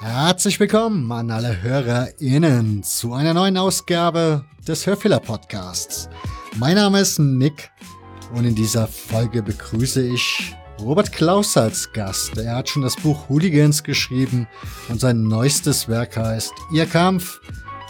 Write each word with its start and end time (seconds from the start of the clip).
Herzlich 0.00 0.60
willkommen 0.60 1.10
an 1.12 1.30
alle 1.30 1.60
HörerInnen 1.62 2.82
zu 2.82 3.12
einer 3.12 3.34
neuen 3.34 3.58
Ausgabe 3.58 4.44
des 4.66 4.86
Hörfehler 4.86 5.20
Podcasts. 5.20 6.08
Mein 6.56 6.76
Name 6.76 7.00
ist 7.00 7.18
Nick 7.18 7.70
und 8.34 8.44
in 8.44 8.54
dieser 8.54 8.86
Folge 8.86 9.42
begrüße 9.42 10.06
ich 10.06 10.54
Robert 10.80 11.12
Klaus 11.12 11.56
als 11.56 11.92
Gast. 11.92 12.36
Er 12.38 12.56
hat 12.56 12.68
schon 12.68 12.82
das 12.82 12.96
Buch 12.96 13.28
Hooligans 13.28 13.82
geschrieben 13.82 14.46
und 14.88 15.00
sein 15.00 15.22
neuestes 15.22 15.88
Werk 15.88 16.16
heißt 16.16 16.52
Ihr 16.72 16.86
Kampf, 16.86 17.40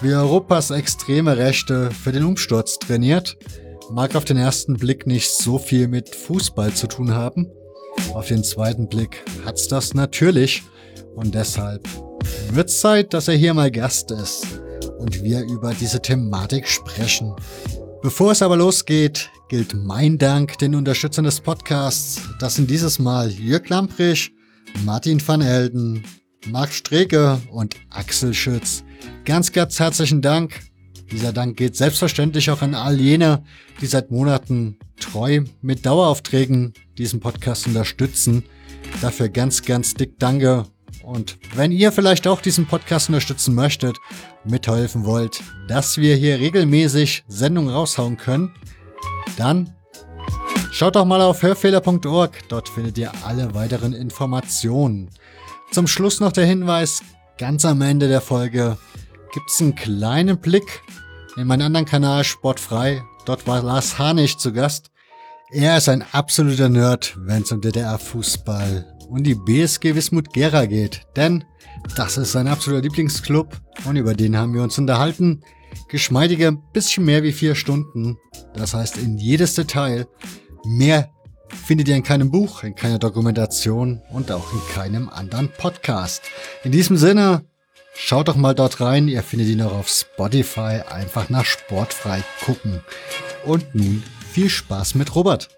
wie 0.01 0.15
Europas 0.15 0.71
extreme 0.71 1.37
Rechte 1.37 1.91
für 1.91 2.13
den 2.13 2.25
Umsturz 2.25 2.79
trainiert. 2.79 3.37
Mag 3.91 4.15
auf 4.15 4.25
den 4.25 4.37
ersten 4.37 4.75
Blick 4.75 5.07
nicht 5.07 5.31
so 5.31 5.59
viel 5.59 5.89
mit 5.89 6.15
Fußball 6.15 6.73
zu 6.73 6.87
tun 6.87 7.15
haben. 7.15 7.51
Auf 8.15 8.29
den 8.29 8.45
zweiten 8.45 8.89
Blick 8.89 9.25
hat's 9.45 9.69
das 9.69 9.95
natürlich 9.95 10.63
und 11.15 11.35
deshalb 11.35 11.87
wird 12.53 12.71
Zeit, 12.71 13.13
dass 13.13 13.29
er 13.29 13.35
hier 13.35 13.55
mal 13.55 13.71
Gast 13.71 14.11
ist 14.11 14.47
und 14.99 15.23
wir 15.23 15.43
über 15.43 15.75
diese 15.75 16.01
Thematik 16.01 16.69
sprechen. 16.69 17.35
Bevor 18.03 18.33
es 18.33 18.43
aber 18.43 18.57
losgeht, 18.57 19.31
gilt 19.49 19.75
mein 19.75 20.19
Dank 20.19 20.59
den 20.59 20.75
Unterstützern 20.75 21.25
des 21.25 21.41
Podcasts. 21.41 22.21
Das 22.39 22.57
sind 22.57 22.71
dieses 22.71 22.99
Mal 22.99 23.31
Jörg 23.31 23.69
Lamprich, 23.69 24.33
Martin 24.85 25.27
van 25.27 25.41
Elden, 25.41 26.05
Marc 26.47 26.73
Streke 26.73 27.41
und 27.51 27.77
Axel 27.91 28.35
Schütz. 28.35 28.85
Ganz, 29.25 29.53
ganz 29.53 29.81
herzlichen 29.81 30.21
Dank. 30.21 30.61
Dieser 31.11 31.33
Dank 31.33 31.57
geht 31.57 31.77
selbstverständlich 31.77 32.51
auch 32.51 32.61
an 32.61 32.75
all 32.75 33.01
jene, 33.01 33.43
die 33.81 33.87
seit 33.87 34.11
Monaten 34.11 34.79
treu 35.01 35.43
mit 35.63 35.87
Daueraufträgen 35.87 36.75
diesen 36.99 37.21
Podcast 37.21 37.67
unterstützen. 37.67 38.45
Dafür 39.01 39.31
ganz, 39.31 39.63
ganz 39.63 39.95
dick 39.95 40.19
Danke 40.19 40.67
und 41.03 41.39
wenn 41.55 41.73
ihr 41.73 41.91
vielleicht 41.91 42.27
auch 42.27 42.43
diesen 42.43 42.67
Podcast 42.67 43.09
unterstützen 43.09 43.55
möchtet, 43.55 43.97
mithelfen 44.45 45.07
wollt, 45.07 45.43
dass 45.67 45.97
wir 45.97 46.17
hier 46.17 46.39
regelmäßig 46.39 47.25
Sendungen 47.29 47.73
raushauen 47.73 48.19
können, 48.19 48.53
dann 49.37 49.75
schaut 50.73 50.97
doch 50.97 51.05
mal 51.05 51.21
auf 51.21 51.43
hörfehler.org. 51.43 52.49
Dort 52.49 52.69
findet 52.69 52.99
ihr 52.99 53.13
alle 53.25 53.55
weiteren 53.55 53.93
Informationen. 53.93 55.11
Zum 55.71 55.87
Schluss 55.87 56.21
noch 56.21 56.33
der 56.33 56.47
Hinweis, 56.47 57.03
ganz 57.37 57.65
am 57.65 57.83
Ende 57.83 58.09
der 58.09 58.21
Folge 58.21 58.79
gibt 59.33 59.51
es 59.51 59.61
einen 59.61 59.75
kleinen 59.75 60.39
Blick 60.39 60.83
in 61.37 61.47
meinen 61.47 61.63
anderen 61.63 61.87
Kanal 61.87 62.25
Sportfrei. 62.25 63.03
Dort 63.27 63.47
war 63.47 63.63
Lars 63.63 63.99
Harnig 63.99 64.39
zu 64.39 64.53
Gast. 64.53 64.91
Er 65.51 65.77
ist 65.77 65.89
ein 65.89 66.05
absoluter 66.13 66.69
Nerd, 66.69 67.17
wenn 67.21 67.43
es 67.43 67.53
um 67.53 67.61
DDR-Fußball 67.61 68.97
und 69.09 69.25
die 69.25 69.35
BSG 69.35 69.95
Wismut 69.95 70.33
Gera 70.33 70.67
geht. 70.67 71.07
Denn 71.17 71.45
das 71.97 72.17
ist 72.17 72.33
sein 72.33 72.49
absoluter 72.49 72.83
Lieblingsclub 72.83 73.57
und 73.85 73.97
über 73.97 74.15
den 74.15 74.37
haben 74.37 74.55
wir 74.55 74.63
uns 74.63 74.79
unterhalten. 74.79 75.43
Geschmeidige 75.89 76.53
bisschen 76.73 77.05
mehr 77.05 77.23
wie 77.23 77.33
vier 77.33 77.55
Stunden. 77.55 78.19
Das 78.55 78.75
heißt 78.75 78.99
in 78.99 79.19
jedes 79.19 79.55
Detail. 79.55 80.07
Mehr 80.65 81.11
findet 81.67 81.89
ihr 81.89 81.97
in 81.97 82.03
keinem 82.03 82.31
Buch, 82.31 82.63
in 82.63 82.75
keiner 82.75 82.99
Dokumentation 82.99 84.03
und 84.13 84.31
auch 84.31 84.53
in 84.53 84.61
keinem 84.75 85.09
anderen 85.09 85.51
Podcast. 85.51 86.23
In 86.65 86.73
diesem 86.73 86.97
Sinne, 86.97 87.45
schaut 87.95 88.29
doch 88.29 88.37
mal 88.37 88.55
dort 88.55 88.81
rein. 88.81 89.09
Ihr 89.09 89.23
findet 89.23 89.49
ihn 89.49 89.63
auch 89.63 89.73
auf 89.73 89.89
Spotify. 89.89 90.83
Einfach 90.89 91.31
nach 91.31 91.45
Sportfrei 91.45 92.23
gucken. 92.45 92.81
Und 93.45 93.75
nun 93.75 94.03
viel 94.31 94.51
Spaß 94.51 94.95
mit 94.95 95.15
Robert. 95.15 95.49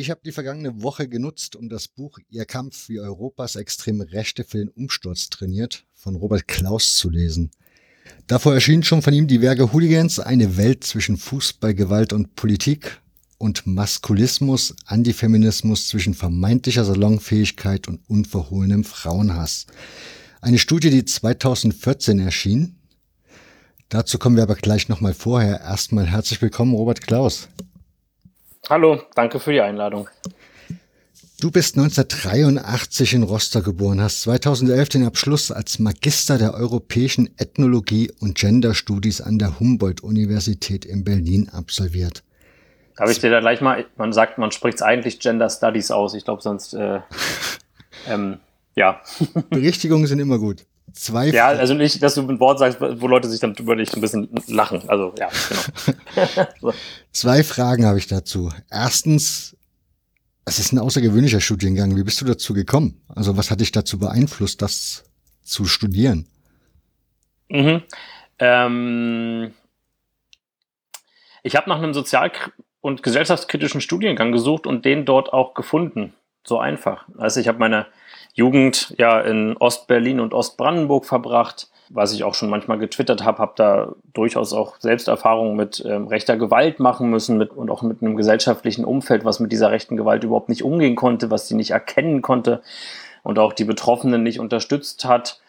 Ich 0.00 0.08
habe 0.08 0.22
die 0.24 0.32
vergangene 0.32 0.82
Woche 0.82 1.08
genutzt, 1.08 1.56
um 1.56 1.68
das 1.68 1.86
Buch 1.86 2.18
Ihr 2.30 2.46
Kampf, 2.46 2.88
wie 2.88 3.00
Europas 3.00 3.54
extreme 3.54 4.10
Rechte 4.10 4.44
für 4.44 4.56
den 4.56 4.70
Umsturz 4.70 5.28
trainiert 5.28 5.84
von 5.92 6.16
Robert 6.16 6.48
Klaus 6.48 6.94
zu 6.94 7.10
lesen. 7.10 7.50
Davor 8.26 8.54
erschienen 8.54 8.82
schon 8.82 9.02
von 9.02 9.12
ihm 9.12 9.26
die 9.26 9.42
Werke 9.42 9.74
Hooligans, 9.74 10.18
eine 10.18 10.56
Welt 10.56 10.84
zwischen 10.84 11.18
Fußball, 11.18 11.74
Gewalt 11.74 12.14
und 12.14 12.34
Politik 12.34 12.98
und 13.36 13.66
Maskulismus, 13.66 14.74
Antifeminismus 14.86 15.88
zwischen 15.88 16.14
vermeintlicher 16.14 16.86
Salonfähigkeit 16.86 17.86
und 17.86 18.00
unverhohlenem 18.08 18.84
Frauenhass. 18.84 19.66
Eine 20.40 20.58
Studie, 20.58 20.88
die 20.88 21.04
2014 21.04 22.20
erschien. 22.20 22.76
Dazu 23.90 24.18
kommen 24.18 24.36
wir 24.36 24.44
aber 24.44 24.54
gleich 24.54 24.88
nochmal 24.88 25.12
vorher. 25.12 25.60
Erstmal 25.60 26.06
herzlich 26.06 26.40
willkommen, 26.40 26.72
Robert 26.72 27.02
Klaus. 27.02 27.50
Hallo, 28.70 29.02
danke 29.16 29.40
für 29.40 29.50
die 29.50 29.60
Einladung. 29.60 30.08
Du 31.40 31.50
bist 31.50 31.76
1983 31.76 33.14
in 33.14 33.24
Rostock 33.24 33.64
geboren, 33.64 34.00
hast 34.00 34.22
2011 34.22 34.88
den 34.90 35.06
Abschluss 35.06 35.50
als 35.50 35.80
Magister 35.80 36.38
der 36.38 36.54
europäischen 36.54 37.36
Ethnologie 37.36 38.12
und 38.20 38.38
Gender-Studies 38.38 39.22
an 39.22 39.40
der 39.40 39.58
Humboldt-Universität 39.58 40.84
in 40.84 41.02
Berlin 41.02 41.48
absolviert. 41.48 42.22
Darf 42.96 43.10
ich 43.10 43.18
dir 43.18 43.30
da 43.30 43.40
gleich 43.40 43.60
mal, 43.60 43.86
man 43.96 44.12
sagt, 44.12 44.38
man 44.38 44.52
spricht 44.52 44.76
es 44.76 44.82
eigentlich 44.82 45.18
Gender 45.18 45.50
Studies 45.50 45.90
aus. 45.90 46.14
Ich 46.14 46.24
glaube, 46.24 46.40
sonst, 46.40 46.72
äh, 46.72 47.00
ähm, 48.08 48.38
ja. 48.76 49.00
Berichtigungen 49.50 50.06
sind 50.06 50.20
immer 50.20 50.38
gut. 50.38 50.64
Zwei 50.92 51.28
ja, 51.28 51.48
also 51.48 51.74
nicht, 51.74 52.02
dass 52.02 52.14
du 52.14 52.28
ein 52.28 52.40
Wort 52.40 52.58
sagst, 52.58 52.80
wo 52.80 53.06
Leute 53.06 53.28
sich 53.28 53.40
dann 53.40 53.54
über 53.54 53.76
dich 53.76 53.92
ein 53.94 54.00
bisschen 54.00 54.28
lachen. 54.48 54.82
Also 54.88 55.14
ja, 55.18 55.28
genau. 55.48 56.48
so. 56.60 56.74
Zwei 57.12 57.44
Fragen 57.44 57.84
habe 57.84 57.98
ich 57.98 58.06
dazu. 58.06 58.50
Erstens, 58.70 59.56
es 60.44 60.58
ist 60.58 60.72
ein 60.72 60.78
außergewöhnlicher 60.78 61.40
Studiengang. 61.40 61.96
Wie 61.96 62.02
bist 62.02 62.20
du 62.20 62.24
dazu 62.24 62.54
gekommen? 62.54 63.00
Also 63.08 63.36
was 63.36 63.50
hat 63.50 63.60
dich 63.60 63.72
dazu 63.72 63.98
beeinflusst, 63.98 64.62
das 64.62 65.04
zu 65.42 65.64
studieren? 65.64 66.26
Mhm. 67.48 67.82
Ähm, 68.38 69.52
ich 71.42 71.56
habe 71.56 71.68
nach 71.68 71.78
einem 71.78 71.94
sozial- 71.94 72.32
und 72.80 73.02
gesellschaftskritischen 73.02 73.80
Studiengang 73.80 74.32
gesucht 74.32 74.66
und 74.66 74.84
den 74.84 75.04
dort 75.04 75.32
auch 75.32 75.54
gefunden. 75.54 76.14
So 76.44 76.58
einfach. 76.58 77.06
Also 77.18 77.40
ich 77.40 77.48
habe 77.48 77.58
meine 77.58 77.86
Jugend 78.34 78.94
ja 78.98 79.20
in 79.20 79.56
Ostberlin 79.56 80.20
und 80.20 80.34
Ostbrandenburg 80.34 81.04
verbracht, 81.04 81.68
was 81.88 82.12
ich 82.12 82.22
auch 82.22 82.34
schon 82.34 82.50
manchmal 82.50 82.78
getwittert 82.78 83.24
habe, 83.24 83.38
habe 83.38 83.52
da 83.56 83.92
durchaus 84.14 84.52
auch 84.52 84.76
Selbsterfahrungen 84.78 85.56
mit 85.56 85.84
ähm, 85.84 86.06
rechter 86.06 86.36
Gewalt 86.36 86.78
machen 86.78 87.10
müssen 87.10 87.36
mit, 87.36 87.50
und 87.50 87.68
auch 87.68 87.82
mit 87.82 88.00
einem 88.00 88.16
gesellschaftlichen 88.16 88.84
Umfeld, 88.84 89.24
was 89.24 89.40
mit 89.40 89.50
dieser 89.50 89.72
rechten 89.72 89.96
Gewalt 89.96 90.22
überhaupt 90.22 90.48
nicht 90.48 90.62
umgehen 90.62 90.94
konnte, 90.94 91.30
was 91.30 91.48
sie 91.48 91.56
nicht 91.56 91.72
erkennen 91.72 92.22
konnte 92.22 92.62
und 93.24 93.40
auch 93.40 93.52
die 93.52 93.64
Betroffenen 93.64 94.22
nicht 94.22 94.38
unterstützt 94.38 95.04
hat, 95.04 95.40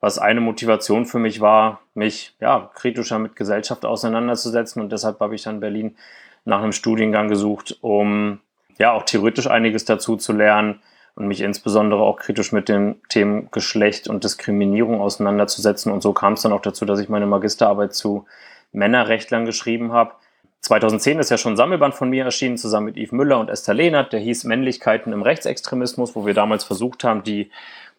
was 0.00 0.18
eine 0.20 0.40
Motivation 0.40 1.04
für 1.04 1.18
mich 1.18 1.40
war, 1.40 1.80
mich 1.94 2.36
ja 2.40 2.70
kritischer 2.74 3.18
mit 3.18 3.34
Gesellschaft 3.34 3.84
auseinanderzusetzen 3.84 4.80
und 4.80 4.92
deshalb 4.92 5.18
habe 5.18 5.34
ich 5.34 5.42
dann 5.42 5.58
Berlin 5.58 5.96
nach 6.44 6.62
einem 6.62 6.72
Studiengang 6.72 7.28
gesucht, 7.28 7.76
um 7.80 8.40
ja 8.78 8.92
auch 8.92 9.02
theoretisch 9.02 9.48
einiges 9.48 9.84
dazu 9.84 10.16
zu 10.16 10.32
lernen, 10.32 10.80
und 11.18 11.26
mich 11.26 11.40
insbesondere 11.40 12.00
auch 12.00 12.16
kritisch 12.16 12.52
mit 12.52 12.68
den 12.68 13.02
Themen 13.08 13.48
Geschlecht 13.50 14.06
und 14.06 14.22
Diskriminierung 14.22 15.00
auseinanderzusetzen. 15.00 15.90
Und 15.90 16.00
so 16.00 16.12
kam 16.12 16.34
es 16.34 16.42
dann 16.42 16.52
auch 16.52 16.62
dazu, 16.62 16.84
dass 16.84 17.00
ich 17.00 17.08
meine 17.08 17.26
Magisterarbeit 17.26 17.92
zu 17.92 18.26
Männerrechtlern 18.70 19.44
geschrieben 19.44 19.92
habe. 19.92 20.12
2010 20.60 21.18
ist 21.18 21.30
ja 21.30 21.36
schon 21.36 21.54
ein 21.54 21.56
Sammelband 21.56 21.96
von 21.96 22.08
mir 22.08 22.24
erschienen, 22.24 22.56
zusammen 22.56 22.86
mit 22.86 22.96
Yves 22.96 23.10
Müller 23.10 23.40
und 23.40 23.50
Esther 23.50 23.74
Lehnert. 23.74 24.12
Der 24.12 24.20
hieß 24.20 24.44
Männlichkeiten 24.44 25.12
im 25.12 25.22
Rechtsextremismus, 25.22 26.14
wo 26.14 26.24
wir 26.24 26.34
damals 26.34 26.62
versucht 26.62 27.02
haben, 27.02 27.24
die 27.24 27.50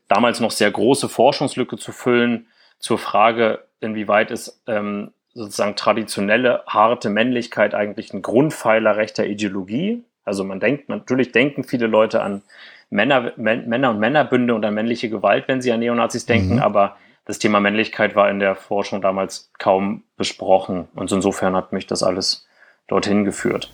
damals 0.08 0.40
noch 0.40 0.52
sehr 0.52 0.72
große 0.72 1.10
Forschungslücke 1.10 1.76
zu 1.76 1.92
füllen 1.92 2.48
zur 2.80 2.98
Frage, 2.98 3.66
inwieweit 3.82 4.32
ist 4.32 4.62
ähm, 4.66 5.12
sozusagen 5.34 5.76
traditionelle, 5.76 6.64
harte 6.68 7.10
Männlichkeit 7.10 7.74
eigentlich 7.74 8.14
ein 8.14 8.22
Grundpfeiler 8.22 8.96
rechter 8.96 9.26
Ideologie. 9.26 10.06
Also 10.24 10.46
man 10.46 10.62
denkt, 10.62 10.88
natürlich 10.88 11.34
denken 11.34 11.66
viele 11.66 11.88
Leute 11.88 12.22
an 12.22 12.44
Männer, 12.90 13.34
Männer 13.38 13.92
und 13.92 14.00
Männerbünde 14.00 14.56
und 14.56 14.66
an 14.66 14.74
männliche 14.74 15.10
Gewalt, 15.10 15.48
wenn 15.48 15.62
sie 15.62 15.72
an 15.72 15.80
Neonazis 15.80 16.26
denken, 16.26 16.56
mhm. 16.56 16.62
aber 16.62 16.98
das 17.26 17.38
Thema 17.38 17.60
Männlichkeit 17.60 18.16
war 18.16 18.30
in 18.30 18.40
der 18.40 18.56
Forschung 18.56 19.02
damals 19.02 19.52
kaum 19.60 20.04
besprochen 20.18 20.88
und 20.96 21.12
insofern 21.12 21.56
hat 21.56 21.72
mich 21.74 21.86
das 21.86 22.02
alles 22.02 22.48
dorthin 22.88 23.24
geführt. 23.24 23.72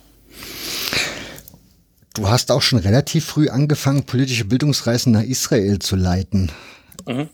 du 2.12 2.28
hast 2.28 2.50
auch 2.50 2.60
schon 2.60 2.78
relativ 2.78 3.24
früh 3.24 3.48
angefangen, 3.48 4.04
politische 4.04 4.44
Bildungsreisen 4.44 5.12
nach 5.12 5.22
Israel 5.22 5.78
zu 5.78 5.96
leiten. 5.96 6.52
Mhm. 7.06 7.28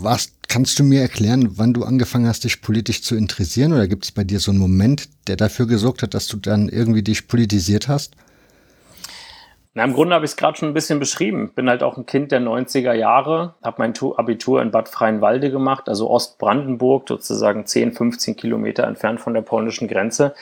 Was 0.00 0.32
kannst 0.48 0.78
du 0.78 0.84
mir 0.84 1.00
erklären, 1.00 1.56
wann 1.56 1.74
du 1.74 1.84
angefangen 1.84 2.26
hast, 2.26 2.44
dich 2.44 2.60
politisch 2.60 3.02
zu 3.02 3.16
interessieren? 3.16 3.72
Oder 3.72 3.88
gibt 3.88 4.04
es 4.04 4.12
bei 4.12 4.24
dir 4.24 4.40
so 4.40 4.50
einen 4.50 4.60
Moment, 4.60 5.08
der 5.26 5.36
dafür 5.36 5.66
gesorgt 5.66 6.02
hat, 6.02 6.14
dass 6.14 6.26
du 6.26 6.36
dann 6.36 6.68
irgendwie 6.68 7.02
dich 7.02 7.28
politisiert 7.28 7.88
hast? 7.88 8.16
Na, 9.74 9.84
im 9.84 9.92
Grunde 9.92 10.14
habe 10.14 10.24
ich 10.24 10.32
es 10.32 10.36
gerade 10.36 10.56
schon 10.56 10.70
ein 10.70 10.74
bisschen 10.74 10.98
beschrieben. 10.98 11.52
Bin 11.54 11.68
halt 11.68 11.82
auch 11.82 11.96
ein 11.96 12.06
Kind 12.06 12.32
der 12.32 12.40
90er 12.40 12.94
Jahre, 12.94 13.54
habe 13.62 13.76
mein 13.78 13.94
Abitur 14.16 14.62
in 14.62 14.70
Bad 14.70 14.88
Freienwalde 14.88 15.50
gemacht, 15.50 15.88
also 15.88 16.10
Ostbrandenburg, 16.10 17.08
sozusagen 17.08 17.66
10, 17.66 17.92
15 17.92 18.36
Kilometer 18.36 18.84
entfernt 18.84 19.20
von 19.20 19.34
der 19.34 19.42
polnischen 19.42 19.86
Grenze. 19.86 20.34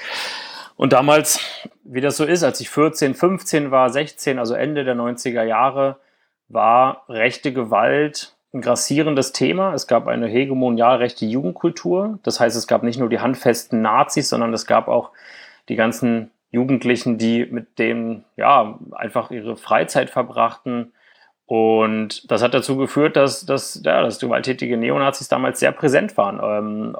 Und 0.76 0.93
damals, 0.93 1.40
wie 1.84 2.00
das 2.00 2.17
so 2.17 2.25
ist, 2.25 2.44
als 2.44 2.61
ich 2.61 2.70
14, 2.70 3.14
15 3.14 3.70
war, 3.70 3.90
16, 3.90 4.38
also 4.38 4.55
Ende 4.55 4.84
der 4.84 4.94
90er 4.94 5.43
Jahre, 5.43 5.96
war 6.49 7.05
rechte 7.08 7.52
Gewalt 7.52 8.37
ein 8.52 8.61
grassierendes 8.61 9.32
Thema. 9.32 9.75
Es 9.75 9.87
gab 9.87 10.06
eine 10.06 10.26
hegemonial 10.26 10.96
rechte 10.96 11.26
Jugendkultur. 11.26 12.19
Das 12.23 12.40
heißt, 12.40 12.56
es 12.56 12.67
gab 12.67 12.82
nicht 12.82 12.99
nur 12.99 13.08
die 13.08 13.20
handfesten 13.20 13.82
Nazis, 13.82 14.28
sondern 14.28 14.52
es 14.55 14.67
gab 14.67 14.88
auch 14.88 15.11
die 15.69 15.76
ganzen 15.76 16.31
Jugendlichen, 16.50 17.19
die 17.19 17.46
mit 17.46 17.78
dem 17.78 18.25
ja 18.37 18.78
einfach 18.93 19.31
ihre 19.31 19.56
Freizeit 19.56 20.10
verbrachten. 20.10 20.93
Und 21.46 22.28
das 22.31 22.43
hat 22.43 22.54
dazu 22.54 22.76
geführt, 22.76 23.14
dass, 23.14 23.46
dass, 23.46 23.81
ja, 23.84 24.02
dass 24.02 24.19
gewalttätige 24.19 24.76
Neonazis 24.76 25.28
damals 25.28 25.60
sehr 25.60 25.70
präsent 25.70 26.16
waren. 26.16 26.40
Ähm, 26.43 26.96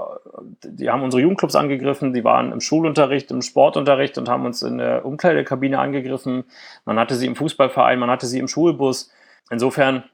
die 0.63 0.89
haben 0.89 1.03
unsere 1.03 1.21
Jugendclubs 1.21 1.57
angegriffen, 1.57 2.13
die 2.13 2.23
waren 2.23 2.53
im 2.53 2.61
Schulunterricht, 2.61 3.33
im 3.33 3.43
Sportunterricht 3.43 4.19
und 4.19 4.29
haben 4.29 4.47
uns 4.47 4.63
in 4.63 4.79
der 4.79 5.05
Umkleidekabine 5.05 5.81
angegriffen. 5.81 6.45
Man 6.85 6.99
hatte 6.99 7.17
sie 7.17 7.27
im 7.27 7.35
Fußballverein, 7.35 7.99
man 7.99 8.11
hatte 8.11 8.27
sie 8.27 8.39
im 8.39 8.47
Schulbus. 8.47 9.11
Insofern 9.51 10.05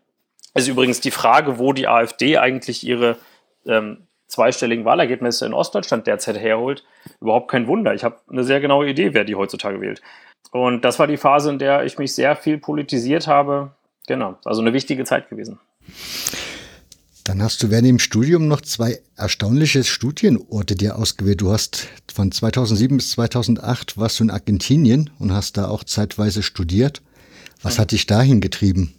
ist 0.54 0.68
übrigens 0.68 1.00
die 1.00 1.10
Frage, 1.10 1.58
wo 1.58 1.74
die 1.74 1.88
AfD 1.88 2.38
eigentlich 2.38 2.86
ihre 2.86 3.16
ähm, 3.66 4.06
zweistelligen 4.32 4.84
Wahlergebnisse 4.84 5.44
in 5.46 5.52
Ostdeutschland 5.52 6.06
derzeit 6.06 6.38
herholt, 6.38 6.84
überhaupt 7.20 7.50
kein 7.50 7.66
Wunder. 7.66 7.94
Ich 7.94 8.02
habe 8.02 8.16
eine 8.30 8.44
sehr 8.44 8.60
genaue 8.60 8.88
Idee, 8.88 9.12
wer 9.14 9.24
die 9.24 9.34
heutzutage 9.34 9.80
wählt. 9.80 10.00
Und 10.50 10.84
das 10.84 10.98
war 10.98 11.06
die 11.06 11.18
Phase, 11.18 11.50
in 11.50 11.58
der 11.58 11.84
ich 11.84 11.98
mich 11.98 12.14
sehr 12.14 12.34
viel 12.34 12.58
politisiert 12.58 13.26
habe. 13.26 13.72
Genau, 14.06 14.38
also 14.44 14.62
eine 14.62 14.72
wichtige 14.72 15.04
Zeit 15.04 15.28
gewesen. 15.28 15.60
Dann 17.24 17.42
hast 17.42 17.62
du 17.62 17.70
während 17.70 17.86
dem 17.86 17.98
Studium 17.98 18.48
noch 18.48 18.62
zwei 18.62 19.00
erstaunliche 19.16 19.84
Studienorte 19.84 20.74
dir 20.74 20.96
ausgewählt. 20.96 21.40
Du 21.40 21.52
hast 21.52 21.86
von 22.12 22.32
2007 22.32 22.96
bis 22.96 23.12
2008 23.12 23.96
warst 23.96 24.18
du 24.18 24.24
in 24.24 24.30
Argentinien 24.30 25.10
und 25.18 25.32
hast 25.32 25.56
da 25.56 25.68
auch 25.68 25.84
zeitweise 25.84 26.42
studiert. 26.42 27.02
Was 27.62 27.78
hat 27.78 27.92
dich 27.92 28.06
dahin 28.06 28.40
getrieben? 28.40 28.94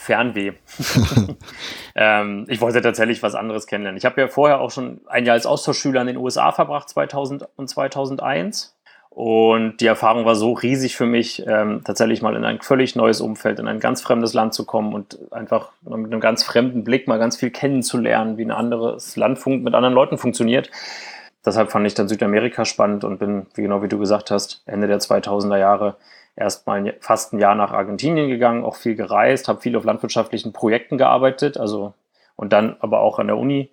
Fernweh. 0.00 0.52
ähm, 1.94 2.46
ich 2.48 2.60
wollte 2.60 2.80
tatsächlich 2.80 3.22
was 3.22 3.34
anderes 3.34 3.66
kennenlernen. 3.66 3.98
Ich 3.98 4.04
habe 4.04 4.20
ja 4.20 4.28
vorher 4.28 4.60
auch 4.60 4.70
schon 4.70 5.02
ein 5.06 5.26
Jahr 5.26 5.34
als 5.34 5.46
Austauschschüler 5.46 6.00
in 6.00 6.06
den 6.06 6.16
USA 6.16 6.52
verbracht, 6.52 6.88
2000 6.88 7.46
und 7.56 7.68
2001. 7.68 8.74
Und 9.10 9.78
die 9.80 9.86
Erfahrung 9.86 10.24
war 10.24 10.36
so 10.36 10.52
riesig 10.52 10.96
für 10.96 11.04
mich, 11.04 11.44
ähm, 11.46 11.82
tatsächlich 11.84 12.22
mal 12.22 12.36
in 12.36 12.44
ein 12.44 12.60
völlig 12.60 12.96
neues 12.96 13.20
Umfeld, 13.20 13.58
in 13.58 13.68
ein 13.68 13.80
ganz 13.80 14.00
fremdes 14.00 14.32
Land 14.32 14.54
zu 14.54 14.64
kommen 14.64 14.94
und 14.94 15.18
einfach 15.32 15.72
mit 15.82 16.12
einem 16.12 16.20
ganz 16.20 16.44
fremden 16.44 16.84
Blick 16.84 17.06
mal 17.06 17.18
ganz 17.18 17.36
viel 17.36 17.50
kennenzulernen, 17.50 18.38
wie 18.38 18.44
ein 18.44 18.52
anderes 18.52 19.16
Land 19.16 19.44
mit 19.46 19.74
anderen 19.74 19.94
Leuten 19.94 20.16
funktioniert. 20.16 20.70
Deshalb 21.44 21.70
fand 21.70 21.86
ich 21.86 21.94
dann 21.94 22.08
Südamerika 22.08 22.64
spannend 22.64 23.04
und 23.04 23.18
bin, 23.18 23.46
wie 23.54 23.62
genau 23.62 23.82
wie 23.82 23.88
du 23.88 23.98
gesagt 23.98 24.30
hast, 24.30 24.62
Ende 24.64 24.86
der 24.86 25.00
2000er 25.00 25.58
Jahre 25.58 25.96
erstmal 26.40 26.96
fast 27.00 27.32
ein 27.32 27.38
Jahr 27.38 27.54
nach 27.54 27.72
Argentinien 27.72 28.28
gegangen, 28.28 28.64
auch 28.64 28.76
viel 28.76 28.94
gereist, 28.96 29.46
habe 29.46 29.60
viel 29.60 29.76
auf 29.76 29.84
landwirtschaftlichen 29.84 30.52
Projekten 30.52 30.98
gearbeitet, 30.98 31.58
also 31.58 31.94
und 32.36 32.52
dann 32.52 32.76
aber 32.80 33.00
auch 33.00 33.18
an 33.18 33.26
der 33.26 33.36
Uni 33.36 33.70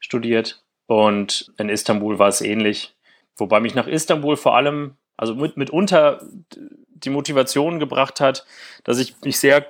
studiert. 0.00 0.62
Und 0.86 1.52
in 1.58 1.68
Istanbul 1.68 2.18
war 2.18 2.28
es 2.28 2.40
ähnlich. 2.40 2.96
Wobei 3.36 3.60
mich 3.60 3.76
nach 3.76 3.86
Istanbul 3.86 4.36
vor 4.36 4.56
allem, 4.56 4.96
also 5.16 5.36
mit, 5.36 5.56
mitunter 5.56 6.20
die 6.88 7.10
Motivation 7.10 7.78
gebracht 7.78 8.20
hat, 8.20 8.44
dass 8.82 8.98
ich 8.98 9.14
mich 9.22 9.38
sehr 9.38 9.66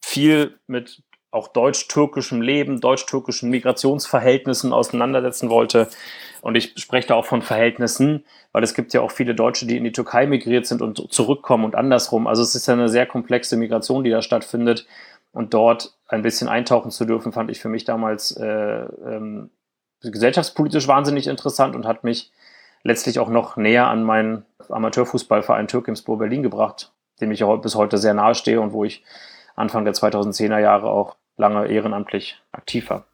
viel 0.00 0.58
mit 0.68 1.02
auch 1.32 1.48
deutsch-türkischem 1.48 2.40
Leben, 2.40 2.80
deutsch-türkischen 2.80 3.50
Migrationsverhältnissen 3.50 4.72
auseinandersetzen 4.72 5.50
wollte. 5.50 5.88
Und 6.44 6.56
ich 6.56 6.74
spreche 6.76 7.08
da 7.08 7.14
auch 7.14 7.24
von 7.24 7.40
Verhältnissen, 7.40 8.22
weil 8.52 8.62
es 8.62 8.74
gibt 8.74 8.92
ja 8.92 9.00
auch 9.00 9.10
viele 9.10 9.34
Deutsche, 9.34 9.64
die 9.64 9.78
in 9.78 9.84
die 9.84 9.92
Türkei 9.92 10.26
migriert 10.26 10.66
sind 10.66 10.82
und 10.82 11.10
zurückkommen 11.10 11.64
und 11.64 11.74
andersrum. 11.74 12.26
Also 12.26 12.42
es 12.42 12.54
ist 12.54 12.66
ja 12.66 12.74
eine 12.74 12.90
sehr 12.90 13.06
komplexe 13.06 13.56
Migration, 13.56 14.04
die 14.04 14.10
da 14.10 14.20
stattfindet. 14.20 14.86
Und 15.32 15.54
dort 15.54 15.94
ein 16.06 16.20
bisschen 16.20 16.48
eintauchen 16.48 16.90
zu 16.90 17.06
dürfen, 17.06 17.32
fand 17.32 17.50
ich 17.50 17.60
für 17.60 17.70
mich 17.70 17.86
damals 17.86 18.30
äh, 18.36 18.44
ähm, 18.44 19.52
gesellschaftspolitisch 20.02 20.86
wahnsinnig 20.86 21.28
interessant 21.28 21.74
und 21.74 21.86
hat 21.86 22.04
mich 22.04 22.30
letztlich 22.82 23.20
auch 23.20 23.30
noch 23.30 23.56
näher 23.56 23.88
an 23.88 24.04
meinen 24.04 24.44
Amateurfußballverein 24.68 25.66
Türkimspor 25.66 26.18
Berlin 26.18 26.42
gebracht, 26.42 26.92
dem 27.22 27.30
ich 27.30 27.42
bis 27.62 27.74
heute 27.74 27.96
sehr 27.96 28.12
nahe 28.12 28.34
stehe 28.34 28.60
und 28.60 28.74
wo 28.74 28.84
ich 28.84 29.02
Anfang 29.56 29.86
der 29.86 29.94
2010er 29.94 30.58
Jahre 30.58 30.90
auch 30.90 31.16
lange 31.38 31.68
ehrenamtlich 31.68 32.38
aktiv 32.52 32.90
war. 32.90 33.06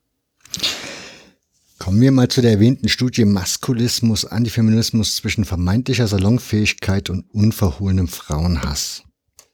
Kommen 1.81 2.03
wir 2.03 2.13
mal 2.13 2.29
zu 2.29 2.43
der 2.43 2.53
erwähnten 2.53 2.91
Studie 2.91 3.25
Maskulismus, 3.25 4.27
Antifeminismus 4.27 5.17
zwischen 5.17 5.47
vermeintlicher 5.47 6.07
Salonfähigkeit 6.07 7.09
und 7.09 7.25
unverhohlenem 7.33 8.07
Frauenhass. 8.07 9.05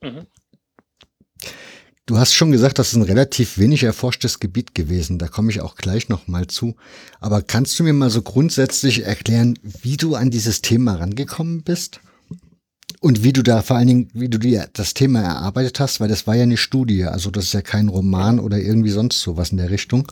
Mhm. 0.02 0.26
Du 2.04 2.18
hast 2.18 2.34
schon 2.34 2.50
gesagt, 2.50 2.80
das 2.80 2.88
ist 2.88 2.96
ein 2.96 3.02
relativ 3.02 3.58
wenig 3.58 3.84
erforschtes 3.84 4.40
Gebiet 4.40 4.74
gewesen. 4.74 5.20
Da 5.20 5.28
komme 5.28 5.52
ich 5.52 5.60
auch 5.60 5.76
gleich 5.76 6.08
noch 6.08 6.26
mal 6.26 6.48
zu. 6.48 6.74
Aber 7.20 7.42
kannst 7.42 7.78
du 7.78 7.84
mir 7.84 7.92
mal 7.92 8.10
so 8.10 8.22
grundsätzlich 8.22 9.04
erklären, 9.04 9.56
wie 9.62 9.96
du 9.96 10.16
an 10.16 10.32
dieses 10.32 10.62
Thema 10.62 10.96
rangekommen 10.96 11.62
bist? 11.62 12.00
Und 13.00 13.22
wie 13.22 13.32
du 13.32 13.44
da 13.44 13.62
vor 13.62 13.76
allen 13.76 13.86
Dingen, 13.86 14.10
wie 14.14 14.28
du 14.28 14.38
dir 14.38 14.68
das 14.72 14.94
Thema 14.94 15.20
erarbeitet 15.20 15.78
hast, 15.78 16.00
weil 16.00 16.08
das 16.08 16.26
war 16.26 16.34
ja 16.34 16.42
eine 16.42 16.56
Studie, 16.56 17.04
also 17.04 17.30
das 17.30 17.44
ist 17.44 17.54
ja 17.54 17.62
kein 17.62 17.86
Roman 17.86 18.40
oder 18.40 18.58
irgendwie 18.58 18.90
sonst 18.90 19.20
sowas 19.20 19.50
in 19.50 19.58
der 19.58 19.70
Richtung. 19.70 20.10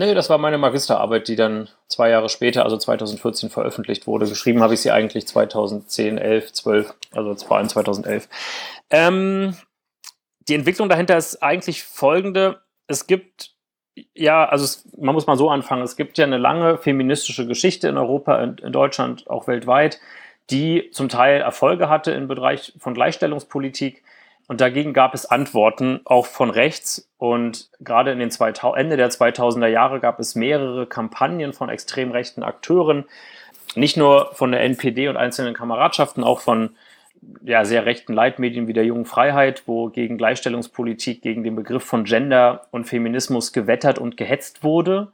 Nee, 0.00 0.14
das 0.14 0.30
war 0.30 0.38
meine 0.38 0.56
Magisterarbeit, 0.56 1.28
die 1.28 1.36
dann 1.36 1.68
zwei 1.86 2.08
Jahre 2.08 2.30
später, 2.30 2.64
also 2.64 2.78
2014, 2.78 3.50
veröffentlicht 3.50 4.06
wurde. 4.06 4.26
Geschrieben 4.26 4.62
habe 4.62 4.72
ich 4.72 4.80
sie 4.80 4.90
eigentlich 4.90 5.28
2010, 5.28 6.16
11, 6.16 6.52
12, 6.54 6.94
also 7.12 7.34
vor 7.34 7.58
allem 7.58 7.68
2011. 7.68 8.26
Ähm, 8.88 9.54
die 10.48 10.54
Entwicklung 10.54 10.88
dahinter 10.88 11.18
ist 11.18 11.42
eigentlich 11.42 11.84
folgende. 11.84 12.62
Es 12.86 13.06
gibt 13.06 13.50
ja, 14.14 14.48
also 14.48 14.64
es, 14.64 14.88
man 14.96 15.14
muss 15.14 15.26
mal 15.26 15.36
so 15.36 15.50
anfangen. 15.50 15.82
Es 15.82 15.96
gibt 15.96 16.16
ja 16.16 16.24
eine 16.24 16.38
lange 16.38 16.78
feministische 16.78 17.46
Geschichte 17.46 17.86
in 17.86 17.98
Europa, 17.98 18.42
in, 18.42 18.56
in 18.56 18.72
Deutschland, 18.72 19.28
auch 19.28 19.48
weltweit 19.48 20.00
die 20.50 20.90
zum 20.92 21.08
Teil 21.08 21.40
Erfolge 21.40 21.88
hatte 21.88 22.10
im 22.12 22.28
Bereich 22.28 22.72
von 22.78 22.94
Gleichstellungspolitik. 22.94 24.02
Und 24.50 24.60
dagegen 24.60 24.92
gab 24.92 25.14
es 25.14 25.26
Antworten 25.26 26.00
auch 26.04 26.26
von 26.26 26.50
rechts. 26.50 27.08
Und 27.18 27.70
gerade 27.78 28.10
in 28.10 28.18
den 28.18 28.32
2000, 28.32 28.80
Ende 28.80 28.96
der 28.96 29.08
2000er 29.08 29.68
Jahre 29.68 30.00
gab 30.00 30.18
es 30.18 30.34
mehrere 30.34 30.88
Kampagnen 30.88 31.52
von 31.52 31.68
extrem 31.68 32.10
rechten 32.10 32.42
Akteuren. 32.42 33.04
Nicht 33.76 33.96
nur 33.96 34.34
von 34.34 34.50
der 34.50 34.62
NPD 34.62 35.06
und 35.06 35.16
einzelnen 35.16 35.54
Kameradschaften, 35.54 36.24
auch 36.24 36.40
von 36.40 36.70
ja, 37.44 37.64
sehr 37.64 37.86
rechten 37.86 38.12
Leitmedien 38.12 38.66
wie 38.66 38.72
der 38.72 38.84
Jungen 38.84 39.04
Freiheit, 39.04 39.62
wo 39.66 39.88
gegen 39.88 40.18
Gleichstellungspolitik, 40.18 41.22
gegen 41.22 41.44
den 41.44 41.54
Begriff 41.54 41.84
von 41.84 42.02
Gender 42.02 42.66
und 42.72 42.86
Feminismus 42.86 43.52
gewettert 43.52 44.00
und 44.00 44.16
gehetzt 44.16 44.64
wurde. 44.64 45.12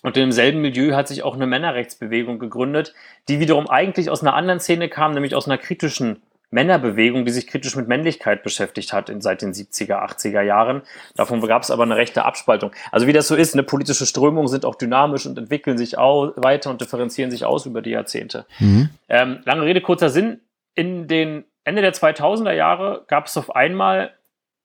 Und 0.00 0.16
in 0.16 0.22
demselben 0.22 0.62
Milieu 0.62 0.94
hat 0.94 1.08
sich 1.08 1.24
auch 1.24 1.34
eine 1.34 1.46
Männerrechtsbewegung 1.46 2.38
gegründet, 2.38 2.94
die 3.28 3.38
wiederum 3.38 3.68
eigentlich 3.68 4.08
aus 4.08 4.22
einer 4.22 4.32
anderen 4.32 4.60
Szene 4.60 4.88
kam, 4.88 5.12
nämlich 5.12 5.34
aus 5.34 5.46
einer 5.46 5.58
kritischen 5.58 6.22
Männerbewegung, 6.52 7.24
die 7.24 7.32
sich 7.32 7.46
kritisch 7.46 7.74
mit 7.76 7.88
Männlichkeit 7.88 8.42
beschäftigt 8.42 8.92
hat 8.92 9.08
in, 9.08 9.20
seit 9.20 9.42
den 9.42 9.52
70er, 9.52 10.02
80er 10.02 10.42
Jahren. 10.42 10.82
Davon 11.16 11.40
gab 11.40 11.62
es 11.62 11.70
aber 11.70 11.82
eine 11.82 11.96
rechte 11.96 12.24
Abspaltung. 12.24 12.72
Also 12.90 13.06
wie 13.06 13.12
das 13.12 13.28
so 13.28 13.34
ist, 13.34 13.54
eine 13.54 13.62
politische 13.62 14.06
Strömung 14.06 14.48
sind 14.48 14.64
auch 14.64 14.74
dynamisch 14.74 15.26
und 15.26 15.38
entwickeln 15.38 15.78
sich 15.78 15.98
auch 15.98 16.32
weiter 16.36 16.70
und 16.70 16.80
differenzieren 16.80 17.30
sich 17.30 17.44
aus 17.44 17.66
über 17.66 17.82
die 17.82 17.90
Jahrzehnte. 17.90 18.46
Mhm. 18.58 18.90
Ähm, 19.08 19.40
lange 19.44 19.62
Rede, 19.62 19.80
kurzer 19.80 20.10
Sinn. 20.10 20.40
In 20.74 21.08
den 21.08 21.44
Ende 21.64 21.82
der 21.82 21.92
2000er 21.92 22.52
Jahre 22.52 23.04
gab 23.08 23.26
es 23.26 23.36
auf 23.36 23.54
einmal 23.54 24.12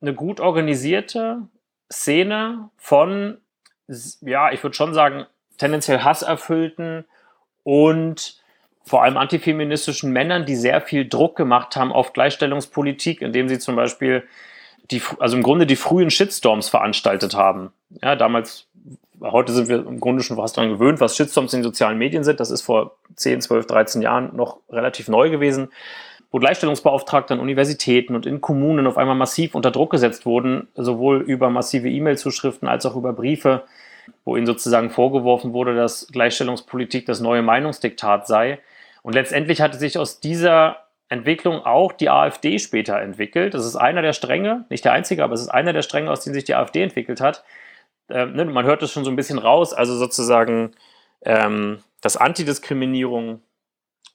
eine 0.02 0.14
gut 0.14 0.40
organisierte 0.40 1.40
Szene 1.92 2.70
von 2.78 3.38
ja, 4.22 4.52
ich 4.52 4.64
würde 4.64 4.76
schon 4.76 4.94
sagen, 4.94 5.26
tendenziell 5.58 6.00
hasserfüllten 6.00 7.06
und 7.64 8.42
vor 8.88 9.04
allem 9.04 9.18
antifeministischen 9.18 10.12
Männern, 10.12 10.46
die 10.46 10.56
sehr 10.56 10.82
viel 10.82 11.08
Druck 11.08 11.36
gemacht 11.36 11.76
haben 11.76 11.92
auf 11.92 12.14
Gleichstellungspolitik, 12.14 13.22
indem 13.22 13.50
sie 13.50 13.60
zum 13.60 13.76
Beispiel 13.76 14.24
die, 14.90 15.02
also 15.20 15.36
im 15.36 15.44
Grunde 15.44 15.66
die 15.66 15.76
frühen 15.76 16.10
Shitstorms 16.10 16.70
veranstaltet 16.70 17.36
haben. 17.36 17.72
Ja, 18.02 18.16
damals, 18.16 18.68
heute 19.20 19.52
sind 19.52 19.68
wir 19.68 19.86
im 19.86 20.00
Grunde 20.00 20.24
schon 20.24 20.38
fast 20.38 20.58
daran 20.58 20.70
gewöhnt, 20.70 21.02
was 21.02 21.18
Shitstorms 21.18 21.54
in 21.54 21.64
sozialen 21.64 21.98
Medien 21.98 22.24
sind. 22.24 22.40
Das 22.40 22.50
ist 22.50 22.62
vor 22.62 22.98
10, 23.16 23.42
12, 23.42 23.68
13 23.68 24.02
Jahren 24.02 24.36
noch 24.36 24.60
relativ 24.70 25.10
neu 25.10 25.30
gewesen. 25.30 25.70
wo 26.32 26.40
Gleichstellungsbeauftragte 26.40 27.34
an 27.34 27.40
Universitäten 27.40 28.16
und 28.16 28.26
in 28.26 28.42
Kommunen 28.42 28.88
auf 28.88 28.98
einmal 28.98 29.16
massiv 29.16 29.56
unter 29.56 29.72
Druck 29.72 29.92
gesetzt 29.92 30.26
wurden, 30.26 30.68
sowohl 30.76 31.22
über 31.22 31.50
massive 31.50 31.90
E-Mail-Zuschriften 31.90 32.68
als 32.68 32.86
auch 32.86 32.96
über 32.96 33.14
Briefe, 33.14 33.64
wo 34.26 34.36
ihnen 34.36 34.46
sozusagen 34.46 34.90
vorgeworfen 34.90 35.54
wurde, 35.54 35.76
dass 35.76 36.08
Gleichstellungspolitik 36.12 37.06
das 37.06 37.22
neue 37.22 37.42
Meinungsdiktat 37.42 38.28
sei. 38.28 38.60
Und 39.08 39.14
letztendlich 39.14 39.62
hatte 39.62 39.78
sich 39.78 39.98
aus 39.98 40.20
dieser 40.20 40.84
Entwicklung 41.08 41.66
auch 41.66 41.94
die 41.94 42.10
AfD 42.10 42.60
später 42.60 43.00
entwickelt. 43.00 43.54
Das 43.54 43.66
ist 43.66 43.78
einer 43.78 44.02
der 44.02 44.12
Stränge, 44.12 44.66
nicht 44.70 44.84
der 44.84 44.92
einzige, 44.92 45.24
aber 45.24 45.34
es 45.34 45.40
ist 45.40 45.48
einer 45.48 45.72
der 45.72 45.82
Stränge, 45.82 46.12
aus 46.12 46.26
denen 46.26 46.34
sich 46.34 46.44
die 46.44 46.56
AfD 46.56 46.84
entwickelt 46.84 47.22
hat. 47.22 47.46
Ähm, 48.10 48.34
ne, 48.34 48.44
man 48.44 48.66
hört 48.66 48.84
es 48.84 48.92
schon 48.92 49.06
so 49.06 49.10
ein 49.10 49.16
bisschen 49.16 49.38
raus, 49.38 49.74
also 49.74 49.96
sozusagen 49.96 50.72
ähm, 51.22 51.82
dass 52.02 52.18
Antidiskriminierung 52.18 53.40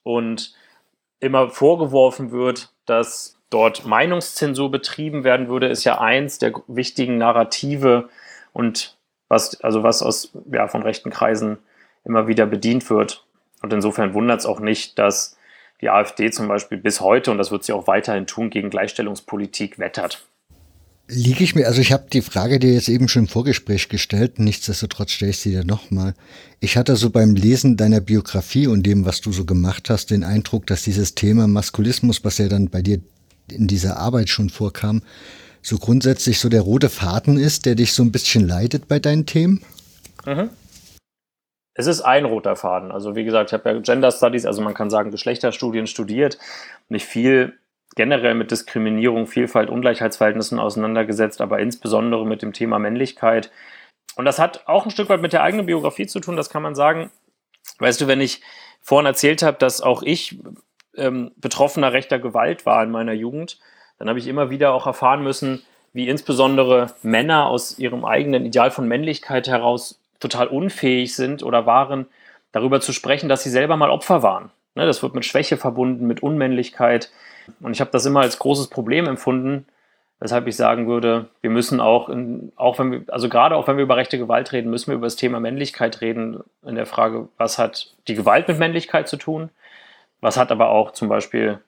und 0.03 0.53
immer 1.19 1.49
vorgeworfen 1.49 2.29
wird, 2.29 2.71
dass 2.85 3.39
dort 3.49 3.87
Meinungszensur 3.87 4.69
betrieben 4.69 5.23
werden 5.23 5.47
würde, 5.47 5.69
ist 5.69 5.85
ja 5.85 6.01
eins 6.01 6.37
der 6.37 6.53
wichtigen 6.67 7.17
Narrative 7.17 8.09
und 8.51 8.95
was, 9.27 9.59
also 9.61 9.81
was 9.81 10.03
aus, 10.03 10.37
ja, 10.51 10.67
von 10.67 10.83
rechten 10.83 11.09
Kreisen 11.09 11.57
immer 12.05 12.27
wieder 12.27 12.45
bedient 12.45 12.91
wird. 12.91 13.25
Und 13.63 13.73
insofern 13.73 14.13
wundert 14.13 14.41
es 14.41 14.45
auch 14.45 14.59
nicht, 14.59 14.99
dass 14.99 15.37
die 15.81 15.89
AfD 15.89 16.29
zum 16.31 16.47
Beispiel 16.47 16.77
bis 16.77 17.01
heute, 17.01 17.31
und 17.31 17.37
das 17.37 17.49
wird 17.49 17.63
sie 17.63 17.71
auch 17.73 17.87
weiterhin 17.87 18.27
tun, 18.27 18.49
gegen 18.49 18.69
Gleichstellungspolitik 18.69 19.79
wettert. 19.79 20.25
Liege 21.07 21.43
ich 21.43 21.55
mir, 21.55 21.67
also 21.67 21.81
ich 21.81 21.91
habe 21.91 22.05
die 22.11 22.21
Frage 22.21 22.59
dir 22.59 22.73
jetzt 22.73 22.89
eben 22.89 23.07
schon 23.07 23.23
im 23.23 23.27
Vorgespräch 23.27 23.89
gestellt, 23.89 24.37
nichtsdestotrotz 24.37 25.11
stelle 25.11 25.31
ich 25.31 25.39
sie 25.39 25.51
dir 25.51 25.63
nochmal. 25.63 26.13
Ich 26.59 26.77
hatte 26.77 26.95
so 26.97 27.09
beim 27.09 27.35
Lesen 27.35 27.75
deiner 27.75 28.01
Biografie 28.01 28.67
und 28.67 28.83
dem, 28.83 29.05
was 29.05 29.21
du 29.21 29.31
so 29.31 29.45
gemacht 29.45 29.89
hast, 29.89 30.11
den 30.11 30.23
Eindruck, 30.23 30.67
dass 30.67 30.83
dieses 30.83 31.15
Thema 31.15 31.47
Maskulismus, 31.47 32.23
was 32.23 32.37
ja 32.37 32.47
dann 32.49 32.69
bei 32.69 32.81
dir 32.81 32.99
in 33.49 33.67
dieser 33.67 33.97
Arbeit 33.97 34.29
schon 34.29 34.49
vorkam, 34.49 35.01
so 35.61 35.77
grundsätzlich 35.77 36.39
so 36.39 36.49
der 36.49 36.61
rote 36.61 36.89
Faden 36.89 37.37
ist, 37.37 37.65
der 37.65 37.75
dich 37.75 37.93
so 37.93 38.03
ein 38.03 38.11
bisschen 38.11 38.45
leitet 38.45 38.87
bei 38.89 38.99
deinen 38.99 39.25
Themen? 39.25 39.61
Mhm. 40.25 40.49
Es 41.75 41.87
ist 41.87 42.01
ein 42.01 42.25
roter 42.25 42.55
Faden. 42.55 42.91
Also 42.91 43.15
wie 43.15 43.23
gesagt, 43.23 43.49
ich 43.49 43.53
habe 43.53 43.69
ja 43.69 43.79
Gender 43.79 44.11
Studies, 44.11 44.45
also 44.45 44.61
man 44.61 44.73
kann 44.73 44.89
sagen 44.89 45.11
Geschlechterstudien 45.11 45.87
studiert. 45.87 46.37
Nicht 46.89 47.05
viel 47.05 47.57
generell 47.95 48.35
mit 48.35 48.51
Diskriminierung, 48.51 49.27
Vielfalt, 49.27 49.69
Ungleichheitsverhältnissen 49.69 50.59
auseinandergesetzt, 50.59 51.41
aber 51.41 51.59
insbesondere 51.59 52.25
mit 52.25 52.41
dem 52.41 52.53
Thema 52.53 52.79
Männlichkeit. 52.79 53.51
Und 54.15 54.25
das 54.25 54.39
hat 54.39 54.67
auch 54.67 54.85
ein 54.85 54.91
Stück 54.91 55.09
weit 55.09 55.21
mit 55.21 55.33
der 55.33 55.43
eigenen 55.43 55.65
Biografie 55.65 56.07
zu 56.07 56.19
tun, 56.19 56.35
das 56.35 56.49
kann 56.49 56.63
man 56.63 56.75
sagen. 56.75 57.11
Weißt 57.79 58.01
du, 58.01 58.07
wenn 58.07 58.21
ich 58.21 58.41
vorhin 58.81 59.05
erzählt 59.05 59.41
habe, 59.41 59.57
dass 59.57 59.81
auch 59.81 60.03
ich 60.03 60.39
ähm, 60.95 61.31
betroffener 61.37 61.93
rechter 61.93 62.19
Gewalt 62.19 62.65
war 62.65 62.83
in 62.83 62.91
meiner 62.91 63.13
Jugend, 63.13 63.59
dann 63.97 64.09
habe 64.09 64.19
ich 64.19 64.27
immer 64.27 64.49
wieder 64.49 64.73
auch 64.73 64.85
erfahren 64.85 65.23
müssen, 65.23 65.63
wie 65.93 66.09
insbesondere 66.09 66.87
Männer 67.03 67.47
aus 67.47 67.77
ihrem 67.77 68.03
eigenen 68.05 68.45
Ideal 68.45 68.71
von 68.71 68.87
Männlichkeit 68.87 69.47
heraus 69.47 70.02
total 70.23 70.47
unfähig 70.47 71.15
sind 71.15 71.43
oder 71.43 71.65
waren, 71.65 72.07
darüber 72.51 72.81
zu 72.81 72.93
sprechen, 72.93 73.29
dass 73.29 73.43
sie 73.43 73.49
selber 73.49 73.77
mal 73.77 73.89
Opfer 73.89 74.23
waren. 74.23 74.51
Ne, 74.75 74.85
das 74.85 75.03
wird 75.03 75.13
mit 75.13 75.25
Schwäche 75.25 75.57
verbunden, 75.57 76.07
mit 76.07 76.23
Unmännlichkeit. 76.23 77.11
Und 77.61 77.73
ich 77.73 77.81
habe 77.81 77.91
das 77.91 78.05
immer 78.05 78.21
als 78.21 78.39
großes 78.39 78.69
Problem 78.69 79.05
empfunden, 79.05 79.65
weshalb 80.19 80.47
ich 80.47 80.55
sagen 80.55 80.87
würde, 80.87 81.29
wir 81.41 81.49
müssen 81.49 81.79
auch, 81.79 82.09
in, 82.09 82.51
auch 82.55 82.79
wenn 82.79 82.91
wir, 82.91 83.03
also 83.09 83.29
gerade 83.29 83.55
auch 83.55 83.67
wenn 83.67 83.77
wir 83.77 83.83
über 83.83 83.97
rechte 83.97 84.17
Gewalt 84.17 84.51
reden, 84.51 84.69
müssen 84.69 84.87
wir 84.87 84.95
über 84.95 85.05
das 85.05 85.17
Thema 85.17 85.39
Männlichkeit 85.39 86.01
reden, 86.01 86.43
in 86.65 86.75
der 86.75 86.85
Frage, 86.85 87.27
was 87.37 87.59
hat 87.59 87.93
die 88.07 88.15
Gewalt 88.15 88.47
mit 88.47 88.57
Männlichkeit 88.57 89.07
zu 89.07 89.17
tun, 89.17 89.49
was 90.21 90.37
hat 90.37 90.51
aber 90.51 90.69
auch 90.69 90.91
zum 90.91 91.09
Beispiel 91.09 91.59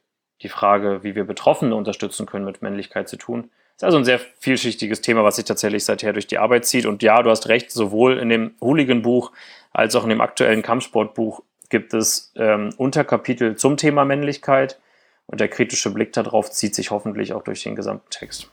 die 0.42 0.50
Frage, 0.50 1.04
wie 1.04 1.16
wir 1.16 1.26
Betroffene 1.26 1.76
unterstützen 1.76 2.26
können, 2.26 2.46
mit 2.46 2.62
Männlichkeit 2.62 3.10
zu 3.10 3.18
tun. 3.18 3.50
Ist 3.76 3.84
also 3.84 3.98
ein 3.98 4.06
sehr 4.06 4.20
vielschichtiges 4.40 5.02
Thema, 5.02 5.24
was 5.24 5.36
sich 5.36 5.46
tatsächlich 5.46 5.84
seither 5.84 6.14
durch 6.14 6.28
die 6.28 6.38
Arbeit 6.38 6.66
zieht. 6.66 6.86
Und 6.86 7.04
ja, 7.04 7.22
du 7.22 7.30
hast 7.30 7.50
recht, 7.50 7.72
sowohl 7.72 8.18
in 8.20 8.30
dem 8.30 8.56
Hooligan-Buch 8.62 9.32
als 9.74 9.96
auch 9.96 10.04
in 10.04 10.10
dem 10.10 10.22
aktuellen 10.22 10.62
Kampfsportbuch 10.62 11.42
gibt 11.70 11.94
es 11.94 12.32
ähm, 12.36 12.70
Unterkapitel 12.78 13.58
zum 13.58 13.76
Thema 13.76 14.06
Männlichkeit 14.06 14.80
und 15.26 15.42
der 15.42 15.50
kritische 15.50 15.90
Blick 15.90 16.14
darauf 16.14 16.52
zieht 16.52 16.76
sich 16.76 16.92
hoffentlich 16.92 17.34
auch 17.34 17.44
durch 17.44 17.64
den 17.64 17.76
gesamten 17.76 18.10
Text. 18.10 18.48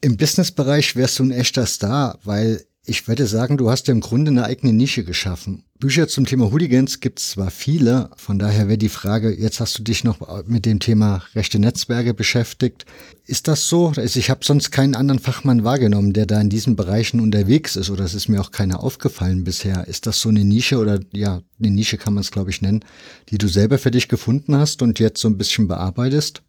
Im 0.00 0.16
Businessbereich 0.16 0.94
wärst 0.96 1.18
du 1.18 1.24
ein 1.24 1.32
echter 1.32 1.66
Star, 1.66 2.18
weil 2.24 2.64
ich 2.86 3.08
würde 3.08 3.26
sagen, 3.26 3.56
du 3.56 3.70
hast 3.70 3.88
im 3.88 4.00
Grunde 4.00 4.30
eine 4.30 4.44
eigene 4.44 4.72
Nische 4.72 5.04
geschaffen. 5.04 5.64
Bücher 5.78 6.06
zum 6.06 6.26
Thema 6.26 6.50
Hooligans 6.50 7.00
gibt 7.00 7.18
es 7.18 7.30
zwar 7.30 7.50
viele, 7.50 8.10
von 8.16 8.38
daher 8.38 8.68
wäre 8.68 8.78
die 8.78 8.90
Frage, 8.90 9.34
jetzt 9.34 9.60
hast 9.60 9.78
du 9.78 9.82
dich 9.82 10.04
noch 10.04 10.46
mit 10.46 10.66
dem 10.66 10.80
Thema 10.80 11.22
rechte 11.34 11.58
Netzwerke 11.58 12.12
beschäftigt. 12.12 12.84
Ist 13.26 13.48
das 13.48 13.68
so? 13.68 13.92
Also 13.96 14.18
ich 14.18 14.28
habe 14.28 14.44
sonst 14.44 14.70
keinen 14.70 14.94
anderen 14.94 15.18
Fachmann 15.18 15.64
wahrgenommen, 15.64 16.12
der 16.12 16.26
da 16.26 16.40
in 16.40 16.50
diesen 16.50 16.76
Bereichen 16.76 17.20
unterwegs 17.20 17.76
ist 17.76 17.88
oder 17.88 18.04
es 18.04 18.12
ist 18.12 18.28
mir 18.28 18.40
auch 18.40 18.50
keiner 18.50 18.82
aufgefallen 18.82 19.44
bisher. 19.44 19.88
Ist 19.88 20.06
das 20.06 20.20
so 20.20 20.28
eine 20.28 20.44
Nische 20.44 20.78
oder 20.78 21.00
ja, 21.12 21.40
eine 21.58 21.70
Nische 21.70 21.96
kann 21.96 22.14
man 22.14 22.20
es 22.20 22.30
glaube 22.30 22.50
ich 22.50 22.60
nennen, 22.60 22.84
die 23.30 23.38
du 23.38 23.48
selber 23.48 23.78
für 23.78 23.90
dich 23.90 24.08
gefunden 24.08 24.56
hast 24.56 24.82
und 24.82 24.98
jetzt 24.98 25.20
so 25.20 25.28
ein 25.28 25.38
bisschen 25.38 25.68
bearbeitest? 25.68 26.42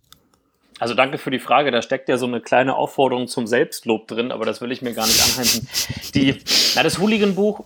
Also 0.80 0.94
danke 0.94 1.18
für 1.18 1.32
die 1.32 1.40
Frage. 1.40 1.72
Da 1.72 1.82
steckt 1.82 2.10
ja 2.10 2.18
so 2.18 2.26
eine 2.26 2.42
kleine 2.42 2.76
Aufforderung 2.76 3.28
zum 3.28 3.48
Selbstlob 3.48 4.08
drin, 4.08 4.32
aber 4.32 4.46
das 4.46 4.62
will 4.62 4.72
ich 4.72 4.82
mir 4.82 4.94
gar 4.94 5.08
nicht 5.08 5.22
anheimsen. 5.22 5.68
Die, 6.14 6.38
na, 6.76 6.84
das 6.84 7.00
Hooligan-Buch, 7.00 7.64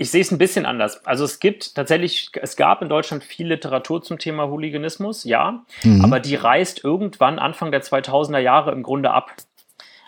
ich 0.00 0.10
sehe 0.10 0.22
es 0.22 0.30
ein 0.30 0.38
bisschen 0.38 0.64
anders. 0.64 1.04
Also 1.04 1.24
es 1.24 1.40
gibt 1.40 1.74
tatsächlich, 1.74 2.30
es 2.40 2.56
gab 2.56 2.82
in 2.82 2.88
Deutschland 2.88 3.24
viel 3.24 3.48
Literatur 3.48 4.02
zum 4.02 4.18
Thema 4.18 4.48
Hooliganismus, 4.48 5.24
ja, 5.24 5.64
mhm. 5.82 6.04
aber 6.04 6.20
die 6.20 6.36
reißt 6.36 6.84
irgendwann 6.84 7.38
Anfang 7.38 7.70
der 7.70 7.82
2000er 7.82 8.38
Jahre 8.38 8.72
im 8.72 8.82
Grunde 8.82 9.10
ab. 9.10 9.30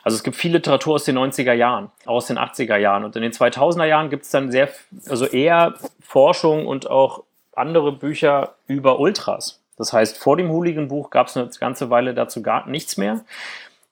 Also 0.03 0.17
es 0.17 0.23
gibt 0.23 0.37
viel 0.37 0.53
Literatur 0.53 0.95
aus 0.95 1.05
den 1.05 1.19
90er 1.19 1.53
Jahren, 1.53 1.91
auch 2.07 2.17
aus 2.17 2.27
den 2.27 2.39
80er 2.39 2.77
Jahren. 2.77 3.05
Und 3.05 3.17
in 3.17 3.23
den 3.23 3.33
2000er 3.33 3.85
Jahren 3.85 4.11
gibt 4.11 4.25
es 4.25 4.31
dann 4.31 4.51
sehr, 4.51 4.69
also 5.09 5.27
eher 5.27 5.75
Forschung 6.01 6.67
und 6.67 6.89
auch 6.89 7.25
andere 7.55 7.93
Bücher 7.93 8.55
über 8.67 8.99
Ultras. 8.99 9.62
Das 9.77 9.93
heißt, 9.93 10.19
vor 10.19 10.37
dem 10.37 10.51
Hooligan-Buch 10.51 11.11
gab 11.11 11.29
es 11.29 11.37
eine 11.37 11.49
ganze 11.59 11.91
Weile 11.91 12.15
dazu 12.15 12.43
gar 12.43 12.67
nichts 12.69 12.97
mehr. 12.97 13.25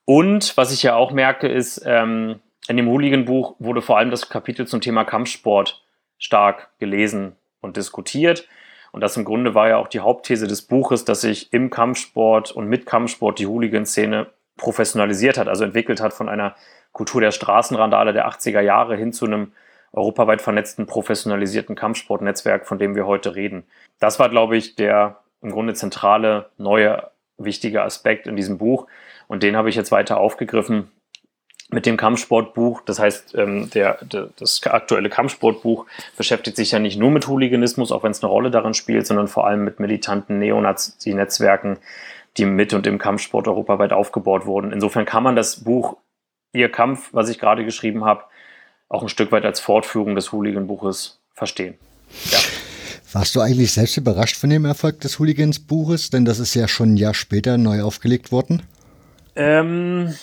Und 0.05 0.57
was 0.57 0.73
ich 0.73 0.83
ja 0.83 0.95
auch 0.95 1.13
merke, 1.13 1.49
ist, 1.49 1.83
ähm, 1.87 2.41
in 2.69 2.77
dem 2.77 2.89
Hooligan-Buch 2.89 3.57
wurde 3.59 3.83
vor 3.83 3.99
allem 3.99 4.11
das 4.11 4.29
Kapitel 4.29 4.67
zum 4.67 4.81
Thema 4.81 5.05
Kampfsport 5.05 5.83
stark 6.19 6.71
gelesen 6.79 7.37
und 7.61 7.77
diskutiert. 7.77 8.47
Und 8.93 9.01
das 9.03 9.17
im 9.17 9.25
Grunde 9.25 9.55
war 9.55 9.69
ja 9.69 9.77
auch 9.77 9.89
die 9.89 10.01
Hauptthese 10.01 10.47
des 10.47 10.63
Buches, 10.63 11.05
dass 11.05 11.21
sich 11.23 11.53
im 11.53 11.71
Kampfsport 11.71 12.53
und 12.53 12.67
mit 12.67 12.87
Kampfsport 12.87 13.39
die 13.39 13.47
Hooligan-Szene 13.47 14.27
professionalisiert 14.57 15.39
hat, 15.39 15.49
also 15.49 15.65
entwickelt 15.65 16.01
hat 16.01 16.13
von 16.13 16.29
einer 16.29 16.55
Kultur 16.93 17.21
der 17.21 17.31
Straßenrandale 17.31 18.13
der 18.13 18.29
80er 18.29 18.61
Jahre 18.61 18.97
hin 18.97 19.13
zu 19.13 19.27
einem 19.27 19.53
europaweit 19.93 20.43
vernetzten, 20.43 20.87
professionalisierten 20.87 21.77
Kampfsportnetzwerk, 21.77 22.67
von 22.67 22.79
dem 22.79 22.95
wir 22.95 23.07
heute 23.07 23.35
reden. 23.35 23.65
Das 23.99 24.19
war, 24.19 24.29
glaube 24.29 24.57
ich, 24.57 24.77
der 24.77 25.20
im 25.43 25.51
Grunde 25.51 25.75
zentrale, 25.75 26.51
neue, 26.59 27.11
wichtige 27.39 27.83
Aspekt 27.83 28.27
in 28.27 28.37
diesem 28.37 28.59
Buch. 28.59 28.87
Und 29.29 29.43
den 29.43 29.57
habe 29.57 29.71
ich 29.71 29.77
jetzt 29.77 29.93
weiter 29.93 30.19
aufgegriffen 30.19 30.91
mit 31.71 31.87
dem 31.87 31.97
Kampfsportbuch. 31.97 32.83
Das 32.83 32.99
heißt, 32.99 33.35
ähm, 33.37 33.71
der, 33.71 33.99
der, 34.05 34.31
das 34.37 34.65
aktuelle 34.67 35.09
Kampfsportbuch 35.09 35.87
beschäftigt 36.17 36.57
sich 36.57 36.73
ja 36.73 36.79
nicht 36.79 36.99
nur 36.99 37.11
mit 37.11 37.29
Hooliganismus, 37.29 37.93
auch 37.93 38.03
wenn 38.03 38.11
es 38.11 38.23
eine 38.23 38.31
Rolle 38.31 38.51
darin 38.51 38.75
spielt, 38.75 39.07
sondern 39.07 39.29
vor 39.29 39.47
allem 39.47 39.65
mit 39.65 39.81
militanten 39.81 40.39
Neonazi-Netzwerken, 40.39 41.79
die 42.37 42.45
mit 42.45 42.75
und 42.75 42.87
im 42.87 42.99
Kampfsport 42.99 43.49
europaweit 43.49 43.93
aufgebaut 43.93 44.47
wurden. 44.47 44.73
Insofern 44.73 45.05
kann 45.05 45.23
man 45.23 45.37
das 45.37 45.65
Buch 45.65 45.97
Ihr 46.53 46.71
Kampf, 46.71 47.11
was 47.13 47.29
ich 47.29 47.39
gerade 47.39 47.65
geschrieben 47.65 48.05
habe, 48.05 48.25
auch 48.89 49.03
ein 49.03 49.09
Stück 49.09 49.31
weit 49.31 49.45
als 49.45 49.61
Fortführung 49.61 50.17
des 50.17 50.33
Hooligan-Buches 50.33 51.21
verstehen. 51.33 51.79
Ja. 52.31 52.39
Warst 53.13 53.35
du 53.35 53.41
eigentlich 53.41 53.73
selbst 53.73 53.97
überrascht 53.97 54.37
von 54.37 54.51
dem 54.51 54.65
Erfolg 54.65 55.01
des 55.01 55.19
Hooligans-Buches? 55.19 56.11
Denn 56.11 56.25
das 56.25 56.39
ist 56.39 56.55
ja 56.55 56.69
schon 56.69 56.95
ein 56.95 56.97
Jahr 56.97 57.15
später 57.15 57.59
neu 57.59 57.83
aufgelegt 57.83 58.31
worden. 58.31 58.63
Ähm, 59.35 60.15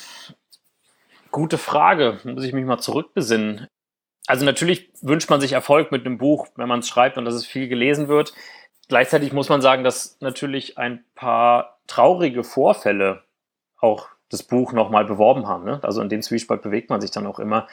gute 1.32 1.58
Frage. 1.58 2.20
Muss 2.24 2.46
ich 2.46 2.53
mich 2.53 2.65
mal 2.65 2.79
zurückbesinnen. 2.79 3.67
Also 4.25 4.46
natürlich 4.46 4.89
wünscht 5.01 5.29
man 5.29 5.41
sich 5.41 5.51
Erfolg 5.51 5.91
mit 5.91 6.06
einem 6.06 6.17
Buch, 6.17 6.48
wenn 6.56 6.70
man 6.70 6.79
es 6.79 6.88
schreibt 6.88 7.17
und 7.17 7.25
dass 7.25 7.36
es 7.36 7.46
viel 7.46 7.67
gelesen 7.67 8.08
wird. 8.08 8.34
Gleichzeitig 8.88 9.34
muss 9.34 9.50
man 9.50 9.62
sagen, 9.62 9.84
dass 9.84 10.17
natürlich 10.22 10.77
ein 10.77 11.03
paar 11.13 11.79
traurige 11.88 12.46
Vorfälle 12.46 13.24
auch 13.79 14.08
das 14.29 14.44
Buch 14.44 14.72
nochmal 14.72 15.03
beworben 15.03 15.48
haben. 15.48 15.65
Ne? 15.65 15.79
Also 15.84 16.01
in 16.01 16.10
dem 16.10 16.22
Zwiespalt 16.22 16.62
bewegt 16.62 16.89
man 16.89 17.01
sich 17.01 17.12
dann 17.12 17.27
auch 17.27 17.39
immer. 17.39 17.67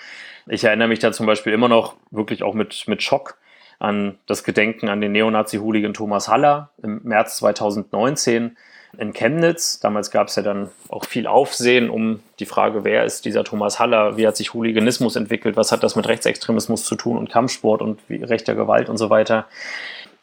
Ich 0.46 0.64
erinnere 0.64 0.88
mich 0.88 0.98
da 0.98 1.12
zum 1.12 1.26
Beispiel 1.26 1.52
immer 1.52 1.68
noch 1.68 1.94
wirklich 2.10 2.42
auch 2.42 2.54
mit, 2.54 2.88
mit 2.88 3.02
Schock 3.02 3.38
an 3.78 4.18
das 4.26 4.44
Gedenken 4.44 4.88
an 4.88 5.00
den 5.00 5.12
Neonazi-Hooligan 5.12 5.94
Thomas 5.94 6.28
Haller 6.28 6.70
im 6.82 7.00
März 7.04 7.36
2019 7.38 8.56
in 8.98 9.12
Chemnitz. 9.12 9.80
Damals 9.80 10.10
gab 10.10 10.28
es 10.28 10.36
ja 10.36 10.42
dann 10.42 10.70
auch 10.88 11.04
viel 11.04 11.26
Aufsehen 11.26 11.90
um 11.90 12.20
die 12.38 12.46
Frage, 12.46 12.84
wer 12.84 13.04
ist 13.04 13.24
dieser 13.24 13.44
Thomas 13.44 13.78
Haller, 13.78 14.16
wie 14.16 14.26
hat 14.26 14.36
sich 14.36 14.54
Hooliganismus 14.54 15.16
entwickelt, 15.16 15.56
was 15.56 15.72
hat 15.72 15.82
das 15.82 15.96
mit 15.96 16.06
Rechtsextremismus 16.06 16.84
zu 16.84 16.96
tun 16.96 17.18
und 17.18 17.30
Kampfsport 17.30 17.82
und 17.82 18.00
rechter 18.08 18.54
Gewalt 18.54 18.88
und 18.88 18.96
so 18.96 19.10
weiter. 19.10 19.46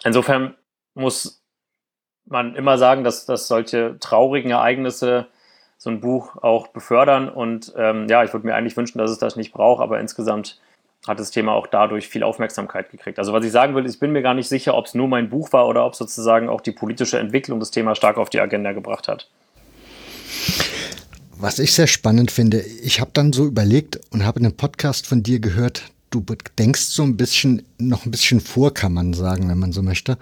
Insofern 0.03 0.55
muss 0.93 1.43
man 2.25 2.55
immer 2.55 2.77
sagen, 2.77 3.03
dass, 3.03 3.25
dass 3.25 3.47
solche 3.47 3.97
traurigen 3.99 4.51
Ereignisse 4.51 5.27
so 5.77 5.89
ein 5.89 5.99
Buch 5.99 6.37
auch 6.43 6.67
befördern. 6.67 7.27
Und 7.29 7.73
ähm, 7.75 8.07
ja, 8.07 8.23
ich 8.23 8.33
würde 8.33 8.45
mir 8.45 8.55
eigentlich 8.55 8.77
wünschen, 8.77 8.99
dass 8.99 9.11
es 9.11 9.17
das 9.17 9.35
nicht 9.35 9.51
braucht, 9.51 9.81
aber 9.81 9.99
insgesamt 9.99 10.59
hat 11.07 11.19
das 11.19 11.31
Thema 11.31 11.53
auch 11.53 11.67
dadurch 11.67 12.07
viel 12.07 12.23
Aufmerksamkeit 12.23 12.91
gekriegt. 12.91 13.17
Also 13.17 13.33
was 13.33 13.43
ich 13.43 13.51
sagen 13.51 13.75
will, 13.75 13.85
ich 13.85 13.99
bin 13.99 14.11
mir 14.11 14.21
gar 14.21 14.33
nicht 14.33 14.47
sicher, 14.47 14.75
ob 14.75 14.85
es 14.85 14.93
nur 14.93 15.07
mein 15.07 15.29
Buch 15.29 15.51
war 15.51 15.67
oder 15.67 15.85
ob 15.85 15.95
sozusagen 15.95 16.47
auch 16.47 16.61
die 16.61 16.71
politische 16.71 17.17
Entwicklung 17.17 17.59
das 17.59 17.71
Thema 17.71 17.95
stark 17.95 18.17
auf 18.17 18.29
die 18.29 18.39
Agenda 18.39 18.71
gebracht 18.73 19.07
hat. 19.07 19.27
Was 21.37 21.57
ich 21.57 21.73
sehr 21.73 21.87
spannend 21.87 22.29
finde, 22.29 22.61
ich 22.61 23.01
habe 23.01 23.11
dann 23.13 23.33
so 23.33 23.45
überlegt 23.47 23.99
und 24.11 24.23
habe 24.23 24.39
einen 24.39 24.55
Podcast 24.55 25.07
von 25.07 25.23
dir 25.23 25.39
gehört, 25.39 25.91
du 26.11 26.23
denkst 26.59 26.81
so 26.81 27.01
ein 27.01 27.17
bisschen, 27.17 27.63
noch 27.79 28.05
ein 28.05 28.11
bisschen 28.11 28.39
vor, 28.39 28.73
kann 28.73 28.93
man 28.93 29.13
sagen, 29.13 29.49
wenn 29.49 29.57
man 29.57 29.71
so 29.71 29.81
möchte. 29.81 30.19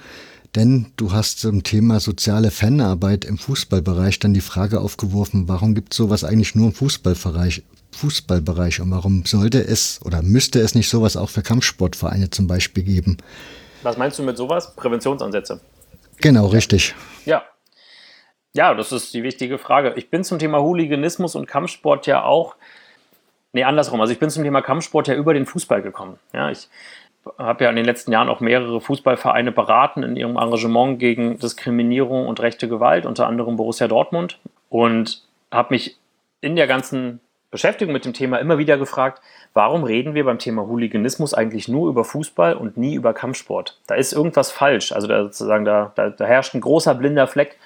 Denn 0.56 0.88
du 0.96 1.12
hast 1.12 1.42
zum 1.42 1.64
Thema 1.64 2.00
soziale 2.00 2.52
Fanarbeit 2.52 3.26
im 3.26 3.38
Fußballbereich 3.38 4.20
dann 4.20 4.34
die 4.34 4.42
Frage 4.42 4.80
aufgeworfen, 4.80 5.48
warum 5.48 5.76
gibt 5.76 5.94
es 5.94 5.98
sowas 5.98 6.24
eigentlich 6.24 6.56
nur 6.56 6.68
im 6.68 6.74
Fußballbereich, 6.74 7.64
Fußballbereich 8.00 8.80
und 8.80 8.92
warum 8.92 9.26
sollte 9.26 9.60
es 9.60 10.00
oder 10.06 10.22
müsste 10.22 10.60
es 10.62 10.74
nicht 10.74 10.90
sowas 10.90 11.18
auch 11.18 11.30
für 11.30 11.42
Kampfsportvereine 11.42 12.30
zum 12.30 12.48
Beispiel 12.48 12.84
geben? 12.84 13.18
Was 13.84 13.98
meinst 13.98 14.18
du 14.20 14.24
mit 14.24 14.38
sowas? 14.38 14.74
Präventionsansätze. 14.76 15.60
Genau, 16.22 16.48
richtig. 16.48 16.96
Ja. 17.26 17.44
Ja, 18.54 18.74
das 18.74 18.92
ist 18.92 19.14
die 19.14 19.24
wichtige 19.24 19.58
Frage. 19.58 19.94
Ich 19.98 20.10
bin 20.10 20.24
zum 20.24 20.40
Thema 20.40 20.62
Hooliganismus 20.62 21.36
und 21.36 21.46
Kampfsport 21.46 22.08
ja 22.08 22.24
auch, 22.24 22.56
nee, 23.52 23.64
andersrum. 23.64 24.00
Also 24.00 24.14
ich 24.14 24.20
bin 24.20 24.30
zum 24.30 24.44
Thema 24.44 24.62
Kampfsport 24.62 25.08
ja 25.08 25.16
über 25.16 25.34
den 25.34 25.46
Fußball 25.46 25.82
gekommen. 25.82 26.20
Ja, 26.34 26.50
ich 26.50 26.70
habe 27.38 27.66
ja 27.66 27.70
in 27.70 27.76
den 27.76 27.86
letzten 27.86 28.12
Jahren 28.12 28.30
auch 28.30 28.40
mehrere 28.40 28.80
Fußballvereine 28.80 29.52
beraten 29.52 30.04
in 30.04 30.16
ihrem 30.16 30.38
Engagement 30.38 31.00
gegen 31.00 31.38
Diskriminierung 31.38 32.28
und 32.28 32.40
rechte 32.40 32.70
Gewalt, 32.70 33.06
unter 33.06 33.28
anderem 33.28 33.58
Borussia 33.58 33.88
Dortmund. 33.88 34.40
Und 34.70 35.24
habe 35.52 35.74
mich 35.74 35.98
in 36.42 36.56
der 36.56 36.68
ganzen 36.68 37.20
Beschäftigung 37.52 37.94
mit 37.94 38.06
dem 38.06 38.14
Thema 38.14 38.38
immer 38.38 38.58
wieder 38.58 38.78
gefragt, 38.78 39.22
warum 39.54 39.84
reden 39.84 40.14
wir 40.14 40.24
beim 40.26 40.40
Thema 40.40 40.68
Hooliganismus 40.68 41.34
eigentlich 41.34 41.68
nur 41.68 41.90
über 41.90 42.06
Fußball 42.06 42.54
und 42.54 42.78
nie 42.78 42.96
über 42.96 43.14
Kampfsport? 43.14 43.80
Da 43.88 43.96
ist 43.96 44.14
irgendwas 44.14 44.52
falsch. 44.52 44.92
Also 44.92 45.08
da, 45.08 45.24
sozusagen, 45.24 45.66
da, 45.66 45.92
da, 45.96 46.10
da 46.10 46.26
herrscht 46.26 46.54
ein 46.54 46.62
großer 46.62 46.96
blinder 46.96 47.28
Fleck 47.28 47.58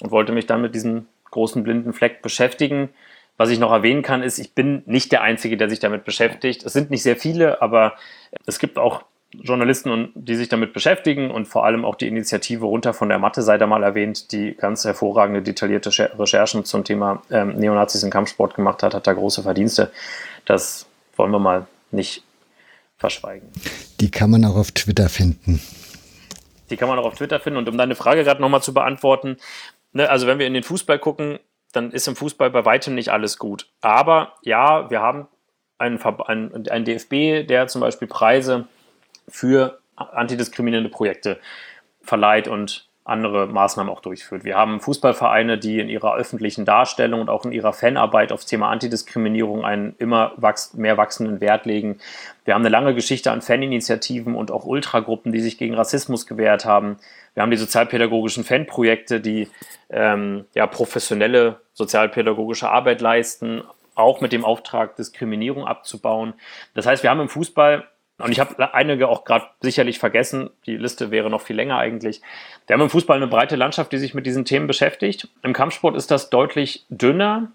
und 0.00 0.10
wollte 0.10 0.32
mich 0.32 0.46
dann 0.46 0.62
mit 0.62 0.74
diesem 0.74 1.06
großen 1.30 1.62
blinden 1.62 1.92
Fleck 1.92 2.22
beschäftigen 2.22 2.90
was 3.36 3.50
ich 3.50 3.58
noch 3.58 3.72
erwähnen 3.72 4.02
kann, 4.02 4.22
ist, 4.22 4.38
ich 4.38 4.54
bin 4.54 4.82
nicht 4.86 5.10
der 5.10 5.22
Einzige, 5.22 5.56
der 5.56 5.68
sich 5.68 5.80
damit 5.80 6.04
beschäftigt. 6.04 6.64
Es 6.64 6.72
sind 6.72 6.90
nicht 6.90 7.02
sehr 7.02 7.16
viele, 7.16 7.62
aber 7.62 7.94
es 8.46 8.58
gibt 8.58 8.78
auch 8.78 9.02
Journalisten, 9.34 10.10
die 10.14 10.36
sich 10.36 10.48
damit 10.48 10.72
beschäftigen 10.72 11.30
und 11.30 11.46
vor 11.46 11.64
allem 11.64 11.84
auch 11.84 11.94
die 11.94 12.06
Initiative 12.06 12.66
runter 12.66 12.92
von 12.92 13.08
der 13.08 13.18
Matte 13.18 13.42
sei 13.42 13.58
da 13.58 13.66
mal 13.66 13.82
erwähnt, 13.82 14.32
die 14.32 14.54
ganz 14.54 14.84
hervorragende, 14.84 15.42
detaillierte 15.42 15.90
Recherchen 16.18 16.64
zum 16.64 16.84
Thema 16.84 17.22
ähm, 17.30 17.56
Neonazis 17.56 18.02
im 18.02 18.10
Kampfsport 18.10 18.54
gemacht 18.54 18.82
hat, 18.82 18.94
hat 18.94 19.06
da 19.06 19.12
große 19.12 19.42
Verdienste. 19.42 19.90
Das 20.44 20.86
wollen 21.16 21.30
wir 21.30 21.38
mal 21.38 21.66
nicht 21.90 22.24
verschweigen. 22.98 23.48
Die 24.00 24.10
kann 24.10 24.30
man 24.30 24.44
auch 24.44 24.56
auf 24.56 24.72
Twitter 24.72 25.08
finden. 25.08 25.60
Die 26.70 26.76
kann 26.76 26.88
man 26.88 26.98
auch 26.98 27.06
auf 27.06 27.14
Twitter 27.14 27.40
finden. 27.40 27.58
Und 27.58 27.68
um 27.68 27.76
deine 27.76 27.94
Frage 27.94 28.24
gerade 28.24 28.40
nochmal 28.40 28.62
zu 28.62 28.74
beantworten, 28.74 29.36
ne, 29.92 30.08
also 30.08 30.26
wenn 30.26 30.38
wir 30.38 30.46
in 30.46 30.54
den 30.54 30.62
Fußball 30.62 30.98
gucken, 30.98 31.38
dann 31.72 31.90
ist 31.90 32.06
im 32.06 32.16
Fußball 32.16 32.50
bei 32.50 32.64
weitem 32.64 32.94
nicht 32.94 33.10
alles 33.10 33.38
gut. 33.38 33.68
Aber 33.80 34.34
ja, 34.42 34.90
wir 34.90 35.00
haben 35.00 35.26
einen, 35.78 36.00
einen, 36.02 36.68
einen 36.68 36.84
DFB, 36.84 37.46
der 37.46 37.66
zum 37.66 37.80
Beispiel 37.80 38.08
Preise 38.08 38.66
für 39.28 39.78
antidiskriminierende 39.96 40.90
Projekte 40.90 41.38
verleiht 42.02 42.48
und 42.48 42.88
andere 43.04 43.48
Maßnahmen 43.48 43.92
auch 43.92 44.00
durchführt. 44.00 44.44
Wir 44.44 44.56
haben 44.56 44.80
Fußballvereine, 44.80 45.58
die 45.58 45.80
in 45.80 45.88
ihrer 45.88 46.14
öffentlichen 46.14 46.64
Darstellung 46.64 47.20
und 47.20 47.30
auch 47.30 47.44
in 47.44 47.50
ihrer 47.50 47.72
Fanarbeit 47.72 48.30
aufs 48.30 48.46
Thema 48.46 48.70
Antidiskriminierung 48.70 49.64
einen 49.64 49.96
immer 49.98 50.32
wachs 50.36 50.74
mehr 50.74 50.96
wachsenden 50.96 51.40
Wert 51.40 51.66
legen. 51.66 51.98
Wir 52.44 52.54
haben 52.54 52.62
eine 52.62 52.68
lange 52.68 52.94
Geschichte 52.94 53.32
an 53.32 53.42
Faninitiativen 53.42 54.36
und 54.36 54.52
auch 54.52 54.64
Ultragruppen, 54.64 55.32
die 55.32 55.40
sich 55.40 55.58
gegen 55.58 55.74
Rassismus 55.74 56.28
gewehrt 56.28 56.64
haben. 56.64 56.96
Wir 57.34 57.42
haben 57.42 57.50
die 57.50 57.56
sozialpädagogischen 57.56 58.44
Fanprojekte, 58.44 59.20
die 59.20 59.48
ähm, 59.90 60.44
ja, 60.54 60.68
professionelle 60.68 61.60
sozialpädagogische 61.72 62.70
Arbeit 62.70 63.00
leisten, 63.00 63.64
auch 63.96 64.20
mit 64.20 64.32
dem 64.32 64.44
Auftrag, 64.44 64.94
Diskriminierung 64.94 65.66
abzubauen. 65.66 66.34
Das 66.74 66.86
heißt, 66.86 67.02
wir 67.02 67.10
haben 67.10 67.20
im 67.20 67.28
Fußball 67.28 67.84
und 68.22 68.32
ich 68.32 68.40
habe 68.40 68.74
einige 68.74 69.08
auch 69.08 69.24
gerade 69.24 69.46
sicherlich 69.60 69.98
vergessen, 69.98 70.50
die 70.66 70.76
Liste 70.76 71.10
wäre 71.10 71.30
noch 71.30 71.40
viel 71.40 71.56
länger 71.56 71.78
eigentlich. 71.78 72.20
Wir 72.66 72.74
haben 72.74 72.82
im 72.82 72.90
Fußball 72.90 73.16
eine 73.16 73.26
breite 73.26 73.56
Landschaft, 73.56 73.92
die 73.92 73.98
sich 73.98 74.14
mit 74.14 74.26
diesen 74.26 74.44
Themen 74.44 74.66
beschäftigt. 74.66 75.28
Im 75.42 75.52
Kampfsport 75.52 75.96
ist 75.96 76.10
das 76.10 76.30
deutlich 76.30 76.86
dünner 76.88 77.52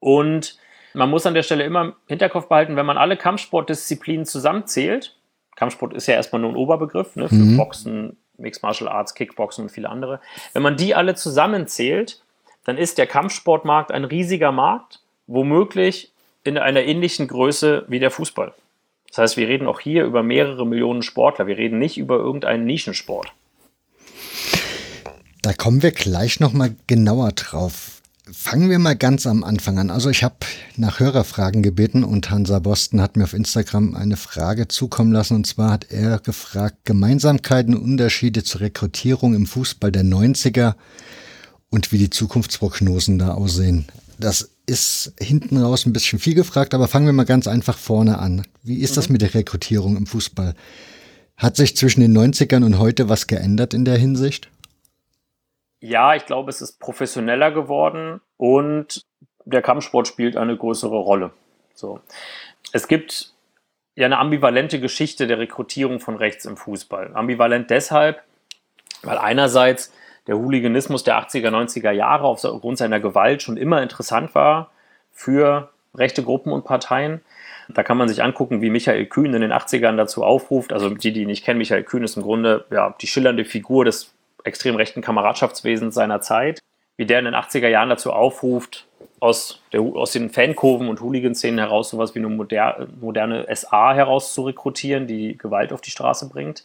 und 0.00 0.58
man 0.94 1.10
muss 1.10 1.26
an 1.26 1.34
der 1.34 1.42
Stelle 1.42 1.64
immer 1.64 1.82
im 1.82 1.92
Hinterkopf 2.06 2.48
behalten, 2.48 2.76
wenn 2.76 2.86
man 2.86 2.98
alle 2.98 3.16
Kampfsportdisziplinen 3.16 4.24
zusammenzählt, 4.24 5.14
Kampfsport 5.58 5.92
ist 5.92 6.06
ja 6.06 6.14
erstmal 6.14 6.40
nur 6.40 6.52
ein 6.52 6.56
Oberbegriff 6.56 7.16
ne, 7.16 7.28
für 7.28 7.34
mhm. 7.34 7.56
Boxen, 7.56 8.16
Mixed 8.36 8.62
Martial 8.62 8.88
Arts, 8.88 9.14
Kickboxen 9.14 9.64
und 9.64 9.70
viele 9.70 9.88
andere. 9.88 10.20
Wenn 10.52 10.62
man 10.62 10.76
die 10.76 10.94
alle 10.94 11.16
zusammenzählt, 11.16 12.22
dann 12.64 12.78
ist 12.78 12.96
der 12.96 13.08
Kampfsportmarkt 13.08 13.90
ein 13.90 14.04
riesiger 14.04 14.52
Markt, 14.52 15.00
womöglich 15.26 16.12
in 16.44 16.58
einer 16.58 16.82
ähnlichen 16.82 17.26
Größe 17.26 17.84
wie 17.88 17.98
der 17.98 18.12
Fußball. 18.12 18.54
Das 19.08 19.18
heißt, 19.18 19.36
wir 19.36 19.48
reden 19.48 19.66
auch 19.66 19.80
hier 19.80 20.04
über 20.04 20.22
mehrere 20.22 20.66
Millionen 20.66 21.02
Sportler. 21.02 21.46
Wir 21.46 21.56
reden 21.56 21.78
nicht 21.78 21.98
über 21.98 22.16
irgendeinen 22.16 22.64
Nischensport. 22.64 23.32
Da 25.42 25.52
kommen 25.52 25.82
wir 25.82 25.92
gleich 25.92 26.40
nochmal 26.40 26.74
genauer 26.86 27.32
drauf. 27.32 28.02
Fangen 28.30 28.68
wir 28.68 28.78
mal 28.78 28.96
ganz 28.96 29.26
am 29.26 29.42
Anfang 29.42 29.78
an. 29.78 29.90
Also 29.90 30.10
ich 30.10 30.22
habe 30.22 30.36
nach 30.76 31.00
Hörerfragen 31.00 31.62
gebeten 31.62 32.04
und 32.04 32.30
Hansa 32.30 32.58
Boston 32.58 33.00
hat 33.00 33.16
mir 33.16 33.24
auf 33.24 33.32
Instagram 33.32 33.94
eine 33.94 34.18
Frage 34.18 34.68
zukommen 34.68 35.12
lassen. 35.12 35.34
Und 35.36 35.46
zwar 35.46 35.70
hat 35.70 35.90
er 35.90 36.18
gefragt, 36.18 36.84
Gemeinsamkeiten 36.84 37.74
Unterschiede 37.74 38.44
zur 38.44 38.60
Rekrutierung 38.60 39.34
im 39.34 39.46
Fußball 39.46 39.90
der 39.90 40.04
90er 40.04 40.74
und 41.70 41.90
wie 41.90 41.98
die 41.98 42.10
Zukunftsprognosen 42.10 43.18
da 43.18 43.32
aussehen. 43.32 43.86
Das 44.18 44.50
ist 44.68 45.14
hinten 45.18 45.56
raus 45.62 45.86
ein 45.86 45.92
bisschen 45.92 46.18
viel 46.18 46.34
gefragt, 46.34 46.74
aber 46.74 46.88
fangen 46.88 47.06
wir 47.06 47.12
mal 47.12 47.24
ganz 47.24 47.48
einfach 47.48 47.78
vorne 47.78 48.18
an. 48.18 48.46
Wie 48.62 48.80
ist 48.80 48.92
mhm. 48.92 48.94
das 48.96 49.08
mit 49.08 49.22
der 49.22 49.34
Rekrutierung 49.34 49.96
im 49.96 50.06
Fußball? 50.06 50.54
Hat 51.36 51.56
sich 51.56 51.76
zwischen 51.76 52.00
den 52.00 52.16
90ern 52.16 52.64
und 52.64 52.78
heute 52.78 53.08
was 53.08 53.26
geändert 53.26 53.72
in 53.72 53.84
der 53.84 53.96
Hinsicht? 53.96 54.50
Ja, 55.80 56.14
ich 56.14 56.26
glaube, 56.26 56.50
es 56.50 56.60
ist 56.60 56.80
professioneller 56.80 57.50
geworden 57.50 58.20
und 58.36 59.06
der 59.44 59.62
Kampfsport 59.62 60.06
spielt 60.06 60.36
eine 60.36 60.56
größere 60.56 60.96
Rolle. 60.96 61.30
So. 61.74 62.00
Es 62.72 62.88
gibt 62.88 63.32
ja 63.94 64.06
eine 64.06 64.18
ambivalente 64.18 64.80
Geschichte 64.80 65.26
der 65.26 65.38
Rekrutierung 65.38 66.00
von 66.00 66.16
rechts 66.16 66.44
im 66.44 66.56
Fußball. 66.56 67.14
Ambivalent 67.14 67.70
deshalb, 67.70 68.22
weil 69.02 69.16
einerseits 69.16 69.92
der 70.28 70.36
Hooliganismus 70.36 71.02
der 71.02 71.18
80er, 71.18 71.48
90er 71.48 71.90
Jahre 71.90 72.26
aufgrund 72.26 72.78
seiner 72.78 73.00
Gewalt 73.00 73.42
schon 73.42 73.56
immer 73.56 73.82
interessant 73.82 74.34
war 74.34 74.70
für 75.12 75.70
rechte 75.94 76.22
Gruppen 76.22 76.52
und 76.52 76.64
Parteien. 76.64 77.22
Da 77.70 77.82
kann 77.82 77.96
man 77.96 78.08
sich 78.08 78.22
angucken, 78.22 78.62
wie 78.62 78.70
Michael 78.70 79.06
Kühn 79.06 79.34
in 79.34 79.40
den 79.40 79.52
80ern 79.52 79.96
dazu 79.96 80.22
aufruft. 80.22 80.72
Also 80.72 80.90
die, 80.90 81.12
die 81.12 81.26
nicht 81.26 81.44
kennen, 81.44 81.58
Michael 81.58 81.82
Kühn 81.82 82.04
ist 82.04 82.16
im 82.16 82.22
Grunde 82.22 82.66
ja, 82.70 82.94
die 83.00 83.06
schillernde 83.06 83.44
Figur 83.44 83.84
des 83.84 84.12
extrem 84.44 84.76
rechten 84.76 85.00
Kameradschaftswesens 85.00 85.94
seiner 85.94 86.20
Zeit. 86.20 86.60
Wie 86.96 87.06
der 87.06 87.18
in 87.18 87.24
den 87.24 87.34
80er 87.34 87.68
Jahren 87.68 87.88
dazu 87.88 88.12
aufruft, 88.12 88.86
aus, 89.20 89.62
der, 89.72 89.80
aus 89.80 90.12
den 90.12 90.30
Fankurven 90.30 90.88
und 90.88 91.00
Hooligan-Szenen 91.00 91.58
heraus 91.58 91.90
sowas 91.90 92.14
wie 92.14 92.20
eine 92.20 92.28
moder, 92.28 92.86
moderne 93.00 93.46
SA 93.54 93.94
heraus 93.94 94.34
zu 94.34 94.42
rekrutieren, 94.42 95.06
die 95.06 95.36
Gewalt 95.36 95.72
auf 95.72 95.80
die 95.80 95.90
Straße 95.90 96.28
bringt. 96.28 96.64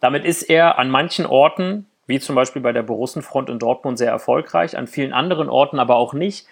Damit 0.00 0.24
ist 0.24 0.42
er 0.42 0.78
an 0.78 0.90
manchen 0.90 1.26
Orten 1.26 1.86
wie 2.06 2.20
zum 2.20 2.34
Beispiel 2.34 2.62
bei 2.62 2.72
der 2.72 2.82
Borussenfront 2.82 3.48
in 3.50 3.58
Dortmund 3.58 3.98
sehr 3.98 4.10
erfolgreich, 4.10 4.76
an 4.76 4.86
vielen 4.86 5.12
anderen 5.12 5.48
Orten 5.48 5.78
aber 5.78 5.96
auch 5.96 6.12
nicht. 6.12 6.46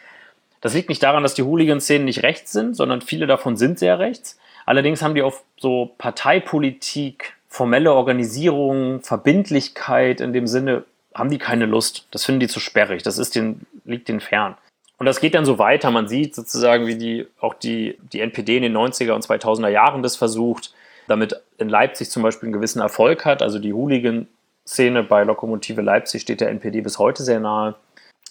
Das 0.60 0.74
liegt 0.74 0.88
nicht 0.88 1.02
daran, 1.02 1.22
dass 1.22 1.34
die 1.34 1.42
Hooligan-Szenen 1.42 2.04
nicht 2.04 2.22
rechts 2.22 2.52
sind, 2.52 2.76
sondern 2.76 3.00
viele 3.00 3.26
davon 3.26 3.56
sind 3.56 3.78
sehr 3.78 3.98
rechts. 3.98 4.38
Allerdings 4.64 5.02
haben 5.02 5.14
die 5.14 5.22
auf 5.22 5.42
so 5.56 5.90
Parteipolitik, 5.98 7.34
formelle 7.48 7.92
Organisierung, 7.92 9.02
Verbindlichkeit 9.02 10.20
in 10.20 10.32
dem 10.32 10.46
Sinne, 10.46 10.84
haben 11.14 11.30
die 11.30 11.38
keine 11.38 11.66
Lust. 11.66 12.06
Das 12.10 12.24
finden 12.24 12.40
die 12.40 12.48
zu 12.48 12.60
sperrig. 12.60 13.02
Das 13.02 13.18
ist 13.18 13.34
den, 13.34 13.66
liegt 13.84 14.08
denen 14.08 14.20
fern. 14.20 14.56
Und 14.98 15.06
das 15.06 15.20
geht 15.20 15.34
dann 15.34 15.44
so 15.44 15.58
weiter. 15.58 15.90
Man 15.90 16.06
sieht 16.06 16.34
sozusagen, 16.34 16.86
wie 16.86 16.96
die, 16.96 17.26
auch 17.40 17.54
die, 17.54 17.98
die 18.12 18.20
NPD 18.20 18.58
in 18.58 18.62
den 18.62 18.76
90er 18.76 19.12
und 19.12 19.26
2000er 19.26 19.68
Jahren 19.68 20.02
das 20.02 20.14
versucht, 20.16 20.72
damit 21.08 21.34
in 21.58 21.68
Leipzig 21.68 22.08
zum 22.10 22.22
Beispiel 22.22 22.46
einen 22.46 22.52
gewissen 22.52 22.80
Erfolg 22.80 23.24
hat. 23.24 23.42
Also 23.42 23.58
die 23.58 23.72
Hooligan 23.72 24.28
Szene 24.66 25.02
bei 25.02 25.24
Lokomotive 25.24 25.82
Leipzig 25.82 26.22
steht 26.22 26.40
der 26.40 26.50
NPD 26.50 26.80
bis 26.80 26.98
heute 26.98 27.22
sehr 27.22 27.40
nahe. 27.40 27.74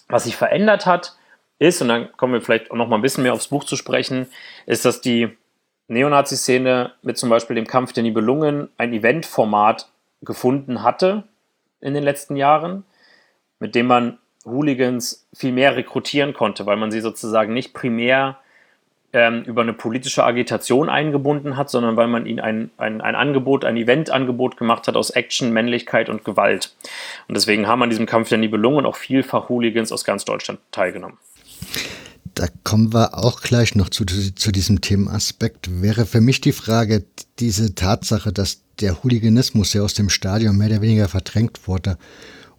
Was 0.08 0.24
sich 0.24 0.36
verändert 0.36 0.86
hat, 0.86 1.16
ist, 1.58 1.80
und 1.82 1.88
dann 1.88 2.12
kommen 2.16 2.32
wir 2.32 2.40
vielleicht 2.40 2.70
auch 2.70 2.76
noch 2.76 2.88
mal 2.88 2.96
ein 2.96 3.02
bisschen 3.02 3.22
mehr 3.22 3.34
aufs 3.34 3.48
Buch 3.48 3.64
zu 3.64 3.76
sprechen, 3.76 4.26
ist, 4.66 4.84
dass 4.84 5.00
die 5.00 5.36
Neonazi-Szene 5.88 6.92
mit 7.02 7.18
zum 7.18 7.28
Beispiel 7.28 7.56
dem 7.56 7.66
Kampf 7.66 7.92
der 7.92 8.02
Nibelungen 8.02 8.68
ein 8.78 8.92
Eventformat 8.92 9.90
gefunden 10.22 10.82
hatte 10.82 11.24
in 11.80 11.94
den 11.94 12.02
letzten 12.02 12.36
Jahren. 12.36 12.84
mit 13.62 13.76
dem 13.76 13.86
man 13.86 14.18
Hooligans 14.44 15.28
viel 15.32 15.52
mehr 15.52 15.76
rekrutieren 15.76 16.34
konnte, 16.34 16.66
weil 16.66 16.76
man 16.76 16.90
sie 16.90 17.00
sozusagen 17.00 17.54
nicht 17.54 17.72
primär 17.72 18.40
ähm, 19.12 19.42
über 19.42 19.62
eine 19.62 19.72
politische 19.72 20.24
Agitation 20.24 20.88
eingebunden 20.88 21.56
hat, 21.56 21.70
sondern 21.70 21.96
weil 21.96 22.08
man 22.08 22.26
ihnen 22.26 22.40
ein, 22.40 22.70
ein, 22.78 23.00
ein 23.00 23.14
Angebot, 23.14 23.64
ein 23.64 23.76
Eventangebot 23.76 24.56
gemacht 24.56 24.88
hat 24.88 24.96
aus 24.96 25.10
Action, 25.10 25.52
Männlichkeit 25.52 26.08
und 26.08 26.24
Gewalt. 26.24 26.74
Und 27.28 27.36
deswegen 27.36 27.66
haben 27.66 27.82
an 27.82 27.90
diesem 27.90 28.06
Kampf 28.06 28.30
der 28.30 28.38
Nibelungen 28.38 28.86
auch 28.86 28.96
vielfach 28.96 29.48
Hooligans 29.48 29.92
aus 29.92 30.04
ganz 30.04 30.24
Deutschland 30.24 30.60
teilgenommen. 30.70 31.18
Da 32.34 32.46
kommen 32.64 32.94
wir 32.94 33.18
auch 33.18 33.42
gleich 33.42 33.74
noch 33.74 33.90
zu, 33.90 34.06
zu 34.06 34.52
diesem 34.52 34.80
Themenaspekt. 34.80 35.82
Wäre 35.82 36.06
für 36.06 36.22
mich 36.22 36.40
die 36.40 36.52
Frage, 36.52 37.04
diese 37.38 37.74
Tatsache, 37.74 38.32
dass 38.32 38.62
der 38.80 39.02
Hooliganismus 39.02 39.74
ja 39.74 39.82
aus 39.82 39.92
dem 39.92 40.08
Stadion 40.08 40.56
mehr 40.56 40.68
oder 40.68 40.80
weniger 40.80 41.08
verdrängt 41.08 41.68
wurde 41.68 41.98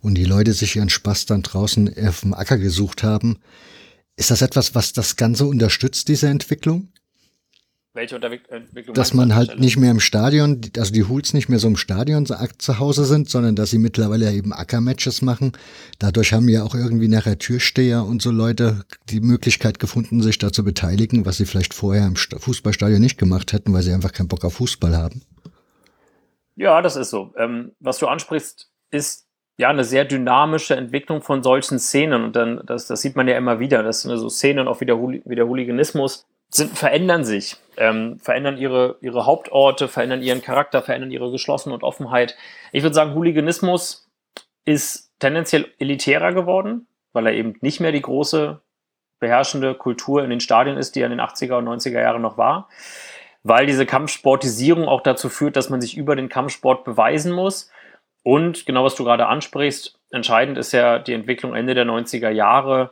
und 0.02 0.16
die 0.16 0.26
Leute 0.26 0.54
sich 0.54 0.76
ihren 0.76 0.90
Spaß 0.90 1.26
dann 1.26 1.42
draußen 1.42 1.92
auf 2.08 2.22
dem 2.22 2.36
Acker 2.36 2.60
gesucht 2.60 3.02
haben, 3.02 3.40
ist 4.16 4.32
das 4.32 4.42
etwas, 4.42 4.76
was 4.76 4.94
das 4.94 5.16
Ganze 5.16 5.46
unterstützt, 5.46 6.08
diese 6.08 6.28
Entwicklung? 6.28 6.90
Welche 7.96 8.16
Entwicklung? 8.16 8.96
Dass 8.96 9.14
man 9.14 9.36
halt 9.36 9.60
nicht 9.60 9.78
mehr 9.78 9.92
im 9.92 10.00
Stadion, 10.00 10.62
also 10.78 10.92
die 10.92 11.04
Hools 11.04 11.36
nicht 11.36 11.48
mehr 11.48 11.60
so 11.60 11.68
im 11.68 11.78
Stadion 11.78 12.26
zu 12.26 12.80
Hause 12.80 13.06
sind, 13.06 13.30
sondern 13.30 13.56
dass 13.56 13.70
sie 13.70 13.78
mittlerweile 13.78 14.32
eben 14.34 14.52
Ackermatches 14.52 15.22
machen. 15.22 15.52
Dadurch 16.00 16.34
haben 16.34 16.50
ja 16.50 16.64
auch 16.64 16.74
irgendwie 16.74 17.08
nachher 17.08 17.38
Türsteher 17.38 18.04
und 18.04 18.24
so 18.24 18.32
Leute 18.32 18.84
die 19.10 19.20
Möglichkeit 19.20 19.78
gefunden, 19.78 20.24
sich 20.24 20.40
da 20.40 20.52
zu 20.52 20.64
beteiligen, 20.64 21.28
was 21.28 21.38
sie 21.38 21.46
vielleicht 21.46 21.76
vorher 21.76 22.08
im 22.08 22.16
Fußballstadion 22.16 23.00
nicht 23.00 23.20
gemacht 23.20 23.54
hätten, 23.54 23.74
weil 23.74 23.84
sie 23.84 23.94
einfach 23.94 24.12
keinen 24.12 24.28
Bock 24.28 24.44
auf 24.44 24.56
Fußball 24.56 24.98
haben. 24.98 25.22
Ja, 26.56 26.82
das 26.82 26.96
ist 26.96 27.12
so. 27.12 27.32
Ähm, 27.38 27.74
was 27.80 28.00
du 28.00 28.08
ansprichst, 28.08 28.72
ist 28.90 29.28
ja, 29.58 29.70
eine 29.70 29.84
sehr 29.84 30.06
dynamische 30.06 30.76
Entwicklung 30.76 31.22
von 31.22 31.44
solchen 31.44 31.80
Szenen. 31.80 32.24
Und 32.24 32.36
dann, 32.36 32.62
das, 32.66 32.88
das 32.88 33.02
sieht 33.02 33.16
man 33.16 33.28
ja 33.28 33.38
immer 33.38 33.60
wieder, 33.60 33.84
dass 33.84 34.02
so 34.02 34.30
Szenen 34.30 34.68
auch 34.68 34.82
wie 34.82 34.86
der, 34.86 34.98
wie 34.98 35.36
der 35.36 35.48
Hooliganismus 35.48 36.26
sind, 36.50 36.78
verändern 36.78 37.24
sich, 37.24 37.58
ähm, 37.78 38.20
verändern 38.20 38.58
ihre, 38.58 38.98
ihre 39.02 39.26
Hauptorte, 39.26 39.88
verändern 39.88 40.22
ihren 40.22 40.42
Charakter, 40.42 40.82
verändern 40.82 41.12
ihre 41.12 41.32
Geschlossenheit 41.32 41.82
und 41.82 41.88
Offenheit. 41.88 42.36
Ich 42.72 42.84
würde 42.84 42.96
sagen, 42.96 43.14
Hooliganismus 43.16 44.10
ist 44.66 45.12
tendenziell 45.20 45.68
elitärer 45.80 46.34
geworden, 46.34 46.88
weil 47.12 47.28
er 47.28 47.34
eben 47.34 47.56
nicht 47.62 47.80
mehr 47.80 47.92
die 47.92 48.02
große 48.02 48.62
beherrschende 49.20 49.76
Kultur 49.76 50.24
in 50.24 50.30
den 50.30 50.40
Stadien 50.40 50.78
ist, 50.78 50.96
die 50.96 51.02
er 51.02 51.06
in 51.06 51.18
den 51.18 51.22
80er 51.22 51.58
und 51.58 51.68
90er 51.68 52.02
Jahren 52.02 52.22
noch 52.22 52.38
war. 52.38 52.70
Weil 53.44 53.66
diese 53.66 53.86
Kampfsportisierung 53.86 54.88
auch 54.88 55.02
dazu 55.02 55.30
führt, 55.30 55.56
dass 55.56 55.70
man 55.70 55.82
sich 55.82 55.98
über 55.98 56.16
den 56.16 56.30
Kampfsport 56.30 56.84
beweisen 56.84 57.32
muss 57.32 57.70
und 58.24 58.66
genau 58.66 58.84
was 58.84 58.96
du 58.96 59.04
gerade 59.04 59.28
ansprichst, 59.28 60.00
entscheidend 60.12 60.58
ist 60.58 60.72
ja 60.72 61.00
die 61.00 61.14
Entwicklung 61.14 61.54
Ende 61.54 61.76
der 61.76 61.86
90er 61.86 62.30
Jahre, 62.30 62.92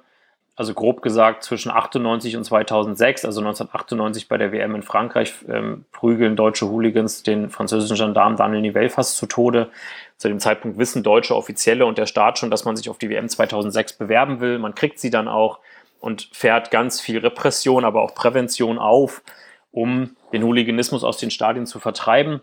also 0.56 0.74
grob 0.74 1.02
gesagt 1.02 1.44
zwischen 1.44 1.72
98 1.72 2.36
und 2.36 2.44
2006, 2.44 3.26
also 3.26 3.40
1998 3.40 4.28
bei 4.28 4.38
der 4.38 4.52
WM 4.52 4.76
in 4.76 4.84
Frankreich, 4.84 5.34
ähm, 5.50 5.86
prügeln 5.92 6.36
deutsche 6.36 6.70
Hooligans 6.70 7.24
den 7.24 7.50
französischen 7.50 7.96
Gendarm 7.96 8.36
Daniel 8.36 8.62
Nivelle 8.62 8.90
fast 8.90 9.18
zu 9.18 9.26
Tode. 9.26 9.70
Zu 10.18 10.28
dem 10.28 10.40
Zeitpunkt 10.40 10.78
wissen 10.78 11.02
deutsche 11.02 11.36
Offizielle 11.36 11.86
und 11.86 11.98
der 11.98 12.06
Staat 12.06 12.38
schon, 12.38 12.52
dass 12.52 12.66
man 12.66 12.76
sich 12.76 12.90
auf 12.90 12.98
die 12.98 13.10
WM 13.10 13.28
2006 13.28 13.94
bewerben 13.94 14.40
will. 14.40 14.60
Man 14.60 14.76
kriegt 14.76 15.00
sie 15.00 15.10
dann 15.10 15.28
auch 15.28 15.60
und 16.00 16.30
fährt 16.34 16.70
ganz 16.70 17.00
viel 17.00 17.20
Repression, 17.20 17.86
aber 17.86 18.02
auch 18.02 18.14
Prävention 18.14 18.78
auf, 18.78 19.24
um 19.72 20.16
den 20.34 20.44
Hooliganismus 20.44 21.04
aus 21.04 21.18
den 21.18 21.32
Stadien 21.32 21.66
zu 21.66 21.80
vertreiben. 21.80 22.42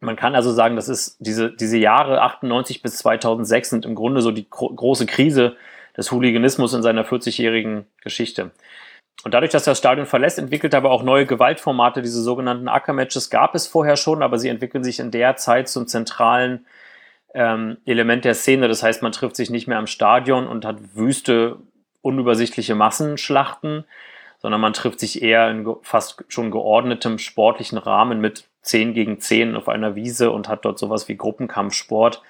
Man 0.00 0.16
kann 0.16 0.34
also 0.34 0.52
sagen, 0.52 0.76
das 0.76 0.88
ist 0.88 1.16
diese, 1.20 1.50
diese 1.50 1.78
Jahre 1.78 2.20
98 2.22 2.82
bis 2.82 2.98
2006 2.98 3.70
sind 3.70 3.86
im 3.86 3.94
Grunde 3.94 4.20
so 4.20 4.30
die 4.30 4.48
große 4.48 5.06
Krise 5.06 5.56
des 5.96 6.12
Hooliganismus 6.12 6.74
in 6.74 6.82
seiner 6.82 7.04
40-jährigen 7.04 7.86
Geschichte. 8.02 8.50
Und 9.24 9.32
dadurch, 9.32 9.50
dass 9.50 9.64
das 9.64 9.78
Stadion 9.78 10.06
verlässt, 10.06 10.38
entwickelt 10.38 10.74
er 10.74 10.78
aber 10.78 10.90
auch 10.90 11.02
neue 11.02 11.26
Gewaltformate. 11.26 12.02
Diese 12.02 12.22
sogenannten 12.22 12.68
Ackermatches 12.68 13.30
gab 13.30 13.54
es 13.54 13.66
vorher 13.66 13.96
schon, 13.96 14.22
aber 14.22 14.38
sie 14.38 14.48
entwickeln 14.48 14.84
sich 14.84 15.00
in 15.00 15.10
der 15.10 15.36
Zeit 15.36 15.68
zum 15.68 15.86
zentralen 15.86 16.66
ähm, 17.34 17.78
Element 17.86 18.24
der 18.24 18.34
Szene. 18.34 18.68
Das 18.68 18.82
heißt, 18.82 19.02
man 19.02 19.12
trifft 19.12 19.36
sich 19.36 19.50
nicht 19.50 19.66
mehr 19.66 19.78
am 19.78 19.86
Stadion 19.86 20.46
und 20.46 20.64
hat 20.64 20.94
wüste, 20.94 21.56
unübersichtliche 22.02 22.74
Massenschlachten, 22.74 23.84
sondern 24.38 24.60
man 24.60 24.74
trifft 24.74 25.00
sich 25.00 25.22
eher 25.22 25.50
in 25.50 25.66
fast 25.82 26.24
schon 26.28 26.52
geordnetem 26.52 27.18
sportlichen 27.18 27.78
Rahmen 27.78 28.20
mit 28.20 28.48
10 28.66 28.94
gegen 28.94 29.20
10 29.20 29.56
auf 29.56 29.68
einer 29.68 29.94
Wiese 29.94 30.30
und 30.30 30.48
hat 30.48 30.64
dort 30.64 30.78
sowas 30.78 31.08
wie 31.08 31.16
Gruppenkampfsport. 31.16 32.22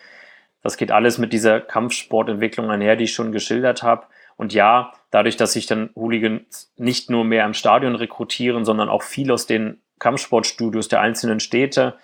Das 0.62 0.76
geht 0.76 0.92
alles 0.92 1.18
mit 1.18 1.32
dieser 1.32 1.60
Kampfsportentwicklung 1.60 2.70
einher, 2.70 2.96
die 2.96 3.04
ich 3.04 3.14
schon 3.14 3.32
geschildert 3.32 3.82
habe. 3.82 4.06
Und 4.36 4.52
ja, 4.52 4.92
dadurch, 5.10 5.36
dass 5.36 5.54
sich 5.54 5.66
dann 5.66 5.90
Hooligans 5.94 6.72
nicht 6.76 7.08
nur 7.08 7.24
mehr 7.24 7.46
im 7.46 7.54
Stadion 7.54 7.94
rekrutieren, 7.94 8.64
sondern 8.64 8.88
auch 8.88 9.02
viel 9.02 9.32
aus 9.32 9.46
den 9.46 9.80
Kampfsportstudios 9.98 10.88
der 10.88 11.00
einzelnen 11.00 11.40
Städte, 11.40 11.94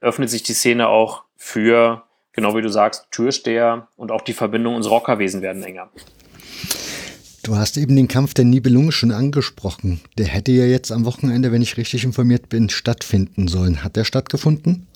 öffnet 0.00 0.30
sich 0.30 0.44
die 0.44 0.52
Szene 0.52 0.88
auch 0.88 1.24
für, 1.36 2.04
genau 2.32 2.54
wie 2.54 2.62
du 2.62 2.68
sagst, 2.68 3.08
Türsteher 3.10 3.88
und 3.96 4.12
auch 4.12 4.22
die 4.22 4.34
Verbindungen 4.34 4.76
ins 4.78 4.90
Rockerwesen 4.90 5.42
werden 5.42 5.62
enger. 5.62 5.90
Du 7.50 7.56
hast 7.56 7.76
eben 7.78 7.96
den 7.96 8.06
Kampf 8.06 8.32
der 8.32 8.44
Nibelungen 8.44 8.92
schon 8.92 9.10
angesprochen. 9.10 10.00
Der 10.16 10.26
hätte 10.26 10.52
ja 10.52 10.66
jetzt 10.66 10.92
am 10.92 11.04
Wochenende, 11.04 11.50
wenn 11.50 11.62
ich 11.62 11.76
richtig 11.76 12.04
informiert 12.04 12.48
bin, 12.48 12.68
stattfinden 12.68 13.48
sollen. 13.48 13.82
Hat 13.82 13.96
der 13.96 14.04
stattgefunden? 14.04 14.86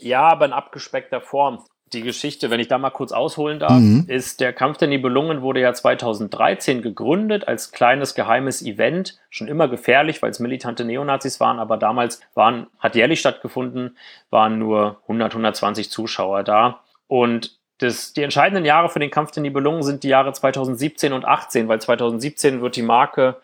Ja, 0.00 0.22
aber 0.22 0.46
in 0.46 0.54
abgespeckter 0.54 1.20
Form. 1.20 1.58
Die 1.92 2.00
Geschichte, 2.00 2.48
wenn 2.48 2.58
ich 2.58 2.68
da 2.68 2.78
mal 2.78 2.88
kurz 2.88 3.12
ausholen 3.12 3.58
darf, 3.58 3.78
mhm. 3.78 4.06
ist, 4.08 4.40
der 4.40 4.54
Kampf 4.54 4.78
der 4.78 4.88
Nibelungen 4.88 5.42
wurde 5.42 5.60
ja 5.60 5.74
2013 5.74 6.80
gegründet 6.80 7.46
als 7.46 7.70
kleines 7.70 8.14
geheimes 8.14 8.62
Event. 8.62 9.18
Schon 9.28 9.48
immer 9.48 9.68
gefährlich, 9.68 10.22
weil 10.22 10.30
es 10.30 10.40
militante 10.40 10.86
Neonazis 10.86 11.38
waren, 11.38 11.58
aber 11.58 11.76
damals 11.76 12.22
waren, 12.32 12.68
hat 12.78 12.94
jährlich 12.94 13.20
stattgefunden, 13.20 13.98
waren 14.30 14.58
nur 14.58 15.00
100, 15.02 15.32
120 15.32 15.90
Zuschauer 15.90 16.44
da. 16.44 16.80
Und 17.08 17.59
das, 17.80 18.12
die 18.12 18.22
entscheidenden 18.22 18.64
Jahre 18.64 18.88
für 18.88 18.98
den 18.98 19.10
Kampf 19.10 19.30
der 19.32 19.42
Nibelungen 19.42 19.82
sind 19.82 20.02
die 20.02 20.08
Jahre 20.08 20.32
2017 20.32 21.12
und 21.12 21.24
18, 21.24 21.68
weil 21.68 21.80
2017 21.80 22.60
wird 22.60 22.76
die 22.76 22.82
Marke 22.82 23.36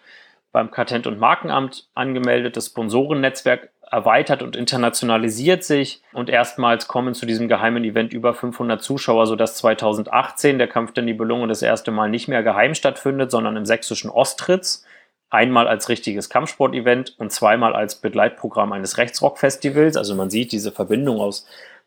beim 0.53 0.71
Patent- 0.71 1.07
und 1.07 1.19
Markenamt 1.19 1.89
angemeldet, 1.95 2.57
das 2.57 2.67
Sponsorennetzwerk 2.67 3.71
erweitert 3.91 4.43
und 4.43 4.57
internationalisiert 4.57 5.65
sich 5.65 6.03
und 6.13 6.29
erstmals 6.29 6.89
kommen 6.89 7.15
zu 7.15 7.25
diesem 7.25 7.49
geheimen 7.49 7.85
Event 7.85 8.13
über 8.13 8.35
500 8.35 8.83
Zuschauer, 8.83 9.27
sodass 9.27 9.57
2018 9.57 10.59
der 10.59 10.67
Kampf 10.67 10.93
der 10.93 11.05
Nibelungen 11.05 11.49
das 11.49 11.63
erste 11.63 11.91
Mal 11.91 12.11
nicht 12.11 12.29
mehr 12.29 12.43
geheim 12.43 12.75
stattfindet, 12.75 13.31
sondern 13.31 13.57
im 13.57 13.65
sächsischen 13.65 14.11
Ostritz, 14.11 14.85
einmal 15.31 15.69
als 15.69 15.89
richtiges 15.89 16.31
Kampfsportevent 16.31 17.15
und 17.19 17.33
zweimal 17.33 17.75
als 17.75 17.97
Begleitprogramm 17.97 18.73
eines 18.73 18.99
Rechtsrockfestivals. 18.99 19.97
Also 19.97 20.15
man 20.15 20.31
sieht 20.31 20.53
diese 20.53 20.73
Verbindung 20.73 21.21
aus 21.21 21.47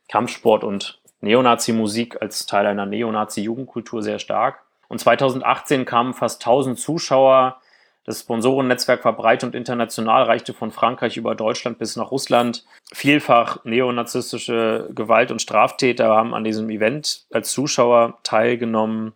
Kampfsport 0.09 0.63
und 0.63 0.98
Neonazi-Musik 1.21 2.21
als 2.21 2.45
Teil 2.45 2.65
einer 2.65 2.85
Neonazi-Jugendkultur 2.85 4.01
sehr 4.03 4.19
stark. 4.19 4.63
Und 4.87 4.99
2018 4.99 5.85
kamen 5.85 6.13
fast 6.13 6.41
1000 6.41 6.79
Zuschauer. 6.79 7.57
Das 8.05 8.21
Sponsorennetzwerk 8.21 9.05
war 9.05 9.15
breit 9.15 9.43
und 9.43 9.53
international, 9.53 10.23
reichte 10.23 10.53
von 10.53 10.71
Frankreich 10.71 11.17
über 11.17 11.35
Deutschland 11.35 11.77
bis 11.77 11.95
nach 11.95 12.11
Russland. 12.11 12.65
Vielfach 12.91 13.63
neonazistische 13.65 14.89
Gewalt- 14.95 15.31
und 15.31 15.41
Straftäter 15.41 16.07
haben 16.07 16.33
an 16.33 16.43
diesem 16.43 16.69
Event 16.69 17.25
als 17.31 17.51
Zuschauer 17.51 18.17
teilgenommen. 18.23 19.13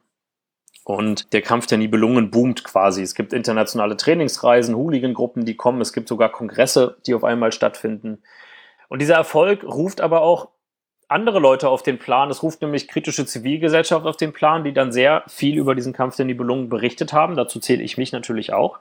Und 0.84 1.32
der 1.34 1.42
Kampf 1.42 1.66
der 1.66 1.78
Nibelungen 1.78 2.30
boomt 2.30 2.64
quasi. 2.66 3.02
Es 3.02 3.16
gibt 3.16 3.32
internationale 3.32 3.96
Trainingsreisen, 3.96 4.76
Hooligan-Gruppen, 4.76 5.46
die 5.46 5.56
kommen. 5.56 5.82
Es 5.82 5.94
gibt 5.94 6.10
sogar 6.10 6.30
Kongresse, 6.30 6.98
die 7.08 7.16
auf 7.16 7.24
einmal 7.24 7.54
stattfinden. 7.54 8.22
Und 8.90 9.02
dieser 9.02 9.16
Erfolg 9.16 9.64
ruft 9.64 10.02
aber 10.02 10.22
auch 10.22 10.50
andere 11.08 11.40
Leute 11.40 11.70
auf 11.70 11.84
den 11.84 12.00
Plan. 12.00 12.30
Es 12.30 12.44
ruft 12.44 12.62
nämlich 12.62 12.88
kritische 12.88 13.26
Zivilgesellschaft 13.26 14.06
auf 14.06 14.18
den 14.18 14.34
Plan, 14.34 14.64
die 14.64 14.74
dann 14.74 14.92
sehr 14.92 15.24
viel 15.28 15.58
über 15.58 15.76
diesen 15.76 15.94
Kampf 15.94 16.16
der 16.16 16.26
Nibelungen 16.26 16.70
berichtet 16.70 17.14
haben. 17.14 17.36
Dazu 17.36 17.60
zähle 17.60 17.84
ich 17.84 17.98
mich 17.98 18.12
natürlich 18.12 18.54
auch. 18.54 18.80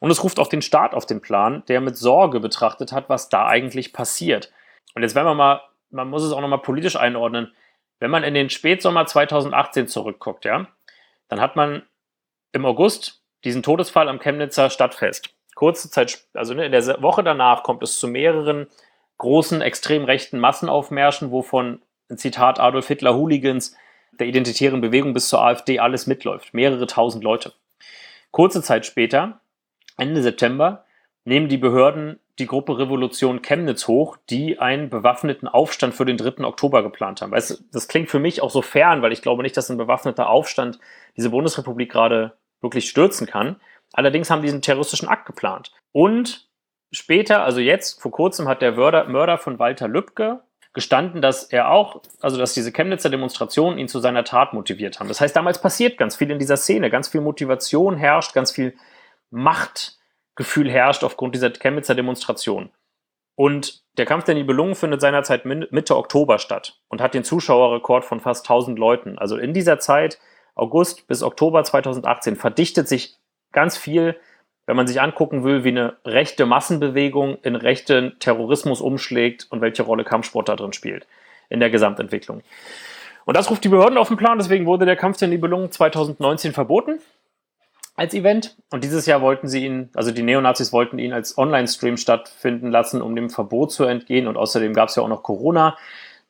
Und 0.00 0.10
es 0.10 0.22
ruft 0.22 0.38
auch 0.38 0.48
den 0.48 0.62
Staat 0.62 0.94
auf 0.94 1.06
den 1.06 1.20
Plan, 1.20 1.62
der 1.68 1.80
mit 1.80 1.96
Sorge 1.96 2.40
betrachtet 2.40 2.92
hat, 2.92 3.08
was 3.08 3.28
da 3.28 3.46
eigentlich 3.46 3.92
passiert. 3.92 4.52
Und 4.94 5.02
jetzt 5.02 5.14
wenn 5.14 5.24
man 5.24 5.36
mal, 5.36 5.62
man 5.90 6.08
muss 6.08 6.22
es 6.22 6.32
auch 6.32 6.40
nochmal 6.40 6.62
politisch 6.62 6.96
einordnen, 6.96 7.52
wenn 8.00 8.10
man 8.10 8.24
in 8.24 8.34
den 8.34 8.50
Spätsommer 8.50 9.06
2018 9.06 9.88
zurückguckt, 9.88 10.44
ja, 10.44 10.66
dann 11.28 11.40
hat 11.40 11.56
man 11.56 11.82
im 12.52 12.66
August 12.66 13.22
diesen 13.44 13.62
Todesfall 13.62 14.08
am 14.08 14.18
Chemnitzer 14.18 14.70
Stadtfest. 14.70 15.34
Kurze 15.54 15.90
Zeit, 15.90 16.26
also 16.34 16.54
in 16.54 16.72
der 16.72 17.02
Woche 17.02 17.22
danach 17.22 17.62
kommt 17.62 17.82
es 17.82 17.98
zu 17.98 18.08
mehreren 18.08 18.66
großen 19.18 19.60
extrem 19.60 20.04
rechten 20.04 20.38
Massenaufmärschen, 20.38 21.30
wovon, 21.30 21.82
Zitat 22.16 22.60
Adolf 22.60 22.88
Hitler, 22.88 23.14
Hooligans 23.14 23.76
der 24.12 24.26
identitären 24.26 24.80
Bewegung 24.80 25.12
bis 25.12 25.28
zur 25.28 25.42
AfD 25.42 25.80
alles 25.80 26.06
mitläuft. 26.06 26.54
Mehrere 26.54 26.86
tausend 26.86 27.24
Leute. 27.24 27.52
Kurze 28.30 28.62
Zeit 28.62 28.86
später, 28.86 29.40
Ende 29.96 30.22
September, 30.22 30.84
nehmen 31.24 31.48
die 31.48 31.56
Behörden 31.56 32.20
die 32.38 32.46
Gruppe 32.46 32.78
Revolution 32.78 33.42
Chemnitz 33.42 33.86
hoch, 33.86 34.16
die 34.28 34.58
einen 34.58 34.90
bewaffneten 34.90 35.46
Aufstand 35.46 35.94
für 35.94 36.04
den 36.04 36.16
3. 36.16 36.44
Oktober 36.44 36.82
geplant 36.82 37.22
haben. 37.22 37.30
Weißt, 37.30 37.64
das 37.72 37.86
klingt 37.86 38.10
für 38.10 38.18
mich 38.18 38.42
auch 38.42 38.50
so 38.50 38.60
fern, 38.60 39.02
weil 39.02 39.12
ich 39.12 39.22
glaube 39.22 39.42
nicht, 39.42 39.56
dass 39.56 39.70
ein 39.70 39.76
bewaffneter 39.76 40.28
Aufstand 40.28 40.80
diese 41.16 41.30
Bundesrepublik 41.30 41.92
gerade 41.92 42.36
wirklich 42.60 42.88
stürzen 42.88 43.26
kann. 43.28 43.60
Allerdings 43.92 44.30
haben 44.30 44.42
die 44.42 44.46
diesen 44.46 44.62
terroristischen 44.62 45.08
Akt 45.08 45.26
geplant. 45.26 45.72
Und 45.92 46.48
später, 46.94 47.44
also 47.44 47.60
jetzt, 47.60 48.00
vor 48.00 48.10
kurzem, 48.10 48.48
hat 48.48 48.62
der 48.62 48.72
Mörder, 48.72 49.04
Mörder 49.04 49.38
von 49.38 49.58
Walter 49.58 49.88
Lübcke 49.88 50.40
gestanden, 50.72 51.22
dass 51.22 51.44
er 51.44 51.70
auch, 51.70 52.02
also 52.20 52.36
dass 52.36 52.52
diese 52.52 52.72
Chemnitzer 52.72 53.08
Demonstrationen 53.08 53.78
ihn 53.78 53.88
zu 53.88 54.00
seiner 54.00 54.24
Tat 54.24 54.52
motiviert 54.52 54.98
haben. 54.98 55.08
Das 55.08 55.20
heißt, 55.20 55.36
damals 55.36 55.60
passiert 55.60 55.98
ganz 55.98 56.16
viel 56.16 56.30
in 56.30 56.38
dieser 56.38 56.56
Szene, 56.56 56.90
ganz 56.90 57.08
viel 57.08 57.20
Motivation 57.20 57.96
herrscht, 57.96 58.34
ganz 58.34 58.50
viel 58.50 58.74
Machtgefühl 59.30 60.70
herrscht 60.70 61.04
aufgrund 61.04 61.34
dieser 61.34 61.50
Chemnitzer 61.50 61.94
Demonstration. 61.94 62.70
Und 63.36 63.82
der 63.98 64.06
Kampf 64.06 64.24
der 64.24 64.34
Nibelungen 64.34 64.74
findet 64.74 65.00
seinerzeit 65.00 65.44
Mitte 65.44 65.96
Oktober 65.96 66.38
statt 66.38 66.80
und 66.88 67.00
hat 67.00 67.14
den 67.14 67.24
Zuschauerrekord 67.24 68.04
von 68.04 68.20
fast 68.20 68.44
1000 68.44 68.78
Leuten. 68.78 69.18
Also 69.18 69.36
in 69.36 69.52
dieser 69.52 69.78
Zeit, 69.78 70.18
August 70.56 71.06
bis 71.06 71.22
Oktober 71.22 71.62
2018, 71.64 72.36
verdichtet 72.36 72.88
sich 72.88 73.16
ganz 73.52 73.76
viel 73.76 74.16
wenn 74.66 74.76
man 74.76 74.86
sich 74.86 75.00
angucken 75.00 75.44
will, 75.44 75.64
wie 75.64 75.68
eine 75.68 75.96
rechte 76.04 76.46
Massenbewegung 76.46 77.38
in 77.42 77.56
rechten 77.56 78.18
Terrorismus 78.18 78.80
umschlägt 78.80 79.46
und 79.50 79.60
welche 79.60 79.82
Rolle 79.82 80.04
Kampfsport 80.04 80.48
da 80.48 80.56
drin 80.56 80.72
spielt 80.72 81.06
in 81.48 81.60
der 81.60 81.70
Gesamtentwicklung. 81.70 82.42
Und 83.26 83.36
das 83.36 83.50
ruft 83.50 83.64
die 83.64 83.68
Behörden 83.68 83.98
auf 83.98 84.08
den 84.08 84.16
Plan, 84.16 84.38
deswegen 84.38 84.66
wurde 84.66 84.86
der 84.86 84.96
Kampf 84.96 85.18
der 85.18 85.28
Nibelungen 85.28 85.70
2019 85.70 86.52
verboten 86.52 86.98
als 87.96 88.14
Event. 88.14 88.56
Und 88.70 88.84
dieses 88.84 89.06
Jahr 89.06 89.22
wollten 89.22 89.48
sie 89.48 89.64
ihn, 89.64 89.90
also 89.94 90.10
die 90.10 90.22
Neonazis 90.22 90.72
wollten 90.72 90.98
ihn 90.98 91.12
als 91.12 91.38
Online-Stream 91.38 91.96
stattfinden 91.96 92.70
lassen, 92.70 93.00
um 93.00 93.14
dem 93.14 93.30
Verbot 93.30 93.72
zu 93.72 93.84
entgehen. 93.84 94.26
Und 94.26 94.36
außerdem 94.36 94.74
gab 94.74 94.88
es 94.88 94.96
ja 94.96 95.02
auch 95.02 95.08
noch 95.08 95.22
Corona. 95.22 95.76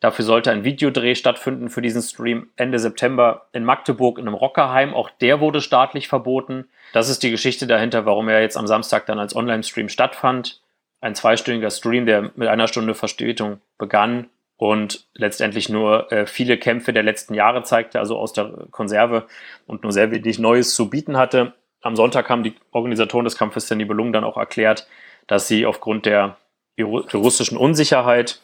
Dafür 0.00 0.24
sollte 0.24 0.50
ein 0.50 0.64
Videodreh 0.64 1.14
stattfinden 1.14 1.70
für 1.70 1.80
diesen 1.80 2.02
Stream 2.02 2.48
Ende 2.56 2.78
September 2.78 3.46
in 3.52 3.64
Magdeburg 3.64 4.18
in 4.18 4.26
einem 4.26 4.34
Rockerheim. 4.34 4.92
Auch 4.92 5.10
der 5.10 5.40
wurde 5.40 5.60
staatlich 5.60 6.08
verboten. 6.08 6.66
Das 6.92 7.08
ist 7.08 7.22
die 7.22 7.30
Geschichte 7.30 7.66
dahinter, 7.66 8.04
warum 8.04 8.28
er 8.28 8.42
jetzt 8.42 8.56
am 8.56 8.66
Samstag 8.66 9.06
dann 9.06 9.18
als 9.18 9.34
Online-Stream 9.34 9.88
stattfand. 9.88 10.60
Ein 11.00 11.14
zweistündiger 11.14 11.70
Stream, 11.70 12.06
der 12.06 12.32
mit 12.34 12.48
einer 12.48 12.68
Stunde 12.68 12.94
Verspätung 12.94 13.60
begann 13.78 14.28
und 14.56 15.06
letztendlich 15.14 15.68
nur 15.68 16.10
äh, 16.12 16.26
viele 16.26 16.58
Kämpfe 16.58 16.92
der 16.92 17.02
letzten 17.02 17.34
Jahre 17.34 17.62
zeigte, 17.62 17.98
also 17.98 18.16
aus 18.16 18.32
der 18.32 18.66
Konserve 18.70 19.26
und 19.66 19.82
nur 19.82 19.92
sehr 19.92 20.10
wenig 20.10 20.38
Neues 20.38 20.74
zu 20.74 20.90
bieten 20.90 21.16
hatte. 21.16 21.54
Am 21.82 21.96
Sonntag 21.96 22.30
haben 22.30 22.42
die 22.42 22.54
Organisatoren 22.70 23.24
des 23.24 23.36
Kampfes 23.36 23.66
der 23.66 23.76
Nibelungen 23.76 24.12
dann 24.12 24.24
auch 24.24 24.36
erklärt, 24.36 24.86
dass 25.26 25.48
sie 25.48 25.66
aufgrund 25.66 26.06
der 26.06 26.36
russischen 26.80 27.58
Unsicherheit 27.58 28.40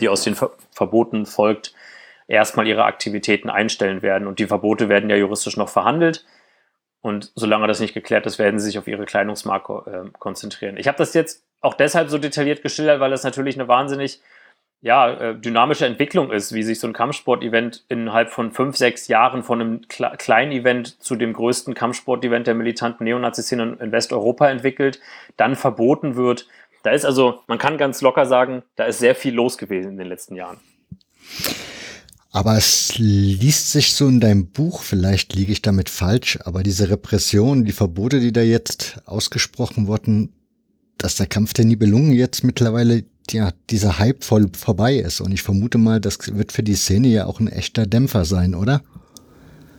die 0.00 0.08
aus 0.08 0.22
den 0.22 0.34
Ver 0.34 0.52
Verboten 0.70 1.26
folgt, 1.26 1.74
erstmal 2.26 2.66
ihre 2.66 2.84
Aktivitäten 2.84 3.50
einstellen 3.50 4.02
werden. 4.02 4.26
Und 4.26 4.38
die 4.38 4.46
Verbote 4.46 4.88
werden 4.88 5.10
ja 5.10 5.16
juristisch 5.16 5.56
noch 5.56 5.68
verhandelt. 5.68 6.24
Und 7.00 7.32
solange 7.34 7.66
das 7.66 7.80
nicht 7.80 7.94
geklärt 7.94 8.26
ist, 8.26 8.38
werden 8.38 8.58
sie 8.58 8.66
sich 8.66 8.78
auf 8.78 8.88
ihre 8.88 9.04
Kleidungsmarke 9.04 10.06
äh, 10.06 10.10
konzentrieren. 10.18 10.78
Ich 10.78 10.88
habe 10.88 10.98
das 10.98 11.12
jetzt 11.14 11.44
auch 11.60 11.74
deshalb 11.74 12.08
so 12.08 12.18
detailliert 12.18 12.62
geschildert, 12.62 13.00
weil 13.00 13.10
das 13.10 13.24
natürlich 13.24 13.56
eine 13.56 13.68
wahnsinnig 13.68 14.20
ja, 14.84 15.10
äh, 15.10 15.34
dynamische 15.34 15.86
Entwicklung 15.86 16.30
ist, 16.30 16.52
wie 16.52 16.62
sich 16.62 16.78
so 16.78 16.86
ein 16.86 16.92
Kampfsport-Event 16.92 17.84
innerhalb 17.88 18.30
von 18.30 18.52
fünf, 18.52 18.76
sechs 18.76 19.08
Jahren 19.08 19.42
von 19.42 19.60
einem 19.60 19.88
Kle 19.88 20.12
kleinen 20.18 20.52
Event 20.52 21.02
zu 21.02 21.16
dem 21.16 21.32
größten 21.32 21.72
Kampfsport-Event 21.72 22.46
der 22.46 22.54
militanten 22.54 23.04
Neonazi-Szene 23.04 23.78
in 23.80 23.92
Westeuropa 23.92 24.46
entwickelt, 24.48 25.00
dann 25.38 25.56
verboten 25.56 26.16
wird 26.16 26.48
da 26.84 26.90
ist 26.90 27.04
also, 27.06 27.40
man 27.48 27.58
kann 27.58 27.78
ganz 27.78 28.02
locker 28.02 28.26
sagen, 28.26 28.62
da 28.76 28.84
ist 28.84 28.98
sehr 28.98 29.14
viel 29.14 29.34
los 29.34 29.58
gewesen 29.58 29.92
in 29.92 29.96
den 29.96 30.06
letzten 30.06 30.36
Jahren. 30.36 30.58
Aber 32.30 32.56
es 32.56 32.98
liest 32.98 33.72
sich 33.72 33.94
so 33.94 34.06
in 34.06 34.20
deinem 34.20 34.50
Buch, 34.50 34.82
vielleicht 34.82 35.34
liege 35.34 35.50
ich 35.50 35.62
damit 35.62 35.88
falsch, 35.88 36.38
aber 36.44 36.62
diese 36.62 36.90
Repression, 36.90 37.64
die 37.64 37.72
Verbote, 37.72 38.20
die 38.20 38.32
da 38.32 38.42
jetzt 38.42 39.00
ausgesprochen 39.06 39.86
wurden, 39.86 40.34
dass 40.98 41.16
der 41.16 41.26
Kampf 41.26 41.54
der 41.54 41.64
Nibelungen 41.64 42.12
jetzt 42.12 42.44
mittlerweile, 42.44 43.04
ja, 43.30 43.52
dieser 43.70 43.98
Hype 43.98 44.22
voll 44.22 44.50
vorbei 44.54 44.96
ist. 44.96 45.22
Und 45.22 45.32
ich 45.32 45.42
vermute 45.42 45.78
mal, 45.78 46.00
das 46.00 46.18
wird 46.36 46.52
für 46.52 46.62
die 46.62 46.74
Szene 46.74 47.08
ja 47.08 47.24
auch 47.24 47.40
ein 47.40 47.48
echter 47.48 47.86
Dämpfer 47.86 48.26
sein, 48.26 48.54
oder? 48.54 48.82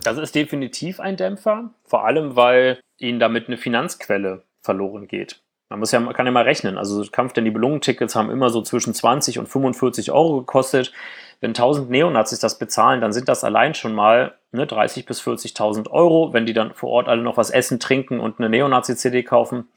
Das 0.02 0.18
ist 0.18 0.34
definitiv 0.34 0.98
ein 0.98 1.16
Dämpfer, 1.16 1.72
vor 1.84 2.04
allem 2.04 2.34
weil 2.34 2.80
ihnen 2.98 3.20
damit 3.20 3.46
eine 3.46 3.58
Finanzquelle 3.58 4.42
verloren 4.62 5.06
geht. 5.06 5.42
Man 5.68 5.80
muss 5.80 5.90
ja, 5.90 5.98
man 5.98 6.14
kann 6.14 6.26
ja 6.26 6.32
mal 6.32 6.44
rechnen. 6.44 6.78
Also 6.78 7.04
Kampf 7.10 7.32
der 7.32 7.42
Nibelungen-Tickets 7.42 8.14
haben 8.14 8.30
immer 8.30 8.50
so 8.50 8.62
zwischen 8.62 8.94
20 8.94 9.38
und 9.38 9.48
45 9.48 10.12
Euro 10.12 10.38
gekostet. 10.38 10.92
Wenn 11.40 11.50
1000 11.50 11.90
Neonazis 11.90 12.38
das 12.38 12.58
bezahlen, 12.58 13.00
dann 13.00 13.12
sind 13.12 13.28
das 13.28 13.44
allein 13.44 13.74
schon 13.74 13.94
mal 13.94 14.34
ne, 14.52 14.66
30 14.66 15.06
bis 15.06 15.20
40.000 15.20 15.90
Euro. 15.90 16.32
Wenn 16.32 16.46
die 16.46 16.52
dann 16.52 16.72
vor 16.72 16.90
Ort 16.90 17.08
alle 17.08 17.22
noch 17.22 17.36
was 17.36 17.50
essen, 17.50 17.80
trinken 17.80 18.20
und 18.20 18.38
eine 18.38 18.48
Neonazi-CD 18.48 19.24
kaufen, 19.24 19.68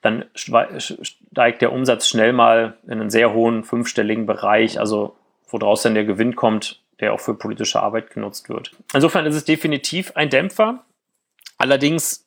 dann 0.00 0.24
steigt 0.34 1.60
der 1.60 1.72
Umsatz 1.72 2.08
schnell 2.08 2.32
mal 2.32 2.76
in 2.84 2.92
einen 2.92 3.10
sehr 3.10 3.34
hohen 3.34 3.64
fünfstelligen 3.64 4.26
Bereich. 4.26 4.78
Also 4.78 5.16
woraus 5.48 5.82
dann 5.82 5.94
der 5.94 6.04
Gewinn 6.04 6.36
kommt, 6.36 6.80
der 7.00 7.12
auch 7.12 7.20
für 7.20 7.34
politische 7.34 7.82
Arbeit 7.82 8.10
genutzt 8.10 8.48
wird. 8.48 8.72
Insofern 8.94 9.26
ist 9.26 9.34
es 9.34 9.44
definitiv 9.44 10.12
ein 10.14 10.30
Dämpfer. 10.30 10.84
Allerdings 11.58 12.21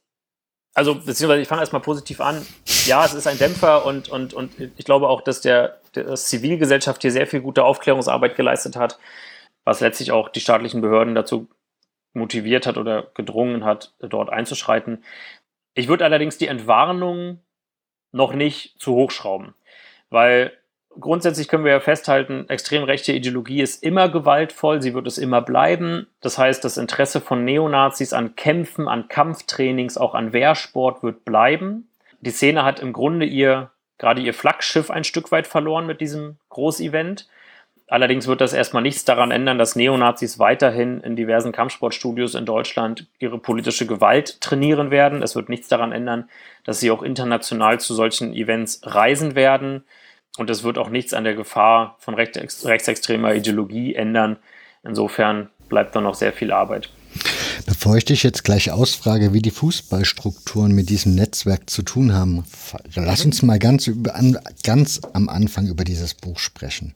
also 0.76 0.94
beziehungsweise 0.96 1.42
ich 1.42 1.48
fange 1.48 1.62
erstmal 1.62 1.82
positiv 1.82 2.20
an. 2.22 2.46
Ja, 2.86 3.06
es 3.06 3.14
ist 3.14 3.28
ein 3.28 3.38
Dämpfer 3.38 3.86
und, 3.86 4.10
und, 4.10 4.34
und 4.34 4.52
ich 4.60 4.86
glaube 4.86 5.08
auch, 5.08 5.22
dass 5.22 5.40
der, 5.42 5.80
der 5.96 6.14
Zivilgesellschaft 6.16 7.02
hier 7.02 7.12
sehr 7.12 7.28
viel 7.28 7.40
gute 7.42 7.64
Aufklärungsarbeit 7.64 8.36
geleistet 8.36 8.76
hat, 8.76 9.00
was 9.64 9.80
letztlich 9.80 10.12
auch 10.12 10.28
die 10.30 10.42
staatlichen 10.42 10.82
Behörden 10.82 11.16
dazu 11.16 11.48
motiviert 12.14 12.68
hat 12.68 12.78
oder 12.78 13.08
gedrungen 13.14 13.64
hat, 13.64 13.94
dort 14.00 14.30
einzuschreiten. 14.30 15.04
Ich 15.74 15.88
würde 15.88 16.04
allerdings 16.04 16.38
die 16.38 16.48
Entwarnung 16.48 17.40
noch 18.12 18.34
nicht 18.34 18.80
zu 18.80 18.94
hoch 18.96 19.12
schrauben, 19.12 19.56
weil 20.10 20.52
grundsätzlich 21.00 21.48
können 21.48 21.64
wir 21.64 21.72
ja 21.72 21.80
festhalten, 21.80 22.46
extrem 22.50 22.84
rechte 22.84 23.12
Ideologie 23.12 23.62
ist 23.62 23.84
immer 23.84 24.10
gewaltvoll, 24.10 24.82
sie 24.82 24.94
wird 24.94 25.08
es 25.08 25.18
immer 25.18 25.42
bleiben. 25.42 26.08
Das 26.22 26.38
heißt, 26.38 26.64
das 26.64 26.78
Interesse 26.78 27.22
von 27.22 27.46
Neonazis 27.46 28.14
an 28.14 28.36
Kämpfen, 28.36 28.88
an 28.88 29.08
Kampftrainings, 29.08 29.98
auch 29.98 30.16
an 30.16 30.34
Wehrsport 30.34 31.04
wird 31.04 31.26
bleiben. 31.26 31.88
Die 32.22 32.32
Szene 32.32 32.64
hat 32.64 32.80
im 32.80 32.94
Grunde 32.94 33.26
ihr, 33.26 33.72
gerade 33.98 34.22
ihr 34.22 34.34
Flaggschiff 34.34 34.90
ein 34.90 35.04
Stück 35.04 35.32
weit 35.32 35.48
verloren 35.48 35.86
mit 35.86 36.02
diesem 36.02 36.38
Großevent. 36.50 37.28
Allerdings 37.88 38.26
wird 38.26 38.42
das 38.42 38.54
erstmal 38.54 38.82
nichts 38.82 39.06
daran 39.06 39.30
ändern, 39.30 39.60
dass 39.60 39.76
Neonazis 39.76 40.40
weiterhin 40.40 41.02
in 41.02 41.16
diversen 41.16 41.52
Kampfsportstudios 41.52 42.34
in 42.34 42.46
Deutschland 42.46 43.08
ihre 43.20 43.38
politische 43.38 43.86
Gewalt 43.86 44.42
trainieren 44.42 44.90
werden. 44.90 45.22
Es 45.22 45.36
wird 45.36 45.50
nichts 45.50 45.68
daran 45.68 45.92
ändern, 45.92 46.28
dass 46.64 46.80
sie 46.80 46.90
auch 46.90 47.04
international 47.04 47.80
zu 47.80 47.94
solchen 47.94 48.34
Events 48.34 48.82
reisen 48.84 49.36
werden. 49.36 49.84
Und 50.38 50.50
es 50.50 50.64
wird 50.64 50.78
auch 50.78 50.90
nichts 50.90 51.14
an 51.14 51.24
der 51.24 51.36
Gefahr 51.36 51.96
von 52.00 52.14
rechtsextremer 52.16 53.36
Ideologie 53.36 53.96
ändern. 53.96 54.38
Insofern 54.84 55.50
bleibt 55.70 55.96
da 55.96 56.02
noch 56.02 56.16
sehr 56.16 56.34
viel 56.34 56.52
Arbeit. 56.52 56.90
Bevor 57.66 57.96
ich 57.98 58.06
dich 58.06 58.24
jetzt 58.24 58.44
gleich 58.44 58.72
ausfrage, 58.72 59.34
wie 59.34 59.42
die 59.42 59.52
Fußballstrukturen 59.52 60.74
mit 60.74 60.90
diesem 60.90 61.16
Netzwerk 61.16 61.70
zu 61.70 61.82
tun 61.82 62.14
haben, 62.14 62.44
lass 62.94 63.26
uns 63.26 63.42
mal 63.42 63.58
ganz, 63.60 63.88
über, 63.88 64.14
ganz 64.64 65.02
am 65.14 65.30
Anfang 65.30 65.68
über 65.68 65.84
dieses 65.84 66.14
Buch 66.14 66.38
sprechen. 66.38 66.94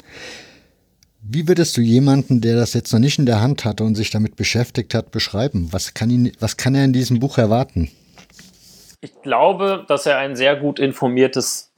Wie 1.21 1.47
würdest 1.47 1.75
du 1.75 1.81
jemanden, 1.81 2.41
der 2.41 2.55
das 2.55 2.73
jetzt 2.73 2.91
noch 2.93 2.99
nicht 2.99 3.19
in 3.19 3.25
der 3.25 3.41
Hand 3.41 3.65
hatte 3.65 3.83
und 3.83 3.95
sich 3.95 4.09
damit 4.09 4.35
beschäftigt 4.35 4.93
hat, 4.93 5.11
beschreiben? 5.11 5.69
Was 5.71 5.93
kann, 5.93 6.09
ihn, 6.09 6.31
was 6.39 6.57
kann 6.57 6.75
er 6.75 6.85
in 6.85 6.93
diesem 6.93 7.19
Buch 7.19 7.37
erwarten? 7.37 7.89
Ich 9.01 9.13
glaube, 9.21 9.85
dass 9.87 10.05
er 10.05 10.17
ein 10.17 10.35
sehr 10.35 10.55
gut 10.55 10.79
informiertes 10.79 11.71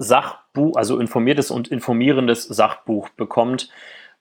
Sachbuch, 0.52 0.76
also 0.76 1.00
informiertes 1.00 1.52
und 1.52 1.70
informierendes 1.70 2.44
Sachbuch 2.44 3.10
bekommt, 3.10 3.70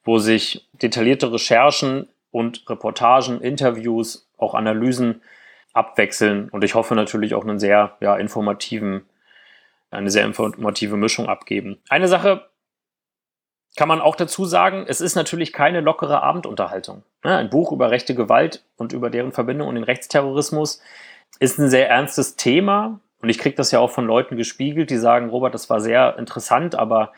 wo 0.05 0.19
sich 0.19 0.69
detaillierte 0.73 1.33
Recherchen 1.33 2.09
und 2.31 2.69
Reportagen, 2.71 3.41
Interviews, 3.41 4.29
auch 4.39 4.55
Analysen 4.55 5.23
abwechseln 5.73 6.49
und 6.51 6.65
ich 6.65 6.75
hoffe 6.75 6.95
natürlich 6.95 7.35
auch 7.35 7.45
einen 7.45 7.59
sehr 7.59 7.97
ja, 8.01 8.17
informativen, 8.17 9.07
eine 9.91 10.11
sehr 10.11 10.25
informative 10.25 10.97
Mischung 10.97 11.29
abgeben. 11.29 11.79
Eine 11.89 12.09
Sache 12.09 12.47
kann 13.77 13.89
man 13.89 14.01
auch 14.01 14.17
dazu 14.17 14.45
sagen, 14.45 14.85
es 14.89 15.01
ist 15.01 15.15
natürlich 15.15 15.53
keine 15.53 15.81
lockere 15.81 16.23
Abendunterhaltung. 16.23 17.03
Ein 17.23 17.51
Buch 17.51 17.73
über 17.73 17.91
rechte 17.91 18.15
Gewalt 18.15 18.65
und 18.77 18.93
über 18.93 19.11
deren 19.11 19.33
Verbindung 19.33 19.69
und 19.69 19.77
den 19.77 19.85
Rechtsterrorismus 19.85 20.81
ist 21.39 21.59
ein 21.59 21.71
sehr 21.71 21.89
ernstes 21.89 22.37
Thema 22.37 23.01
und 23.23 23.29
ich 23.29 23.39
kriege 23.39 23.57
das 23.57 23.71
ja 23.71 23.79
auch 23.79 23.91
von 23.91 24.07
Leuten 24.07 24.37
gespiegelt, 24.37 24.91
die 24.91 24.97
sagen, 24.97 25.31
Robert, 25.31 25.55
das 25.55 25.69
war 25.71 25.81
sehr 25.81 26.17
interessant, 26.19 26.75
aber 26.75 27.13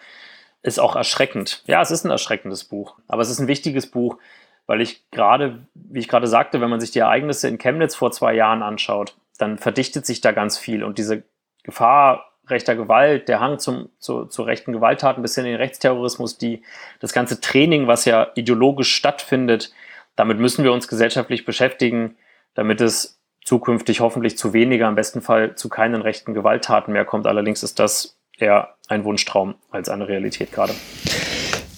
ist 0.63 0.79
auch 0.79 0.97
erschreckend. 0.97 1.63
Ja, 1.67 1.81
es 1.81 1.91
ist 1.91 2.05
ein 2.05 2.11
erschreckendes 2.11 2.65
Buch, 2.65 2.97
aber 3.09 3.23
es 3.23 3.31
ist 3.31 3.41
ein 3.41 3.49
wichtiges 3.49 3.91
Buch, 3.91 4.19
weil 4.67 4.81
ich 4.81 5.11
gerade, 5.11 5.67
wie 5.75 5.99
ich 5.99 6.09
gerade 6.09 6.27
sagte, 6.27 6.61
wenn 6.61 6.71
man 6.71 6.81
sich 6.81 6.93
die 6.93 7.01
Ereignisse 7.01 7.49
in 7.49 7.59
Chemnitz 7.59 7.95
vor 7.95 8.13
zwei 8.13 8.35
Jahren 8.35 8.63
anschaut, 8.63 9.17
dann 9.39 9.59
verdichtet 9.59 10.07
sich 10.07 10.21
da 10.21 10.33
ganz 10.33 10.59
viel 10.59 10.85
und 10.85 10.99
diese 10.99 11.25
Gefahr 11.65 12.33
rechter 12.49 12.75
Gewalt, 12.75 13.29
der 13.29 13.41
Hang 13.41 13.59
zum, 13.59 13.89
zu, 13.99 14.27
zu 14.27 14.43
rechten 14.43 14.73
Gewalttaten 14.73 15.23
bis 15.23 15.35
hin 15.35 15.45
in 15.45 15.53
den 15.53 15.61
Rechtsterrorismus, 15.61 16.39
die, 16.39 16.63
das 17.01 17.13
ganze 17.13 17.41
Training, 17.41 17.87
was 17.87 18.05
ja 18.05 18.29
ideologisch 18.35 18.95
stattfindet, 18.95 19.73
damit 20.17 20.39
müssen 20.39 20.65
wir 20.65 20.73
uns 20.73 20.89
gesellschaftlich 20.89 21.45
beschäftigen, 21.45 22.17
damit 22.55 22.81
es 22.81 23.22
zukünftig 23.45 24.01
hoffentlich 24.01 24.39
zu 24.39 24.53
weniger, 24.53 24.89
im 24.89 24.95
besten 24.95 25.21
Fall 25.21 25.55
zu 25.57 25.69
keinen 25.69 26.03
rechten 26.03 26.35
Gewalttaten 26.35 26.93
mehr 26.93 27.05
kommt. 27.05 27.27
Allerdings 27.27 27.63
ist 27.63 27.79
das 27.79 28.17
eher 28.39 28.75
ein 28.89 29.05
Wunschtraum 29.05 29.55
als 29.71 29.89
eine 29.89 30.09
Realität 30.09 30.53
gerade. 30.53 30.75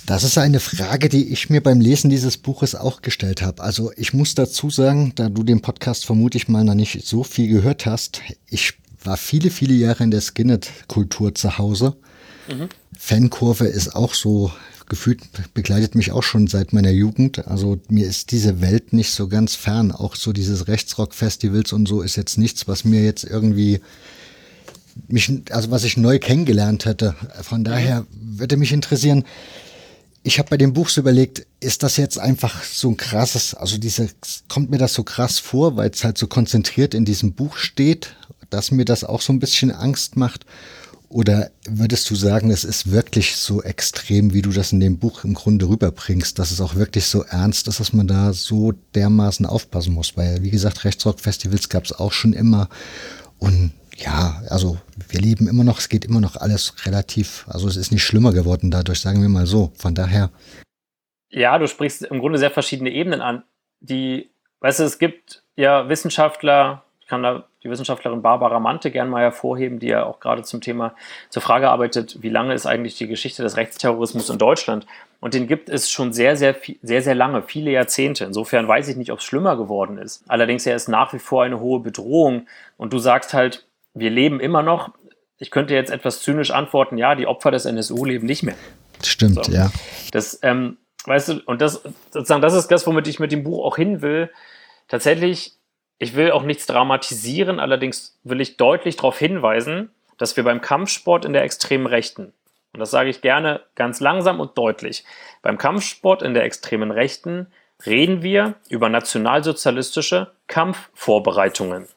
Das 0.07 0.23
ist 0.23 0.37
eine 0.37 0.61
Frage, 0.61 1.09
die 1.09 1.33
ich 1.33 1.49
mir 1.49 1.63
beim 1.63 1.81
Lesen 1.81 2.11
dieses 2.11 2.37
Buches 2.37 2.75
auch 2.75 3.01
gestellt 3.01 3.41
habe. 3.41 3.63
Also 3.63 3.91
ich 3.97 4.13
muss 4.13 4.35
dazu 4.35 4.69
sagen, 4.69 5.13
da 5.15 5.31
du 5.31 5.43
den 5.43 5.63
Podcast 5.63 6.05
vermutlich 6.05 6.47
mal 6.47 6.63
noch 6.63 6.75
nicht 6.75 7.07
so 7.07 7.25
viel 7.25 7.49
gehört 7.49 7.87
hast, 7.87 8.21
ich 8.51 8.75
war 9.03 9.17
viele, 9.17 9.51
viele 9.51 9.75
Jahre 9.75 10.05
in 10.05 10.11
der 10.11 10.21
Skinhead-Kultur 10.21 11.35
zu 11.35 11.57
Hause. 11.57 11.97
Mhm. 12.49 12.69
Fankurve 12.99 13.65
ist 13.65 13.97
auch 13.97 14.13
so 14.13 14.53
gefühlt 14.87 15.21
begleitet 15.55 15.95
mich 15.95 16.13
auch 16.13 16.23
schon 16.23 16.47
seit 16.47 16.73
meiner 16.73 16.91
Jugend. 16.91 17.47
Also 17.47 17.81
mir 17.89 18.07
ist 18.07 18.31
diese 18.31 18.61
Welt 18.61 18.93
nicht 18.93 19.11
so 19.11 19.29
ganz 19.29 19.55
fern. 19.55 19.93
Auch 19.93 20.17
so 20.17 20.33
dieses 20.33 20.69
Rechtsrock-Festivals 20.69 21.73
und 21.73 21.87
so 21.87 22.03
ist 22.03 22.17
jetzt 22.17 22.39
nichts, 22.39 22.69
was 22.69 22.85
mir 22.85 23.03
jetzt 23.03 23.25
irgendwie 23.25 23.81
mich, 25.09 25.31
also 25.51 25.71
was 25.71 25.85
ich 25.85 25.97
neu 25.97 26.19
kennengelernt 26.19 26.85
hätte. 26.85 27.15
Von 27.43 27.61
mhm. 27.61 27.65
daher 27.65 28.07
würde 28.13 28.57
mich 28.57 28.73
interessieren, 28.73 29.25
ich 30.23 30.39
habe 30.39 30.49
bei 30.49 30.57
dem 30.57 30.73
Buch 30.73 30.89
so 30.89 31.03
überlegt, 31.03 31.47
ist 31.61 31.83
das 31.83 31.99
jetzt 31.99 32.19
einfach 32.19 32.63
so 32.65 32.89
ein 32.89 32.97
krasses, 32.97 33.55
also 33.55 33.77
diese, 33.77 34.09
kommt 34.49 34.71
mir 34.71 34.79
das 34.79 34.95
so 34.95 35.03
krass 35.05 35.39
vor, 35.39 35.77
weil 35.77 35.91
es 35.91 36.03
halt 36.03 36.17
so 36.17 36.27
konzentriert 36.27 36.95
in 36.95 37.05
diesem 37.05 37.35
Buch 37.35 37.59
steht, 37.59 38.17
dass 38.49 38.71
mir 38.71 38.87
das 38.87 39.05
auch 39.05 39.21
so 39.21 39.33
ein 39.33 39.39
bisschen 39.39 39.71
Angst 39.71 40.17
macht? 40.17 40.47
Oder 41.15 41.53
würdest 41.65 42.11
du 42.11 42.17
sagen, 42.17 42.51
es 42.51 42.65
ist 42.65 42.91
wirklich 42.91 43.37
so 43.37 43.63
extrem, 43.63 44.35
wie 44.35 44.43
du 44.43 44.51
das 44.51 44.73
in 44.73 44.81
dem 44.81 44.99
Buch 44.99 45.23
im 45.23 45.35
Grunde 45.35 45.69
rüberbringst, 45.69 46.37
dass 46.41 46.51
es 46.51 46.61
auch 46.61 46.75
wirklich 46.75 47.07
so 47.07 47.23
ernst 47.23 47.69
ist, 47.69 47.79
dass 47.79 47.93
man 47.93 48.09
da 48.09 48.33
so 48.33 48.73
dermaßen 48.97 49.47
aufpassen 49.47 49.95
muss? 49.95 50.17
Weil, 50.17 50.43
wie 50.43 50.51
gesagt, 50.51 50.85
Rechtsrock-Festivals 50.85 51.69
gab 51.69 51.85
es 51.85 51.93
auch 51.93 52.11
schon 52.11 52.33
immer. 52.33 52.69
Und 53.39 53.75
ja, 53.97 54.43
also 54.51 54.77
wir 55.09 55.21
leben 55.21 55.47
immer 55.47 55.63
noch, 55.63 55.79
es 55.79 55.89
geht 55.89 56.05
immer 56.05 56.21
noch 56.21 56.35
alles 56.35 56.85
relativ, 56.85 57.47
also 57.47 57.69
es 57.69 57.77
ist 57.77 57.93
nicht 57.93 58.03
schlimmer 58.03 58.33
geworden 58.33 58.73
dadurch, 58.73 58.99
sagen 58.99 59.23
wir 59.23 59.29
mal 59.29 59.47
so. 59.47 59.71
Von 59.77 59.95
daher. 59.95 60.33
Ja, 61.31 61.57
du 61.61 61.69
sprichst 61.69 62.03
im 62.03 62.19
Grunde 62.19 62.41
sehr 62.41 62.51
verschiedene 62.51 62.91
Ebenen 62.91 63.21
an. 63.21 63.45
Die, 63.79 64.33
weißt 64.59 64.81
du, 64.81 64.83
es 64.83 64.99
gibt 64.99 65.45
ja 65.55 65.89
Wissenschaftler, 65.89 66.84
ich 67.05 67.09
kann 67.11 67.23
da 67.23 67.45
die 67.63 67.69
Wissenschaftlerin 67.69 68.23
Barbara 68.23 68.59
Mante 68.61 68.91
gern 68.91 69.11
mal 69.11 69.21
hervorheben, 69.21 69.79
die 69.79 69.89
ja 69.89 70.07
auch 70.07 70.21
gerade 70.21 70.43
zum 70.43 70.63
Thema 70.63 70.95
zur 71.29 71.43
Frage 71.43 71.69
arbeitet, 71.69 72.23
wie 72.23 72.31
lange 72.31 72.55
ist 72.55 72.65
eigentlich 72.65 72.97
die 72.97 73.07
Geschichte 73.07 73.43
des 73.43 73.59
Rechtsterrorismus 73.59 74.31
in 74.31 74.39
Deutschland? 74.39 74.87
Und 75.21 75.35
den 75.35 75.47
gibt 75.47 75.69
es 75.69 75.91
schon 75.91 76.15
sehr, 76.15 76.39
sehr, 76.39 76.57
sehr, 76.81 77.03
sehr 77.03 77.15
lange, 77.15 77.43
viele 77.43 77.71
Jahrzehnte. 77.71 78.25
Insofern 78.25 78.67
weiß 78.67 78.89
ich 78.89 78.97
nicht, 78.97 79.13
ob 79.13 79.19
es 79.19 79.25
schlimmer 79.27 79.59
geworden 79.59 79.99
ist. 79.99 80.25
Allerdings 80.29 80.65
er 80.65 80.77
ist 80.77 80.89
nach 80.89 81.13
wie 81.13 81.19
vor 81.19 81.43
eine 81.43 81.61
hohe 81.61 81.81
Bedrohung. 81.81 82.47
Und 82.79 82.95
du 82.95 82.99
sagst 82.99 83.35
halt, 83.35 83.67
wir 83.93 84.09
leben 84.09 84.41
immer 84.41 84.63
noch. 84.63 84.95
Ich 85.37 85.51
könnte 85.51 85.75
jetzt 85.75 85.91
etwas 85.91 86.23
zynisch 86.23 86.53
antworten, 86.53 86.97
ja, 86.97 87.15
die 87.15 87.27
Opfer 87.27 87.51
des 87.51 87.67
NSU 87.67 88.07
leben 88.07 88.27
nicht 88.27 88.45
mehr. 88.45 88.57
Stimmt, 89.03 89.45
so. 89.45 89.53
ja. 89.53 89.71
Das, 90.13 90.39
ähm, 90.41 90.79
weißt 91.05 91.29
du, 91.29 91.43
und 91.45 91.61
das 91.61 91.83
sozusagen, 92.11 92.41
das 92.41 92.55
ist 92.55 92.69
das, 92.69 92.87
womit 92.87 93.07
ich 93.09 93.21
mit 93.21 93.31
dem 93.31 93.45
Buch 93.45 93.63
auch 93.63 93.77
hin 93.77 94.01
will. 94.01 94.31
Tatsächlich, 94.89 95.59
ich 95.99 96.17
will 96.17 96.31
auch 96.33 96.43
nichts 96.43 96.67
dramatisieren, 96.67 97.61
allerdings 97.61 98.19
will 98.25 98.41
ich 98.41 98.57
deutlich 98.57 98.97
darauf 98.97 99.19
hinweisen, 99.19 99.91
dass 100.19 100.37
wir 100.37 100.45
beim 100.45 100.61
Kampfsport 100.61 101.25
in 101.25 101.33
der 101.33 101.43
extremen 101.43 101.87
Rechten, 101.87 102.33
und 102.73 102.81
das 102.81 102.91
sage 102.91 103.11
ich 103.11 103.21
gerne 103.21 103.61
ganz 103.77 104.01
langsam 104.01 104.41
und 104.41 104.59
deutlich, 104.59 105.05
beim 105.43 105.59
Kampfsport 105.59 106.23
in 106.23 106.35
der 106.35 106.45
extremen 106.45 106.91
Rechten 106.91 107.47
reden 107.87 108.23
wir 108.23 108.55
über 108.69 108.89
nationalsozialistische 108.89 110.33
Kampfvorbereitungen. 110.49 111.89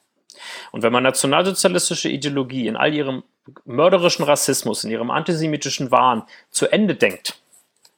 Und 0.72 0.84
wenn 0.84 0.94
man 0.94 1.04
nationalsozialistische 1.04 2.10
Ideologie 2.10 2.68
in 2.68 2.76
all 2.76 2.94
ihrem 2.94 3.24
mörderischen 3.66 4.26
Rassismus, 4.26 4.84
in 4.84 4.92
ihrem 4.92 5.10
antisemitischen 5.10 5.92
Wahn 5.92 6.24
zu 6.52 6.68
Ende 6.68 6.96
denkt, 6.96 7.40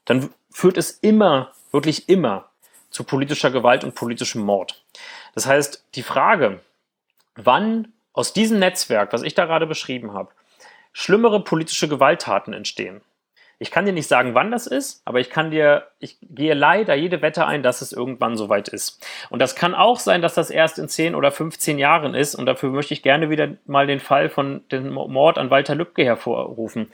dann 0.05 0.29
führt 0.51 0.77
es 0.77 0.91
immer, 0.91 1.51
wirklich 1.71 2.07
immer 2.07 2.49
zu 2.89 3.03
politischer 3.03 3.51
Gewalt 3.51 3.83
und 3.83 3.95
politischem 3.95 4.41
Mord. 4.41 4.83
Das 5.35 5.47
heißt, 5.47 5.85
die 5.95 6.03
Frage, 6.03 6.59
wann 7.35 7.93
aus 8.13 8.33
diesem 8.33 8.59
Netzwerk, 8.59 9.13
was 9.13 9.23
ich 9.23 9.35
da 9.35 9.45
gerade 9.45 9.67
beschrieben 9.67 10.13
habe, 10.13 10.31
schlimmere 10.91 11.43
politische 11.43 11.87
Gewalttaten 11.87 12.53
entstehen, 12.53 13.01
ich 13.61 13.71
kann 13.71 13.85
dir 13.85 13.91
nicht 13.91 14.07
sagen, 14.07 14.35
wann 14.35 14.51
das 14.51 14.67
ist, 14.67 15.01
aber 15.03 15.19
ich 15.19 15.29
kann 15.29 15.51
dir, 15.51 15.87
ich 15.99 16.17
gehe 16.21 16.53
leider 16.53 16.95
jede 16.95 17.21
Wette 17.21 17.45
ein, 17.45 17.61
dass 17.61 17.81
es 17.81 17.91
irgendwann 17.91 18.37
soweit 18.37 18.69
ist. 18.69 19.05
Und 19.29 19.39
das 19.39 19.53
kann 19.53 19.75
auch 19.75 19.99
sein, 19.99 20.21
dass 20.21 20.33
das 20.33 20.49
erst 20.49 20.79
in 20.79 20.87
10 20.87 21.13
oder 21.13 21.29
15 21.29 21.77
Jahren 21.77 22.15
ist. 22.15 22.35
Und 22.35 22.45
dafür 22.45 22.69
möchte 22.69 22.93
ich 22.93 23.03
gerne 23.03 23.29
wieder 23.29 23.49
mal 23.65 23.85
den 23.85 23.99
Fall 23.99 24.29
von 24.29 24.63
dem 24.71 24.93
Mord 24.93 25.37
an 25.37 25.49
Walter 25.49 25.75
Lübcke 25.75 26.05
hervorrufen. 26.05 26.89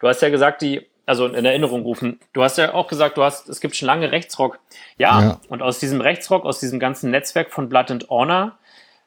Du 0.00 0.08
hast 0.08 0.20
ja 0.20 0.28
gesagt, 0.28 0.60
die, 0.60 0.86
also 1.06 1.26
in 1.26 1.44
Erinnerung 1.44 1.82
rufen. 1.82 2.20
Du 2.32 2.42
hast 2.42 2.58
ja 2.58 2.74
auch 2.74 2.88
gesagt, 2.88 3.16
du 3.16 3.22
hast, 3.22 3.48
es 3.48 3.60
gibt 3.60 3.76
schon 3.76 3.86
lange 3.86 4.12
Rechtsrock. 4.12 4.58
Ja, 4.98 5.20
ja. 5.20 5.40
und 5.48 5.62
aus 5.62 5.78
diesem 5.78 6.00
Rechtsrock, 6.00 6.44
aus 6.44 6.60
diesem 6.60 6.78
ganzen 6.78 7.10
Netzwerk 7.10 7.50
von 7.50 7.68
Blood 7.68 7.90
and 7.90 8.10
Honor, 8.10 8.58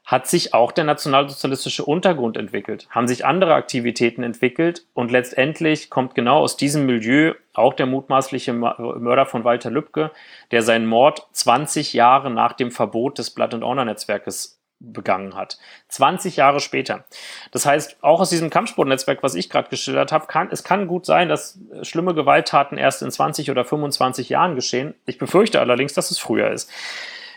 hat 0.06 0.28
sich 0.28 0.54
auch 0.54 0.72
der 0.72 0.84
nationalsozialistische 0.84 1.84
Untergrund 1.84 2.38
entwickelt, 2.38 2.88
haben 2.92 3.08
sich 3.08 3.26
andere 3.26 3.56
Aktivitäten 3.56 4.22
entwickelt 4.22 4.86
und 4.94 5.12
letztendlich 5.12 5.90
kommt 5.90 6.14
genau 6.14 6.40
aus 6.40 6.58
diesem 6.58 6.86
Milieu 6.86 7.34
auch 7.56 7.74
der 7.74 7.88
mutmaßliche 7.88 8.54
Mörder 8.54 9.26
von 9.26 9.44
Walter 9.44 9.72
Lübcke, 9.72 10.12
der 10.52 10.62
seinen 10.62 10.86
Mord 10.86 11.28
20 11.32 11.94
Jahre 11.94 12.30
nach 12.30 12.54
dem 12.54 12.70
Verbot 12.70 13.18
des 13.18 13.32
Blood 13.32 13.56
and 13.56 13.64
Honor 13.64 13.86
Netzwerkes 13.86 14.62
begangen 14.94 15.36
hat. 15.36 15.58
20 15.90 16.36
Jahre 16.36 16.60
später. 16.60 17.06
Das 17.52 17.66
heißt, 17.66 17.98
auch 18.02 18.20
aus 18.22 18.30
diesem 18.30 18.50
Kampfsportnetzwerk, 18.50 19.24
was 19.24 19.36
ich 19.36 19.50
gerade 19.50 19.70
geschildert 19.70 20.12
habe, 20.12 20.28
kann, 20.28 20.50
es 20.52 20.64
kann 20.64 20.88
gut 20.88 21.06
sein, 21.06 21.30
dass 21.30 21.60
schlimme 21.82 22.14
Gewalttaten 22.14 22.78
erst 22.78 23.02
in 23.02 23.12
20 23.12 23.52
oder 23.52 23.66
25 23.66 24.30
Jahren 24.30 24.56
geschehen. 24.56 24.96
Ich 25.06 25.18
befürchte 25.18 25.60
allerdings, 25.60 25.94
dass 25.94 26.12
es 26.12 26.20
früher 26.20 26.52
ist. 26.52 26.70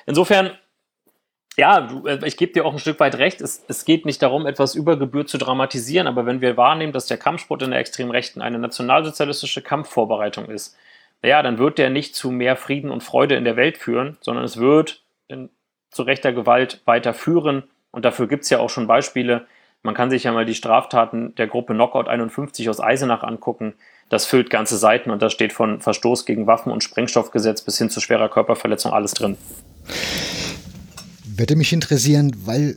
Insofern 0.06 0.52
ja, 1.58 1.88
äh, 2.06 2.24
ich 2.24 2.36
gebe 2.36 2.52
dir 2.52 2.64
auch 2.64 2.72
ein 2.72 2.78
Stück 2.78 3.00
weit 3.00 3.18
recht. 3.18 3.40
Es, 3.40 3.64
es 3.66 3.84
geht 3.84 4.06
nicht 4.06 4.22
darum, 4.22 4.46
etwas 4.46 4.74
über 4.74 4.96
Gebühr 4.96 5.26
zu 5.26 5.38
dramatisieren, 5.38 6.06
aber 6.06 6.24
wenn 6.24 6.40
wir 6.40 6.56
wahrnehmen, 6.56 6.92
dass 6.92 7.06
der 7.06 7.18
Kampfsport 7.18 7.62
in 7.62 7.72
der 7.72 7.80
extremen 7.80 8.12
Rechten 8.12 8.40
eine 8.40 8.60
nationalsozialistische 8.60 9.60
Kampfvorbereitung 9.60 10.46
ist, 10.46 10.76
naja, 11.20 11.42
dann 11.42 11.58
wird 11.58 11.78
der 11.78 11.90
nicht 11.90 12.14
zu 12.14 12.30
mehr 12.30 12.54
Frieden 12.54 12.92
und 12.92 13.02
Freude 13.02 13.34
in 13.34 13.44
der 13.44 13.56
Welt 13.56 13.76
führen, 13.76 14.16
sondern 14.20 14.44
es 14.44 14.58
wird 14.58 15.02
in, 15.26 15.50
zu 15.90 16.02
rechter 16.02 16.32
Gewalt 16.32 16.82
weiter 16.84 17.14
führen. 17.14 17.64
Und 17.90 18.04
dafür 18.04 18.28
gibt 18.28 18.44
es 18.44 18.50
ja 18.50 18.58
auch 18.58 18.70
schon 18.70 18.86
Beispiele. 18.86 19.46
Man 19.82 19.94
kann 19.94 20.10
sich 20.10 20.24
ja 20.24 20.32
mal 20.32 20.44
die 20.44 20.54
Straftaten 20.54 21.34
der 21.36 21.46
Gruppe 21.46 21.74
Knockout 21.74 22.08
51 22.08 22.68
aus 22.68 22.80
Eisenach 22.80 23.22
angucken. 23.22 23.74
Das 24.08 24.24
füllt 24.24 24.50
ganze 24.50 24.76
Seiten 24.76 25.10
und 25.10 25.22
da 25.22 25.30
steht 25.30 25.52
von 25.52 25.80
Verstoß 25.80 26.24
gegen 26.24 26.46
Waffen- 26.46 26.72
und 26.72 26.82
Sprengstoffgesetz 26.82 27.62
bis 27.62 27.78
hin 27.78 27.90
zu 27.90 28.00
schwerer 28.00 28.28
Körperverletzung 28.28 28.92
alles 28.92 29.12
drin. 29.12 29.36
Würde 31.24 31.56
mich 31.56 31.72
interessieren, 31.72 32.34
weil. 32.44 32.76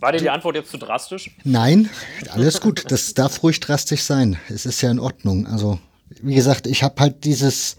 War 0.00 0.12
dir 0.12 0.18
die 0.18 0.30
Antwort 0.30 0.56
jetzt 0.56 0.70
zu 0.70 0.76
drastisch? 0.76 1.30
Nein, 1.44 1.88
alles 2.30 2.60
gut. 2.60 2.90
Das 2.90 3.14
darf 3.14 3.42
ruhig 3.42 3.60
drastisch 3.60 4.02
sein. 4.02 4.36
Es 4.48 4.66
ist 4.66 4.82
ja 4.82 4.90
in 4.90 5.00
Ordnung. 5.00 5.46
Also, 5.46 5.78
wie 6.22 6.34
gesagt, 6.34 6.66
ich 6.66 6.82
habe 6.82 7.00
halt 7.00 7.24
dieses, 7.24 7.76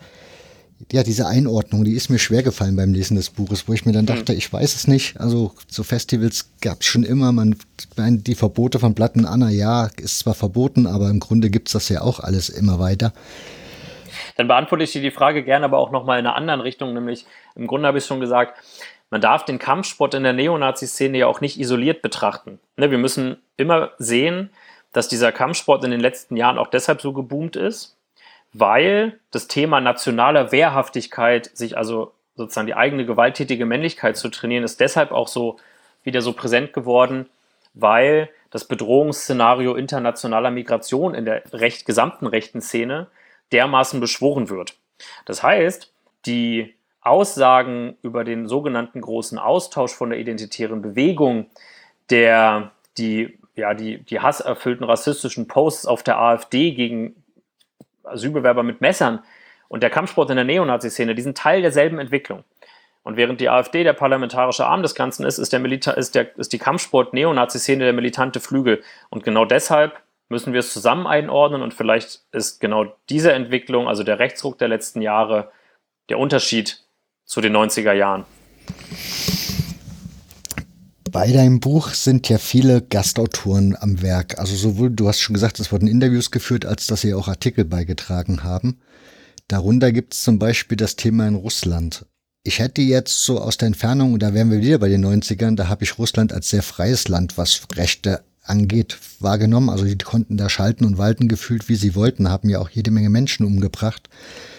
ja, 0.91 1.03
diese 1.03 1.27
Einordnung, 1.27 1.83
die 1.83 1.93
ist 1.93 2.09
mir 2.09 2.19
schwer 2.19 2.41
gefallen 2.41 2.75
beim 2.75 2.93
Lesen 2.93 3.15
des 3.15 3.29
Buches, 3.29 3.67
wo 3.67 3.73
ich 3.73 3.85
mir 3.85 3.91
dann 3.91 4.07
hm. 4.07 4.15
dachte, 4.15 4.33
ich 4.33 4.51
weiß 4.51 4.75
es 4.75 4.87
nicht. 4.87 5.19
Also, 5.19 5.53
so 5.67 5.83
Festivals 5.83 6.51
gab 6.61 6.81
es 6.81 6.87
schon 6.87 7.03
immer. 7.03 7.31
Man, 7.31 7.57
die 7.97 8.35
Verbote 8.35 8.79
von 8.79 8.95
Platten 8.95 9.25
Anna, 9.25 9.49
ja, 9.49 9.89
ist 10.01 10.19
zwar 10.19 10.35
verboten, 10.35 10.87
aber 10.87 11.09
im 11.09 11.19
Grunde 11.19 11.49
gibt 11.49 11.67
es 11.67 11.73
das 11.73 11.89
ja 11.89 12.01
auch 12.01 12.19
alles 12.19 12.49
immer 12.49 12.79
weiter. 12.79 13.13
Dann 14.37 14.47
beantworte 14.47 14.83
ich 14.83 14.91
dir 14.91 15.01
die 15.01 15.11
Frage 15.11 15.43
gerne, 15.43 15.65
aber 15.65 15.79
auch 15.79 15.91
nochmal 15.91 16.19
in 16.19 16.25
einer 16.25 16.35
anderen 16.35 16.61
Richtung, 16.61 16.93
nämlich 16.93 17.25
im 17.55 17.67
Grunde 17.67 17.87
habe 17.87 17.97
ich 17.97 18.05
schon 18.05 18.21
gesagt, 18.21 18.57
man 19.09 19.21
darf 19.21 19.43
den 19.43 19.59
Kampfsport 19.59 20.13
in 20.13 20.23
der 20.23 20.33
Neonazi-Szene 20.33 21.17
ja 21.17 21.27
auch 21.27 21.41
nicht 21.41 21.59
isoliert 21.59 22.01
betrachten. 22.01 22.59
Ne, 22.77 22.91
wir 22.91 22.97
müssen 22.97 23.37
immer 23.57 23.91
sehen, 23.97 24.49
dass 24.93 25.07
dieser 25.07 25.31
Kampfsport 25.31 25.83
in 25.83 25.91
den 25.91 25.99
letzten 25.99 26.37
Jahren 26.37 26.57
auch 26.57 26.67
deshalb 26.67 27.01
so 27.01 27.13
geboomt 27.13 27.55
ist, 27.55 27.97
weil 28.53 29.19
das 29.31 29.47
Thema 29.47 29.81
nationaler 29.81 30.51
Wehrhaftigkeit, 30.51 31.45
sich 31.55 31.77
also 31.77 32.13
sozusagen 32.35 32.67
die 32.67 32.75
eigene 32.75 33.05
gewalttätige 33.05 33.65
Männlichkeit 33.65 34.17
zu 34.17 34.29
trainieren, 34.29 34.63
ist 34.63 34.79
deshalb 34.79 35.11
auch 35.11 35.27
so 35.27 35.57
wieder 36.03 36.21
so 36.21 36.33
präsent 36.33 36.73
geworden, 36.73 37.27
weil 37.73 38.29
das 38.49 38.65
Bedrohungsszenario 38.65 39.75
internationaler 39.75 40.49
Migration 40.49 41.13
in 41.13 41.25
der 41.25 41.43
recht, 41.53 41.85
gesamten 41.85 42.25
rechten 42.25 42.61
Szene 42.61 43.07
dermaßen 43.51 43.99
beschworen 43.99 44.49
wird. 44.49 44.75
Das 45.25 45.43
heißt, 45.43 45.91
die 46.25 46.73
Aussagen 47.01 47.97
über 48.01 48.23
den 48.23 48.47
sogenannten 48.47 49.01
großen 49.01 49.37
Austausch 49.37 49.93
von 49.93 50.09
der 50.09 50.19
identitären 50.19 50.81
Bewegung, 50.81 51.47
der 52.09 52.71
die 52.97 53.37
ja, 53.59 53.73
die, 53.73 53.99
die 54.03 54.19
hasserfüllten 54.19 54.85
rassistischen 54.85 55.47
Posts 55.47 55.85
auf 55.85 56.01
der 56.01 56.17
AfD 56.17 56.71
gegen 56.71 57.15
Asylbewerber 58.11 58.63
mit 58.63 58.81
Messern 58.81 59.19
und 59.67 59.83
der 59.83 59.89
Kampfsport 59.89 60.29
in 60.29 60.35
der 60.35 60.45
Neonazi-Szene, 60.45 61.15
die 61.15 61.21
sind 61.21 61.37
Teil 61.37 61.61
derselben 61.61 61.99
Entwicklung. 61.99 62.43
Und 63.03 63.17
während 63.17 63.39
die 63.39 63.49
AfD 63.49 63.83
der 63.83 63.93
parlamentarische 63.93 64.65
Arm 64.65 64.81
des 64.81 64.93
Ganzen 64.93 65.25
ist, 65.25 65.37
ist, 65.37 65.53
der 65.53 65.59
Milita 65.59 65.91
ist, 65.91 66.15
der, 66.15 66.37
ist 66.37 66.51
die 66.51 66.59
Kampfsport-Neonazi-Szene 66.59 67.85
der 67.85 67.93
militante 67.93 68.39
Flügel. 68.39 68.83
Und 69.09 69.23
genau 69.23 69.45
deshalb 69.45 70.01
müssen 70.27 70.53
wir 70.53 70.59
es 70.59 70.73
zusammen 70.73 71.07
einordnen 71.07 71.61
und 71.61 71.73
vielleicht 71.73 72.21
ist 72.31 72.59
genau 72.59 72.93
diese 73.09 73.33
Entwicklung, 73.33 73.87
also 73.87 74.03
der 74.03 74.19
Rechtsruck 74.19 74.57
der 74.59 74.67
letzten 74.67 75.01
Jahre, 75.01 75.51
der 76.09 76.19
Unterschied 76.19 76.83
zu 77.25 77.41
den 77.41 77.55
90er 77.55 77.93
Jahren. 77.93 78.25
Bei 81.11 81.31
deinem 81.31 81.59
Buch 81.59 81.93
sind 81.93 82.29
ja 82.29 82.37
viele 82.37 82.81
Gastautoren 82.81 83.75
am 83.79 84.01
Werk. 84.01 84.37
Also 84.37 84.55
sowohl, 84.55 84.91
du 84.91 85.07
hast 85.07 85.19
schon 85.19 85.33
gesagt, 85.33 85.59
es 85.59 85.71
wurden 85.71 85.87
Interviews 85.87 86.29
geführt, 86.29 86.65
als 86.65 86.87
dass 86.87 87.01
sie 87.01 87.13
auch 87.13 87.27
Artikel 87.27 87.65
beigetragen 87.65 88.43
haben. 88.43 88.79
Darunter 89.47 89.91
gibt 89.91 90.13
es 90.13 90.23
zum 90.23 90.37
Beispiel 90.37 90.77
das 90.77 90.95
Thema 90.95 91.27
in 91.27 91.35
Russland. 91.35 92.05
Ich 92.43 92.59
hätte 92.59 92.81
jetzt 92.81 93.23
so 93.23 93.39
aus 93.39 93.57
der 93.57 93.67
Entfernung, 93.67 94.13
und 94.13 94.21
da 94.21 94.33
wären 94.33 94.51
wir 94.51 94.61
wieder 94.61 94.77
bei 94.77 94.89
den 94.89 95.03
90ern, 95.03 95.55
da 95.55 95.67
habe 95.67 95.83
ich 95.83 95.97
Russland 95.97 96.31
als 96.31 96.49
sehr 96.49 96.63
freies 96.63 97.07
Land, 97.07 97.37
was 97.37 97.61
Rechte 97.73 98.21
angeht, 98.43 98.97
wahrgenommen. 99.19 99.69
Also 99.69 99.85
die 99.85 99.97
konnten 99.97 100.37
da 100.37 100.47
schalten 100.49 100.85
und 100.85 100.97
walten 100.97 101.27
gefühlt, 101.27 101.69
wie 101.69 101.75
sie 101.75 101.95
wollten, 101.95 102.29
haben 102.29 102.49
ja 102.49 102.59
auch 102.59 102.69
jede 102.69 102.91
Menge 102.91 103.09
Menschen 103.09 103.45
umgebracht. 103.45 104.09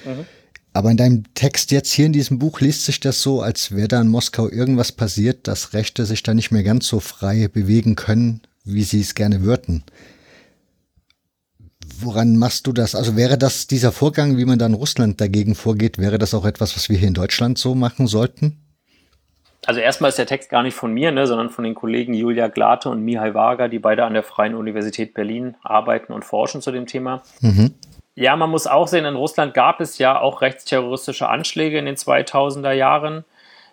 Mhm. 0.05 0.27
Aber 0.73 0.91
in 0.91 0.97
deinem 0.97 1.25
Text 1.35 1.73
jetzt 1.73 1.91
hier 1.91 2.07
in 2.07 2.13
diesem 2.13 2.39
Buch 2.39 2.61
liest 2.61 2.85
sich 2.85 3.01
das 3.01 3.23
so, 3.23 3.43
als 3.43 3.75
wäre 3.75 3.89
da 3.89 4.01
in 4.01 4.09
Moskau 4.09 4.49
irgendwas 4.49 4.93
passiert, 4.93 5.49
dass 5.49 5.75
Rechte 5.75 6.07
sich 6.07 6.23
da 6.23 6.33
nicht 6.33 6.53
mehr 6.53 6.63
ganz 6.63 6.87
so 6.87 7.01
frei 7.01 7.49
bewegen 7.49 7.97
können, 7.97 8.43
wie 8.65 8.85
sie 8.85 9.01
es 9.01 9.15
gerne 9.15 9.43
würden. 9.43 9.83
Woran 11.99 12.37
machst 12.37 12.67
du 12.67 12.73
das? 12.73 12.95
Also 12.95 13.17
wäre 13.17 13.37
das 13.37 13.67
dieser 13.67 13.91
Vorgang, 13.91 14.37
wie 14.37 14.45
man 14.45 14.59
da 14.59 14.67
in 14.67 14.75
Russland 14.75 15.21
dagegen 15.21 15.55
vorgeht, 15.55 15.99
wäre 15.99 16.19
das 16.19 16.35
auch 16.35 16.45
etwas, 16.45 16.77
was 16.77 16.89
wir 16.89 16.97
hier 16.97 17.09
in 17.09 17.15
Deutschland 17.15 17.59
so 17.59 17.75
machen 17.75 18.07
sollten? 18.07 18.61
Also 19.67 19.81
erstmal 19.81 20.09
ist 20.09 20.19
der 20.19 20.27
Text 20.27 20.49
gar 20.49 20.63
nicht 20.63 20.75
von 20.75 20.93
mir, 20.93 21.13
ne, 21.13 21.27
sondern 21.27 21.51
von 21.51 21.65
den 21.65 21.75
Kollegen 21.75 22.15
Julia 22.15 22.49
Glate 22.49 22.89
und 22.89 23.03
Mihai 23.03 23.35
Wager, 23.35 23.69
die 23.69 23.79
beide 23.79 24.05
an 24.05 24.15
der 24.15 24.23
Freien 24.23 24.55
Universität 24.55 25.13
Berlin 25.13 25.57
arbeiten 25.63 26.13
und 26.13 26.25
forschen 26.25 26.63
zu 26.63 26.71
dem 26.71 26.87
Thema. 26.87 27.23
Mhm. 27.41 27.75
Ja, 28.15 28.37
man 28.37 28.51
muss 28.51 28.67
auch 28.67 28.89
sehen, 28.89 29.05
in 29.05 29.17
Russland 29.17 29.55
gab 29.55 29.81
es 29.81 29.99
ja 29.99 30.21
auch 30.21 30.43
rechtsterroristische 30.43 31.29
Anschläge 31.29 31.79
in 31.79 31.87
den 31.87 31.97
2000er 31.97 32.73
Jahren. 32.73 33.25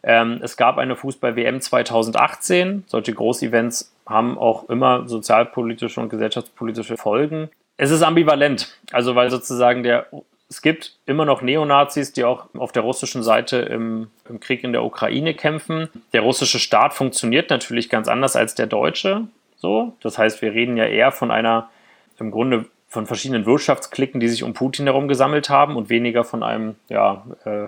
Ähm, 0.04 0.40
es 0.42 0.58
gab 0.58 0.78
eine 0.78 0.96
Fußball-WM 0.96 1.60
2018. 1.60 2.86
Solche 2.88 3.14
Großevents 3.14 3.94
haben 4.06 4.38
auch 4.38 4.70
immer 4.70 5.08
sozialpolitische 5.08 6.00
und 6.00 6.10
gesellschaftspolitische 6.10 6.98
Folgen. 6.98 7.50
Es 7.78 7.92
ist 7.92 8.04
ambivalent, 8.04 8.78
also 8.92 9.16
weil 9.16 9.30
sozusagen 9.30 9.84
der 9.84 10.08
es 10.50 10.62
gibt 10.62 10.94
immer 11.06 11.26
noch 11.26 11.42
Neonazis, 11.42 12.14
die 12.14 12.24
auch 12.24 12.46
auf 12.56 12.72
der 12.72 12.84
russischen 12.84 13.22
Seite 13.22 13.58
im, 13.58 14.10
im, 14.30 14.40
Krieg 14.40 14.64
in 14.64 14.72
der 14.72 14.84
Ukraine 14.84 15.34
kämpfen. 15.34 15.90
Der 16.14 16.22
russische 16.22 16.60
Staat 16.60 16.94
funktioniert 16.94 17.50
natürlich 17.50 17.90
ganz 17.90 18.08
anders 18.08 18.36
als 18.36 18.56
der 18.56 18.68
deutsche. 18.68 19.28
So, 19.58 19.94
das 20.02 20.18
heißt, 20.18 20.42
wir 20.42 20.54
reden 20.54 20.78
ja 20.78 20.86
eher 20.86 21.12
von 21.12 21.32
einer, 21.32 21.70
im 22.18 22.32
Grunde 22.32 22.66
von 22.98 23.06
verschiedenen 23.06 23.46
Wirtschaftsklicken, 23.46 24.20
die 24.20 24.28
sich 24.28 24.42
um 24.42 24.56
Putin 24.56 24.88
herum 24.88 25.08
gesammelt 25.08 25.52
haben 25.52 25.76
und 25.76 25.92
weniger 25.92 26.24
von 26.24 26.42
einem, 26.42 26.78
ja, 26.90 27.24
äh, 27.46 27.68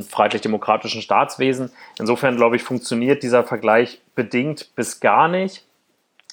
freiheitlich-demokratischen 0.00 1.02
Staatswesen. 1.02 1.70
Insofern, 1.98 2.36
glaube 2.36 2.56
ich, 2.56 2.62
funktioniert 2.62 3.22
dieser 3.22 3.44
Vergleich 3.44 4.00
bedingt 4.14 4.74
bis 4.74 5.00
gar 5.00 5.28
nicht. 5.28 5.66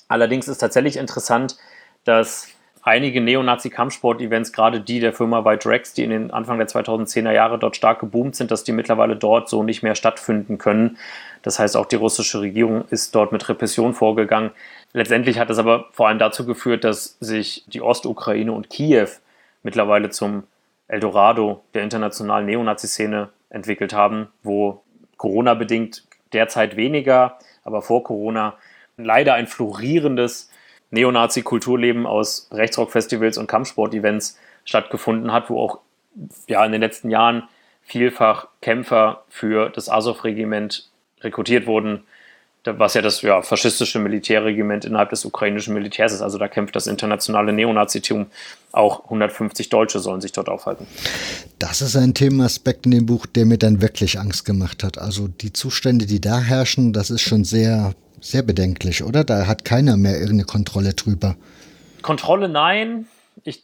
Allerdings 0.08 0.48
ist 0.48 0.60
tatsächlich 0.60 0.96
interessant, 0.96 1.58
dass 2.06 2.48
einige 2.84 3.20
Neonazi-Kampfsport-Events, 3.20 4.54
gerade 4.54 4.80
die 4.80 5.02
der 5.02 5.12
Firma 5.12 5.44
White 5.44 5.68
Rex, 5.68 5.94
die 5.94 6.06
in 6.06 6.12
den 6.12 6.32
Anfang 6.32 6.58
der 6.58 6.70
2010er 6.70 7.34
Jahre 7.34 7.60
dort 7.60 7.76
stark 7.76 8.00
geboomt 8.00 8.38
sind, 8.38 8.50
dass 8.50 8.64
die 8.64 8.72
mittlerweile 8.72 9.18
dort 9.18 9.50
so 9.50 9.62
nicht 9.62 9.84
mehr 9.84 9.96
stattfinden 9.96 10.58
können. 10.58 10.98
Das 11.42 11.60
heißt, 11.60 11.76
auch 11.76 11.86
die 11.86 11.98
russische 11.98 12.40
Regierung 12.40 12.86
ist 12.92 13.14
dort 13.14 13.34
mit 13.34 13.50
Repression 13.50 13.94
vorgegangen. 13.94 14.52
Letztendlich 14.96 15.40
hat 15.40 15.50
es 15.50 15.58
aber 15.58 15.90
vor 15.92 16.08
allem 16.08 16.20
dazu 16.20 16.46
geführt, 16.46 16.86
dass 16.86 17.18
sich 17.20 17.66
die 17.68 17.82
Ostukraine 17.82 18.54
und 18.54 18.70
Kiew 18.70 19.10
mittlerweile 19.62 20.10
zum 20.10 20.44
Eldorado 20.88 21.62
der 21.74 21.84
internationalen 21.84 22.46
Neonazi-Szene 22.46 23.28
entwickelt 23.50 23.92
haben, 23.92 24.30
wo 24.42 24.82
Corona-bedingt 25.18 26.06
derzeit 26.32 26.78
weniger, 26.78 27.38
aber 27.66 27.82
vor 27.82 28.06
Corona 28.06 28.54
leider 28.96 29.34
ein 29.34 29.48
florierendes 29.48 30.50
Neonazi-Kulturleben 30.92 32.06
aus 32.06 32.48
Rechtsrock-Festivals 32.54 33.38
und 33.38 33.48
Kampfsport-Events 33.48 34.40
stattgefunden 34.64 35.34
hat, 35.34 35.50
wo 35.50 35.60
auch 35.60 35.80
ja, 36.48 36.66
in 36.66 36.72
den 36.72 36.80
letzten 36.80 37.10
Jahren 37.10 37.50
vielfach 37.82 38.48
Kämpfer 38.62 39.26
für 39.28 39.70
das 39.72 39.90
Azov-Regiment 39.90 40.90
rekrutiert 41.20 41.68
wurden, 41.68 42.06
was 42.66 42.94
ja 42.94 43.02
das 43.02 43.22
ja, 43.22 43.42
faschistische 43.42 44.00
Militärregiment 44.00 44.86
innerhalb 44.86 45.10
des 45.10 45.26
ukrainischen 45.26 45.74
Militärs 45.74 46.14
ist. 46.14 46.22
Also 46.22 46.38
da 46.38 46.48
kämpft 46.48 46.76
das 46.76 46.88
internationale 46.88 47.54
Neonazitum. 47.54 48.28
Auch 48.72 49.06
150 49.06 49.70
Deutsche 49.70 50.00
sollen 50.00 50.22
sich 50.22 50.32
dort 50.32 50.50
aufhalten. 50.50 50.88
Das 51.60 51.82
ist 51.82 51.96
ein 51.96 52.14
Themenaspekt 52.14 52.86
in 52.86 52.92
dem 52.92 53.06
Buch, 53.06 53.26
der 53.26 53.46
mir 53.46 53.58
dann 53.58 53.82
wirklich 53.82 54.20
Angst 54.20 54.46
gemacht 54.46 54.84
hat. 54.84 54.98
Also 54.98 55.28
die 55.28 55.54
Zustände, 55.54 56.06
die 56.06 56.20
da 56.20 56.40
herrschen, 56.40 56.92
das 56.94 57.10
ist 57.10 57.22
schon 57.22 57.44
sehr 57.44 57.94
sehr 58.26 58.42
bedenklich, 58.42 59.04
oder? 59.04 59.24
Da 59.24 59.46
hat 59.46 59.66
keiner 59.66 59.98
mehr 59.98 60.14
irgendeine 60.14 60.46
Kontrolle 60.46 60.94
drüber. 60.94 61.36
Kontrolle 62.02 62.50
nein. 62.50 63.08
Ich, 63.44 63.64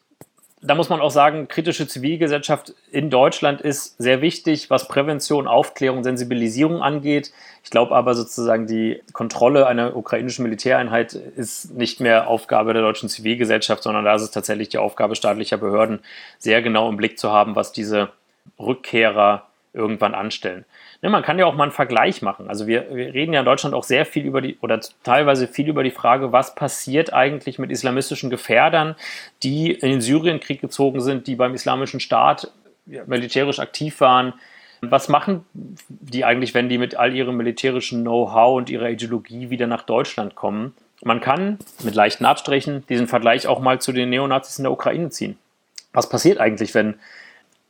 da 0.62 0.76
muss 0.76 0.90
man 0.90 1.02
auch 1.02 1.10
sagen, 1.10 1.48
kritische 1.48 1.88
Zivilgesellschaft 1.88 2.76
in 2.92 3.10
Deutschland 3.10 3.62
ist 3.62 3.98
sehr 3.98 4.22
wichtig, 4.22 4.70
was 4.70 4.88
Prävention, 4.88 5.48
Aufklärung, 5.48 6.04
Sensibilisierung 6.04 6.84
angeht. 6.84 7.32
Ich 7.64 7.70
glaube 7.70 7.96
aber 7.96 8.16
sozusagen, 8.16 8.68
die 8.68 9.02
Kontrolle 9.14 9.68
einer 9.68 9.96
ukrainischen 9.96 10.44
Militäreinheit 10.44 11.14
ist 11.14 11.76
nicht 11.76 12.00
mehr 12.00 12.28
Aufgabe 12.28 12.74
der 12.74 12.82
deutschen 12.82 13.08
Zivilgesellschaft, 13.08 13.84
sondern 13.84 14.06
da 14.06 14.16
ist 14.16 14.24
es 14.24 14.32
tatsächlich 14.32 14.70
die 14.70 14.80
Aufgabe 14.80 15.16
staatlicher 15.16 15.58
Behörden, 15.58 16.00
sehr 16.40 16.62
genau 16.62 16.90
im 16.90 16.98
Blick 16.98 17.20
zu 17.20 17.32
haben, 17.32 17.56
was 17.56 17.72
diese 17.72 18.10
Rückkehrer 18.60 19.48
irgendwann 19.74 20.14
anstellen. 20.14 20.66
Ne, 21.02 21.10
man 21.10 21.24
kann 21.24 21.40
ja 21.40 21.46
auch 21.46 21.56
mal 21.56 21.64
einen 21.64 21.72
Vergleich 21.72 22.22
machen. 22.22 22.48
Also 22.50 22.68
wir, 22.68 22.94
wir, 22.94 23.14
reden 23.14 23.34
ja 23.34 23.40
in 23.40 23.46
Deutschland 23.46 23.74
auch 23.74 23.84
sehr 23.84 24.06
viel 24.06 24.26
über 24.26 24.42
die 24.42 24.58
oder 24.62 24.80
teilweise 25.04 25.48
viel 25.48 25.68
über 25.68 25.84
die 25.84 25.92
Frage, 25.92 26.32
was 26.32 26.56
passiert 26.56 27.14
eigentlich 27.14 27.58
mit 27.58 27.72
islamistischen 27.72 28.30
Gefährdern, 28.30 28.96
die 29.44 29.72
in 29.72 29.90
den 29.90 30.02
Syrienkrieg 30.02 30.62
gezogen 30.62 31.02
sind, 31.02 31.28
die 31.28 31.36
beim 31.36 31.54
Islamischen 31.54 32.00
Staat 32.00 32.52
militärisch 32.86 33.60
aktiv 33.60 34.00
waren. 34.02 34.34
Was 34.82 35.10
machen 35.10 35.46
die 35.90 36.26
eigentlich, 36.26 36.54
wenn 36.54 36.68
die 36.68 36.80
mit 36.80 36.96
all 36.96 37.16
ihrem 37.16 37.38
militärischen 37.38 38.02
Know-how 38.02 38.58
und 38.58 38.70
ihrer 38.70 38.90
Ideologie 38.90 39.50
wieder 39.50 39.68
nach 39.68 39.84
Deutschland 39.84 40.36
kommen? 40.36 40.74
Man 41.04 41.22
kann 41.22 41.60
mit 41.84 41.96
leichten 41.96 42.26
Abstrichen 42.26 42.86
diesen 42.88 43.08
Vergleich 43.08 43.48
auch 43.48 43.60
mal 43.60 43.80
zu 43.80 43.92
den 43.92 44.10
Neonazis 44.10 44.58
in 44.58 44.64
der 44.64 44.72
Ukraine 44.72 45.10
ziehen. 45.10 45.38
Was 45.94 46.10
passiert 46.10 46.40
eigentlich, 46.40 46.74
wenn 46.74 46.96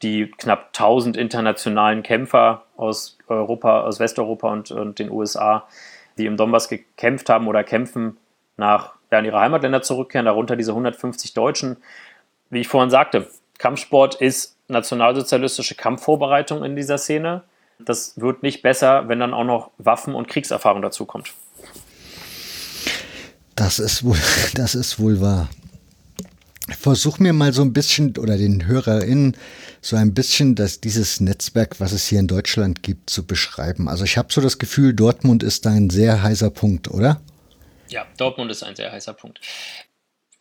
die 0.01 0.31
knapp 0.31 0.67
1000 0.67 1.17
internationalen 1.17 2.01
Kämpfer 2.01 2.63
aus 2.75 3.17
Europa, 3.27 3.81
aus 3.81 3.99
Westeuropa 3.99 4.51
und, 4.51 4.71
und 4.71 4.99
den 4.99 5.11
USA, 5.11 5.67
die 6.17 6.25
im 6.25 6.37
Donbass 6.37 6.69
gekämpft 6.69 7.29
haben 7.29 7.47
oder 7.47 7.63
kämpfen, 7.63 8.17
nach 8.57 8.93
ja, 9.11 9.19
in 9.19 9.25
ihre 9.25 9.39
Heimatländer 9.39 9.81
zurückkehren, 9.81 10.25
darunter 10.25 10.55
diese 10.55 10.71
150 10.71 11.33
Deutschen. 11.33 11.77
Wie 12.49 12.61
ich 12.61 12.67
vorhin 12.67 12.89
sagte, 12.89 13.27
Kampfsport 13.61 14.15
ist 14.15 14.57
nationalsozialistische 14.69 15.75
Kampfvorbereitung 15.75 16.63
in 16.63 16.75
dieser 16.75 16.97
Szene. 16.97 17.43
Das 17.77 18.19
wird 18.19 18.41
nicht 18.41 18.63
besser, 18.63 19.07
wenn 19.07 19.19
dann 19.19 19.35
auch 19.35 19.43
noch 19.43 19.69
Waffen- 19.77 20.15
und 20.15 20.27
Kriegserfahrung 20.27 20.81
dazu 20.81 21.05
kommt. 21.05 21.31
Das 23.55 23.77
ist 23.77 24.03
wohl, 24.03 24.17
das 24.55 24.73
ist 24.73 24.99
wohl 24.99 25.21
wahr. 25.21 25.47
Versuch 26.69 27.19
mir 27.19 27.33
mal 27.33 27.53
so 27.53 27.61
ein 27.61 27.71
bisschen 27.73 28.17
oder 28.17 28.35
den 28.35 28.65
HörerInnen 28.65 29.37
so 29.79 29.95
ein 29.95 30.13
bisschen 30.15 30.55
dass 30.55 30.79
dieses 30.79 31.19
Netzwerk, 31.19 31.79
was 31.79 31.91
es 31.91 32.07
hier 32.07 32.19
in 32.19 32.27
Deutschland 32.27 32.81
gibt, 32.81 33.11
zu 33.11 33.27
beschreiben. 33.27 33.87
Also 33.87 34.05
ich 34.05 34.17
habe 34.17 34.33
so 34.33 34.41
das 34.41 34.57
Gefühl, 34.57 34.95
Dortmund 34.95 35.43
ist 35.43 35.67
da 35.67 35.71
ein 35.71 35.91
sehr 35.91 36.23
heißer 36.23 36.49
Punkt, 36.49 36.89
oder? 36.89 37.21
Ja, 37.89 38.07
Dortmund 38.17 38.49
ist 38.49 38.63
ein 38.63 38.75
sehr 38.75 38.91
heißer 38.91 39.13
Punkt. 39.13 39.39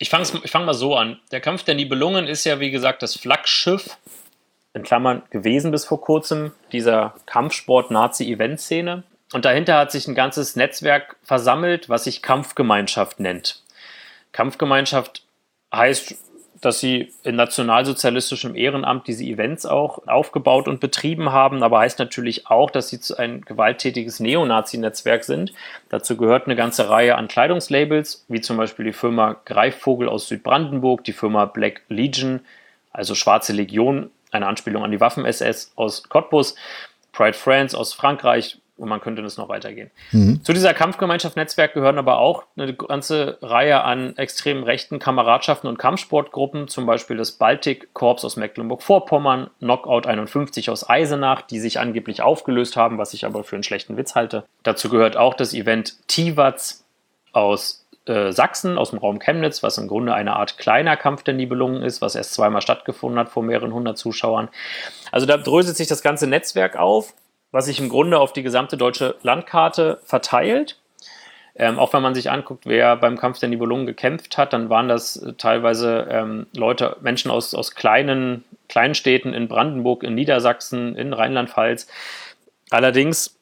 Ich 0.01 0.09
fange 0.09 0.25
fang 0.25 0.65
mal 0.65 0.73
so 0.73 0.95
an. 0.95 1.19
Der 1.31 1.41
Kampf 1.41 1.61
der 1.61 1.75
Nibelungen 1.75 2.25
ist 2.25 2.43
ja, 2.43 2.59
wie 2.59 2.71
gesagt, 2.71 3.03
das 3.03 3.15
Flaggschiff, 3.15 3.97
in 4.73 4.81
Klammern 4.81 5.21
gewesen 5.29 5.69
bis 5.69 5.85
vor 5.85 6.01
kurzem, 6.01 6.53
dieser 6.71 7.13
Kampfsport-Nazi-Event-Szene. 7.27 9.03
Und 9.31 9.45
dahinter 9.45 9.77
hat 9.77 9.91
sich 9.91 10.07
ein 10.07 10.15
ganzes 10.15 10.55
Netzwerk 10.55 11.17
versammelt, 11.21 11.87
was 11.87 12.05
sich 12.05 12.23
Kampfgemeinschaft 12.23 13.19
nennt. 13.19 13.61
Kampfgemeinschaft 14.31 15.23
heißt 15.71 16.15
dass 16.61 16.79
sie 16.79 17.11
in 17.23 17.35
nationalsozialistischem 17.35 18.55
Ehrenamt 18.55 19.07
diese 19.07 19.23
Events 19.23 19.65
auch 19.65 20.07
aufgebaut 20.07 20.67
und 20.67 20.79
betrieben 20.79 21.31
haben, 21.31 21.63
aber 21.63 21.79
heißt 21.79 21.97
natürlich 21.97 22.47
auch, 22.47 22.69
dass 22.69 22.89
sie 22.89 22.99
ein 23.17 23.41
gewalttätiges 23.41 24.19
Neonazi-Netzwerk 24.19 25.23
sind. 25.23 25.53
Dazu 25.89 26.15
gehört 26.15 26.45
eine 26.45 26.55
ganze 26.55 26.87
Reihe 26.87 27.15
an 27.15 27.27
Kleidungslabels, 27.27 28.25
wie 28.27 28.41
zum 28.41 28.57
Beispiel 28.57 28.85
die 28.85 28.93
Firma 28.93 29.37
Greifvogel 29.45 30.07
aus 30.07 30.27
Südbrandenburg, 30.27 31.03
die 31.03 31.13
Firma 31.13 31.45
Black 31.45 31.81
Legion, 31.89 32.41
also 32.91 33.15
Schwarze 33.15 33.53
Legion, 33.53 34.11
eine 34.29 34.45
Anspielung 34.45 34.83
an 34.83 34.91
die 34.91 35.01
Waffen-SS 35.01 35.73
aus 35.75 36.03
Cottbus, 36.03 36.55
Pride 37.11 37.33
France 37.33 37.77
aus 37.77 37.93
Frankreich, 37.93 38.60
und 38.81 38.89
man 38.89 38.99
könnte 38.99 39.21
das 39.21 39.37
noch 39.37 39.47
weitergehen. 39.47 39.91
Mhm. 40.11 40.43
Zu 40.43 40.53
dieser 40.53 40.73
Kampfgemeinschaft 40.73 41.37
Netzwerk 41.37 41.75
gehören 41.75 41.99
aber 41.99 42.17
auch 42.17 42.45
eine 42.57 42.73
ganze 42.73 43.37
Reihe 43.43 43.83
an 43.83 44.17
extrem 44.17 44.63
rechten 44.63 44.97
Kameradschaften 44.97 45.67
und 45.67 45.77
Kampfsportgruppen, 45.77 46.67
zum 46.67 46.87
Beispiel 46.87 47.15
das 47.15 47.33
Baltic 47.33 47.93
Korps 47.93 48.25
aus 48.25 48.37
Mecklenburg-Vorpommern, 48.37 49.51
Knockout 49.59 50.07
51 50.07 50.71
aus 50.71 50.89
Eisenach, 50.89 51.43
die 51.43 51.59
sich 51.59 51.79
angeblich 51.79 52.23
aufgelöst 52.23 52.75
haben, 52.75 52.97
was 52.97 53.13
ich 53.13 53.23
aber 53.23 53.43
für 53.43 53.55
einen 53.55 53.63
schlechten 53.63 53.97
Witz 53.97 54.15
halte. 54.15 54.45
Dazu 54.63 54.89
gehört 54.89 55.15
auch 55.15 55.35
das 55.35 55.53
Event 55.53 55.95
Tiwatz 56.07 56.83
aus 57.33 57.85
äh, 58.07 58.31
Sachsen, 58.31 58.79
aus 58.79 58.89
dem 58.89 58.97
Raum 58.97 59.19
Chemnitz, 59.19 59.61
was 59.61 59.77
im 59.77 59.87
Grunde 59.87 60.15
eine 60.15 60.35
Art 60.35 60.57
kleiner 60.57 60.97
Kampf 60.97 61.21
der 61.21 61.35
Nibelungen 61.35 61.83
ist, 61.83 62.01
was 62.01 62.15
erst 62.15 62.33
zweimal 62.33 62.63
stattgefunden 62.63 63.19
hat 63.19 63.29
vor 63.29 63.43
mehreren 63.43 63.73
hundert 63.73 63.99
Zuschauern. 63.99 64.49
Also 65.11 65.27
da 65.27 65.37
dröselt 65.37 65.77
sich 65.77 65.87
das 65.87 66.01
ganze 66.01 66.25
Netzwerk 66.25 66.77
auf 66.77 67.13
was 67.51 67.65
sich 67.65 67.79
im 67.79 67.89
Grunde 67.89 68.19
auf 68.19 68.33
die 68.33 68.43
gesamte 68.43 68.77
deutsche 68.77 69.15
Landkarte 69.23 69.99
verteilt. 70.03 70.77
Ähm, 71.53 71.79
auch 71.79 71.91
wenn 71.93 72.01
man 72.01 72.15
sich 72.15 72.31
anguckt, 72.31 72.65
wer 72.65 72.95
beim 72.95 73.17
Kampf 73.17 73.39
der 73.39 73.49
Nibelungen 73.49 73.85
gekämpft 73.85 74.37
hat, 74.37 74.53
dann 74.53 74.69
waren 74.69 74.87
das 74.87 75.17
äh, 75.17 75.33
teilweise 75.33 76.07
ähm, 76.09 76.47
Leute, 76.55 76.95
Menschen 77.01 77.29
aus, 77.29 77.53
aus 77.53 77.75
kleinen, 77.75 78.45
kleinen 78.69 78.95
Städten 78.95 79.33
in 79.33 79.49
Brandenburg, 79.49 80.03
in 80.03 80.15
Niedersachsen, 80.15 80.95
in 80.95 81.11
Rheinland-Pfalz. 81.11 81.87
Allerdings, 82.69 83.37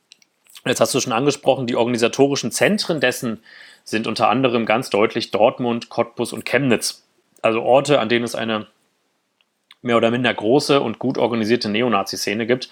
jetzt 0.66 0.82
hast 0.82 0.94
du 0.96 1.00
schon 1.00 1.14
angesprochen, 1.14 1.68
die 1.68 1.76
organisatorischen 1.76 2.52
Zentren 2.52 3.00
dessen 3.00 3.44
sind 3.84 4.08
unter 4.08 4.30
anderem 4.30 4.66
ganz 4.66 4.90
deutlich 4.90 5.30
Dortmund, 5.30 5.90
Cottbus 5.90 6.34
und 6.34 6.46
Chemnitz. 6.46 7.04
Also 7.42 7.62
Orte, 7.62 8.00
an 8.00 8.10
denen 8.10 8.26
es 8.26 8.36
eine 8.36 8.68
mehr 9.82 9.98
oder 9.98 10.12
minder 10.12 10.34
große 10.34 10.82
und 10.82 11.00
gut 11.00 11.18
organisierte 11.18 11.70
Neonazi-Szene 11.70 12.46
gibt. 12.46 12.70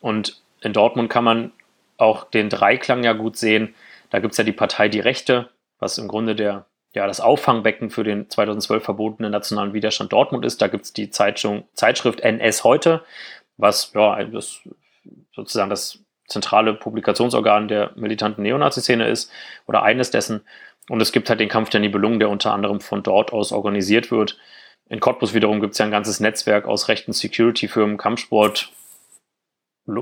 Und 0.00 0.42
in 0.62 0.72
Dortmund 0.72 1.10
kann 1.10 1.24
man 1.24 1.52
auch 1.96 2.24
den 2.24 2.48
Dreiklang 2.48 3.04
ja 3.04 3.12
gut 3.12 3.36
sehen. 3.36 3.74
Da 4.10 4.18
gibt 4.18 4.32
es 4.32 4.38
ja 4.38 4.44
die 4.44 4.52
Partei 4.52 4.88
Die 4.88 5.00
Rechte, 5.00 5.50
was 5.78 5.98
im 5.98 6.08
Grunde 6.08 6.34
der, 6.34 6.66
ja, 6.94 7.06
das 7.06 7.20
Auffangbecken 7.20 7.90
für 7.90 8.04
den 8.04 8.28
2012 8.28 8.84
verbotenen 8.84 9.32
nationalen 9.32 9.72
Widerstand 9.72 10.12
Dortmund 10.12 10.44
ist. 10.44 10.60
Da 10.60 10.68
gibt 10.68 10.84
es 10.84 10.92
die 10.92 11.10
Zeitschrift 11.10 12.20
NS 12.20 12.64
heute, 12.64 13.02
was 13.56 13.92
ja, 13.94 14.22
das, 14.24 14.60
sozusagen 15.34 15.70
das 15.70 16.00
zentrale 16.28 16.74
Publikationsorgan 16.74 17.68
der 17.68 17.92
militanten 17.94 18.42
Neonazi-Szene 18.42 19.06
ist 19.06 19.30
oder 19.66 19.82
eines 19.82 20.10
dessen. 20.10 20.42
Und 20.88 21.00
es 21.00 21.12
gibt 21.12 21.28
halt 21.28 21.40
den 21.40 21.48
Kampf 21.48 21.70
der 21.70 21.80
Nibelungen, 21.80 22.18
der 22.18 22.30
unter 22.30 22.52
anderem 22.52 22.80
von 22.80 23.02
dort 23.02 23.32
aus 23.32 23.52
organisiert 23.52 24.10
wird. 24.10 24.38
In 24.88 25.00
Cottbus 25.00 25.32
wiederum 25.32 25.60
gibt 25.60 25.72
es 25.72 25.78
ja 25.78 25.84
ein 25.84 25.90
ganzes 25.90 26.20
Netzwerk 26.20 26.66
aus 26.66 26.88
rechten 26.88 27.12
Security-Firmen, 27.12 27.96
Kampfsport, 27.96 28.72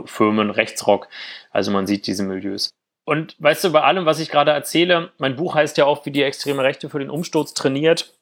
Firmen, 0.04 0.50
Rechtsrock. 0.50 1.08
Also 1.50 1.70
man 1.70 1.86
sieht 1.86 2.06
diese 2.06 2.22
Milieus. 2.22 2.70
Und 3.04 3.34
weißt 3.38 3.64
du, 3.64 3.72
bei 3.72 3.82
allem, 3.82 4.06
was 4.06 4.20
ich 4.20 4.30
gerade 4.30 4.52
erzähle, 4.52 5.10
mein 5.18 5.36
Buch 5.36 5.54
heißt 5.54 5.76
ja 5.78 5.86
auch, 5.86 6.06
wie 6.06 6.10
die 6.10 6.22
extreme 6.22 6.62
Rechte 6.62 6.88
für 6.88 6.98
den 6.98 7.10
Umsturz 7.10 7.54
trainiert. 7.54 8.14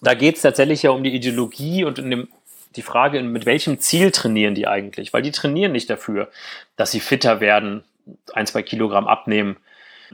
Da 0.00 0.14
geht 0.14 0.36
es 0.36 0.42
tatsächlich 0.42 0.82
ja 0.82 0.90
um 0.90 1.04
die 1.04 1.14
Ideologie 1.14 1.84
und 1.84 1.98
dem, 1.98 2.28
die 2.74 2.82
Frage, 2.82 3.22
mit 3.22 3.46
welchem 3.46 3.78
Ziel 3.78 4.10
trainieren 4.10 4.54
die 4.54 4.66
eigentlich? 4.66 5.12
Weil 5.12 5.22
die 5.22 5.30
trainieren 5.30 5.72
nicht 5.72 5.88
dafür, 5.88 6.30
dass 6.76 6.90
sie 6.90 7.00
fitter 7.00 7.40
werden, 7.40 7.84
ein, 8.32 8.46
zwei 8.46 8.62
Kilogramm 8.62 9.06
abnehmen 9.06 9.56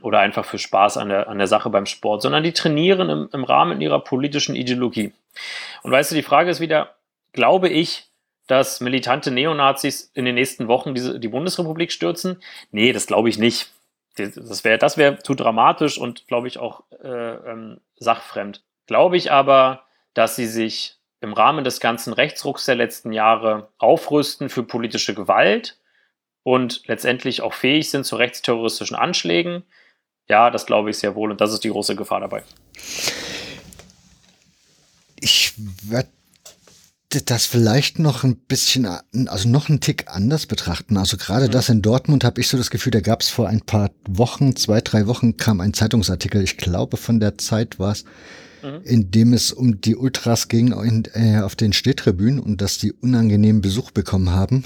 oder 0.03 0.21
einfach 0.21 0.45
für 0.45 0.59
Spaß 0.59 0.97
an 0.99 1.09
der, 1.09 1.29
an 1.29 1.39
der 1.39 1.47
Sache 1.47 1.71
beim 1.71 1.87
Sport, 1.87 2.23
sondern 2.23 2.43
die 2.43 2.53
trainieren 2.53 3.09
im, 3.09 3.29
im 3.33 3.45
Rahmen 3.45 3.81
ihrer 3.81 4.01
politischen 4.01 4.55
Ideologie. 4.55 5.13
Und 5.83 5.93
weißt 5.93 6.11
du, 6.11 6.15
die 6.15 6.23
Frage 6.23 6.51
ist 6.51 6.61
wieder, 6.61 6.95
glaube 7.33 7.69
ich, 7.69 8.10
dass 8.51 8.81
militante 8.81 9.31
Neonazis 9.31 10.11
in 10.13 10.25
den 10.25 10.35
nächsten 10.35 10.67
Wochen 10.67 10.93
diese, 10.93 11.21
die 11.21 11.29
Bundesrepublik 11.29 11.93
stürzen? 11.93 12.43
Nee, 12.73 12.93
das 12.93 13.07
glaube 13.07 13.29
ich 13.29 13.39
nicht. 13.39 13.71
Das 14.17 14.65
wäre 14.65 14.77
das 14.77 14.97
wär 14.97 15.21
zu 15.21 15.37
dramatisch 15.37 15.99
und, 15.99 16.27
glaube 16.27 16.49
ich, 16.49 16.59
auch 16.59 16.83
äh, 17.01 17.09
ähm, 17.09 17.81
sachfremd. 17.97 18.65
Glaube 18.87 19.17
ich 19.17 19.31
aber, 19.31 19.85
dass 20.15 20.35
sie 20.35 20.49
sich 20.49 20.97
im 21.21 21.33
Rahmen 21.33 21.63
des 21.63 21.79
ganzen 21.79 22.13
Rechtsrucks 22.13 22.65
der 22.65 22.75
letzten 22.75 23.13
Jahre 23.13 23.69
aufrüsten 23.79 24.49
für 24.49 24.65
politische 24.65 25.15
Gewalt 25.15 25.79
und 26.43 26.83
letztendlich 26.89 27.43
auch 27.43 27.55
fähig 27.55 27.89
sind 27.89 28.05
zu 28.05 28.17
rechtsterroristischen 28.17 28.97
Anschlägen. 28.97 29.63
Ja, 30.29 30.51
das 30.51 30.67
glaube 30.67 30.91
ich 30.91 30.99
sehr 30.99 31.15
wohl 31.15 31.31
und 31.31 31.41
das 31.41 31.53
ist 31.53 31.63
die 31.63 31.71
große 31.71 31.95
Gefahr 31.95 32.19
dabei. 32.19 32.43
Ich 35.21 35.55
werde 35.89 36.09
das 37.11 37.47
vielleicht 37.47 37.99
noch 37.99 38.23
ein 38.23 38.37
bisschen, 38.37 38.87
also 39.27 39.49
noch 39.49 39.69
einen 39.69 39.81
Tick 39.81 40.07
anders 40.09 40.47
betrachten. 40.47 40.97
Also 40.97 41.17
gerade 41.17 41.49
mhm. 41.49 41.51
das 41.51 41.69
in 41.69 41.83
Dortmund 41.83 42.23
habe 42.23 42.41
ich 42.41 42.49
so 42.49 42.57
das 42.57 42.71
Gefühl, 42.71 42.93
da 42.93 43.01
gab 43.01 43.23
es 43.23 43.29
vor 43.29 43.49
ein 43.49 43.61
paar 43.61 43.91
Wochen, 44.09 44.55
zwei, 44.55 44.81
drei 44.81 45.07
Wochen 45.07 45.37
kam 45.37 45.61
ein 45.61 45.75
Zeitungsartikel, 45.75 46.43
ich 46.43 46.57
glaube 46.57 46.97
von 46.97 47.19
der 47.19 47.37
Zeit 47.37 47.81
war 47.81 47.93
es, 47.93 48.05
mhm. 48.63 48.83
in 48.85 49.11
dem 49.11 49.33
es 49.33 49.53
um 49.53 49.81
die 49.81 49.97
Ultras 49.97 50.47
ging 50.49 50.73
in, 50.73 51.05
äh, 51.15 51.41
auf 51.41 51.57
den 51.57 51.73
Stehtribünen 51.73 52.39
und 52.39 52.61
dass 52.61 52.79
die 52.79 52.93
unangenehmen 52.93 53.61
Besuch 53.61 53.91
bekommen 53.91 54.31
haben 54.31 54.65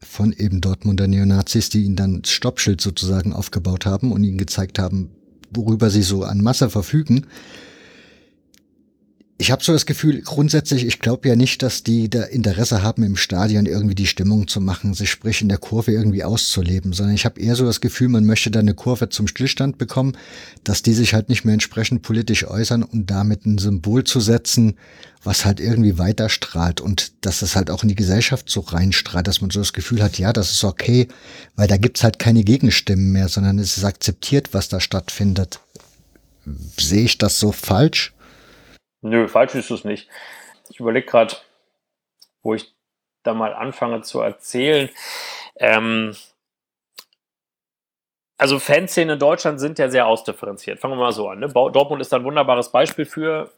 von 0.00 0.32
eben 0.32 0.60
Dortmunder 0.62 1.06
Neonazis, 1.06 1.68
die 1.68 1.84
ihnen 1.84 1.96
dann 1.96 2.24
Stoppschild 2.24 2.80
sozusagen 2.80 3.34
aufgebaut 3.34 3.84
haben 3.84 4.12
und 4.12 4.24
ihnen 4.24 4.38
gezeigt 4.38 4.78
haben, 4.78 5.10
worüber 5.50 5.90
sie 5.90 6.02
so 6.02 6.24
an 6.24 6.40
Masse 6.40 6.70
verfügen. 6.70 7.26
Ich 9.42 9.50
habe 9.50 9.64
so 9.64 9.72
das 9.72 9.86
Gefühl, 9.86 10.22
grundsätzlich, 10.22 10.86
ich 10.86 11.00
glaube 11.00 11.28
ja 11.28 11.34
nicht, 11.34 11.64
dass 11.64 11.82
die 11.82 12.08
da 12.08 12.22
Interesse 12.22 12.84
haben, 12.84 13.02
im 13.02 13.16
Stadion 13.16 13.66
irgendwie 13.66 13.96
die 13.96 14.06
Stimmung 14.06 14.46
zu 14.46 14.60
machen, 14.60 14.94
sich 14.94 15.10
sprich 15.10 15.42
in 15.42 15.48
der 15.48 15.58
Kurve 15.58 15.90
irgendwie 15.90 16.22
auszuleben, 16.22 16.92
sondern 16.92 17.16
ich 17.16 17.24
habe 17.24 17.40
eher 17.40 17.56
so 17.56 17.64
das 17.64 17.80
Gefühl, 17.80 18.06
man 18.06 18.24
möchte 18.24 18.52
da 18.52 18.60
eine 18.60 18.74
Kurve 18.74 19.08
zum 19.08 19.26
Stillstand 19.26 19.78
bekommen, 19.78 20.16
dass 20.62 20.82
die 20.82 20.94
sich 20.94 21.12
halt 21.12 21.28
nicht 21.28 21.44
mehr 21.44 21.54
entsprechend 21.54 22.02
politisch 22.02 22.46
äußern 22.46 22.84
und 22.84 23.10
damit 23.10 23.44
ein 23.44 23.58
Symbol 23.58 24.04
zu 24.04 24.20
setzen, 24.20 24.76
was 25.24 25.44
halt 25.44 25.58
irgendwie 25.58 25.98
weiterstrahlt 25.98 26.80
und 26.80 27.10
dass 27.26 27.42
es 27.42 27.56
halt 27.56 27.68
auch 27.68 27.82
in 27.82 27.88
die 27.88 27.96
Gesellschaft 27.96 28.48
so 28.48 28.60
reinstrahlt, 28.60 29.26
dass 29.26 29.40
man 29.40 29.50
so 29.50 29.58
das 29.58 29.72
Gefühl 29.72 30.04
hat, 30.04 30.20
ja, 30.20 30.32
das 30.32 30.52
ist 30.52 30.62
okay, 30.62 31.08
weil 31.56 31.66
da 31.66 31.78
gibt's 31.78 32.04
halt 32.04 32.20
keine 32.20 32.44
Gegenstimmen 32.44 33.10
mehr, 33.10 33.26
sondern 33.26 33.58
es 33.58 33.76
ist 33.76 33.82
akzeptiert, 33.82 34.50
was 34.54 34.68
da 34.68 34.78
stattfindet. 34.78 35.58
Sehe 36.78 37.02
ich 37.02 37.18
das 37.18 37.40
so 37.40 37.50
falsch? 37.50 38.12
Nö, 39.02 39.28
falsch 39.28 39.54
ist 39.54 39.70
es 39.70 39.84
nicht. 39.84 40.08
Ich 40.70 40.80
überlege 40.80 41.06
gerade, 41.06 41.36
wo 42.42 42.54
ich 42.54 42.72
da 43.22 43.34
mal 43.34 43.54
anfange 43.54 44.02
zu 44.02 44.20
erzählen. 44.20 44.90
Ähm, 45.56 46.16
also 48.38 48.58
Fanszenen 48.58 49.14
in 49.14 49.18
Deutschland 49.18 49.60
sind 49.60 49.78
ja 49.78 49.88
sehr 49.88 50.06
ausdifferenziert. 50.06 50.80
Fangen 50.80 50.94
wir 50.94 51.00
mal 51.00 51.12
so 51.12 51.28
an. 51.28 51.40
Ne? 51.40 51.48
Dortmund 51.48 52.00
ist 52.00 52.12
ein 52.14 52.24
wunderbares 52.24 52.70
Beispiel 52.72 53.04
für. 53.04 53.52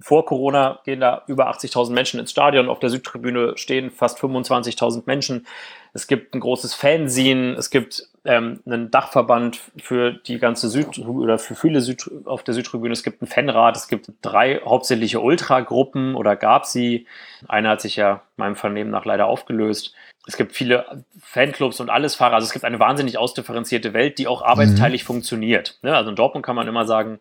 Vor 0.00 0.24
Corona 0.26 0.80
gehen 0.84 1.00
da 1.00 1.22
über 1.28 1.48
80.000 1.48 1.92
Menschen 1.92 2.18
ins 2.18 2.32
Stadion. 2.32 2.68
Auf 2.68 2.80
der 2.80 2.90
Südtribüne 2.90 3.56
stehen 3.56 3.90
fast 3.90 4.18
25.000 4.18 5.04
Menschen. 5.06 5.46
Es 5.92 6.08
gibt 6.08 6.34
ein 6.34 6.40
großes 6.40 6.74
Fanzine. 6.74 7.54
Es 7.54 7.70
gibt 7.70 8.08
ähm, 8.24 8.60
einen 8.66 8.90
Dachverband 8.90 9.60
für 9.76 10.12
die 10.12 10.38
ganze 10.38 10.68
Süd 10.68 10.98
oder 10.98 11.38
für 11.38 11.54
viele 11.54 11.80
Süd 11.80 12.08
auf 12.24 12.44
der 12.44 12.54
Südtribüne. 12.54 12.92
Es 12.92 13.02
gibt 13.02 13.20
einen 13.20 13.28
Fanrat, 13.28 13.76
es 13.76 13.88
gibt 13.88 14.10
drei 14.22 14.60
hauptsächliche 14.64 15.20
Ultragruppen 15.20 16.14
oder 16.14 16.36
gab 16.36 16.66
sie. 16.66 17.06
Eine 17.48 17.68
hat 17.68 17.80
sich 17.80 17.96
ja 17.96 18.22
meinem 18.36 18.54
Vernehmen 18.54 18.90
nach 18.90 19.04
leider 19.04 19.26
aufgelöst. 19.26 19.94
Es 20.26 20.36
gibt 20.36 20.52
viele 20.52 21.04
Fanclubs 21.20 21.80
und 21.80 21.90
alles 21.90 22.14
Fahrer. 22.14 22.34
Also 22.34 22.46
es 22.46 22.52
gibt 22.52 22.64
eine 22.64 22.78
wahnsinnig 22.78 23.18
ausdifferenzierte 23.18 23.92
Welt, 23.92 24.18
die 24.18 24.28
auch 24.28 24.42
arbeitsteilig 24.42 25.02
mhm. 25.02 25.06
funktioniert. 25.06 25.78
Ne? 25.82 25.96
Also 25.96 26.10
in 26.10 26.16
Dortmund 26.16 26.46
kann 26.46 26.54
man 26.54 26.68
immer 26.68 26.86
sagen, 26.86 27.18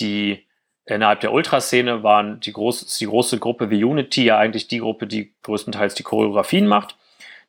die 0.00 0.46
innerhalb 0.86 1.20
der 1.20 1.32
Ultraszene 1.32 2.02
waren 2.02 2.40
die, 2.40 2.54
groß, 2.54 2.96
die 2.96 3.06
große 3.06 3.38
Gruppe 3.38 3.68
wie 3.68 3.84
Unity 3.84 4.24
ja 4.24 4.38
eigentlich 4.38 4.66
die 4.66 4.78
Gruppe, 4.78 5.06
die 5.06 5.34
größtenteils 5.42 5.94
die 5.94 6.04
Choreografien 6.04 6.66
macht. 6.66 6.96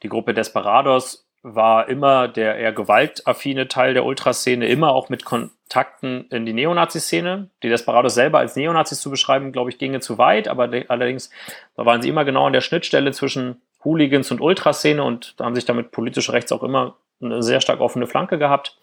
Die 0.03 0.09
Gruppe 0.09 0.33
Desperados 0.33 1.28
war 1.41 1.87
immer 1.87 2.27
der 2.27 2.57
eher 2.57 2.73
gewaltaffine 2.73 3.67
Teil 3.67 3.93
der 3.93 4.05
Ultraszene, 4.05 4.67
immer 4.67 4.91
auch 4.91 5.09
mit 5.09 5.23
Kontakten 5.23 6.27
in 6.29 6.45
die 6.45 6.53
Neonazi-Szene. 6.53 7.49
Die 7.63 7.69
Desperados 7.69 8.13
selber 8.13 8.39
als 8.39 8.55
Neonazis 8.55 8.99
zu 8.99 9.09
beschreiben, 9.09 9.51
glaube 9.51 9.69
ich, 9.69 9.77
ginge 9.77 10.01
zu 10.01 10.17
weit, 10.17 10.47
aber 10.47 10.69
allerdings 10.89 11.29
da 11.75 11.85
waren 11.85 12.01
sie 12.01 12.09
immer 12.09 12.25
genau 12.25 12.45
an 12.47 12.53
der 12.53 12.61
Schnittstelle 12.61 13.11
zwischen 13.11 13.61
Hooligans 13.85 14.31
und 14.31 14.41
Ultraszene 14.41 15.03
und 15.03 15.35
haben 15.39 15.55
sich 15.55 15.65
damit 15.65 15.91
politisch 15.91 16.29
rechts 16.29 16.51
auch 16.51 16.63
immer 16.63 16.97
eine 17.21 17.41
sehr 17.41 17.61
stark 17.61 17.79
offene 17.79 18.07
Flanke 18.07 18.37
gehabt. 18.37 18.77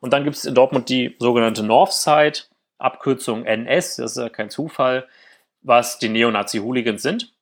Und 0.00 0.12
dann 0.12 0.24
gibt 0.24 0.36
es 0.36 0.44
in 0.44 0.54
Dortmund 0.54 0.88
die 0.88 1.16
sogenannte 1.18 1.64
Northside, 1.64 2.40
Abkürzung 2.78 3.44
NS, 3.44 3.96
das 3.96 4.12
ist 4.12 4.22
ja 4.22 4.28
kein 4.28 4.50
Zufall. 4.50 5.08
was 5.60 5.98
die 5.98 6.08
Neonazi-Hooligans 6.08 7.02
sind. 7.02 7.32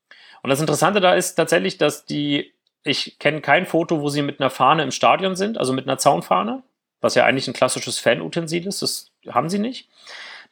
Und 0.42 0.50
das 0.50 0.60
Interessante 0.60 1.00
da 1.00 1.14
ist 1.14 1.34
tatsächlich, 1.34 1.78
dass 1.78 2.06
die, 2.06 2.52
ich 2.86 3.18
kenne 3.18 3.40
kein 3.40 3.66
Foto, 3.66 4.00
wo 4.00 4.08
sie 4.08 4.22
mit 4.22 4.40
einer 4.40 4.50
Fahne 4.50 4.82
im 4.82 4.90
Stadion 4.90 5.36
sind, 5.36 5.58
also 5.58 5.72
mit 5.72 5.86
einer 5.86 5.98
Zaunfahne, 5.98 6.62
was 7.00 7.14
ja 7.14 7.24
eigentlich 7.24 7.48
ein 7.48 7.54
klassisches 7.54 7.98
Fanutensil 7.98 8.66
ist, 8.66 8.82
das 8.82 9.10
haben 9.28 9.48
sie 9.48 9.58
nicht. 9.58 9.88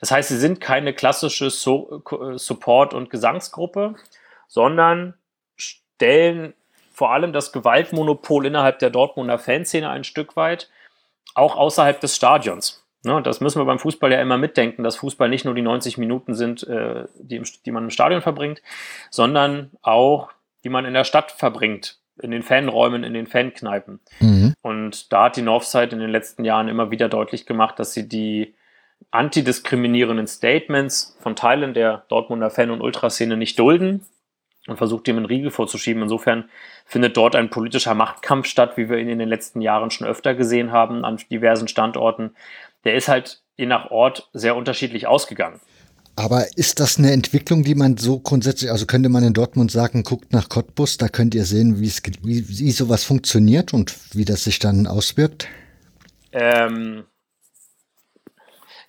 Das 0.00 0.10
heißt, 0.10 0.28
sie 0.28 0.38
sind 0.38 0.60
keine 0.60 0.92
klassische 0.92 1.50
so 1.50 2.02
Support- 2.36 2.94
und 2.94 3.10
Gesangsgruppe, 3.10 3.94
sondern 4.48 5.14
stellen 5.56 6.54
vor 6.92 7.12
allem 7.12 7.32
das 7.32 7.52
Gewaltmonopol 7.52 8.46
innerhalb 8.46 8.78
der 8.80 8.90
Dortmunder 8.90 9.38
Fanszene 9.38 9.88
ein 9.90 10.04
Stück 10.04 10.36
weit, 10.36 10.68
auch 11.34 11.56
außerhalb 11.56 12.00
des 12.00 12.14
Stadions. 12.14 12.84
Ne, 13.04 13.20
das 13.22 13.40
müssen 13.40 13.60
wir 13.60 13.66
beim 13.66 13.78
Fußball 13.78 14.10
ja 14.10 14.20
immer 14.20 14.38
mitdenken, 14.38 14.82
dass 14.82 14.96
Fußball 14.96 15.28
nicht 15.28 15.44
nur 15.44 15.54
die 15.54 15.62
90 15.62 15.98
Minuten 15.98 16.34
sind, 16.34 16.66
äh, 16.66 17.04
die 17.18 17.70
man 17.70 17.84
im 17.84 17.90
Stadion 17.90 18.22
verbringt, 18.22 18.62
sondern 19.10 19.70
auch, 19.82 20.30
die 20.64 20.70
man 20.70 20.86
in 20.86 20.94
der 20.94 21.04
Stadt 21.04 21.30
verbringt, 21.30 21.98
in 22.22 22.30
den 22.30 22.42
Fanräumen, 22.42 23.04
in 23.04 23.14
den 23.14 23.26
Fankneipen. 23.26 24.00
Mhm. 24.20 24.54
Und 24.62 25.12
da 25.12 25.24
hat 25.24 25.36
die 25.36 25.42
Northside 25.42 25.92
in 25.92 26.00
den 26.00 26.10
letzten 26.10 26.44
Jahren 26.44 26.68
immer 26.68 26.90
wieder 26.90 27.08
deutlich 27.08 27.46
gemacht, 27.46 27.78
dass 27.78 27.92
sie 27.92 28.08
die 28.08 28.54
antidiskriminierenden 29.10 30.26
Statements 30.26 31.16
von 31.20 31.36
Teilen 31.36 31.74
der 31.74 32.04
Dortmunder 32.08 32.50
Fan- 32.50 32.70
und 32.70 32.80
Ultraszene 32.80 33.36
nicht 33.36 33.58
dulden 33.58 34.06
und 34.66 34.76
versucht, 34.76 35.06
dem 35.06 35.16
einen 35.16 35.26
Riegel 35.26 35.50
vorzuschieben. 35.50 36.02
Insofern 36.02 36.48
findet 36.86 37.16
dort 37.16 37.36
ein 37.36 37.50
politischer 37.50 37.94
Machtkampf 37.94 38.46
statt, 38.46 38.76
wie 38.76 38.88
wir 38.88 38.98
ihn 38.98 39.08
in 39.08 39.18
den 39.18 39.28
letzten 39.28 39.60
Jahren 39.60 39.90
schon 39.90 40.06
öfter 40.06 40.34
gesehen 40.34 40.72
haben 40.72 41.04
an 41.04 41.18
diversen 41.30 41.68
Standorten. 41.68 42.34
Der 42.84 42.94
ist 42.94 43.08
halt 43.08 43.42
je 43.56 43.66
nach 43.66 43.90
Ort 43.90 44.30
sehr 44.32 44.56
unterschiedlich 44.56 45.06
ausgegangen. 45.06 45.60
Aber 46.16 46.56
ist 46.56 46.78
das 46.78 46.98
eine 46.98 47.12
Entwicklung, 47.12 47.64
die 47.64 47.74
man 47.74 47.96
so 47.96 48.20
grundsätzlich, 48.20 48.70
also 48.70 48.86
könnte 48.86 49.08
man 49.08 49.24
in 49.24 49.34
Dortmund 49.34 49.72
sagen, 49.72 50.04
guckt 50.04 50.32
nach 50.32 50.48
Cottbus, 50.48 50.96
da 50.96 51.08
könnt 51.08 51.34
ihr 51.34 51.44
sehen, 51.44 51.80
wie, 51.80 51.88
es, 51.88 52.02
wie, 52.22 52.48
wie 52.48 52.70
sowas 52.70 53.02
funktioniert 53.02 53.74
und 53.74 53.94
wie 54.14 54.24
das 54.24 54.44
sich 54.44 54.60
dann 54.60 54.86
auswirkt? 54.86 55.48
Ähm, 56.30 57.04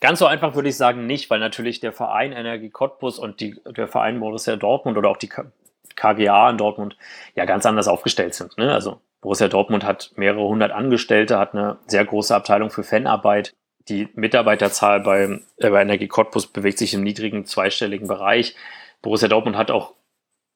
ganz 0.02 0.20
so 0.20 0.28
einfach 0.28 0.54
würde 0.54 0.70
ich 0.70 0.78
sagen 0.78 1.08
nicht, 1.08 1.30
weil 1.32 1.40
natürlich 1.40 1.80
der 1.80 1.94
Verein 1.94 2.32
Energie 2.32 2.70
Cottbus 2.70 3.18
und 3.18 3.40
die, 3.40 3.60
der 3.76 3.88
Verein 3.88 4.20
Borussia 4.20 4.56
Dortmund 4.56 4.98
oder 4.98 5.10
auch 5.10 5.18
die 5.18 5.30
KGA 5.96 6.50
in 6.52 6.58
Dortmund 6.58 6.96
ja 7.36 7.46
ganz 7.46 7.66
anders 7.66 7.88
aufgestellt 7.88 8.36
sind. 8.36 8.56
Ne? 8.60 8.72
Also 8.72 9.02
Borussia 9.22 9.48
Dortmund 9.48 9.84
hat 9.84 10.12
mehrere 10.16 10.48
hundert 10.48 10.72
Angestellte, 10.72 11.40
hat 11.40 11.56
eine 11.56 11.80
sehr 11.88 12.06
große 12.06 12.36
Abteilung 12.36 12.70
für 12.70 12.84
Fanarbeit 12.84 13.56
die 13.90 14.08
Mitarbeiterzahl 14.16 15.00
bei, 15.02 15.40
äh, 15.58 15.70
bei 15.70 15.82
Energie 15.82 16.08
Cottbus 16.08 16.48
bewegt 16.48 16.78
sich 16.78 16.94
im 16.94 17.04
niedrigen 17.04 17.46
zweistelligen 17.46 18.08
Bereich. 18.08 18.56
Borussia 19.02 19.28
Dortmund 19.28 19.58
hat 19.58 19.72
auch 19.72 19.94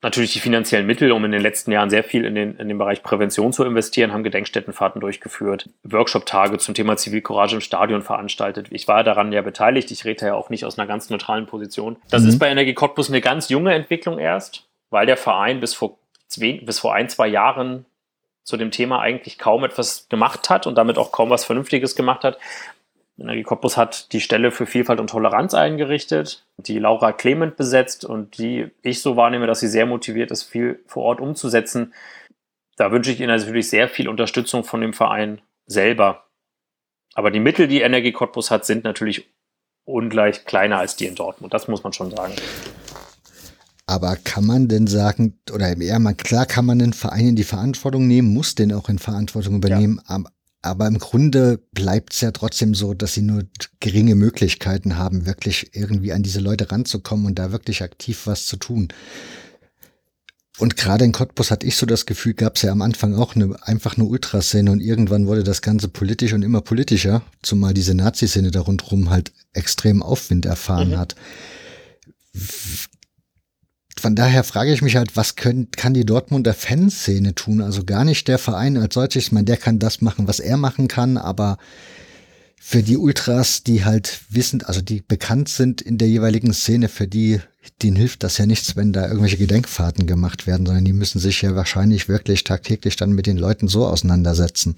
natürlich 0.02 0.34
die 0.34 0.40
finanziellen 0.40 0.88
Mittel, 0.88 1.12
um 1.12 1.26
in 1.26 1.32
den 1.32 1.42
letzten 1.42 1.72
Jahren 1.72 1.90
sehr 1.90 2.04
viel 2.04 2.24
in 2.26 2.36
den, 2.36 2.56
in 2.56 2.70
den 2.70 2.78
Bereich 2.78 3.04
Prävention 3.04 3.52
zu 3.52 3.66
investieren, 3.66 4.14
haben 4.14 4.24
Gedenkstättenfahrten 4.24 5.02
durchgeführt, 5.02 5.70
Workshop-Tage 5.84 6.58
zum 6.58 6.74
Thema 6.74 6.96
Zivilcourage 6.96 7.56
im 7.56 7.62
Stadion 7.62 8.02
veranstaltet. 8.02 8.68
Ich 8.72 8.88
war 8.88 9.04
daran 9.04 9.34
ja 9.34 9.42
beteiligt, 9.42 9.92
ich 9.92 10.06
rede 10.06 10.28
ja 10.28 10.36
auch 10.36 10.50
nicht 10.50 10.66
aus 10.66 10.80
einer 10.80 10.88
ganz 10.88 11.10
neutralen 11.10 11.48
Position. 11.48 11.98
Das 12.10 12.24
mhm. 12.24 12.30
ist 12.30 12.40
bei 12.40 12.50
Energie 12.50 12.74
Cottbus 12.74 13.10
eine 13.10 13.22
ganz 13.22 13.50
junge 13.50 13.74
Entwicklung 13.74 14.20
erst, 14.20 14.70
weil 14.90 15.06
der 15.06 15.18
Verein 15.18 15.60
bis 15.60 15.74
vor, 15.74 16.00
bis 16.38 16.80
vor 16.80 16.94
ein, 16.94 17.10
zwei 17.10 17.28
Jahren 17.28 17.86
zu 18.44 18.58
dem 18.58 18.72
Thema 18.72 19.02
eigentlich 19.02 19.38
kaum 19.38 19.64
etwas 19.64 20.08
gemacht 20.10 20.50
hat 20.50 20.66
und 20.66 20.76
damit 20.76 20.98
auch 20.98 21.12
kaum 21.12 21.30
was 21.30 21.46
Vernünftiges 21.46 21.96
gemacht 21.96 22.24
hat. 22.24 22.40
Energie 23.20 23.44
Cottbus 23.44 23.76
hat 23.76 24.14
die 24.14 24.22
Stelle 24.22 24.52
für 24.52 24.66
Vielfalt 24.66 25.00
und 25.00 25.10
Toleranz 25.10 25.54
eingerichtet, 25.54 26.46
die 26.58 26.80
Laura 26.80 27.12
Clement 27.12 27.58
besetzt 27.58 28.06
und 28.06 28.38
die 28.38 28.72
ich 28.82 29.02
so 29.02 29.16
wahrnehme, 29.16 29.48
dass 29.48 29.60
sie 29.60 29.68
sehr 29.68 29.86
motiviert 29.86 30.32
ist, 30.32 30.44
viel 30.44 30.80
vor 30.88 31.04
Ort 31.04 31.20
umzusetzen. 31.20 31.94
Da 32.78 32.92
wünsche 32.92 33.12
ich 33.12 33.20
Ihnen 33.20 33.36
natürlich 33.36 33.70
sehr 33.70 33.90
viel 33.90 34.08
Unterstützung 34.08 34.64
von 34.64 34.80
dem 34.80 34.94
Verein 34.94 35.42
selber. 35.66 36.26
Aber 37.14 37.32
die 37.32 37.42
Mittel, 37.42 37.68
die 37.68 37.82
Energie 37.82 38.14
Cottbus 38.14 38.52
hat, 38.52 38.66
sind 38.66 38.86
natürlich 38.86 39.28
ungleich 39.84 40.46
kleiner 40.46 40.78
als 40.78 40.96
die 40.96 41.06
in 41.06 41.16
Dortmund. 41.16 41.54
Das 41.54 41.68
muss 41.68 41.84
man 41.84 41.92
schon 41.92 42.12
sagen. 42.12 42.34
Aber 43.86 44.16
kann 44.16 44.46
man 44.46 44.68
denn 44.68 44.86
sagen, 44.86 45.40
oder 45.52 45.76
eher 45.76 45.98
mal 45.98 46.14
klar 46.14 46.46
kann 46.46 46.66
man 46.66 46.78
den 46.78 46.94
Verein 46.94 47.30
in 47.30 47.36
die 47.36 47.44
Verantwortung 47.44 48.08
nehmen, 48.08 48.32
muss 48.32 48.54
den 48.54 48.72
auch 48.72 48.88
in 48.88 49.00
Verantwortung 49.00 49.56
übernehmen, 49.56 50.00
ja. 50.08 50.20
Aber 50.62 50.88
im 50.88 50.99
Grunde 50.99 51.60
bleibt 51.72 52.14
es 52.14 52.22
ja 52.22 52.32
trotzdem 52.32 52.76
so, 52.76 52.93
dass 52.93 53.14
sie 53.14 53.22
nur 53.22 53.43
geringe 53.80 54.16
Möglichkeiten 54.16 54.97
haben, 54.97 55.26
wirklich 55.26 55.74
irgendwie 55.74 56.12
an 56.12 56.24
diese 56.24 56.41
Leute 56.41 56.72
ranzukommen 56.72 57.26
und 57.26 57.39
da 57.39 57.51
wirklich 57.51 57.82
aktiv 57.82 58.22
was 58.26 58.45
zu 58.45 58.57
tun. 58.57 58.89
Und 60.57 60.76
gerade 60.76 61.05
in 61.05 61.14
Cottbus 61.14 61.51
hatte 61.51 61.66
ich 61.66 61.78
so 61.78 61.86
das 61.86 62.05
Gefühl, 62.05 62.34
gab 62.34 62.57
es 62.57 62.64
ja 62.64 62.74
am 62.74 62.82
Anfang 62.82 63.16
auch 63.16 63.36
eine, 63.36 63.55
einfach 63.66 63.95
eine 63.95 64.03
Ultraszene 64.03 64.70
und 64.70 64.82
irgendwann 64.82 65.28
wurde 65.28 65.45
das 65.45 65.62
Ganze 65.62 65.88
politisch 65.88 66.34
und 66.34 66.43
immer 66.43 66.60
politischer, 66.60 67.22
zumal 67.41 67.74
diese 67.74 67.95
Nazi-Szene 67.95 68.51
da 68.51 68.60
rundherum 68.60 69.10
halt 69.10 69.32
extrem 69.53 70.03
Aufwind 70.03 70.45
erfahren 70.45 70.89
mhm. 70.89 70.97
hat 70.97 71.16
von 74.00 74.16
daher 74.16 74.43
frage 74.43 74.74
ich 74.74 74.82
mich 74.82 74.95
halt, 74.95 75.16
was 75.16 75.36
können, 75.36 75.70
kann 75.72 75.93
die 75.93 76.06
Dortmunder 76.06 76.54
Fanszene 76.54 77.36
tun? 77.36 77.62
Also 77.62 77.84
gar 77.84 78.04
nicht 78.04 78.28
der 78.28 78.38
Verein 78.38 78.78
als 78.78 78.93
solches. 78.93 79.26
Ich 79.26 79.32
meine, 79.32 79.45
der 79.45 79.58
kann 79.58 79.80
das 79.80 80.02
machen, 80.02 80.28
was 80.28 80.39
er 80.39 80.58
machen 80.58 80.88
kann, 80.88 81.18
aber 81.18 81.58
für 82.62 82.84
die 82.84 82.97
Ultras, 82.97 83.64
die 83.64 83.86
halt 83.86 84.20
wissen, 84.30 84.62
also 84.64 84.82
die 84.82 85.01
bekannt 85.01 85.49
sind 85.49 85.82
in 85.82 85.97
der 85.97 86.07
jeweiligen 86.07 86.53
Szene, 86.53 86.89
für 86.89 87.07
die, 87.07 87.39
denen 87.82 87.95
hilft 87.95 88.22
das 88.22 88.38
ja 88.38 88.45
nichts, 88.45 88.76
wenn 88.76 88.91
da 88.93 89.07
irgendwelche 89.07 89.38
Gedenkfahrten 89.38 90.05
gemacht 90.05 90.45
werden, 90.45 90.66
sondern 90.66 90.86
die 90.86 90.93
müssen 90.93 91.20
sich 91.20 91.41
ja 91.41 91.55
wahrscheinlich 91.55 92.10
wirklich 92.10 92.43
tagtäglich 92.43 92.97
dann 92.97 93.14
mit 93.14 93.28
den 93.28 93.38
Leuten 93.38 93.70
so 93.70 93.86
auseinandersetzen. 93.86 94.76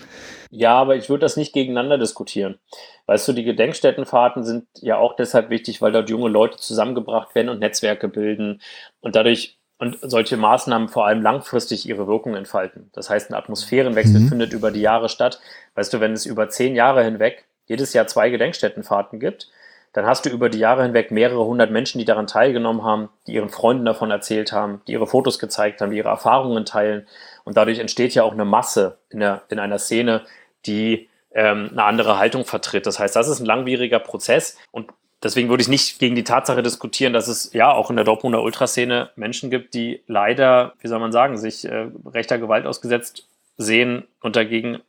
Ja, 0.51 0.75
aber 0.75 0.95
ich 0.95 1.09
würde 1.09 1.21
das 1.21 1.37
nicht 1.37 1.53
gegeneinander 1.53 1.97
diskutieren. 1.97 2.59
Weißt 3.07 3.27
du, 3.27 3.33
die 3.33 3.43
Gedenkstättenfahrten 3.43 4.43
sind 4.43 4.67
ja 4.79 4.97
auch 4.97 5.15
deshalb 5.15 5.49
wichtig, 5.49 5.81
weil 5.81 5.91
dort 5.91 6.09
junge 6.09 6.29
Leute 6.29 6.59
zusammengebracht 6.59 7.33
werden 7.35 7.49
und 7.49 7.59
Netzwerke 7.59 8.07
bilden 8.07 8.61
und 9.01 9.15
dadurch 9.15 9.57
und 9.79 9.97
solche 10.03 10.37
Maßnahmen 10.37 10.89
vor 10.89 11.07
allem 11.07 11.23
langfristig 11.23 11.89
ihre 11.89 12.05
Wirkung 12.05 12.35
entfalten. 12.35 12.91
Das 12.93 13.09
heißt, 13.09 13.31
ein 13.31 13.33
Atmosphärenwechsel 13.33 14.19
mhm. 14.19 14.29
findet 14.29 14.53
über 14.53 14.69
die 14.69 14.81
Jahre 14.81 15.09
statt. 15.09 15.41
Weißt 15.73 15.91
du, 15.91 15.99
wenn 15.99 16.13
es 16.13 16.27
über 16.27 16.49
zehn 16.49 16.75
Jahre 16.75 17.03
hinweg 17.03 17.47
jedes 17.71 17.93
Jahr 17.93 18.05
zwei 18.05 18.29
Gedenkstättenfahrten 18.29 19.19
gibt, 19.19 19.49
dann 19.93 20.05
hast 20.05 20.25
du 20.25 20.29
über 20.29 20.49
die 20.49 20.59
Jahre 20.59 20.83
hinweg 20.83 21.11
mehrere 21.11 21.45
hundert 21.45 21.71
Menschen, 21.71 21.99
die 21.99 22.05
daran 22.05 22.27
teilgenommen 22.27 22.83
haben, 22.83 23.09
die 23.27 23.33
ihren 23.33 23.49
Freunden 23.49 23.85
davon 23.85 24.11
erzählt 24.11 24.51
haben, 24.51 24.81
die 24.87 24.93
ihre 24.93 25.07
Fotos 25.07 25.39
gezeigt 25.39 25.81
haben, 25.81 25.91
die 25.91 25.97
ihre 25.97 26.09
Erfahrungen 26.09 26.65
teilen. 26.65 27.07
Und 27.43 27.57
dadurch 27.57 27.79
entsteht 27.79 28.13
ja 28.13 28.23
auch 28.23 28.31
eine 28.31 28.45
Masse 28.45 28.99
in, 29.09 29.19
der, 29.19 29.41
in 29.49 29.59
einer 29.59 29.79
Szene, 29.79 30.21
die 30.65 31.09
ähm, 31.33 31.69
eine 31.71 31.83
andere 31.83 32.19
Haltung 32.19 32.45
vertritt. 32.45 32.85
Das 32.85 32.99
heißt, 32.99 33.15
das 33.15 33.27
ist 33.27 33.39
ein 33.39 33.45
langwieriger 33.45 33.99
Prozess 33.99 34.57
und 34.71 34.91
deswegen 35.23 35.49
würde 35.49 35.61
ich 35.61 35.69
nicht 35.69 35.99
gegen 35.99 36.15
die 36.15 36.23
Tatsache 36.23 36.63
diskutieren, 36.63 37.13
dass 37.13 37.27
es 37.27 37.51
ja 37.53 37.71
auch 37.71 37.89
in 37.89 37.95
der 37.95 38.05
Dortmunder 38.05 38.43
Ultraszene 38.43 39.09
Menschen 39.15 39.49
gibt, 39.49 39.73
die 39.73 40.03
leider, 40.07 40.73
wie 40.79 40.87
soll 40.87 40.99
man 40.99 41.11
sagen, 41.11 41.37
sich 41.37 41.65
äh, 41.65 41.87
rechter 42.05 42.37
Gewalt 42.37 42.65
ausgesetzt 42.65 43.27
sehen 43.57 44.07
und 44.21 44.35
dagegen 44.35 44.79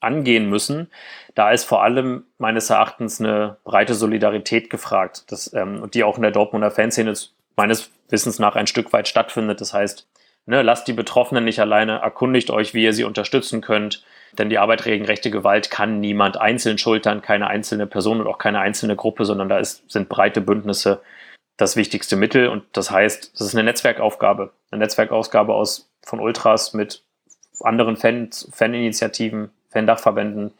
angehen 0.00 0.48
müssen. 0.48 0.90
Da 1.34 1.50
ist 1.50 1.64
vor 1.64 1.82
allem 1.82 2.24
meines 2.38 2.70
Erachtens 2.70 3.20
eine 3.20 3.56
breite 3.64 3.94
Solidarität 3.94 4.70
gefragt, 4.70 5.24
das, 5.28 5.52
ähm, 5.54 5.90
die 5.92 6.04
auch 6.04 6.16
in 6.16 6.22
der 6.22 6.30
Dortmunder 6.30 6.70
Fanszene 6.70 7.14
meines 7.56 7.90
Wissens 8.08 8.38
nach 8.38 8.56
ein 8.56 8.66
Stück 8.66 8.92
weit 8.92 9.08
stattfindet. 9.08 9.60
Das 9.60 9.72
heißt, 9.72 10.06
ne, 10.46 10.62
lasst 10.62 10.88
die 10.88 10.92
Betroffenen 10.92 11.44
nicht 11.44 11.60
alleine, 11.60 11.98
erkundigt 11.98 12.50
euch, 12.50 12.74
wie 12.74 12.84
ihr 12.84 12.92
sie 12.92 13.04
unterstützen 13.04 13.60
könnt. 13.60 14.04
Denn 14.38 14.50
die 14.50 14.58
Arbeit 14.58 14.84
gegen 14.84 15.04
rechte 15.04 15.30
Gewalt 15.30 15.70
kann 15.70 16.00
niemand 16.00 16.36
einzeln 16.36 16.78
schultern, 16.78 17.22
keine 17.22 17.46
einzelne 17.46 17.86
Person 17.86 18.20
und 18.20 18.26
auch 18.26 18.38
keine 18.38 18.60
einzelne 18.60 18.96
Gruppe, 18.96 19.24
sondern 19.24 19.48
da 19.48 19.58
ist, 19.58 19.90
sind 19.90 20.08
breite 20.08 20.40
Bündnisse 20.40 21.00
das 21.56 21.76
wichtigste 21.76 22.16
Mittel. 22.16 22.48
Und 22.48 22.64
das 22.72 22.90
heißt, 22.90 23.32
das 23.34 23.40
ist 23.40 23.54
eine 23.54 23.64
Netzwerkaufgabe. 23.64 24.52
Eine 24.70 24.80
Netzwerkaufgabe 24.80 25.54
aus, 25.54 25.90
von 26.02 26.20
Ultras 26.20 26.74
mit 26.74 27.02
anderen 27.60 27.96
Fan, 27.96 28.30
Faninitiativen, 28.52 29.50
Fan-Dachverbänden, 29.70 30.52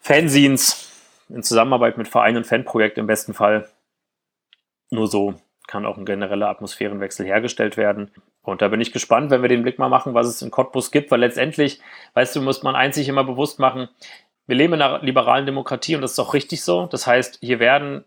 Fanzines 0.00 0.90
in 1.28 1.42
Zusammenarbeit 1.42 1.98
mit 1.98 2.08
Vereinen 2.08 2.38
und 2.38 2.46
Fanprojekten 2.46 3.02
im 3.02 3.06
besten 3.06 3.34
Fall. 3.34 3.68
Nur 4.90 5.06
so 5.06 5.34
kann 5.66 5.86
auch 5.86 5.96
ein 5.96 6.04
genereller 6.04 6.48
Atmosphärenwechsel 6.48 7.24
hergestellt 7.24 7.76
werden. 7.76 8.10
Und 8.42 8.60
da 8.60 8.68
bin 8.68 8.80
ich 8.80 8.92
gespannt, 8.92 9.30
wenn 9.30 9.40
wir 9.40 9.48
den 9.48 9.62
Blick 9.62 9.78
mal 9.78 9.88
machen, 9.88 10.12
was 10.12 10.26
es 10.26 10.42
in 10.42 10.50
Cottbus 10.50 10.90
gibt, 10.90 11.10
weil 11.10 11.20
letztendlich, 11.20 11.80
weißt 12.12 12.36
du, 12.36 12.42
muss 12.42 12.62
man 12.62 12.76
einzig 12.76 13.08
immer 13.08 13.24
bewusst 13.24 13.58
machen, 13.58 13.88
wir 14.46 14.56
leben 14.56 14.74
in 14.74 14.82
einer 14.82 15.00
liberalen 15.00 15.46
Demokratie 15.46 15.96
und 15.96 16.02
das 16.02 16.12
ist 16.12 16.18
auch 16.18 16.34
richtig 16.34 16.62
so. 16.62 16.86
Das 16.86 17.06
heißt, 17.06 17.38
hier 17.40 17.58
werden 17.58 18.04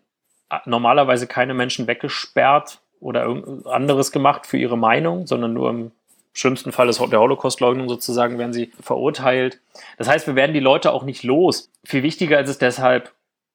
normalerweise 0.66 1.26
keine 1.26 1.56
Menschen 1.56 1.88
weggesperrt 1.88 2.80
oder 3.00 3.26
anderes 3.66 4.12
gemacht 4.12 4.46
für 4.46 4.58
ihre 4.58 4.78
Meinung, 4.78 5.26
sondern 5.26 5.54
nur 5.54 5.70
im 5.70 5.92
schlimmsten 6.38 6.72
Fall 6.72 6.88
des, 6.88 6.98
der 6.98 7.20
Holocaust-Leugnung 7.20 7.90
sozusagen 7.90 8.38
werden 8.38 8.54
sie 8.54 8.72
verurteilt. 8.80 9.60
Das 9.98 10.08
heißt, 10.08 10.28
wir 10.28 10.36
werden 10.36 10.54
die 10.54 10.60
Leute 10.60 10.94
auch 10.94 11.04
nicht 11.04 11.24
los. 11.24 11.70
Viel 11.84 12.04
wichtiger 12.04 12.40
ist 12.40 12.50
es 12.50 12.58
deshalb, 12.58 13.12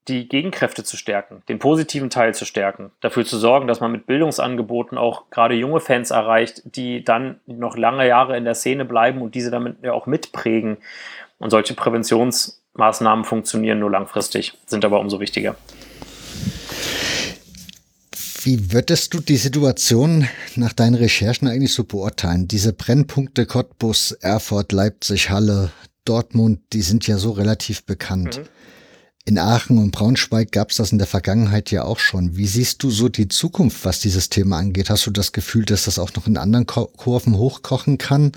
die 0.08 0.28
Gegenkräfte 0.28 0.82
zu 0.82 0.96
stärken, 0.96 1.44
den 1.48 1.60
positiven 1.60 2.10
Teil 2.10 2.34
zu 2.34 2.44
stärken, 2.44 2.90
dafür 3.00 3.24
zu 3.24 3.38
sorgen, 3.38 3.68
dass 3.68 3.80
man 3.80 3.92
mit 3.92 4.06
Bildungsangeboten 4.06 4.98
auch 4.98 5.30
gerade 5.30 5.54
junge 5.54 5.78
Fans 5.78 6.10
erreicht, 6.10 6.62
die 6.64 7.04
dann 7.04 7.38
noch 7.46 7.76
lange 7.76 8.06
Jahre 8.08 8.36
in 8.36 8.44
der 8.44 8.54
Szene 8.54 8.84
bleiben 8.84 9.22
und 9.22 9.36
diese 9.36 9.52
damit 9.52 9.76
ja 9.82 9.92
auch 9.92 10.06
mitprägen. 10.06 10.78
Und 11.38 11.50
solche 11.50 11.74
Präventionsmaßnahmen 11.74 13.24
funktionieren 13.24 13.78
nur 13.78 13.90
langfristig, 13.90 14.54
sind 14.66 14.84
aber 14.84 14.98
umso 14.98 15.20
wichtiger. 15.20 15.54
Wie 18.44 18.72
würdest 18.72 19.14
du 19.14 19.20
die 19.20 19.36
Situation 19.36 20.26
nach 20.56 20.72
deinen 20.72 20.96
Recherchen 20.96 21.46
eigentlich 21.46 21.72
so 21.72 21.84
beurteilen? 21.84 22.48
Diese 22.48 22.72
Brennpunkte 22.72 23.46
Cottbus, 23.46 24.12
Erfurt, 24.12 24.72
Leipzig, 24.72 25.30
Halle, 25.30 25.70
Dortmund, 26.04 26.60
die 26.72 26.82
sind 26.82 27.06
ja 27.06 27.18
so 27.18 27.30
relativ 27.30 27.84
bekannt. 27.84 28.38
Mhm. 28.38 28.44
In 29.24 29.38
Aachen 29.38 29.78
und 29.78 29.92
Braunschweig 29.92 30.50
gab 30.50 30.70
es 30.70 30.78
das 30.78 30.90
in 30.90 30.98
der 30.98 31.06
Vergangenheit 31.06 31.70
ja 31.70 31.84
auch 31.84 32.00
schon. 32.00 32.36
Wie 32.36 32.48
siehst 32.48 32.82
du 32.82 32.90
so 32.90 33.08
die 33.08 33.28
Zukunft, 33.28 33.84
was 33.84 34.00
dieses 34.00 34.28
Thema 34.28 34.58
angeht? 34.58 34.90
Hast 34.90 35.06
du 35.06 35.12
das 35.12 35.30
Gefühl, 35.30 35.64
dass 35.64 35.84
das 35.84 36.00
auch 36.00 36.12
noch 36.14 36.26
in 36.26 36.36
anderen 36.36 36.66
Kurven 36.66 37.36
hochkochen 37.36 37.98
kann? 37.98 38.32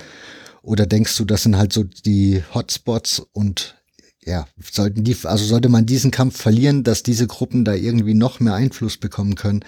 Oder 0.62 0.86
denkst 0.86 1.18
du, 1.18 1.26
das 1.26 1.44
sind 1.44 1.58
halt 1.58 1.74
so 1.74 1.84
die 1.84 2.44
Hotspots 2.54 3.26
und 3.34 3.76
ja, 4.26 4.48
sollten 4.60 5.04
die, 5.04 5.16
also 5.24 5.46
sollte 5.46 5.70
man 5.70 5.86
diesen 5.86 6.12
Kampf 6.12 6.42
verlieren, 6.42 6.84
dass 6.84 7.04
diese 7.04 7.28
Gruppen 7.28 7.64
da 7.64 7.74
irgendwie 7.74 8.16
noch 8.16 8.40
mehr 8.40 8.56
Einfluss 8.56 8.98
bekommen 8.98 9.36
können, 9.36 9.64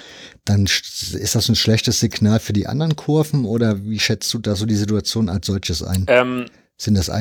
dann 0.46 0.66
ist 0.66 1.36
das 1.36 1.48
ein 1.48 1.56
schlechtes 1.56 2.00
Signal 2.00 2.40
für 2.40 2.54
die 2.54 2.68
anderen 2.68 2.96
Kurven 2.96 3.46
oder 3.46 3.84
wie 3.84 4.00
schätzt 4.00 4.34
du 4.34 4.40
da 4.40 4.56
so 4.56 4.66
die 4.66 4.76
Situation 4.76 5.30
als 5.30 5.46
solches 5.46 5.84
ein? 5.84 6.06
Ähm, 6.08 6.46
sind 6.76 6.96
das 6.96 7.12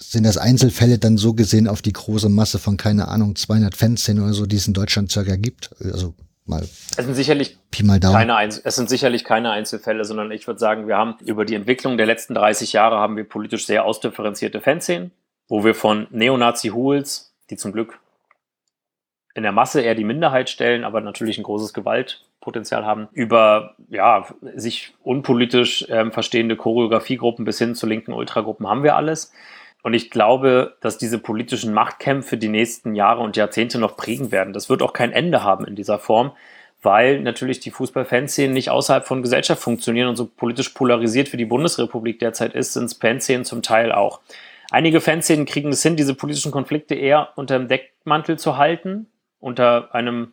sind 0.00 0.24
das 0.24 0.38
Einzelfälle 0.38 0.98
dann 0.98 1.18
so 1.18 1.34
gesehen 1.34 1.66
auf 1.66 1.82
die 1.82 1.92
große 1.92 2.28
Masse 2.28 2.58
von, 2.58 2.76
keine 2.76 3.08
Ahnung, 3.08 3.34
200 3.34 3.74
Fanszenen 3.74 4.22
oder 4.22 4.32
so, 4.32 4.46
die 4.46 4.56
es 4.56 4.68
in 4.68 4.74
Deutschland 4.74 5.10
circa 5.10 5.34
gibt? 5.34 5.70
Also 5.82 6.14
mal. 6.46 6.62
Es 6.62 7.04
sind 7.04 7.14
sicherlich 7.14 7.58
keine, 7.70 8.36
Einzel 8.36 8.62
es 8.64 8.76
sind 8.76 8.88
sicherlich 8.88 9.24
keine 9.24 9.50
Einzelfälle, 9.50 10.04
sondern 10.04 10.30
ich 10.30 10.46
würde 10.46 10.60
sagen, 10.60 10.86
wir 10.86 10.96
haben 10.96 11.16
über 11.24 11.44
die 11.44 11.54
Entwicklung 11.54 11.96
der 11.96 12.06
letzten 12.06 12.34
30 12.34 12.72
Jahre 12.72 12.96
haben 12.96 13.16
wir 13.16 13.24
politisch 13.24 13.66
sehr 13.66 13.84
ausdifferenzierte 13.84 14.60
Fanszenen, 14.60 15.10
wo 15.48 15.64
wir 15.64 15.74
von 15.74 16.06
Neonazi-Hools, 16.10 17.34
die 17.50 17.56
zum 17.56 17.72
Glück 17.72 17.98
in 19.34 19.42
der 19.42 19.52
Masse 19.52 19.80
eher 19.80 19.94
die 19.94 20.04
Minderheit 20.04 20.50
stellen, 20.50 20.84
aber 20.84 21.00
natürlich 21.00 21.38
ein 21.38 21.44
großes 21.44 21.72
Gewaltpotenzial 21.72 22.84
haben, 22.84 23.08
über 23.12 23.76
ja, 23.88 24.26
sich 24.54 24.94
unpolitisch 25.02 25.86
ähm, 25.88 26.12
verstehende 26.12 26.56
Choreografiegruppen 26.56 27.44
bis 27.44 27.58
hin 27.58 27.74
zu 27.74 27.86
linken 27.86 28.12
Ultragruppen 28.12 28.68
haben 28.68 28.82
wir 28.82 28.96
alles. 28.96 29.32
Und 29.82 29.94
ich 29.94 30.10
glaube, 30.10 30.76
dass 30.80 30.98
diese 30.98 31.18
politischen 31.20 31.72
Machtkämpfe 31.72 32.36
die 32.36 32.48
nächsten 32.48 32.96
Jahre 32.96 33.20
und 33.20 33.36
Jahrzehnte 33.36 33.78
noch 33.78 33.96
prägen 33.96 34.32
werden. 34.32 34.52
Das 34.52 34.68
wird 34.68 34.82
auch 34.82 34.92
kein 34.92 35.12
Ende 35.12 35.44
haben 35.44 35.64
in 35.66 35.76
dieser 35.76 36.00
Form, 36.00 36.32
weil 36.82 37.20
natürlich 37.20 37.60
die 37.60 37.70
Fußballfanszenen 37.70 38.52
nicht 38.52 38.70
außerhalb 38.70 39.06
von 39.06 39.22
Gesellschaft 39.22 39.62
funktionieren 39.62 40.08
und 40.08 40.16
so 40.16 40.26
politisch 40.26 40.70
polarisiert 40.70 41.32
wie 41.32 41.36
die 41.36 41.44
Bundesrepublik 41.44 42.18
derzeit 42.18 42.54
ist, 42.54 42.72
sind 42.72 42.92
Fanszenen 42.92 43.44
zum 43.44 43.62
Teil 43.62 43.92
auch. 43.92 44.20
Einige 44.70 45.00
Fanszenen 45.00 45.46
kriegen 45.46 45.70
es 45.70 45.82
hin, 45.82 45.96
diese 45.96 46.14
politischen 46.14 46.52
Konflikte 46.52 46.94
eher 46.94 47.30
unter 47.36 47.58
dem 47.58 47.68
Deckmantel 47.68 48.38
zu 48.38 48.56
halten, 48.56 49.06
unter 49.40 49.94
einem 49.94 50.32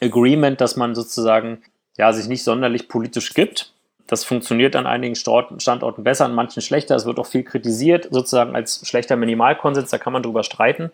Agreement, 0.00 0.60
dass 0.60 0.76
man 0.76 0.94
sozusagen 0.94 1.62
ja, 1.96 2.12
sich 2.12 2.26
nicht 2.26 2.42
sonderlich 2.42 2.88
politisch 2.88 3.34
gibt. 3.34 3.72
Das 4.08 4.24
funktioniert 4.24 4.74
an 4.74 4.86
einigen 4.86 5.14
Standorten 5.14 6.04
besser, 6.04 6.24
an 6.24 6.34
manchen 6.34 6.60
schlechter. 6.60 6.96
Es 6.96 7.06
wird 7.06 7.18
auch 7.18 7.26
viel 7.26 7.44
kritisiert, 7.44 8.08
sozusagen 8.10 8.54
als 8.54 8.86
schlechter 8.86 9.16
Minimalkonsens, 9.16 9.90
da 9.90 9.98
kann 9.98 10.12
man 10.12 10.22
drüber 10.22 10.42
streiten. 10.42 10.90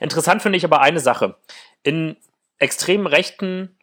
Interessant 0.00 0.42
finde 0.42 0.56
ich 0.56 0.64
aber 0.64 0.80
eine 0.80 1.00
Sache. 1.00 1.36
In 1.82 2.16
extrem 2.58 3.06
rechten 3.06 3.76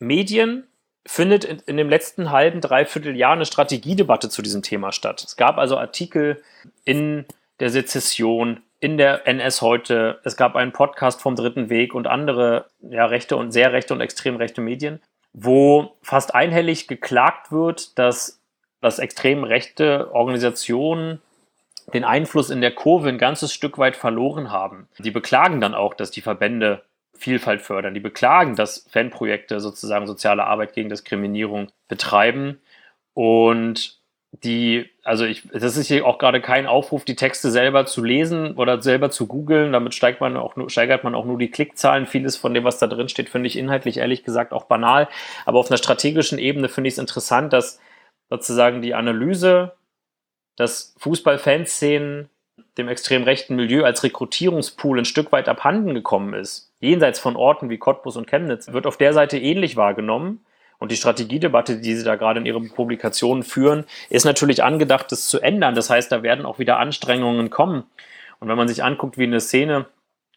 Medien 0.00 0.66
findet 1.06 1.44
in, 1.44 1.62
in 1.66 1.76
dem 1.76 1.88
letzten 1.88 2.30
halben, 2.30 2.60
dreiviertel 2.60 3.16
Jahr 3.16 3.32
eine 3.32 3.46
Strategiedebatte 3.46 4.28
zu 4.28 4.42
diesem 4.42 4.62
Thema 4.62 4.92
statt. 4.92 5.22
Es 5.24 5.36
gab 5.36 5.56
also 5.56 5.78
Artikel 5.78 6.42
in 6.84 7.24
der 7.60 7.70
Sezession, 7.70 8.62
in 8.80 8.96
der 8.96 9.26
NS 9.26 9.60
heute, 9.62 10.20
es 10.24 10.36
gab 10.36 10.54
einen 10.54 10.72
Podcast 10.72 11.20
vom 11.20 11.34
Dritten 11.34 11.68
Weg 11.68 11.94
und 11.94 12.06
andere 12.06 12.66
ja, 12.80 13.06
rechte 13.06 13.36
und 13.36 13.50
sehr 13.50 13.72
rechte 13.72 13.92
und 13.92 14.00
extrem 14.00 14.36
rechte 14.36 14.60
Medien, 14.60 15.00
wo 15.32 15.96
fast 16.02 16.34
einhellig 16.34 16.86
geklagt 16.86 17.50
wird, 17.50 17.98
dass, 17.98 18.40
dass 18.80 19.00
extrem 19.00 19.42
rechte 19.42 20.12
Organisationen 20.12 21.20
den 21.92 22.04
Einfluss 22.04 22.50
in 22.50 22.60
der 22.60 22.74
Kurve 22.74 23.08
ein 23.08 23.18
ganzes 23.18 23.52
Stück 23.52 23.78
weit 23.78 23.96
verloren 23.96 24.50
haben. 24.50 24.88
Die 24.98 25.10
beklagen 25.10 25.60
dann 25.60 25.74
auch, 25.74 25.94
dass 25.94 26.10
die 26.10 26.20
Verbände 26.20 26.82
Vielfalt 27.14 27.62
fördern. 27.62 27.94
Die 27.94 28.00
beklagen, 28.00 28.54
dass 28.54 28.86
Fanprojekte 28.90 29.58
sozusagen 29.58 30.06
soziale 30.06 30.44
Arbeit 30.44 30.72
gegen 30.74 30.88
Diskriminierung 30.88 31.68
betreiben. 31.88 32.60
Und 33.12 33.98
die, 34.30 34.88
also 35.08 35.24
ich, 35.24 35.48
das 35.50 35.76
ist 35.76 35.88
hier 35.88 36.06
auch 36.06 36.18
gerade 36.18 36.42
kein 36.42 36.66
Aufruf, 36.66 37.04
die 37.04 37.16
Texte 37.16 37.50
selber 37.50 37.86
zu 37.86 38.04
lesen 38.04 38.54
oder 38.56 38.82
selber 38.82 39.10
zu 39.10 39.26
googeln. 39.26 39.72
Damit 39.72 39.94
steigt 39.94 40.20
man 40.20 40.36
auch 40.36 40.54
steigert 40.68 41.02
man 41.02 41.14
auch 41.14 41.24
nur 41.24 41.38
die 41.38 41.50
Klickzahlen. 41.50 42.06
Vieles 42.06 42.36
von 42.36 42.52
dem, 42.52 42.64
was 42.64 42.78
da 42.78 42.86
drin 42.86 43.08
steht, 43.08 43.30
finde 43.30 43.46
ich 43.46 43.56
inhaltlich 43.56 43.96
ehrlich 43.96 44.22
gesagt 44.22 44.52
auch 44.52 44.64
banal. 44.64 45.08
Aber 45.46 45.58
auf 45.58 45.70
einer 45.70 45.78
strategischen 45.78 46.38
Ebene 46.38 46.68
finde 46.68 46.88
ich 46.88 46.94
es 46.94 46.98
interessant, 46.98 47.54
dass 47.54 47.80
sozusagen 48.28 48.82
die 48.82 48.94
Analyse, 48.94 49.72
dass 50.56 50.94
Fußballfanszenen 50.98 52.28
dem 52.76 52.88
extrem 52.88 53.22
rechten 53.22 53.56
Milieu 53.56 53.84
als 53.84 54.04
Rekrutierungspool 54.04 54.98
ein 54.98 55.04
Stück 55.06 55.32
weit 55.32 55.48
abhanden 55.48 55.94
gekommen 55.94 56.34
ist, 56.34 56.72
jenseits 56.80 57.18
von 57.18 57.34
Orten 57.34 57.70
wie 57.70 57.78
Cottbus 57.78 58.16
und 58.16 58.28
Chemnitz, 58.28 58.72
wird 58.72 58.86
auf 58.86 58.98
der 58.98 59.14
Seite 59.14 59.38
ähnlich 59.38 59.76
wahrgenommen. 59.76 60.44
Und 60.78 60.92
die 60.92 60.96
Strategiedebatte, 60.96 61.78
die 61.78 61.94
Sie 61.96 62.04
da 62.04 62.14
gerade 62.16 62.40
in 62.40 62.46
Ihren 62.46 62.70
Publikationen 62.70 63.42
führen, 63.42 63.84
ist 64.10 64.24
natürlich 64.24 64.62
angedacht, 64.62 65.10
das 65.10 65.28
zu 65.28 65.40
ändern. 65.40 65.74
Das 65.74 65.90
heißt, 65.90 66.10
da 66.12 66.22
werden 66.22 66.46
auch 66.46 66.58
wieder 66.58 66.78
Anstrengungen 66.78 67.50
kommen. 67.50 67.84
Und 68.38 68.48
wenn 68.48 68.56
man 68.56 68.68
sich 68.68 68.84
anguckt, 68.84 69.18
wie 69.18 69.24
eine 69.24 69.40
Szene, 69.40 69.86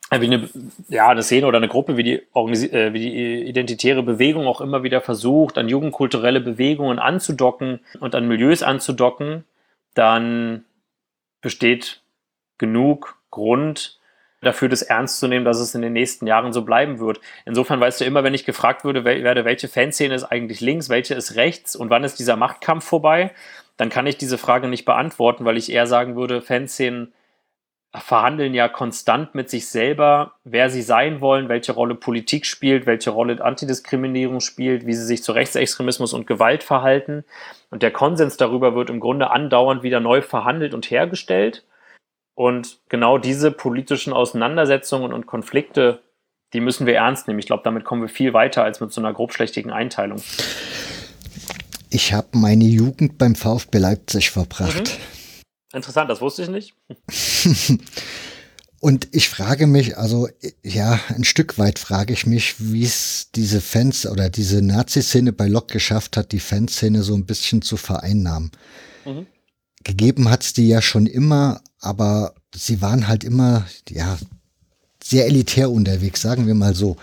äh, 0.10 0.20
wie 0.20 0.26
eine, 0.26 0.50
ja, 0.89 1.10
eine 1.10 1.22
Szene 1.22 1.46
oder 1.46 1.58
eine 1.58 1.68
Gruppe, 1.68 1.96
wie 1.96 2.04
die, 2.04 2.16
äh, 2.16 2.94
wie 2.94 3.00
die 3.00 3.44
identitäre 3.44 4.02
Bewegung 4.02 4.48
auch 4.48 4.62
immer 4.62 4.82
wieder 4.82 5.02
versucht, 5.02 5.60
an 5.60 5.70
jugendkulturelle 5.70 6.42
Bewegungen 6.42 6.98
anzudocken 6.98 7.80
und 8.00 8.16
an 8.16 8.28
Milieus 8.28 8.64
anzudocken, 8.64 9.46
dann 9.94 10.66
besteht 11.42 12.02
genug 12.58 13.18
Grund, 13.30 14.01
dafür, 14.42 14.70
das 14.70 14.82
ernst 14.82 15.20
zu 15.20 15.28
nehmen, 15.28 15.46
dass 15.46 15.60
es 15.60 15.76
in 15.76 15.82
den 15.82 15.94
nächsten 15.94 16.28
Jahren 16.28 16.52
so 16.52 16.64
bleiben 16.64 17.00
wird. 17.00 17.20
Insofern 17.46 17.80
weißt 17.80 18.02
du 18.02 18.06
immer, 18.06 18.24
wenn 18.24 18.34
ich 18.34 18.46
gefragt 18.46 18.84
würde, 18.84 19.06
werde, 19.06 19.46
welche 19.46 19.68
Fanszene 19.68 20.16
ist 20.16 20.24
eigentlich 20.24 20.62
links, 20.62 20.89
welche 20.89 21.14
ist 21.14 21.36
rechts 21.36 21.76
und 21.76 21.89
wann 21.89 22.04
ist 22.04 22.20
dieser 22.20 22.36
Machtkampf 22.36 22.84
vorbei, 22.84 23.32
dann 23.78 23.89
kann 23.89 24.08
ich 24.08 24.18
diese 24.18 24.38
Frage 24.38 24.68
nicht 24.68 24.86
beantworten, 24.86 25.46
weil 25.46 25.58
ich 25.58 25.72
eher 25.72 25.88
sagen 25.88 26.16
würde, 26.16 26.42
Fanszenen 26.42 27.14
verhandeln 27.94 28.54
ja 28.54 28.70
konstant 28.70 29.36
mit 29.36 29.50
sich 29.50 29.68
selber, 29.68 30.36
wer 30.46 30.70
sie 30.70 30.82
sein 30.82 31.20
wollen, 31.20 31.50
welche 31.50 31.74
Rolle 31.74 31.94
Politik 31.94 32.46
spielt, 32.46 32.86
welche 32.86 33.10
Rolle 33.10 33.44
Antidiskriminierung 33.44 34.39
spielt, 34.39 34.86
wie 34.86 34.94
sie 34.94 35.04
sich 35.04 35.24
zu 35.24 35.34
Rechtsextremismus 35.34 36.14
und 36.14 36.26
Gewalt 36.26 36.64
verhalten. 36.64 37.26
Und 37.70 37.84
der 37.84 37.92
Konsens 37.92 38.38
darüber 38.38 38.76
wird 38.76 38.89
im 38.89 39.02
Grunde 39.02 39.30
andauernd 39.30 39.84
wieder 39.84 40.00
neu 40.00 40.22
verhandelt 40.22 40.74
und 40.74 40.89
hergestellt. 40.89 41.66
Und 42.36 42.80
genau 42.90 43.18
diese 43.18 43.52
politischen 43.52 44.14
Auseinandersetzungen 44.14 45.14
und 45.14 45.26
Konflikte, 45.28 46.02
die 46.54 46.60
müssen 46.60 46.86
wir 46.86 46.96
ernst 46.96 47.28
nehmen. 47.28 47.40
Ich 47.40 47.46
glaube, 47.46 47.64
damit 47.64 47.84
kommen 47.84 48.02
wir 48.02 48.10
viel 48.10 48.34
weiter 48.34 48.64
als 48.64 48.80
mit 48.80 48.92
so 48.92 49.02
einer 49.02 49.14
grobschlächtigen 49.14 49.72
Einteilung. 49.72 50.22
Ich 51.90 52.14
habe 52.14 52.30
meine 52.34 52.64
Jugend 52.64 53.18
beim 53.18 53.36
VfB 53.36 53.78
Leipzig 53.78 54.32
verbracht. 54.32 54.98
Mhm. 54.98 55.78
Interessant, 55.78 56.10
das 56.10 56.22
wusste 56.22 56.44
ich 56.44 56.50
nicht. 56.50 56.74
Und 58.80 59.10
ich 59.12 59.30
frage 59.30 59.68
mich, 59.68 59.98
also 59.98 60.28
ja, 60.64 61.00
ein 61.10 61.24
Stück 61.24 61.60
weit 61.60 61.78
frage 61.78 62.14
ich 62.14 62.26
mich, 62.26 62.56
wie 62.58 62.84
es 62.84 63.30
diese 63.36 63.62
Fans 63.62 64.08
oder 64.08 64.30
diese 64.30 64.64
Nazi-Szene 64.64 65.34
bei 65.34 65.46
Lok 65.48 65.68
geschafft 65.68 66.18
hat, 66.18 66.32
die 66.32 66.40
Fanszene 66.40 67.04
so 67.04 67.14
ein 67.14 67.28
bisschen 67.28 67.62
zu 67.62 67.78
vereinnahmen. 67.78 68.52
Mhm 69.06 69.28
gegeben 69.84 70.30
hat 70.30 70.44
es 70.44 70.54
die 70.54 70.68
ja 70.68 70.82
schon 70.82 71.08
immer, 71.08 71.62
aber 71.80 72.34
sie 72.56 72.82
waren 72.82 73.08
halt 73.08 73.24
immer, 73.24 73.66
ja, 73.90 74.18
sehr 75.04 75.26
elitär 75.26 75.72
unterwegs, 75.72 76.22
sagen 76.22 76.48
wir 76.48 76.54
mal 76.54 76.76
so. 76.76 76.98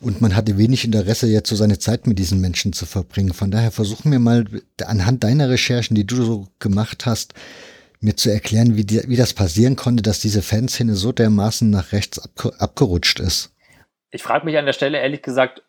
Und 0.00 0.20
man 0.20 0.34
hatte 0.34 0.56
wenig 0.56 0.84
Interesse, 0.84 1.26
jetzt 1.26 1.50
so 1.50 1.56
seine 1.56 1.78
Zeit 1.78 2.06
mit 2.06 2.18
diesen 2.18 2.40
Menschen 2.40 2.72
zu 2.72 2.86
verbringen. 2.86 3.34
Von 3.34 3.50
daher 3.50 3.70
versuchen 3.70 4.10
wir 4.10 4.18
mal 4.18 4.46
anhand 4.86 5.24
deiner 5.24 5.50
Recherchen, 5.50 5.94
die 5.94 6.06
du 6.06 6.22
so 6.24 6.48
gemacht 6.58 7.04
hast, 7.04 7.34
mir 8.00 8.16
zu 8.16 8.30
erklären, 8.30 8.76
wie, 8.76 8.84
die, 8.84 9.02
wie 9.08 9.16
das 9.16 9.34
passieren 9.34 9.76
konnte, 9.76 10.02
dass 10.02 10.20
diese 10.20 10.40
Fanszene 10.40 10.94
so 10.94 11.12
dermaßen 11.12 11.68
nach 11.68 11.92
rechts 11.92 12.18
abgerutscht 12.58 13.20
ist. 13.20 13.52
Ich 14.10 14.22
frage 14.22 14.46
mich 14.46 14.56
an 14.56 14.64
der 14.64 14.72
Stelle 14.72 14.98
ehrlich 14.98 15.22
gesagt, 15.22 15.62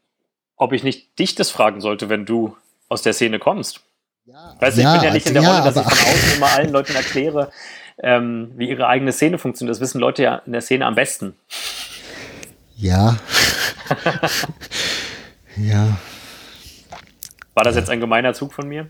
ob 0.56 0.72
ich 0.72 0.84
nicht 0.84 1.20
dich 1.20 1.36
das 1.36 1.50
fragen 1.50 1.82
sollte, 1.82 2.08
wenn 2.08 2.26
du 2.26 2.56
aus 2.88 3.02
der 3.02 3.14
Szene 3.14 3.38
kommst. 3.38 3.82
Ja, 4.26 4.56
weißt 4.60 4.78
du, 4.78 4.82
ja, 4.82 4.94
ich 4.94 5.00
bin 5.00 5.08
ja 5.08 5.14
nicht 5.14 5.28
in 5.28 5.34
der 5.34 5.44
Rolle, 5.44 5.64
dass 5.64 5.76
ich 5.76 5.82
von 5.82 5.92
außen 5.92 6.38
immer 6.38 6.52
allen 6.52 6.72
Leuten 6.72 6.96
erkläre, 6.96 7.52
ähm, 7.98 8.52
wie 8.56 8.70
ihre 8.70 8.88
eigene 8.88 9.12
Szene 9.12 9.40
funktioniert. 9.40 9.76
Das 9.76 9.82
wissen 9.82 10.00
Leute 10.00 10.22
ja 10.22 10.36
in 10.46 10.52
der 10.52 10.62
Szene 10.62 10.86
am 10.86 10.94
besten. 10.94 11.36
Ja. 12.78 13.18
ja. 15.58 15.98
War 17.54 17.64
das 17.64 17.76
jetzt 17.76 17.90
ein 17.90 18.00
gemeiner 18.00 18.34
Zug 18.34 18.54
von 18.54 18.68
mir? 18.68 18.90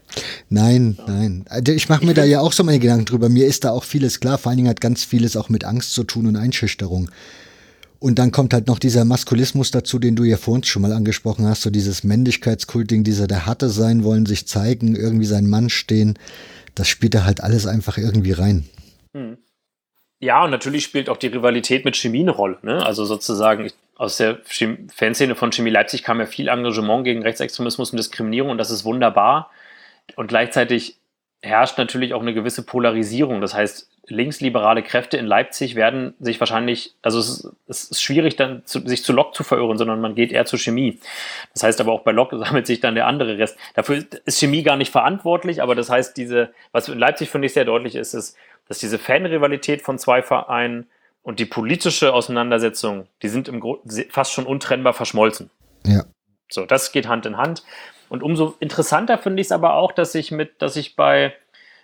Nein, 0.49 0.97
nein. 1.07 1.45
Also 1.49 1.71
ich 1.71 1.89
mache 1.89 2.05
mir 2.05 2.13
da 2.13 2.23
ja 2.23 2.41
auch 2.41 2.53
so 2.53 2.63
meine 2.63 2.79
Gedanken 2.79 3.05
drüber. 3.05 3.27
Mir 3.29 3.47
ist 3.47 3.63
da 3.63 3.71
auch 3.71 3.85
vieles 3.85 4.19
klar. 4.19 4.37
Vor 4.37 4.49
allen 4.49 4.57
Dingen 4.57 4.69
hat 4.69 4.81
ganz 4.81 5.03
vieles 5.03 5.35
auch 5.35 5.49
mit 5.49 5.63
Angst 5.63 5.93
zu 5.93 6.03
tun 6.03 6.27
und 6.27 6.35
Einschüchterung. 6.35 7.09
Und 8.01 8.17
dann 8.17 8.31
kommt 8.31 8.55
halt 8.55 8.65
noch 8.65 8.79
dieser 8.79 9.05
Maskulismus 9.05 9.69
dazu, 9.69 9.99
den 9.99 10.15
du 10.15 10.23
ja 10.23 10.35
vor 10.35 10.55
uns 10.55 10.67
schon 10.67 10.81
mal 10.81 10.91
angesprochen 10.91 11.45
hast, 11.45 11.61
so 11.61 11.69
dieses 11.69 12.03
Männlichkeitskulting, 12.03 13.03
dieser 13.03 13.27
der 13.27 13.45
Hatte 13.45 13.69
sein 13.69 14.03
wollen, 14.03 14.25
sich 14.25 14.47
zeigen, 14.47 14.95
irgendwie 14.95 15.27
sein 15.27 15.47
Mann 15.47 15.69
stehen. 15.69 16.17
Das 16.73 16.87
spielt 16.87 17.13
da 17.13 17.25
halt 17.25 17.43
alles 17.43 17.67
einfach 17.67 17.99
irgendwie 17.99 18.31
rein. 18.31 18.67
Hm. 19.15 19.37
Ja, 20.19 20.43
und 20.43 20.49
natürlich 20.49 20.83
spielt 20.83 21.09
auch 21.09 21.17
die 21.17 21.27
Rivalität 21.27 21.85
mit 21.85 21.95
Chemie 21.95 22.21
eine 22.21 22.31
Rolle. 22.31 22.57
Ne? 22.63 22.83
Also 22.83 23.05
sozusagen, 23.05 23.69
aus 23.95 24.17
der 24.17 24.39
Fanszene 24.45 25.35
von 25.35 25.51
Chemie 25.51 25.69
Leipzig 25.69 26.01
kam 26.01 26.19
ja 26.19 26.25
viel 26.25 26.47
Engagement 26.47 27.03
gegen 27.03 27.21
Rechtsextremismus 27.21 27.91
und 27.91 27.97
Diskriminierung 27.97 28.49
und 28.49 28.57
das 28.57 28.71
ist 28.71 28.83
wunderbar. 28.83 29.51
Und 30.15 30.25
gleichzeitig 30.25 30.97
herrscht 31.43 31.77
natürlich 31.77 32.15
auch 32.15 32.21
eine 32.21 32.33
gewisse 32.33 32.63
Polarisierung. 32.63 33.41
Das 33.41 33.53
heißt, 33.53 33.90
linksliberale 34.07 34.83
Kräfte 34.83 35.17
in 35.17 35.25
Leipzig 35.25 35.75
werden 35.75 36.15
sich 36.19 36.39
wahrscheinlich, 36.39 36.95
also 37.01 37.19
es 37.19 37.29
ist, 37.29 37.51
es 37.67 37.83
ist 37.91 38.01
schwierig 38.01 38.35
dann 38.35 38.63
zu, 38.65 38.85
sich 38.85 39.03
zu 39.03 39.13
Lok 39.13 39.35
zu 39.35 39.43
verirren, 39.43 39.77
sondern 39.77 40.01
man 40.01 40.15
geht 40.15 40.31
eher 40.31 40.45
zur 40.45 40.59
Chemie. 40.59 40.99
Das 41.53 41.63
heißt 41.63 41.79
aber 41.81 41.91
auch 41.91 42.01
bei 42.01 42.11
Lok 42.11 42.31
sammelt 42.33 42.67
sich 42.67 42.79
dann 42.79 42.95
der 42.95 43.07
andere 43.07 43.37
Rest. 43.37 43.57
Dafür 43.75 44.03
ist 44.25 44.39
Chemie 44.39 44.63
gar 44.63 44.75
nicht 44.75 44.91
verantwortlich, 44.91 45.61
aber 45.61 45.75
das 45.75 45.89
heißt, 45.89 46.17
diese, 46.17 46.51
was 46.71 46.89
in 46.89 46.99
Leipzig 46.99 47.29
finde 47.29 47.45
ich 47.45 47.53
sehr 47.53 47.65
deutlich 47.65 47.95
ist, 47.95 48.13
ist, 48.13 48.35
dass 48.67 48.79
diese 48.79 48.99
Fanrivalität 48.99 49.81
von 49.81 49.99
zwei 49.99 50.21
Vereinen 50.23 50.87
und 51.23 51.39
die 51.39 51.45
politische 51.45 52.13
Auseinandersetzung, 52.13 53.07
die 53.21 53.29
sind 53.29 53.47
im 53.47 53.59
Grunde 53.59 54.05
fast 54.09 54.33
schon 54.33 54.45
untrennbar 54.45 54.93
verschmolzen. 54.93 55.51
Ja. 55.85 56.05
So, 56.49 56.65
das 56.65 56.91
geht 56.91 57.07
Hand 57.07 57.25
in 57.25 57.37
Hand. 57.37 57.63
Und 58.09 58.23
umso 58.23 58.55
interessanter 58.59 59.17
finde 59.17 59.41
ich 59.41 59.47
es 59.47 59.51
aber 59.51 59.75
auch, 59.75 59.91
dass 59.91 60.15
ich 60.15 60.31
mit, 60.31 60.61
dass 60.61 60.75
ich 60.75 60.95
bei 60.95 61.33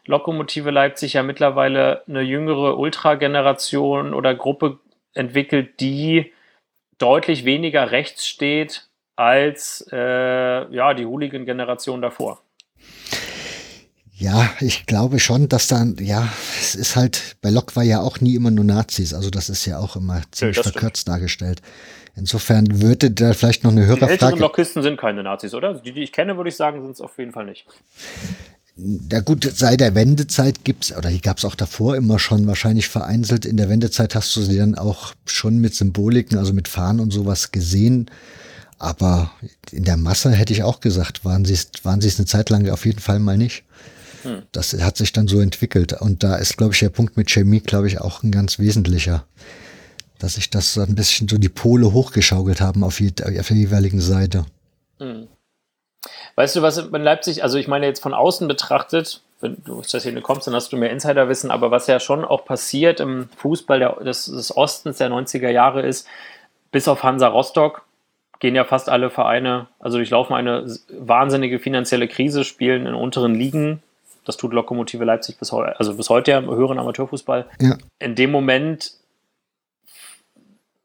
Lokomotive 0.07 0.71
Leipzig 0.71 1.13
ja 1.13 1.23
mittlerweile 1.23 2.03
eine 2.07 2.21
jüngere 2.21 2.77
Ultra-Generation 2.77 4.13
oder 4.13 4.33
Gruppe 4.35 4.79
entwickelt, 5.13 5.79
die 5.79 6.33
deutlich 6.97 7.45
weniger 7.45 7.91
rechts 7.91 8.25
steht 8.25 8.87
als 9.15 9.87
äh, 9.91 9.97
ja, 10.73 10.93
die 10.93 11.05
Hooligan-Generation 11.05 12.01
davor. 12.01 12.41
Ja, 14.13 14.49
ich 14.61 14.87
glaube 14.87 15.19
schon, 15.19 15.47
dass 15.47 15.67
dann, 15.67 15.95
ja, 15.99 16.27
es 16.59 16.73
ist 16.73 16.95
halt, 16.95 17.37
bei 17.41 17.51
Lok 17.51 17.75
war 17.75 17.83
ja 17.83 17.99
auch 18.01 18.19
nie 18.19 18.35
immer 18.35 18.49
nur 18.49 18.65
Nazis, 18.65 19.13
also 19.13 19.29
das 19.29 19.47
ist 19.47 19.65
ja 19.67 19.77
auch 19.77 19.95
immer 19.95 20.23
ziemlich 20.31 20.57
verkürzt 20.57 21.01
stimmt. 21.01 21.15
dargestellt. 21.15 21.61
Insofern 22.15 22.81
würde 22.81 23.11
da 23.11 23.33
vielleicht 23.33 23.63
noch 23.63 23.71
eine 23.71 23.85
Hörerfrage... 23.85 24.17
Die 24.17 24.23
älteren 24.23 24.39
Lokisten 24.39 24.81
sind 24.81 24.99
keine 24.99 25.21
Nazis, 25.21 25.53
oder? 25.53 25.75
Die, 25.75 25.91
die 25.91 26.01
ich 26.01 26.11
kenne, 26.11 26.35
würde 26.35 26.49
ich 26.49 26.55
sagen, 26.55 26.81
sind 26.81 26.93
es 26.93 27.01
auf 27.01 27.15
jeden 27.19 27.31
Fall 27.31 27.45
nicht. 27.45 27.67
Na 28.79 29.21
gut, 29.21 29.51
seit 29.55 29.79
der 29.79 29.95
Wendezeit 29.95 30.63
gibt's, 30.63 30.95
oder 30.95 31.09
die 31.09 31.21
gab's 31.21 31.45
auch 31.45 31.55
davor 31.55 31.95
immer 31.95 32.19
schon 32.19 32.45
wahrscheinlich 32.45 32.87
vereinzelt. 32.87 33.45
In 33.45 33.57
der 33.57 33.69
Wendezeit 33.69 34.13
hast 34.13 34.35
du 34.35 34.41
sie 34.43 34.57
dann 34.57 34.75
auch 34.75 35.15
schon 35.25 35.57
mit 35.57 35.73
Symboliken, 35.73 36.37
also 36.37 36.53
mit 36.53 36.67
Fahnen 36.67 36.99
und 36.99 37.11
sowas 37.11 37.51
gesehen. 37.51 38.11
Aber 38.77 39.31
in 39.71 39.83
der 39.83 39.97
Masse 39.97 40.31
hätte 40.31 40.53
ich 40.53 40.61
auch 40.61 40.79
gesagt, 40.79 41.25
waren 41.25 41.43
sie 41.43 41.53
es 41.53 41.69
waren 41.81 42.01
sie's 42.01 42.19
eine 42.19 42.27
Zeit 42.27 42.51
lang 42.51 42.69
auf 42.69 42.85
jeden 42.85 42.99
Fall 42.99 43.17
mal 43.17 43.35
nicht. 43.35 43.63
Hm. 44.21 44.43
Das 44.51 44.73
hat 44.73 44.97
sich 44.97 45.11
dann 45.11 45.27
so 45.27 45.39
entwickelt. 45.39 45.93
Und 45.93 46.23
da 46.23 46.35
ist, 46.35 46.57
glaube 46.57 46.75
ich, 46.75 46.79
der 46.79 46.89
Punkt 46.89 47.17
mit 47.17 47.31
Chemie, 47.31 47.61
glaube 47.61 47.87
ich, 47.87 47.99
auch 47.99 48.21
ein 48.21 48.31
ganz 48.31 48.59
wesentlicher. 48.59 49.25
Dass 50.19 50.35
sich 50.35 50.51
das 50.51 50.73
so 50.73 50.81
ein 50.81 50.93
bisschen 50.93 51.27
so 51.27 51.39
die 51.39 51.49
Pole 51.49 51.93
hochgeschaukelt 51.93 52.61
haben 52.61 52.83
auf, 52.83 52.99
je, 52.99 53.11
auf 53.39 53.47
der 53.47 53.57
jeweiligen 53.57 54.01
Seite. 54.01 54.45
Hm. 54.99 55.27
Weißt 56.37 56.55
du, 56.55 56.61
was 56.61 56.77
in 56.77 57.01
Leipzig, 57.01 57.41
also 57.41 57.57
ich 57.57 57.67
meine 57.67 57.87
jetzt 57.87 58.01
von 58.01 58.13
außen 58.13 58.47
betrachtet, 58.47 59.21
wenn 59.41 59.57
du 59.65 59.79
aus 59.79 59.89
der 59.89 59.99
Szene 59.99 60.21
kommst, 60.21 60.45
dann 60.45 60.53
hast 60.53 60.71
du 60.71 60.77
mehr 60.77 60.91
Insiderwissen, 60.91 61.49
aber 61.49 61.71
was 61.71 61.87
ja 61.87 61.99
schon 61.99 62.23
auch 62.23 62.45
passiert 62.45 62.99
im 62.99 63.27
Fußball 63.37 63.79
der, 63.79 63.95
des, 63.95 64.27
des 64.27 64.55
Ostens 64.55 64.99
der 64.99 65.09
90er 65.09 65.49
Jahre 65.49 65.81
ist, 65.81 66.07
bis 66.71 66.87
auf 66.87 67.01
Hansa 67.01 67.27
Rostock 67.27 67.81
gehen 68.39 68.53
ja 68.53 68.65
fast 68.65 68.87
alle 68.87 69.09
Vereine, 69.09 69.65
also 69.79 69.97
durchlaufen 69.97 70.35
eine 70.35 70.67
wahnsinnige 70.99 71.57
finanzielle 71.57 72.07
Krise, 72.07 72.43
spielen 72.43 72.85
in 72.85 72.93
unteren 72.93 73.33
Ligen, 73.33 73.81
das 74.23 74.37
tut 74.37 74.53
Lokomotive 74.53 75.05
Leipzig 75.05 75.39
bis 75.39 75.51
heute, 75.51 75.79
also 75.79 75.95
bis 75.95 76.11
heute 76.11 76.31
ja 76.31 76.37
im 76.37 76.51
höheren 76.51 76.77
Amateurfußball. 76.77 77.47
Ja. 77.59 77.77
In 77.97 78.13
dem 78.13 78.29
Moment 78.29 78.91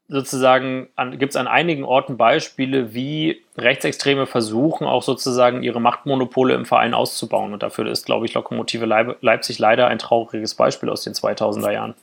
sozusagen 0.07 0.89
gibt 1.17 1.31
es 1.31 1.35
an 1.35 1.47
einigen 1.47 1.83
Orten 1.83 2.17
Beispiele, 2.17 2.93
wie 2.93 3.41
Rechtsextreme 3.57 4.25
versuchen, 4.25 4.85
auch 4.85 5.03
sozusagen 5.03 5.63
ihre 5.63 5.79
Machtmonopole 5.79 6.53
im 6.53 6.65
Verein 6.65 6.93
auszubauen. 6.93 7.53
Und 7.53 7.63
dafür 7.63 7.87
ist, 7.87 8.05
glaube 8.05 8.25
ich, 8.25 8.33
Lokomotive 8.33 8.85
Leipzig 9.21 9.59
leider 9.59 9.87
ein 9.87 9.99
trauriges 9.99 10.55
Beispiel 10.55 10.89
aus 10.89 11.03
den 11.03 11.13
2000er 11.13 11.71
Jahren. 11.71 11.93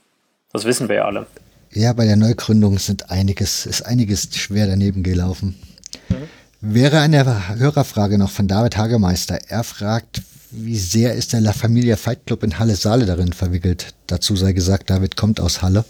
Das 0.52 0.64
wissen 0.64 0.88
wir 0.88 0.96
ja 0.96 1.04
alle. 1.04 1.26
Ja, 1.72 1.92
bei 1.92 2.04
der 2.04 2.16
Neugründung 2.16 2.78
sind 2.78 3.10
einiges, 3.10 3.64
ist 3.66 3.82
einiges 3.82 4.28
schwer 4.34 4.66
daneben 4.66 5.02
gelaufen. 5.02 5.60
Mhm. 6.08 6.28
Wäre 6.60 6.98
eine 6.98 7.48
Hörerfrage 7.58 8.18
noch 8.18 8.30
von 8.30 8.48
David 8.48 8.76
Hagemeister. 8.76 9.38
Er 9.48 9.62
fragt, 9.62 10.22
wie 10.50 10.76
sehr 10.76 11.14
ist 11.14 11.32
der 11.32 11.40
La 11.40 11.52
Familia 11.52 11.96
Fight 11.96 12.26
Club 12.26 12.42
in 12.42 12.58
Halle 12.58 12.74
Saale 12.74 13.06
darin 13.06 13.32
verwickelt? 13.32 13.94
Dazu 14.08 14.34
sei 14.34 14.52
gesagt, 14.52 14.90
David 14.90 15.16
kommt 15.16 15.40
aus 15.40 15.62
Halle. 15.62 15.84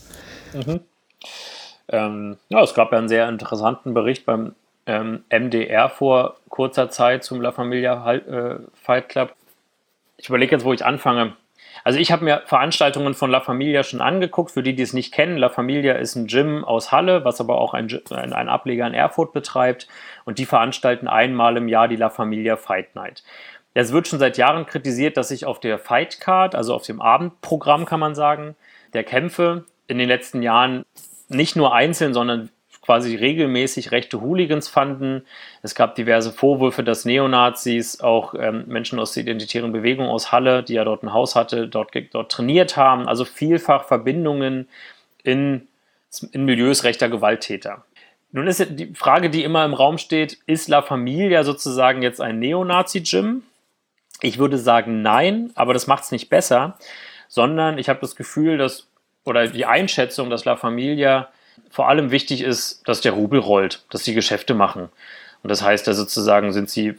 Mhm. 0.53 0.81
Ähm, 1.91 2.36
ja, 2.49 2.62
es 2.62 2.74
gab 2.74 2.93
ja 2.93 2.99
einen 2.99 3.09
sehr 3.09 3.28
interessanten 3.28 3.95
Bericht 3.95 4.24
beim 4.24 4.55
ähm, 4.86 5.24
MDR 5.30 5.88
vor 5.88 6.36
kurzer 6.49 6.91
Zeit 6.91 7.24
zum 7.24 7.41
La 7.41 7.53
Familia 7.53 8.12
äh, 8.14 8.57
Fight 8.74 9.09
Club. 9.09 9.34
Ich 10.16 10.28
überlege 10.28 10.53
jetzt, 10.53 10.64
wo 10.64 10.72
ich 10.72 10.84
anfange. 10.84 11.34
Also 11.84 11.99
ich 11.99 12.12
habe 12.12 12.24
mir 12.24 12.43
Veranstaltungen 12.47 13.14
von 13.14 13.30
La 13.30 13.41
Familia 13.41 13.82
schon 13.82 14.01
angeguckt, 14.01 14.51
für 14.51 14.62
die, 14.62 14.74
die 14.74 14.82
es 14.82 14.93
nicht 14.93 15.14
kennen. 15.14 15.36
La 15.36 15.49
Familia 15.49 15.95
ist 15.95 16.14
ein 16.14 16.26
Gym 16.26 16.64
aus 16.64 16.93
Halle, 16.93 17.24
was 17.24 17.41
aber 17.41 17.59
auch 17.59 17.74
ein, 17.74 17.88
ein, 18.11 18.49
Ableger 18.49 18.86
in 18.86 18.95
Erfurt 18.95 19.32
betreibt. 19.32 19.88
Und 20.24 20.38
die 20.38 20.45
veranstalten 20.45 21.09
einmal 21.09 21.57
im 21.57 21.68
Jahr 21.68 21.88
die 21.88 21.97
La 21.97 22.11
Familia 22.11 22.57
Fight 22.57 22.95
Night. 22.95 23.22
Es 23.72 23.93
wird 23.93 24.09
schon 24.09 24.18
seit 24.18 24.36
Jahren 24.36 24.66
kritisiert, 24.66 25.16
dass 25.16 25.28
sich 25.28 25.47
auf 25.47 25.61
der 25.61 25.78
Fight 25.78 26.20
Card, 26.20 26.55
also 26.55 26.74
auf 26.74 26.82
dem 26.82 27.01
Abendprogramm 27.01 27.86
kann 27.86 28.01
man 28.01 28.14
sagen, 28.14 28.57
der 28.93 29.05
Kämpfe 29.05 29.64
in 29.86 29.99
den 29.99 30.09
letzten 30.09 30.43
Jahren 30.43 30.84
nicht 31.31 31.57
nur 31.57 31.74
einzeln, 31.74 32.12
sondern 32.14 32.51
quasi 32.83 33.14
regelmäßig 33.14 33.93
rechte 33.93 34.20
Hooligans 34.20 34.68
fanden. 34.68 35.22
Es 35.62 35.74
gab 35.74 35.95
diverse 35.95 36.33
Vorwürfe, 36.33 36.83
dass 36.83 37.05
Neonazis 37.05 38.01
auch 38.01 38.35
ähm, 38.35 38.64
Menschen 38.66 38.99
aus 38.99 39.12
der 39.12 39.22
identitären 39.22 39.72
Bewegung 39.72 40.07
aus 40.09 40.33
Halle, 40.33 40.62
die 40.62 40.74
ja 40.74 40.85
dort 40.85 41.03
ein 41.03 41.12
Haus 41.12 41.37
hatte, 41.37 41.68
dort, 41.68 41.93
dort 42.12 42.33
trainiert 42.33 42.76
haben. 42.76 43.07
Also 43.07 43.24
vielfach 43.24 43.85
Verbindungen 43.85 44.68
in, 45.22 45.68
in 46.33 46.45
Milieus 46.45 46.85
rechter 46.85 47.09
Gewalttäter. 47.09 47.85
Nun 48.33 48.47
ist 48.47 48.64
die 48.70 48.95
Frage, 48.95 49.28
die 49.28 49.45
immer 49.45 49.64
im 49.64 49.74
Raum 49.74 49.99
steht, 49.99 50.39
ist 50.47 50.68
La 50.68 50.83
Familia 50.83 51.45
sozusagen 51.45 52.03
jetzt 52.03 52.20
ein 52.20 52.39
Neonazi-Gym? 52.39 53.43
Ich 54.22 54.39
würde 54.39 54.59
sagen 54.59 55.03
nein, 55.03 55.51
aber 55.55 55.74
das 55.74 55.87
macht 55.87 56.05
es 56.05 56.12
nicht 56.12 56.28
besser, 56.28 56.78
sondern 57.28 57.78
ich 57.78 57.89
habe 57.89 58.01
das 58.01 58.16
Gefühl, 58.16 58.59
dass, 58.59 58.89
oder 59.31 59.47
die 59.47 59.64
Einschätzung, 59.64 60.28
dass 60.28 60.45
La 60.45 60.57
Familia 60.57 61.28
vor 61.70 61.89
allem 61.89 62.11
wichtig 62.11 62.43
ist, 62.43 62.87
dass 62.89 63.01
der 63.01 63.12
Rubel 63.12 63.39
rollt, 63.39 63.85
dass 63.91 64.05
sie 64.05 64.12
Geschäfte 64.12 64.55
machen. 64.55 64.89
Und 65.45 65.51
das 65.51 65.62
heißt 65.62 65.87
ja 65.87 65.93
sozusagen, 65.93 66.53
sind 66.53 66.68
sie 66.68 66.97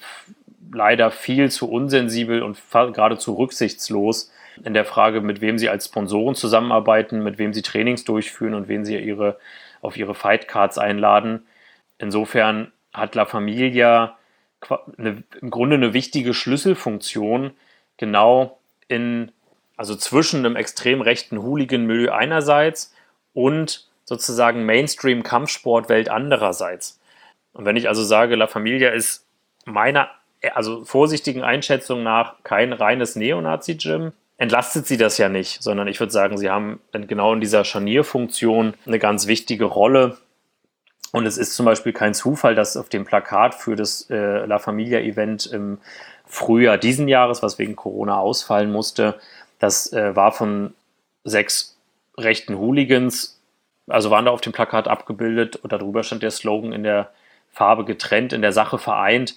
leider 0.74 1.12
viel 1.12 1.52
zu 1.52 1.70
unsensibel 1.70 2.42
und 2.42 2.58
geradezu 2.72 3.34
rücksichtslos 3.34 4.32
in 4.64 4.74
der 4.74 4.86
Frage, 4.86 5.20
mit 5.20 5.42
wem 5.42 5.58
sie 5.58 5.68
als 5.68 5.88
Sponsoren 5.88 6.34
zusammenarbeiten, 6.34 7.22
mit 7.22 7.38
wem 7.38 7.54
sie 7.54 7.64
Trainings 7.64 8.06
durchführen 8.06 8.54
und 8.54 8.70
wen 8.70 8.86
sie 8.86 8.98
ihre, 8.98 9.38
auf 9.82 9.98
ihre 9.98 10.16
Fightcards 10.16 10.78
einladen. 10.78 11.46
Insofern 11.98 12.72
hat 12.94 13.14
La 13.16 13.26
Familia 13.26 14.18
eine, 14.98 15.24
im 15.42 15.50
Grunde 15.50 15.76
eine 15.76 15.94
wichtige 15.94 16.34
Schlüsselfunktion 16.34 17.52
genau 17.98 18.58
in, 18.88 19.34
also 19.82 19.96
zwischen 19.96 20.46
einem 20.46 20.56
extrem 20.56 21.02
rechten 21.02 21.42
Hooligan-Milieu 21.42 22.12
einerseits 22.12 22.94
und 23.34 23.88
sozusagen 24.06 24.64
Mainstream-Kampfsportwelt 24.64 26.08
andererseits. 26.08 27.00
Und 27.52 27.66
wenn 27.66 27.76
ich 27.76 27.88
also 27.88 28.04
sage, 28.04 28.36
La 28.36 28.46
Familia 28.46 28.92
ist 28.92 29.26
meiner, 29.66 30.08
also 30.54 30.86
vorsichtigen 30.86 31.42
Einschätzung 31.42 32.04
nach 32.04 32.36
kein 32.44 32.74
reines 32.74 33.16
Neonazi-Gym, 33.16 34.12
entlastet 34.38 34.86
sie 34.86 34.98
das 34.98 35.18
ja 35.18 35.30
nicht, 35.30 35.64
sondern 35.64 35.88
ich 35.88 36.00
würde 36.00 36.14
sagen, 36.14 36.38
sie 36.38 36.52
haben 36.52 36.80
genau 36.92 37.34
in 37.34 37.42
dieser 37.42 37.66
Scharnierfunktion 37.66 38.76
eine 38.86 39.00
ganz 39.00 39.26
wichtige 39.26 39.66
Rolle 39.66 40.20
und 41.12 41.26
es 41.26 41.40
ist 41.40 41.56
zum 41.56 41.66
Beispiel 41.66 41.92
kein 41.92 42.14
Zufall, 42.14 42.54
dass 42.54 42.78
auf 42.78 42.88
dem 42.88 43.06
Plakat 43.06 43.56
für 43.56 43.76
das 43.76 44.10
äh, 44.12 44.46
La 44.46 44.60
Familia-Event 44.60 45.48
im 45.48 45.80
Frühjahr 46.26 46.78
diesen 46.78 47.10
Jahres, 47.10 47.44
was 47.44 47.60
wegen 47.60 47.76
Corona 47.76 48.18
ausfallen 48.18 48.72
musste, 48.72 49.20
das 49.62 49.94
äh, 49.94 50.16
war 50.16 50.34
von 50.34 50.74
sechs 51.24 51.78
rechten 52.18 52.58
Hooligans 52.58 53.42
also 53.92 54.10
waren 54.10 54.26
da 54.26 54.32
auf 54.32 54.42
dem 54.42 54.54
Plakat 54.54 54.88
abgebildet 54.88 55.58
und 55.58 55.72
darüber 55.72 56.04
stand 56.04 56.24
der 56.24 56.32
Slogan 56.32 56.74
in 56.74 56.84
der 56.84 57.12
Farbe 57.52 57.86
getrennt, 57.86 58.34
in 58.34 58.42
der 58.42 58.54
Sache 58.54 58.78
vereint. 58.78 59.36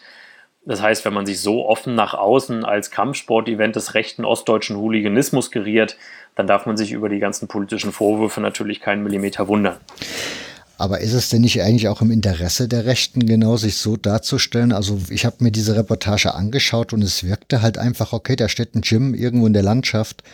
Das 0.64 0.80
heißt, 0.80 1.04
wenn 1.04 1.12
man 1.12 1.26
sich 1.26 1.40
so 1.40 1.66
offen 1.66 1.94
nach 1.94 2.14
außen 2.14 2.64
als 2.64 2.90
Kampfsportevent 2.90 3.76
des 3.76 3.94
rechten 3.94 4.24
ostdeutschen 4.24 4.76
Hooliganismus 4.76 5.50
geriert, 5.50 5.96
dann 6.36 6.46
darf 6.46 6.64
man 6.64 6.76
sich 6.76 6.92
über 6.92 7.08
die 7.08 7.18
ganzen 7.18 7.48
politischen 7.48 7.92
Vorwürfe 7.92 8.40
natürlich 8.40 8.80
keinen 8.80 9.02
Millimeter 9.02 9.46
wundern. 9.48 9.76
Aber 10.76 11.00
ist 11.00 11.12
es 11.12 11.28
denn 11.28 11.42
nicht 11.42 11.62
eigentlich 11.62 11.88
auch 11.88 12.02
im 12.02 12.10
Interesse 12.10 12.66
der 12.66 12.84
Rechten, 12.84 13.26
genau 13.26 13.56
sich 13.56 13.76
so 13.76 13.96
darzustellen? 13.96 14.72
Also 14.72 15.00
ich 15.08 15.24
habe 15.24 15.36
mir 15.40 15.52
diese 15.52 15.76
Reportage 15.76 16.34
angeschaut 16.34 16.92
und 16.92 17.02
es 17.02 17.22
wirkte 17.22 17.62
halt 17.62 17.78
einfach, 17.78 18.12
okay, 18.12 18.36
da 18.36 18.48
steht 18.48 18.74
ein 18.74 18.80
Gym 18.80 19.14
irgendwo 19.14 19.46
in 19.46 19.52
der 19.52 19.62
Landschaft 19.62 20.24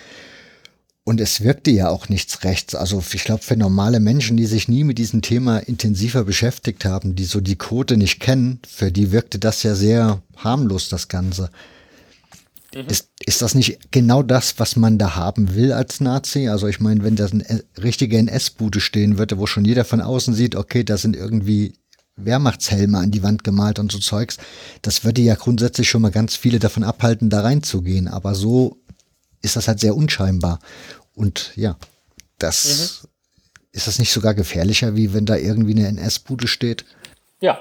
und 1.04 1.20
es 1.20 1.42
wirkte 1.42 1.70
ja 1.70 1.88
auch 1.88 2.08
nichts 2.08 2.44
rechts. 2.44 2.74
Also 2.74 3.02
ich 3.12 3.24
glaube, 3.24 3.42
für 3.42 3.56
normale 3.56 4.00
Menschen, 4.00 4.36
die 4.36 4.46
sich 4.46 4.68
nie 4.68 4.84
mit 4.84 4.96
diesem 4.98 5.22
Thema 5.22 5.58
intensiver 5.58 6.24
beschäftigt 6.24 6.84
haben, 6.84 7.16
die 7.16 7.24
so 7.24 7.40
die 7.40 7.56
Quote 7.56 7.96
nicht 7.96 8.20
kennen, 8.20 8.60
für 8.66 8.92
die 8.92 9.12
wirkte 9.12 9.38
das 9.38 9.62
ja 9.62 9.74
sehr 9.74 10.22
harmlos, 10.36 10.88
das 10.88 11.08
Ganze. 11.08 11.50
Mhm. 12.74 12.86
Ist, 12.88 13.10
ist 13.24 13.42
das 13.42 13.54
nicht 13.54 13.90
genau 13.90 14.22
das, 14.22 14.58
was 14.58 14.76
man 14.76 14.98
da 14.98 15.16
haben 15.16 15.54
will 15.54 15.72
als 15.72 16.00
Nazi? 16.00 16.48
Also 16.48 16.68
ich 16.68 16.80
meine, 16.80 17.02
wenn 17.02 17.16
da 17.16 17.26
eine 17.26 17.64
richtige 17.82 18.16
NS-Bude 18.18 18.80
stehen 18.80 19.18
würde, 19.18 19.38
wo 19.38 19.46
schon 19.46 19.64
jeder 19.64 19.84
von 19.84 20.00
außen 20.00 20.34
sieht, 20.34 20.54
okay, 20.54 20.84
da 20.84 20.96
sind 20.96 21.16
irgendwie 21.16 21.74
Wehrmachtshelme 22.16 22.98
an 22.98 23.10
die 23.10 23.22
Wand 23.22 23.44
gemalt 23.44 23.78
und 23.78 23.90
so 23.90 23.98
Zeugs, 23.98 24.36
das 24.82 25.04
würde 25.04 25.22
ja 25.22 25.34
grundsätzlich 25.34 25.88
schon 25.88 26.02
mal 26.02 26.10
ganz 26.10 26.36
viele 26.36 26.58
davon 26.58 26.84
abhalten, 26.84 27.30
da 27.30 27.40
reinzugehen. 27.40 28.08
Aber 28.08 28.34
so 28.34 28.78
ist 29.42 29.56
das 29.56 29.66
halt 29.66 29.80
sehr 29.80 29.96
unscheinbar. 29.96 30.60
Und 31.14 31.52
ja, 31.56 31.76
das 32.38 33.02
mhm. 33.02 33.08
ist 33.72 33.86
das 33.86 33.98
nicht 33.98 34.12
sogar 34.12 34.34
gefährlicher, 34.34 34.94
wie 34.94 35.12
wenn 35.12 35.26
da 35.26 35.36
irgendwie 35.36 35.72
eine 35.72 35.88
NS-Bude 35.88 36.46
steht? 36.46 36.84
Ja, 37.40 37.60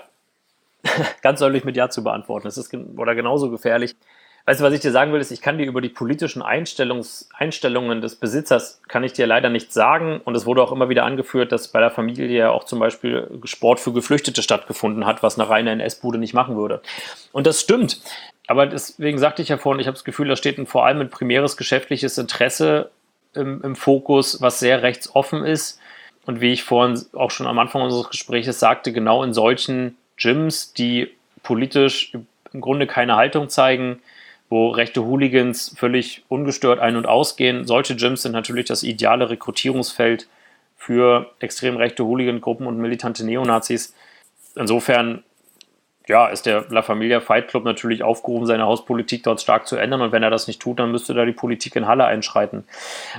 ganz 1.21 1.39
deutlich 1.39 1.63
mit 1.63 1.75
Ja 1.75 1.89
zu 1.89 2.03
beantworten. 2.03 2.47
Es 2.47 2.57
ist 2.57 2.73
oder 2.73 3.15
genauso 3.15 3.49
gefährlich. 3.49 3.95
Weißt 4.49 4.61
du, 4.61 4.65
was 4.65 4.73
ich 4.73 4.79
dir 4.79 4.91
sagen 4.91 5.13
will, 5.13 5.21
ist, 5.21 5.29
ich 5.29 5.43
kann 5.43 5.59
dir 5.59 5.67
über 5.67 5.79
die 5.79 5.89
politischen 5.89 6.41
Einstellungs 6.41 7.29
Einstellungen 7.37 8.01
des 8.01 8.15
Besitzers, 8.15 8.81
kann 8.87 9.03
ich 9.03 9.13
dir 9.13 9.27
leider 9.27 9.47
nichts 9.47 9.75
sagen. 9.75 10.21
Und 10.25 10.33
es 10.33 10.47
wurde 10.47 10.63
auch 10.63 10.71
immer 10.71 10.89
wieder 10.89 11.05
angeführt, 11.05 11.51
dass 11.51 11.67
bei 11.67 11.79
der 11.79 11.91
Familie 11.91 12.25
ja 12.25 12.49
auch 12.49 12.63
zum 12.63 12.79
Beispiel 12.79 13.29
Sport 13.43 13.79
für 13.79 13.93
Geflüchtete 13.93 14.41
stattgefunden 14.41 15.05
hat, 15.05 15.21
was 15.21 15.37
eine 15.37 15.47
reine 15.47 15.69
NS-Bude 15.73 16.17
nicht 16.17 16.33
machen 16.33 16.57
würde. 16.57 16.81
Und 17.31 17.45
das 17.45 17.61
stimmt. 17.61 18.01
Aber 18.47 18.65
deswegen 18.65 19.19
sagte 19.19 19.43
ich 19.43 19.49
ja 19.49 19.59
vorhin, 19.59 19.79
ich 19.81 19.85
habe 19.85 19.93
das 19.93 20.03
Gefühl, 20.03 20.29
da 20.29 20.35
steht 20.35 20.57
ein, 20.57 20.65
vor 20.65 20.83
allem 20.83 21.01
ein 21.01 21.11
primäres 21.11 21.55
geschäftliches 21.55 22.17
Interesse 22.17 22.89
im, 23.35 23.61
im 23.61 23.75
Fokus, 23.75 24.41
was 24.41 24.59
sehr 24.59 24.81
rechtsoffen 24.81 25.45
ist. 25.45 25.79
Und 26.25 26.41
wie 26.41 26.53
ich 26.53 26.63
vorhin 26.63 26.99
auch 27.13 27.29
schon 27.29 27.45
am 27.45 27.59
Anfang 27.59 27.83
unseres 27.83 28.09
Gesprächs 28.09 28.59
sagte, 28.59 28.93
genau 28.93 29.23
in 29.23 29.35
solchen 29.35 29.95
Gyms, 30.17 30.73
die 30.73 31.11
politisch 31.43 32.13
im 32.51 32.61
Grunde 32.61 32.87
keine 32.87 33.15
Haltung 33.15 33.47
zeigen, 33.49 34.01
wo 34.49 34.69
rechte 34.69 35.05
Hooligans 35.05 35.75
völlig 35.77 36.23
ungestört 36.27 36.79
ein- 36.79 36.95
und 36.95 37.07
ausgehen. 37.07 37.65
Solche 37.65 37.95
Gyms 37.95 38.23
sind 38.23 38.31
natürlich 38.31 38.65
das 38.65 38.83
ideale 38.83 39.29
Rekrutierungsfeld 39.29 40.27
für 40.75 41.29
extrem 41.39 41.77
rechte 41.77 42.03
Hooligan-Gruppen 42.03 42.65
und 42.65 42.77
militante 42.77 43.25
Neonazis. 43.25 43.93
Insofern 44.55 45.23
ja, 46.09 46.27
ist 46.27 46.47
der 46.47 46.65
La 46.69 46.81
Familia 46.81 47.19
Fight 47.19 47.49
Club 47.49 47.63
natürlich 47.63 48.01
aufgerufen, 48.01 48.47
seine 48.47 48.65
Hauspolitik 48.65 49.21
dort 49.21 49.39
stark 49.39 49.67
zu 49.67 49.75
ändern. 49.75 50.01
Und 50.01 50.11
wenn 50.11 50.23
er 50.23 50.31
das 50.31 50.47
nicht 50.47 50.59
tut, 50.59 50.79
dann 50.79 50.91
müsste 50.91 51.13
da 51.13 51.23
die 51.23 51.31
Politik 51.31 51.75
in 51.75 51.85
Halle 51.85 52.05
einschreiten. 52.05 52.63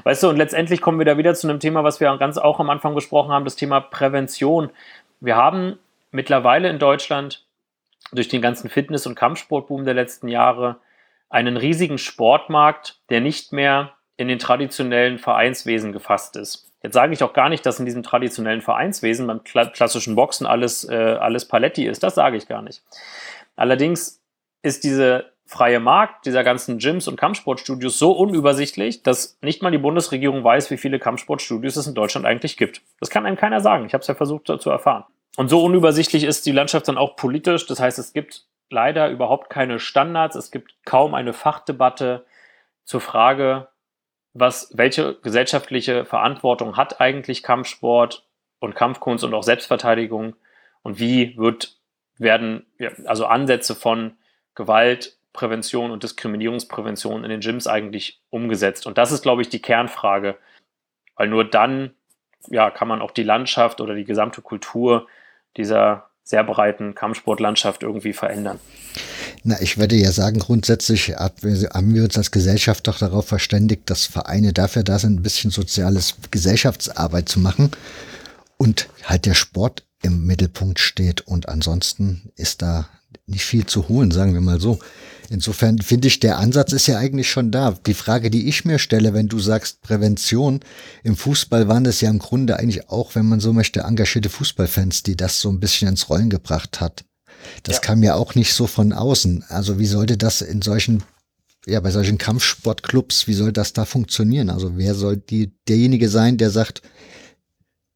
Weißt 0.02 0.24
du, 0.24 0.28
und 0.28 0.36
letztendlich 0.36 0.80
kommen 0.80 0.98
wir 0.98 1.06
da 1.06 1.16
wieder 1.16 1.34
zu 1.34 1.48
einem 1.48 1.60
Thema, 1.60 1.84
was 1.84 2.00
wir 2.00 2.14
ganz 2.16 2.36
auch 2.36 2.58
am 2.58 2.68
Anfang 2.68 2.96
besprochen 2.96 3.30
haben, 3.30 3.44
das 3.44 3.54
Thema 3.54 3.80
Prävention. 3.80 4.70
Wir 5.20 5.36
haben 5.36 5.78
mittlerweile 6.10 6.68
in 6.68 6.80
Deutschland 6.80 7.44
durch 8.12 8.26
den 8.26 8.42
ganzen 8.42 8.68
Fitness- 8.68 9.06
und 9.06 9.14
Kampfsportboom 9.14 9.84
der 9.84 9.94
letzten 9.94 10.26
Jahre 10.26 10.76
einen 11.30 11.56
riesigen 11.56 11.98
Sportmarkt, 11.98 13.00
der 13.08 13.20
nicht 13.20 13.52
mehr 13.52 13.94
in 14.16 14.28
den 14.28 14.38
traditionellen 14.38 15.18
Vereinswesen 15.18 15.92
gefasst 15.92 16.36
ist. 16.36 16.70
Jetzt 16.82 16.94
sage 16.94 17.12
ich 17.12 17.22
auch 17.22 17.32
gar 17.32 17.48
nicht, 17.48 17.64
dass 17.64 17.78
in 17.78 17.86
diesem 17.86 18.02
traditionellen 18.02 18.60
Vereinswesen 18.60 19.26
beim 19.26 19.42
klassischen 19.44 20.16
Boxen 20.16 20.46
alles, 20.46 20.88
äh, 20.88 20.94
alles 20.94 21.46
Paletti 21.46 21.86
ist. 21.86 22.02
Das 22.02 22.14
sage 22.14 22.36
ich 22.36 22.48
gar 22.48 22.62
nicht. 22.62 22.82
Allerdings 23.56 24.22
ist 24.62 24.84
diese 24.84 25.32
freie 25.46 25.80
Markt 25.80 26.26
dieser 26.26 26.44
ganzen 26.44 26.78
Gyms 26.78 27.08
und 27.08 27.16
Kampfsportstudios 27.16 27.98
so 27.98 28.12
unübersichtlich, 28.12 29.02
dass 29.02 29.36
nicht 29.42 29.62
mal 29.62 29.70
die 29.70 29.78
Bundesregierung 29.78 30.44
weiß, 30.44 30.70
wie 30.70 30.76
viele 30.76 30.98
Kampfsportstudios 30.98 31.76
es 31.76 31.86
in 31.86 31.94
Deutschland 31.94 32.24
eigentlich 32.24 32.56
gibt. 32.56 32.82
Das 33.00 33.10
kann 33.10 33.26
einem 33.26 33.36
keiner 33.36 33.60
sagen. 33.60 33.84
Ich 33.86 33.92
habe 33.92 34.02
es 34.02 34.06
ja 34.06 34.14
versucht 34.14 34.46
zu 34.46 34.70
erfahren. 34.70 35.04
Und 35.36 35.48
so 35.48 35.62
unübersichtlich 35.64 36.24
ist 36.24 36.46
die 36.46 36.52
Landschaft 36.52 36.88
dann 36.88 36.98
auch 36.98 37.16
politisch. 37.16 37.66
Das 37.66 37.80
heißt, 37.80 37.98
es 37.98 38.12
gibt 38.12 38.46
leider 38.70 39.10
überhaupt 39.10 39.50
keine 39.50 39.78
Standards. 39.78 40.36
Es 40.36 40.50
gibt 40.50 40.74
kaum 40.84 41.14
eine 41.14 41.32
Fachdebatte 41.32 42.24
zur 42.84 43.00
Frage, 43.00 43.68
was, 44.32 44.70
welche 44.74 45.16
gesellschaftliche 45.20 46.04
Verantwortung 46.04 46.76
hat 46.76 47.00
eigentlich 47.00 47.42
Kampfsport 47.42 48.26
und 48.60 48.74
Kampfkunst 48.74 49.24
und 49.24 49.34
auch 49.34 49.42
Selbstverteidigung 49.42 50.36
und 50.82 50.98
wie 50.98 51.36
wird, 51.36 51.76
werden, 52.18 52.66
also 53.06 53.26
Ansätze 53.26 53.74
von 53.74 54.16
Gewaltprävention 54.54 55.90
und 55.90 56.02
Diskriminierungsprävention 56.02 57.24
in 57.24 57.30
den 57.30 57.40
Gyms 57.40 57.66
eigentlich 57.66 58.20
umgesetzt? 58.30 58.86
Und 58.86 58.98
das 58.98 59.12
ist, 59.12 59.22
glaube 59.22 59.42
ich, 59.42 59.48
die 59.48 59.62
Kernfrage, 59.62 60.36
weil 61.16 61.28
nur 61.28 61.44
dann, 61.44 61.94
ja, 62.48 62.70
kann 62.70 62.88
man 62.88 63.02
auch 63.02 63.10
die 63.10 63.22
Landschaft 63.22 63.80
oder 63.80 63.94
die 63.94 64.04
gesamte 64.04 64.42
Kultur 64.42 65.08
dieser 65.56 66.09
sehr 66.30 66.44
breiten 66.44 66.94
Kampfsportlandschaft 66.94 67.82
irgendwie 67.82 68.12
verändern. 68.12 68.58
Na, 69.42 69.60
ich 69.60 69.78
würde 69.78 69.96
ja 69.96 70.12
sagen, 70.12 70.38
grundsätzlich 70.38 71.10
haben 71.16 71.94
wir 71.94 72.04
uns 72.04 72.16
als 72.16 72.30
Gesellschaft 72.30 72.86
doch 72.86 72.98
darauf 72.98 73.26
verständigt, 73.26 73.90
dass 73.90 74.06
Vereine 74.06 74.52
dafür 74.52 74.84
da 74.84 74.98
sind, 74.98 75.20
ein 75.20 75.22
bisschen 75.22 75.50
soziales 75.50 76.14
Gesellschaftsarbeit 76.30 77.28
zu 77.28 77.40
machen 77.40 77.70
und 78.56 78.88
halt 79.04 79.26
der 79.26 79.34
Sport 79.34 79.84
im 80.02 80.24
Mittelpunkt 80.24 80.78
steht 80.78 81.22
und 81.22 81.48
ansonsten 81.48 82.30
ist 82.36 82.62
da 82.62 82.88
nicht 83.26 83.44
viel 83.44 83.66
zu 83.66 83.88
holen, 83.88 84.10
sagen 84.10 84.32
wir 84.34 84.40
mal 84.40 84.60
so. 84.60 84.78
Insofern 85.32 85.78
finde 85.78 86.08
ich, 86.08 86.18
der 86.18 86.38
Ansatz 86.38 86.72
ist 86.72 86.88
ja 86.88 86.98
eigentlich 86.98 87.30
schon 87.30 87.52
da. 87.52 87.78
Die 87.86 87.94
Frage, 87.94 88.32
die 88.32 88.48
ich 88.48 88.64
mir 88.64 88.80
stelle, 88.80 89.14
wenn 89.14 89.28
du 89.28 89.38
sagst 89.38 89.80
Prävention, 89.80 90.58
im 91.04 91.16
Fußball 91.16 91.68
waren 91.68 91.84
das 91.84 92.00
ja 92.00 92.10
im 92.10 92.18
Grunde 92.18 92.58
eigentlich 92.58 92.88
auch, 92.88 93.14
wenn 93.14 93.26
man 93.26 93.38
so 93.38 93.52
möchte, 93.52 93.82
engagierte 93.82 94.28
Fußballfans, 94.28 95.04
die 95.04 95.16
das 95.16 95.40
so 95.40 95.48
ein 95.48 95.60
bisschen 95.60 95.86
ins 95.86 96.10
Rollen 96.10 96.30
gebracht 96.30 96.80
hat. 96.80 97.04
Das 97.62 97.76
ja. 97.76 97.80
kam 97.80 98.02
ja 98.02 98.16
auch 98.16 98.34
nicht 98.34 98.52
so 98.52 98.66
von 98.66 98.92
außen. 98.92 99.44
Also 99.48 99.78
wie 99.78 99.86
sollte 99.86 100.16
das 100.16 100.42
in 100.42 100.62
solchen, 100.62 101.04
ja, 101.64 101.78
bei 101.78 101.92
solchen 101.92 102.18
Kampfsportclubs, 102.18 103.28
wie 103.28 103.34
soll 103.34 103.52
das 103.52 103.72
da 103.72 103.84
funktionieren? 103.84 104.50
Also 104.50 104.78
wer 104.78 104.96
soll 104.96 105.16
die, 105.16 105.52
derjenige 105.68 106.08
sein, 106.08 106.38
der 106.38 106.50
sagt, 106.50 106.82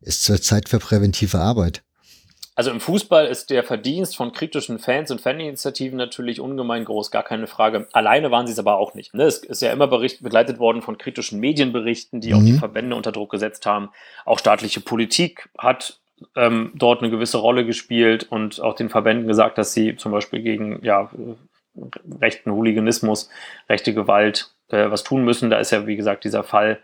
ist 0.01 0.23
zur 0.23 0.41
Zeit 0.41 0.69
für 0.69 0.79
präventive 0.79 1.41
Arbeit? 1.41 1.83
Also 2.57 2.71
im 2.71 2.81
Fußball 2.81 3.27
ist 3.27 3.51
der 3.51 3.65
Verdienst 3.65 4.17
von 4.17 4.33
kritischen 4.33 4.79
Fans 4.79 5.11
und 5.11 5.21
Faninitiativen 5.21 5.99
natürlich 5.99 6.41
ungemein 6.41 6.85
groß, 6.85 7.11
gar 7.11 7.25
keine 7.25 7.49
Frage. 7.49 7.89
Alleine 7.93 8.31
waren 8.31 8.47
sie 8.47 8.53
es 8.53 8.61
aber 8.61 8.77
auch 8.77 8.95
nicht. 8.95 9.13
Ne? 9.13 9.25
Es 9.25 9.39
ist 9.39 9.61
ja 9.61 9.73
immer 9.73 9.89
bericht, 9.89 10.23
begleitet 10.23 10.61
worden 10.61 10.81
von 10.81 10.97
kritischen 10.97 11.41
Medienberichten, 11.41 12.21
die 12.21 12.33
mhm. 12.33 12.39
auch 12.39 12.45
die 12.45 12.53
Verbände 12.53 12.95
unter 12.95 13.11
Druck 13.11 13.33
gesetzt 13.33 13.67
haben. 13.67 13.91
Auch 14.25 14.39
staatliche 14.39 14.81
Politik 14.81 15.49
hat 15.59 15.99
ähm, 16.37 16.71
dort 16.77 17.03
eine 17.03 17.11
gewisse 17.11 17.39
Rolle 17.39 17.67
gespielt 17.67 18.31
und 18.31 18.61
auch 18.61 18.75
den 18.75 18.89
Verbänden 18.89 19.27
gesagt, 19.27 19.59
dass 19.59 19.73
sie 19.73 19.97
zum 19.97 20.13
Beispiel 20.13 20.41
gegen 20.41 20.79
ja, 20.85 21.11
rechten 22.21 22.53
Hooliganismus, 22.53 23.31
rechte 23.69 23.95
Gewalt 23.95 24.55
äh, 24.69 24.91
was 24.91 25.03
tun 25.03 25.25
müssen. 25.25 25.51
Da 25.51 25.59
ist 25.59 25.73
ja, 25.73 25.89
wie 25.89 25.97
gesagt, 25.97 26.23
dieser 26.23 26.45
Fall 26.45 26.81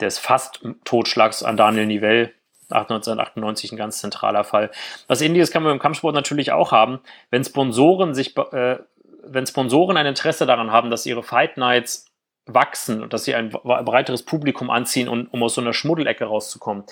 des 0.00 0.18
Fast-Totschlags 0.18 1.42
an 1.42 1.56
Daniel 1.56 1.86
Nivell 1.86 2.32
1998 2.70 3.72
ein 3.72 3.76
ganz 3.76 4.00
zentraler 4.00 4.44
Fall. 4.44 4.70
Was 5.06 5.20
ähnliches 5.20 5.50
kann 5.50 5.62
man 5.62 5.72
im 5.72 5.78
Kampfsport 5.78 6.14
natürlich 6.14 6.52
auch 6.52 6.72
haben, 6.72 7.00
wenn 7.30 7.44
Sponsoren 7.44 8.14
sich, 8.14 8.36
äh, 8.36 8.78
wenn 9.24 9.46
Sponsoren 9.46 9.96
ein 9.96 10.06
Interesse 10.06 10.46
daran 10.46 10.70
haben, 10.70 10.90
dass 10.90 11.06
ihre 11.06 11.22
Fight 11.22 11.56
Nights 11.56 12.06
wachsen 12.46 13.02
und 13.02 13.12
dass 13.12 13.24
sie 13.24 13.34
ein 13.34 13.50
breiteres 13.50 14.24
Publikum 14.24 14.70
anziehen, 14.70 15.08
um, 15.08 15.26
um 15.30 15.42
aus 15.42 15.54
so 15.54 15.60
einer 15.60 15.72
Schmuddelecke 15.72 16.24
rauszukommen, 16.24 16.84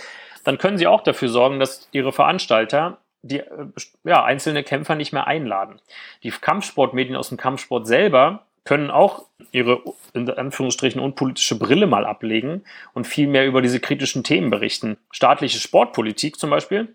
dann 0.43 0.59
können 0.59 0.79
sie 0.79 0.87
auch 0.87 1.03
dafür 1.03 1.29
sorgen, 1.29 1.61
dass 1.61 1.89
ihre 1.93 2.13
Veranstalter 2.13 2.99
die 3.23 3.41
äh, 3.41 3.67
ja, 4.05 4.25
einzelne 4.25 4.63
Kämpfer 4.63 4.95
nicht 4.95 5.13
mehr 5.13 5.27
einladen. 5.27 5.81
Die 6.23 6.31
Kampfsportmedien 6.31 7.17
aus 7.17 7.29
dem 7.29 7.39
Kampfsport 7.39 7.87
selber 7.87 8.47
können 8.65 8.91
auch 8.91 9.27
ihre 9.53 9.83
in 10.15 10.29
Anführungsstrichen 10.29 11.01
unpolitische 11.01 11.59
Brille 11.59 11.87
mal 11.87 12.05
ablegen 12.05 12.65
und 12.93 13.07
viel 13.07 13.27
mehr 13.27 13.47
über 13.47 13.63
diese 13.63 13.81
kritischen 13.81 14.25
Themen 14.25 14.51
berichten. 14.51 14.97
Staatliche 15.11 15.59
Sportpolitik 15.59 16.39
zum 16.39 16.51
Beispiel 16.51 16.95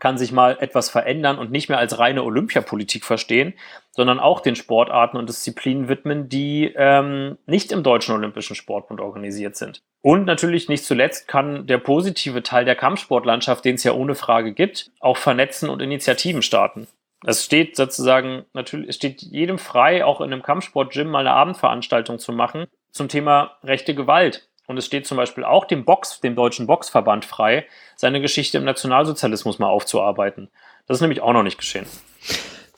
kann 0.00 0.18
sich 0.18 0.32
mal 0.32 0.56
etwas 0.60 0.90
verändern 0.90 1.38
und 1.38 1.52
nicht 1.52 1.68
mehr 1.68 1.78
als 1.78 1.98
reine 1.98 2.24
Olympiapolitik 2.24 3.04
verstehen, 3.04 3.54
sondern 3.92 4.18
auch 4.18 4.40
den 4.40 4.56
Sportarten 4.56 5.16
und 5.16 5.28
Disziplinen 5.28 5.88
widmen, 5.88 6.28
die 6.28 6.72
ähm, 6.74 7.38
nicht 7.46 7.70
im 7.70 7.84
Deutschen 7.84 8.14
Olympischen 8.14 8.56
Sportbund 8.56 9.00
organisiert 9.00 9.56
sind. 9.56 9.82
Und 10.02 10.24
natürlich 10.24 10.68
nicht 10.68 10.84
zuletzt 10.84 11.28
kann 11.28 11.66
der 11.66 11.78
positive 11.78 12.42
Teil 12.42 12.64
der 12.64 12.74
Kampfsportlandschaft, 12.74 13.64
den 13.64 13.76
es 13.76 13.84
ja 13.84 13.92
ohne 13.92 14.14
Frage 14.16 14.52
gibt, 14.52 14.90
auch 15.00 15.16
vernetzen 15.16 15.68
und 15.68 15.80
Initiativen 15.80 16.42
starten. 16.42 16.88
Es 17.26 17.44
steht 17.44 17.76
sozusagen, 17.76 18.44
natürlich, 18.52 18.88
es 18.90 18.96
steht 18.96 19.22
jedem 19.22 19.58
frei, 19.58 20.04
auch 20.04 20.20
in 20.20 20.32
einem 20.32 20.42
Kampfsport-Gym 20.42 21.08
mal 21.08 21.20
eine 21.20 21.32
Abendveranstaltung 21.32 22.18
zu 22.18 22.32
machen 22.32 22.66
zum 22.90 23.08
Thema 23.08 23.52
rechte 23.62 23.94
Gewalt. 23.94 24.48
Und 24.66 24.78
es 24.78 24.86
steht 24.86 25.06
zum 25.06 25.16
Beispiel 25.16 25.44
auch 25.44 25.64
dem 25.66 25.84
Box, 25.84 26.20
dem 26.20 26.36
Deutschen 26.36 26.66
Boxverband 26.66 27.24
frei, 27.24 27.66
seine 27.96 28.20
Geschichte 28.20 28.58
im 28.58 28.64
Nationalsozialismus 28.64 29.58
mal 29.58 29.68
aufzuarbeiten. 29.68 30.48
Das 30.86 30.98
ist 30.98 31.00
nämlich 31.00 31.20
auch 31.20 31.32
noch 31.32 31.42
nicht 31.42 31.58
geschehen. 31.58 31.86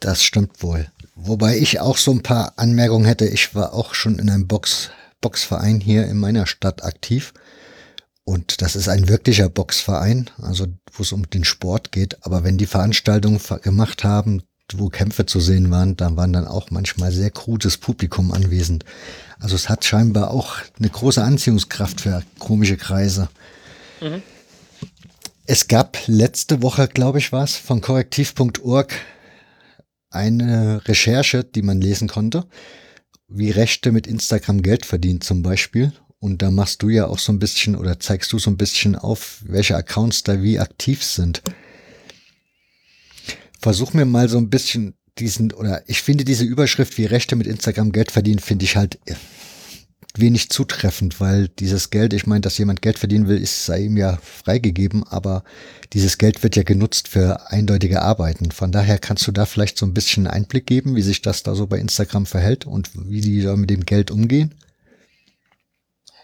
Das 0.00 0.22
stimmt 0.22 0.62
wohl. 0.62 0.86
Wobei 1.14 1.56
ich 1.56 1.80
auch 1.80 1.96
so 1.96 2.12
ein 2.12 2.22
paar 2.22 2.54
Anmerkungen 2.56 3.04
hätte. 3.04 3.26
Ich 3.26 3.54
war 3.54 3.72
auch 3.72 3.94
schon 3.94 4.18
in 4.18 4.28
einem 4.30 4.46
Box, 4.46 4.90
Boxverein 5.20 5.80
hier 5.80 6.06
in 6.06 6.18
meiner 6.18 6.46
Stadt 6.46 6.84
aktiv. 6.84 7.32
Und 8.28 8.60
das 8.60 8.74
ist 8.74 8.88
ein 8.88 9.08
wirklicher 9.08 9.48
Boxverein, 9.48 10.30
also 10.42 10.66
wo 10.92 11.04
es 11.04 11.12
um 11.12 11.30
den 11.30 11.44
Sport 11.44 11.92
geht. 11.92 12.26
Aber 12.26 12.42
wenn 12.42 12.58
die 12.58 12.66
Veranstaltungen 12.66 13.40
gemacht 13.62 14.02
haben, 14.02 14.42
wo 14.74 14.88
Kämpfe 14.88 15.26
zu 15.26 15.38
sehen 15.38 15.70
waren, 15.70 15.96
da 15.96 16.16
waren 16.16 16.32
dann 16.32 16.48
auch 16.48 16.72
manchmal 16.72 17.12
sehr 17.12 17.30
krudes 17.30 17.76
Publikum 17.76 18.32
anwesend. 18.32 18.84
Also 19.38 19.54
es 19.54 19.68
hat 19.68 19.84
scheinbar 19.84 20.32
auch 20.32 20.56
eine 20.76 20.88
große 20.88 21.22
Anziehungskraft 21.22 22.00
für 22.00 22.24
komische 22.40 22.76
Kreise. 22.76 23.28
Mhm. 24.00 24.22
Es 25.44 25.68
gab 25.68 25.96
letzte 26.08 26.62
Woche, 26.62 26.88
glaube 26.88 27.18
ich, 27.18 27.30
was 27.30 27.54
von 27.54 27.80
korrektiv.org 27.80 28.92
eine 30.10 30.82
Recherche, 30.88 31.44
die 31.44 31.62
man 31.62 31.80
lesen 31.80 32.08
konnte, 32.08 32.44
wie 33.28 33.52
Rechte 33.52 33.92
mit 33.92 34.08
Instagram 34.08 34.62
Geld 34.62 34.84
verdienen 34.84 35.20
zum 35.20 35.44
Beispiel. 35.44 35.92
Und 36.18 36.42
da 36.42 36.50
machst 36.50 36.82
du 36.82 36.88
ja 36.88 37.06
auch 37.06 37.18
so 37.18 37.32
ein 37.32 37.38
bisschen 37.38 37.76
oder 37.76 38.00
zeigst 38.00 38.32
du 38.32 38.38
so 38.38 38.50
ein 38.50 38.56
bisschen 38.56 38.96
auf, 38.96 39.42
welche 39.46 39.76
Accounts 39.76 40.22
da 40.22 40.42
wie 40.42 40.58
aktiv 40.58 41.04
sind. 41.04 41.42
Versuch 43.60 43.92
mir 43.92 44.06
mal 44.06 44.28
so 44.28 44.38
ein 44.38 44.50
bisschen 44.50 44.94
diesen, 45.18 45.52
oder 45.52 45.82
ich 45.88 46.02
finde 46.02 46.24
diese 46.24 46.44
Überschrift, 46.44 46.98
wie 46.98 47.04
Rechte 47.04 47.36
mit 47.36 47.46
Instagram 47.46 47.92
Geld 47.92 48.10
verdienen, 48.10 48.38
finde 48.38 48.64
ich 48.64 48.76
halt 48.76 48.98
wenig 50.18 50.50
zutreffend, 50.50 51.20
weil 51.20 51.48
dieses 51.48 51.90
Geld, 51.90 52.12
ich 52.12 52.26
meine, 52.26 52.40
dass 52.40 52.58
jemand 52.58 52.82
Geld 52.82 52.98
verdienen 52.98 53.28
will, 53.28 53.38
ist 53.38 53.66
sei 53.66 53.82
ihm 53.82 53.96
ja 53.96 54.18
freigegeben, 54.22 55.04
aber 55.04 55.44
dieses 55.92 56.18
Geld 56.18 56.42
wird 56.42 56.56
ja 56.56 56.62
genutzt 56.62 57.08
für 57.08 57.50
eindeutige 57.50 58.02
Arbeiten. 58.02 58.50
Von 58.50 58.72
daher 58.72 58.98
kannst 58.98 59.26
du 59.26 59.32
da 59.32 59.46
vielleicht 59.46 59.78
so 59.78 59.86
ein 59.86 59.94
bisschen 59.94 60.26
Einblick 60.26 60.66
geben, 60.66 60.96
wie 60.96 61.02
sich 61.02 61.22
das 61.22 61.42
da 61.42 61.54
so 61.54 61.66
bei 61.66 61.78
Instagram 61.78 62.26
verhält 62.26 62.66
und 62.66 62.90
wie 62.94 63.20
die 63.20 63.42
da 63.42 63.56
mit 63.56 63.70
dem 63.70 63.84
Geld 63.84 64.10
umgehen? 64.10 64.54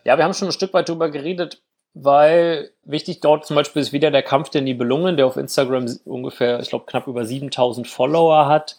Ja, 0.05 0.17
wir 0.17 0.25
haben 0.25 0.35
schon 0.35 0.49
ein 0.49 0.53
Stück 0.53 0.75
weit 0.75 0.89
drüber 0.89 1.11
geredet, 1.11 1.63
weil 1.95 2.71
wichtig 2.85 3.21
dort 3.21 3.47
zum 3.47 3.57
Beispiel 3.57 3.83
ist 3.83 3.93
wieder 3.93 4.11
der 4.11 4.23
Kampf 4.23 4.51
der 4.51 4.63
Nibelungen, 4.63 5.17
der 5.17 5.27
auf 5.27 5.37
Instagram 5.37 5.87
ungefähr, 6.05 6.61
ich 6.61 6.69
glaube, 6.69 6.87
knapp 6.87 7.07
über 7.07 7.25
7000 7.25 7.87
Follower 7.87 8.47
hat, 8.47 8.79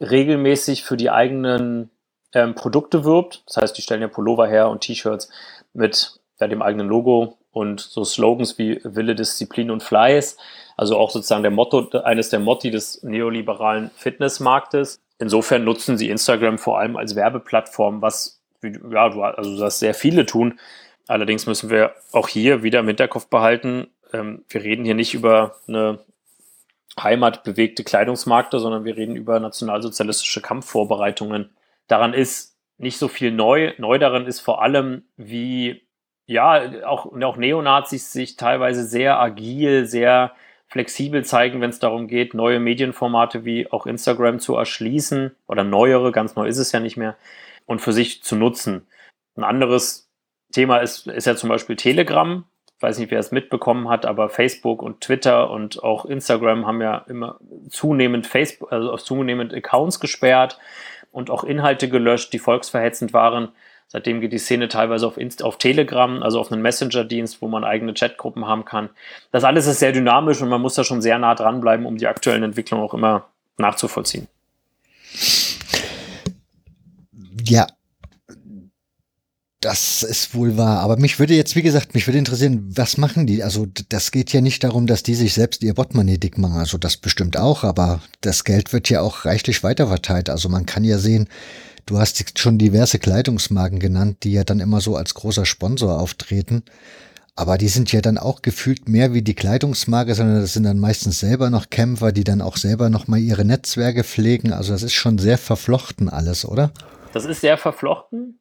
regelmäßig 0.00 0.84
für 0.84 0.96
die 0.96 1.10
eigenen 1.10 1.90
ähm, 2.34 2.54
Produkte 2.54 3.04
wirbt. 3.04 3.42
Das 3.46 3.56
heißt, 3.56 3.76
die 3.76 3.82
stellen 3.82 4.02
ja 4.02 4.08
Pullover 4.08 4.46
her 4.46 4.68
und 4.68 4.82
T-Shirts 4.82 5.30
mit 5.72 6.20
ja, 6.40 6.46
dem 6.46 6.62
eigenen 6.62 6.88
Logo 6.88 7.38
und 7.50 7.80
so 7.80 8.04
Slogans 8.04 8.58
wie 8.58 8.80
Wille, 8.84 9.14
Disziplin 9.14 9.70
und 9.70 9.82
Fleiß. 9.82 10.36
Also 10.76 10.96
auch 10.96 11.10
sozusagen 11.10 11.42
der 11.42 11.50
Motto, 11.50 11.90
eines 12.00 12.30
der 12.30 12.40
Motti 12.40 12.70
des 12.70 13.02
neoliberalen 13.02 13.90
Fitnessmarktes. 13.96 15.00
Insofern 15.18 15.64
nutzen 15.64 15.98
sie 15.98 16.08
Instagram 16.08 16.58
vor 16.58 16.78
allem 16.78 16.96
als 16.96 17.16
Werbeplattform, 17.16 18.00
was 18.00 18.39
ja, 18.62 19.08
du, 19.08 19.22
also 19.22 19.58
das 19.58 19.78
sehr 19.78 19.94
viele 19.94 20.26
tun. 20.26 20.58
Allerdings 21.06 21.46
müssen 21.46 21.70
wir 21.70 21.94
auch 22.12 22.28
hier 22.28 22.62
wieder 22.62 22.80
im 22.80 22.86
Hinterkopf 22.86 23.26
behalten, 23.26 23.88
ähm, 24.12 24.44
wir 24.48 24.62
reden 24.62 24.84
hier 24.84 24.94
nicht 24.94 25.14
über 25.14 25.56
eine 25.68 26.00
heimatbewegte 27.00 27.84
Kleidungsmarkte, 27.84 28.58
sondern 28.58 28.84
wir 28.84 28.96
reden 28.96 29.16
über 29.16 29.40
nationalsozialistische 29.40 30.40
Kampfvorbereitungen. 30.40 31.50
Daran 31.86 32.14
ist 32.14 32.56
nicht 32.78 32.98
so 32.98 33.08
viel 33.08 33.30
neu. 33.30 33.72
Neu 33.78 33.98
daran 33.98 34.26
ist 34.26 34.40
vor 34.40 34.62
allem, 34.62 35.04
wie 35.16 35.82
ja, 36.26 36.86
auch, 36.86 37.12
auch 37.20 37.36
Neonazis 37.36 38.12
sich 38.12 38.36
teilweise 38.36 38.84
sehr 38.84 39.18
agil, 39.18 39.86
sehr 39.86 40.32
flexibel 40.68 41.24
zeigen, 41.24 41.60
wenn 41.60 41.70
es 41.70 41.80
darum 41.80 42.06
geht, 42.06 42.32
neue 42.32 42.60
Medienformate 42.60 43.44
wie 43.44 43.70
auch 43.72 43.86
Instagram 43.86 44.38
zu 44.38 44.54
erschließen 44.54 45.34
oder 45.48 45.64
neuere, 45.64 46.12
ganz 46.12 46.36
neu 46.36 46.46
ist 46.46 46.58
es 46.58 46.70
ja 46.70 46.78
nicht 46.78 46.96
mehr, 46.96 47.16
und 47.70 47.80
für 47.80 47.92
sich 47.92 48.24
zu 48.24 48.34
nutzen. 48.34 48.84
Ein 49.36 49.44
anderes 49.44 50.10
Thema 50.52 50.78
ist, 50.78 51.06
ist 51.06 51.28
ja 51.28 51.36
zum 51.36 51.48
Beispiel 51.48 51.76
Telegram. 51.76 52.44
Ich 52.76 52.82
weiß 52.82 52.98
nicht, 52.98 53.12
wer 53.12 53.20
es 53.20 53.30
mitbekommen 53.30 53.88
hat, 53.88 54.06
aber 54.06 54.28
Facebook 54.28 54.82
und 54.82 55.00
Twitter 55.00 55.50
und 55.50 55.80
auch 55.84 56.04
Instagram 56.04 56.66
haben 56.66 56.82
ja 56.82 57.04
immer 57.08 57.38
zunehmend 57.68 58.26
Facebook, 58.26 58.72
also 58.72 58.96
zunehmend 58.96 59.54
Accounts 59.54 60.00
gesperrt 60.00 60.58
und 61.12 61.30
auch 61.30 61.44
Inhalte 61.44 61.88
gelöscht, 61.88 62.32
die 62.32 62.40
volksverhetzend 62.40 63.12
waren. 63.12 63.50
Seitdem 63.86 64.20
geht 64.20 64.32
die 64.32 64.38
Szene 64.38 64.66
teilweise 64.66 65.06
auf, 65.06 65.16
Inst 65.16 65.44
auf 65.44 65.56
Telegram, 65.56 66.24
also 66.24 66.40
auf 66.40 66.50
einen 66.50 66.62
Messenger-Dienst, 66.62 67.40
wo 67.40 67.46
man 67.46 67.62
eigene 67.62 67.94
Chatgruppen 67.94 68.48
haben 68.48 68.64
kann. 68.64 68.88
Das 69.30 69.44
alles 69.44 69.68
ist 69.68 69.78
sehr 69.78 69.92
dynamisch 69.92 70.42
und 70.42 70.48
man 70.48 70.60
muss 70.60 70.74
da 70.74 70.82
schon 70.82 71.02
sehr 71.02 71.20
nah 71.20 71.36
dranbleiben, 71.36 71.86
um 71.86 71.98
die 71.98 72.08
aktuellen 72.08 72.42
Entwicklungen 72.42 72.84
auch 72.84 72.94
immer 72.94 73.28
nachzuvollziehen. 73.58 74.26
Ja, 77.44 77.66
das 79.60 80.02
ist 80.02 80.34
wohl 80.34 80.56
wahr. 80.56 80.80
Aber 80.80 80.96
mich 80.96 81.18
würde 81.18 81.34
jetzt, 81.34 81.54
wie 81.54 81.62
gesagt, 81.62 81.94
mich 81.94 82.06
würde 82.06 82.18
interessieren, 82.18 82.64
was 82.74 82.96
machen 82.96 83.26
die? 83.26 83.42
Also 83.42 83.66
das 83.90 84.10
geht 84.10 84.32
ja 84.32 84.40
nicht 84.40 84.64
darum, 84.64 84.86
dass 84.86 85.02
die 85.02 85.14
sich 85.14 85.34
selbst 85.34 85.62
ihr 85.62 85.74
Portemonnaie 85.74 86.16
dick 86.16 86.38
machen. 86.38 86.56
Also 86.56 86.78
das 86.78 86.96
bestimmt 86.96 87.36
auch, 87.36 87.62
aber 87.62 88.00
das 88.22 88.44
Geld 88.44 88.72
wird 88.72 88.88
ja 88.88 89.02
auch 89.02 89.26
reichlich 89.26 89.62
weiterverteilt. 89.62 90.30
Also 90.30 90.48
man 90.48 90.64
kann 90.64 90.82
ja 90.82 90.98
sehen, 90.98 91.28
du 91.84 91.98
hast 91.98 92.38
schon 92.38 92.56
diverse 92.56 92.98
Kleidungsmarken 92.98 93.80
genannt, 93.80 94.18
die 94.22 94.32
ja 94.32 94.44
dann 94.44 94.60
immer 94.60 94.80
so 94.80 94.96
als 94.96 95.12
großer 95.12 95.44
Sponsor 95.44 96.00
auftreten. 96.00 96.62
Aber 97.36 97.58
die 97.58 97.68
sind 97.68 97.92
ja 97.92 98.00
dann 98.00 98.16
auch 98.16 98.40
gefühlt 98.40 98.88
mehr 98.88 99.12
wie 99.12 99.22
die 99.22 99.34
Kleidungsmarke, 99.34 100.14
sondern 100.14 100.40
das 100.40 100.54
sind 100.54 100.64
dann 100.64 100.78
meistens 100.78 101.20
selber 101.20 101.50
noch 101.50 101.68
Kämpfer, 101.68 102.12
die 102.12 102.24
dann 102.24 102.40
auch 102.40 102.56
selber 102.56 102.88
noch 102.88 103.08
mal 103.08 103.18
ihre 103.18 103.44
Netzwerke 103.44 104.04
pflegen. 104.04 104.54
Also 104.54 104.72
das 104.72 104.82
ist 104.82 104.94
schon 104.94 105.18
sehr 105.18 105.36
verflochten 105.38 106.08
alles, 106.08 106.46
oder? 106.46 106.72
Das 107.12 107.24
ist 107.24 107.40
sehr 107.40 107.58
verflochten 107.58 108.40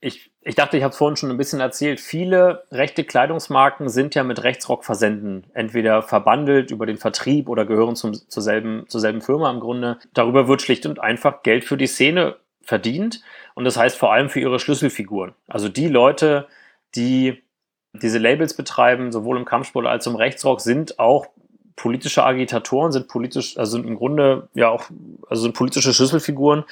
ich, 0.00 0.30
ich 0.40 0.54
dachte, 0.54 0.76
ich 0.76 0.82
habe 0.82 0.92
es 0.92 0.98
vorhin 0.98 1.16
schon 1.16 1.30
ein 1.30 1.36
bisschen 1.36 1.60
erzählt. 1.60 2.00
Viele 2.00 2.64
rechte 2.70 3.04
Kleidungsmarken 3.04 3.88
sind 3.88 4.14
ja 4.14 4.24
mit 4.24 4.42
Rechtsrockversenden 4.42 5.46
entweder 5.54 6.02
verbandelt 6.02 6.70
über 6.70 6.86
den 6.86 6.98
Vertrieb 6.98 7.48
oder 7.48 7.64
gehören 7.64 7.96
zum, 7.96 8.14
zur, 8.14 8.42
selben, 8.42 8.84
zur 8.88 9.00
selben 9.00 9.22
Firma 9.22 9.50
im 9.50 9.60
Grunde. 9.60 9.98
Darüber 10.12 10.48
wird 10.48 10.62
schlicht 10.62 10.86
und 10.86 11.00
einfach 11.00 11.42
Geld 11.42 11.64
für 11.64 11.76
die 11.76 11.86
Szene 11.86 12.36
verdient. 12.62 13.22
Und 13.54 13.64
das 13.64 13.76
heißt 13.76 13.96
vor 13.96 14.12
allem 14.12 14.28
für 14.28 14.40
ihre 14.40 14.58
Schlüsselfiguren. 14.58 15.34
Also 15.48 15.68
die 15.68 15.88
Leute, 15.88 16.46
die 16.94 17.42
diese 17.94 18.18
Labels 18.18 18.54
betreiben, 18.54 19.12
sowohl 19.12 19.38
im 19.38 19.46
Kampfsport 19.46 19.86
als 19.86 20.06
auch 20.06 20.12
im 20.12 20.16
Rechtsrock, 20.16 20.60
sind 20.60 20.98
auch 20.98 21.26
politische 21.76 22.24
Agitatoren, 22.24 22.90
sind 22.90 23.06
politisch, 23.06 23.56
also 23.58 23.72
sind 23.72 23.86
im 23.86 23.96
Grunde 23.96 24.48
ja 24.54 24.70
auch, 24.70 24.84
also 25.28 25.42
sind 25.42 25.54
politische 25.54 25.92
Schlüsselfiguren, 25.92 26.64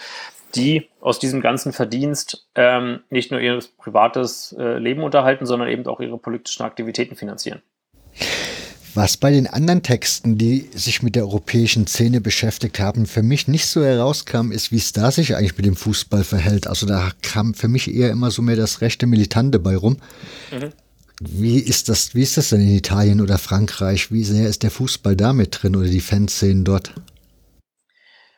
die 0.54 0.88
aus 1.00 1.18
diesem 1.18 1.40
ganzen 1.40 1.72
Verdienst 1.72 2.46
ähm, 2.54 3.00
nicht 3.10 3.30
nur 3.30 3.40
ihr 3.40 3.58
privates 3.78 4.54
äh, 4.58 4.78
Leben 4.78 5.02
unterhalten, 5.02 5.46
sondern 5.46 5.68
eben 5.68 5.86
auch 5.86 6.00
ihre 6.00 6.18
politischen 6.18 6.62
Aktivitäten 6.62 7.16
finanzieren. 7.16 7.62
Was 8.94 9.16
bei 9.16 9.32
den 9.32 9.48
anderen 9.48 9.82
Texten, 9.82 10.38
die 10.38 10.70
sich 10.72 11.02
mit 11.02 11.16
der 11.16 11.24
europäischen 11.24 11.88
Szene 11.88 12.20
beschäftigt 12.20 12.78
haben, 12.78 13.06
für 13.06 13.24
mich 13.24 13.48
nicht 13.48 13.66
so 13.66 13.84
herauskam, 13.84 14.52
ist, 14.52 14.70
wie 14.70 14.76
es 14.76 14.92
da 14.92 15.10
sich 15.10 15.34
eigentlich 15.34 15.56
mit 15.56 15.66
dem 15.66 15.74
Fußball 15.74 16.22
verhält. 16.22 16.68
Also 16.68 16.86
da 16.86 17.10
kam 17.22 17.54
für 17.54 17.66
mich 17.66 17.92
eher 17.92 18.10
immer 18.10 18.30
so 18.30 18.40
mehr 18.40 18.54
das 18.54 18.82
rechte 18.82 19.06
Militante 19.08 19.58
bei 19.58 19.76
rum. 19.76 19.96
Mhm. 20.52 20.70
Wie 21.20 21.58
ist 21.58 21.88
das, 21.88 22.14
wie 22.14 22.22
ist 22.22 22.36
das 22.36 22.50
denn 22.50 22.60
in 22.60 22.74
Italien 22.74 23.20
oder 23.20 23.38
Frankreich? 23.38 24.12
Wie 24.12 24.24
sehr 24.24 24.48
ist 24.48 24.62
der 24.62 24.70
Fußball 24.70 25.16
da 25.16 25.32
mit 25.32 25.62
drin 25.62 25.74
oder 25.74 25.88
die 25.88 26.00
Fanszenen 26.00 26.64
dort? 26.64 26.92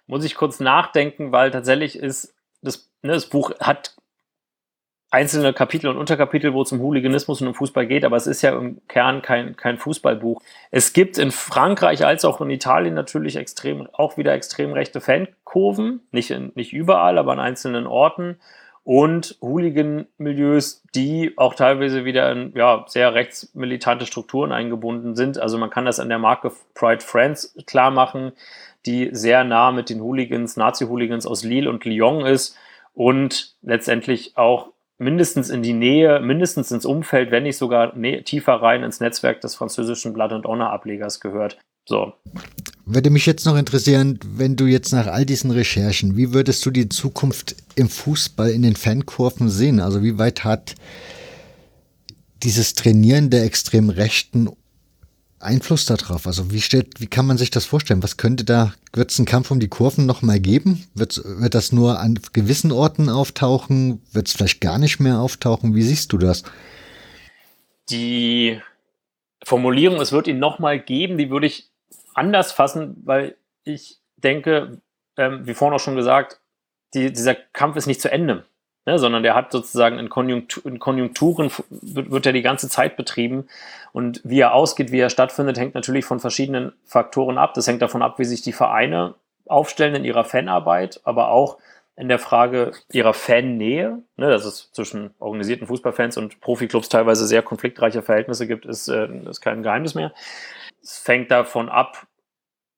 Muss 0.06 0.24
ich 0.24 0.34
kurz 0.34 0.60
nachdenken, 0.60 1.32
weil 1.32 1.50
tatsächlich 1.50 1.98
ist 1.98 2.34
das, 2.62 2.90
ne, 3.02 3.12
das 3.12 3.26
Buch 3.26 3.52
hat 3.60 3.96
einzelne 5.10 5.52
Kapitel 5.52 5.88
und 5.88 5.96
Unterkapitel, 5.96 6.52
wo 6.52 6.62
es 6.62 6.72
um 6.72 6.80
Hooliganismus 6.80 7.40
und 7.40 7.48
um 7.48 7.54
Fußball 7.54 7.86
geht, 7.86 8.04
aber 8.04 8.16
es 8.16 8.26
ist 8.26 8.42
ja 8.42 8.56
im 8.56 8.86
Kern 8.88 9.22
kein, 9.22 9.56
kein 9.56 9.78
Fußballbuch. 9.78 10.42
Es 10.70 10.92
gibt 10.92 11.16
in 11.16 11.30
Frankreich 11.30 12.04
als 12.04 12.24
auch 12.24 12.40
in 12.40 12.50
Italien 12.50 12.94
natürlich 12.94 13.36
extrem, 13.36 13.88
auch 13.92 14.16
wieder 14.16 14.34
extrem 14.34 14.72
rechte 14.72 15.00
Fankurven, 15.00 16.00
nicht, 16.10 16.30
in, 16.30 16.52
nicht 16.54 16.72
überall, 16.72 17.18
aber 17.18 17.32
an 17.32 17.40
einzelnen 17.40 17.86
Orten. 17.86 18.38
Und 18.86 19.36
Hooligan-Milieus, 19.42 20.84
die 20.94 21.32
auch 21.36 21.54
teilweise 21.54 22.04
wieder 22.04 22.30
in 22.30 22.52
ja, 22.54 22.84
sehr 22.86 23.14
rechtsmilitante 23.14 24.06
Strukturen 24.06 24.52
eingebunden 24.52 25.16
sind. 25.16 25.38
Also 25.38 25.58
man 25.58 25.70
kann 25.70 25.86
das 25.86 25.98
an 25.98 26.08
der 26.08 26.20
Marke 26.20 26.52
Pride 26.74 27.02
France 27.02 27.50
klar 27.66 27.90
machen, 27.90 28.30
die 28.86 29.08
sehr 29.10 29.42
nah 29.42 29.72
mit 29.72 29.90
den 29.90 30.00
Hooligans, 30.00 30.56
Nazi-Hooligans 30.56 31.26
aus 31.26 31.42
Lille 31.42 31.68
und 31.68 31.84
Lyon 31.84 32.24
ist 32.24 32.56
und 32.94 33.56
letztendlich 33.62 34.36
auch 34.36 34.68
mindestens 34.98 35.50
in 35.50 35.64
die 35.64 35.72
Nähe, 35.72 36.20
mindestens 36.20 36.70
ins 36.70 36.86
Umfeld, 36.86 37.32
wenn 37.32 37.42
nicht 37.42 37.58
sogar 37.58 37.92
tiefer 38.22 38.54
rein 38.54 38.84
ins 38.84 39.00
Netzwerk 39.00 39.40
des 39.40 39.56
französischen 39.56 40.12
Blood 40.12 40.30
and 40.30 40.46
Honor 40.46 40.70
Ablegers 40.70 41.18
gehört. 41.18 41.58
So. 41.86 42.12
Würde 42.88 43.10
mich 43.10 43.26
jetzt 43.26 43.44
noch 43.46 43.56
interessieren, 43.56 44.20
wenn 44.24 44.54
du 44.54 44.66
jetzt 44.66 44.92
nach 44.92 45.08
all 45.08 45.26
diesen 45.26 45.50
Recherchen, 45.50 46.16
wie 46.16 46.32
würdest 46.32 46.64
du 46.64 46.70
die 46.70 46.88
Zukunft 46.88 47.56
im 47.74 47.88
Fußball 47.88 48.48
in 48.50 48.62
den 48.62 48.76
Fankurven 48.76 49.50
sehen? 49.50 49.80
Also 49.80 50.04
wie 50.04 50.18
weit 50.18 50.44
hat 50.44 50.76
dieses 52.44 52.74
Trainieren 52.74 53.28
der 53.28 53.42
extrem 53.42 53.90
Rechten 53.90 54.50
Einfluss 55.40 55.84
darauf? 55.86 56.28
Also 56.28 56.52
wie 56.52 56.60
stellt, 56.60 57.00
wie 57.00 57.08
kann 57.08 57.26
man 57.26 57.38
sich 57.38 57.50
das 57.50 57.64
vorstellen? 57.64 58.04
Was 58.04 58.18
könnte 58.18 58.44
da, 58.44 58.72
wird 58.92 59.10
es 59.10 59.18
einen 59.18 59.26
Kampf 59.26 59.50
um 59.50 59.58
die 59.58 59.66
Kurven 59.66 60.06
nochmal 60.06 60.38
geben? 60.38 60.86
Wird, 60.94 61.20
wird 61.24 61.56
das 61.56 61.72
nur 61.72 61.98
an 61.98 62.20
gewissen 62.32 62.70
Orten 62.70 63.08
auftauchen? 63.08 64.00
Wird 64.12 64.28
es 64.28 64.34
vielleicht 64.34 64.60
gar 64.60 64.78
nicht 64.78 65.00
mehr 65.00 65.18
auftauchen? 65.18 65.74
Wie 65.74 65.82
siehst 65.82 66.12
du 66.12 66.18
das? 66.18 66.44
Die 67.90 68.60
Formulierung, 69.42 70.00
es 70.00 70.12
wird 70.12 70.28
ihn 70.28 70.38
nochmal 70.38 70.78
geben, 70.78 71.18
die 71.18 71.30
würde 71.30 71.48
ich 71.48 71.72
anders 72.16 72.52
fassen, 72.52 73.02
weil 73.04 73.36
ich 73.64 73.98
denke, 74.16 74.80
ähm, 75.16 75.46
wie 75.46 75.54
vorhin 75.54 75.74
auch 75.74 75.80
schon 75.80 75.96
gesagt, 75.96 76.40
die, 76.94 77.12
dieser 77.12 77.34
Kampf 77.34 77.76
ist 77.76 77.86
nicht 77.86 78.00
zu 78.00 78.10
Ende, 78.10 78.44
ne, 78.86 78.98
sondern 78.98 79.22
der 79.22 79.34
hat 79.34 79.52
sozusagen 79.52 79.98
in, 79.98 80.08
Konjunktur, 80.08 80.64
in 80.66 80.78
Konjunkturen, 80.78 81.50
wird, 81.70 82.10
wird 82.10 82.26
er 82.26 82.32
die 82.32 82.42
ganze 82.42 82.68
Zeit 82.68 82.96
betrieben 82.96 83.48
und 83.92 84.20
wie 84.24 84.40
er 84.40 84.54
ausgeht, 84.54 84.92
wie 84.92 85.00
er 85.00 85.10
stattfindet, 85.10 85.58
hängt 85.58 85.74
natürlich 85.74 86.04
von 86.04 86.20
verschiedenen 86.20 86.72
Faktoren 86.84 87.38
ab. 87.38 87.54
Das 87.54 87.66
hängt 87.66 87.82
davon 87.82 88.02
ab, 88.02 88.18
wie 88.18 88.24
sich 88.24 88.42
die 88.42 88.52
Vereine 88.52 89.14
aufstellen 89.46 89.94
in 89.94 90.04
ihrer 90.04 90.24
Fanarbeit, 90.24 91.00
aber 91.04 91.30
auch 91.30 91.58
in 91.96 92.08
der 92.08 92.18
Frage 92.18 92.72
ihrer 92.92 93.14
Fannähe, 93.14 94.02
ne, 94.16 94.28
dass 94.28 94.44
es 94.44 94.70
zwischen 94.72 95.14
organisierten 95.18 95.66
Fußballfans 95.66 96.18
und 96.18 96.40
Profiklubs 96.40 96.88
teilweise 96.88 97.26
sehr 97.26 97.42
konfliktreiche 97.42 98.02
Verhältnisse 98.02 98.46
gibt, 98.46 98.66
ist, 98.66 98.88
äh, 98.88 99.08
ist 99.28 99.40
kein 99.40 99.62
Geheimnis 99.62 99.94
mehr. 99.94 100.12
Es 100.86 100.98
fängt 100.98 101.32
davon 101.32 101.68
ab, 101.68 102.06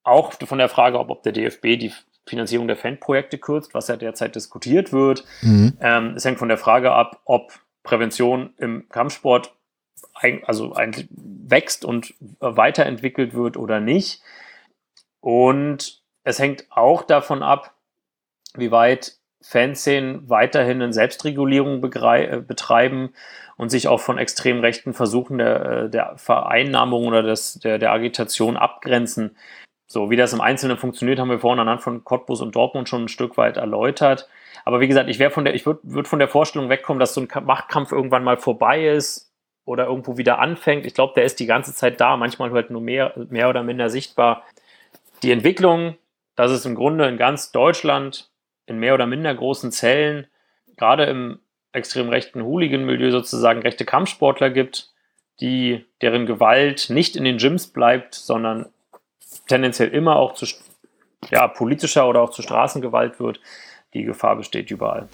auch 0.03 0.33
von 0.33 0.59
der 0.59 0.71
Frage, 0.71 0.99
ob, 0.99 1.11
ob 1.11 1.23
der 1.25 1.33
DFB 1.33 1.79
die 1.79 1.93
Finanzierung 2.27 2.67
der 2.67 2.77
Fanprojekte 2.79 3.37
kürzt, 3.37 3.75
was 3.75 3.89
ja 3.89 3.97
derzeit 3.97 4.35
diskutiert 4.35 4.93
wird. 4.93 5.25
Mhm. 5.43 5.77
Ähm, 5.81 6.15
es 6.17 6.25
hängt 6.25 6.39
von 6.39 6.49
der 6.49 6.57
Frage 6.57 6.93
ab, 6.93 7.21
ob 7.27 7.53
Prävention 7.83 8.55
im 8.57 8.89
Kampfsport 8.89 9.55
ein, 10.15 10.43
also 10.45 10.73
eigentlich 10.73 11.09
wächst 11.11 11.85
und 11.85 12.15
weiterentwickelt 12.41 13.35
wird 13.35 13.59
oder 13.59 13.79
nicht. 13.79 14.23
Und 15.21 16.03
es 16.25 16.39
hängt 16.39 16.67
auch 16.71 17.03
davon 17.03 17.43
ab, 17.43 17.75
wie 18.55 18.71
weit 18.71 19.19
Fanszenen 19.43 20.29
weiterhin 20.31 20.83
eine 20.83 20.93
Selbstregulierung 20.93 21.83
äh, 21.85 22.41
betreiben 22.41 23.15
und 23.59 23.69
sich 23.69 23.89
auch 23.89 24.01
von 24.01 24.17
extrem 24.17 24.61
rechten 24.61 24.95
Versuchen 24.95 25.39
der, 25.39 25.65
äh, 25.67 25.91
der 25.91 26.17
Vereinnahmung 26.17 27.07
oder 27.07 27.23
des, 27.23 27.55
der, 27.55 27.79
der 27.79 27.93
Agitation 27.93 28.57
abgrenzen. 28.57 29.37
So, 29.87 30.11
wie 30.11 30.17
das 30.17 30.33
im 30.33 30.41
Einzelnen 30.41 30.79
funktioniert, 30.79 31.19
haben 31.19 31.29
wir 31.29 31.41
vorhin 31.41 31.61
anhand 31.61 31.83
von 31.83 32.05
Cottbus 32.05 32.41
und 32.41 32.55
Dortmund 32.55 32.89
schon 32.89 33.05
ein 33.05 33.09
Stück 33.09 33.37
weit 33.37 33.57
erläutert. 33.57 34.29
Aber 34.65 34.81
wie 34.81 34.89
gesagt, 34.89 35.11
ich 35.11 35.19
wäre 35.19 35.31
von 35.31 35.45
der, 35.45 35.55
ich 35.55 35.67
würde 35.67 35.81
würd 35.83 36.07
von 36.07 36.19
der 36.19 36.29
Vorstellung 36.29 36.69
wegkommen, 36.69 37.01
dass 37.01 37.15
so 37.15 37.21
ein 37.21 37.45
Machtkampf 37.45 37.91
irgendwann 37.91 38.23
mal 38.23 38.37
vorbei 38.37 38.87
ist 38.87 39.33
oder 39.65 39.87
irgendwo 39.87 40.17
wieder 40.17 40.39
anfängt. 40.39 40.87
Ich 40.87 40.95
glaube, 40.95 41.15
der 41.17 41.25
ist 41.25 41.41
die 41.41 41.47
ganze 41.47 41.75
Zeit 41.75 42.01
da, 42.01 42.17
manchmal 42.17 42.53
halt 42.53 42.71
nur 42.71 42.81
mehr, 42.81 43.13
mehr 43.29 43.49
oder 43.49 43.63
minder 43.63 43.91
sichtbar. 43.91 44.45
Die 45.23 45.33
Entwicklung, 45.33 45.97
dass 46.37 46.53
es 46.53 46.65
im 46.65 46.75
Grunde 46.75 47.09
in 47.09 47.17
ganz 47.17 47.51
Deutschland 47.51 48.31
in 48.67 48.79
mehr 48.79 48.95
oder 48.95 49.07
minder 49.07 49.35
großen 49.35 49.73
Zellen, 49.73 50.29
gerade 50.77 51.05
im 51.07 51.41
extrem 51.79 52.09
rechten 52.09 52.43
Hooligan-Milieu 52.43 53.11
sozusagen 53.11 53.63
rechte 53.63 53.85
Kampfsportler 53.85 54.51
gibt, 54.51 54.93
die, 55.41 55.87
deren 56.03 56.27
Gewalt 56.27 56.91
nicht 56.91 57.17
in 57.17 57.25
den 57.25 57.39
Gyms 57.39 57.69
bleibt, 57.69 58.15
sondern 58.15 58.67
tendenziell 59.47 59.89
immer 59.89 60.17
auch 60.17 60.35
zu 60.35 60.47
ja, 61.31 61.49
politischer 61.49 62.09
oder 62.09 62.21
auch 62.21 62.31
zu 62.31 62.43
Straßengewalt 62.43 63.21
wird. 63.21 63.41
Die 63.95 64.03
Gefahr 64.03 64.37
besteht 64.37 64.71
überall. 64.71 65.09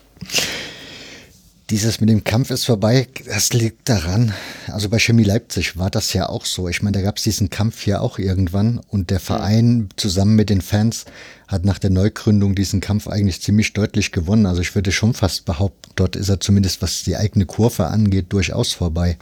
Dieses 1.71 1.99
mit 1.99 2.11
dem 2.11 2.25
Kampf 2.25 2.51
ist 2.51 2.67
vorbei, 2.67 3.09
das 3.25 3.55
liegt 3.55 3.89
daran, 3.89 4.35
also 4.67 4.91
bei 4.91 4.99
Chemie 4.99 5.25
Leipzig 5.25 5.79
war 5.79 5.89
das 5.89 6.13
ja 6.13 6.29
auch 6.29 6.45
so. 6.45 6.69
Ich 6.69 6.83
meine, 6.83 6.99
da 6.99 7.03
gab 7.03 7.17
es 7.17 7.23
diesen 7.23 7.49
Kampf 7.49 7.87
ja 7.87 8.01
auch 8.01 8.19
irgendwann 8.19 8.83
und 8.89 9.09
der 9.09 9.19
Verein 9.19 9.89
zusammen 9.97 10.37
mit 10.37 10.51
den 10.51 10.61
Fans 10.61 11.07
hat 11.49 11.65
nach 11.65 11.79
der 11.79 11.89
Neugründung 11.89 12.55
diesen 12.55 12.83
Kampf 12.83 13.09
eigentlich 13.09 13.41
ziemlich 13.41 13.73
deutlich 13.73 14.13
gewonnen. 14.13 14.45
Also 14.45 14.61
ich 14.61 14.75
würde 14.75 14.93
schon 14.93 15.15
fast 15.15 15.47
behaupten, 15.47 15.91
dort 15.97 16.17
ist 16.17 16.29
er 16.29 16.39
zumindest, 16.39 16.83
was 16.83 17.03
die 17.03 17.17
eigene 17.17 17.47
Kurve 17.47 17.87
angeht, 17.87 18.27
durchaus 18.29 18.75
vorbei. 18.75 19.17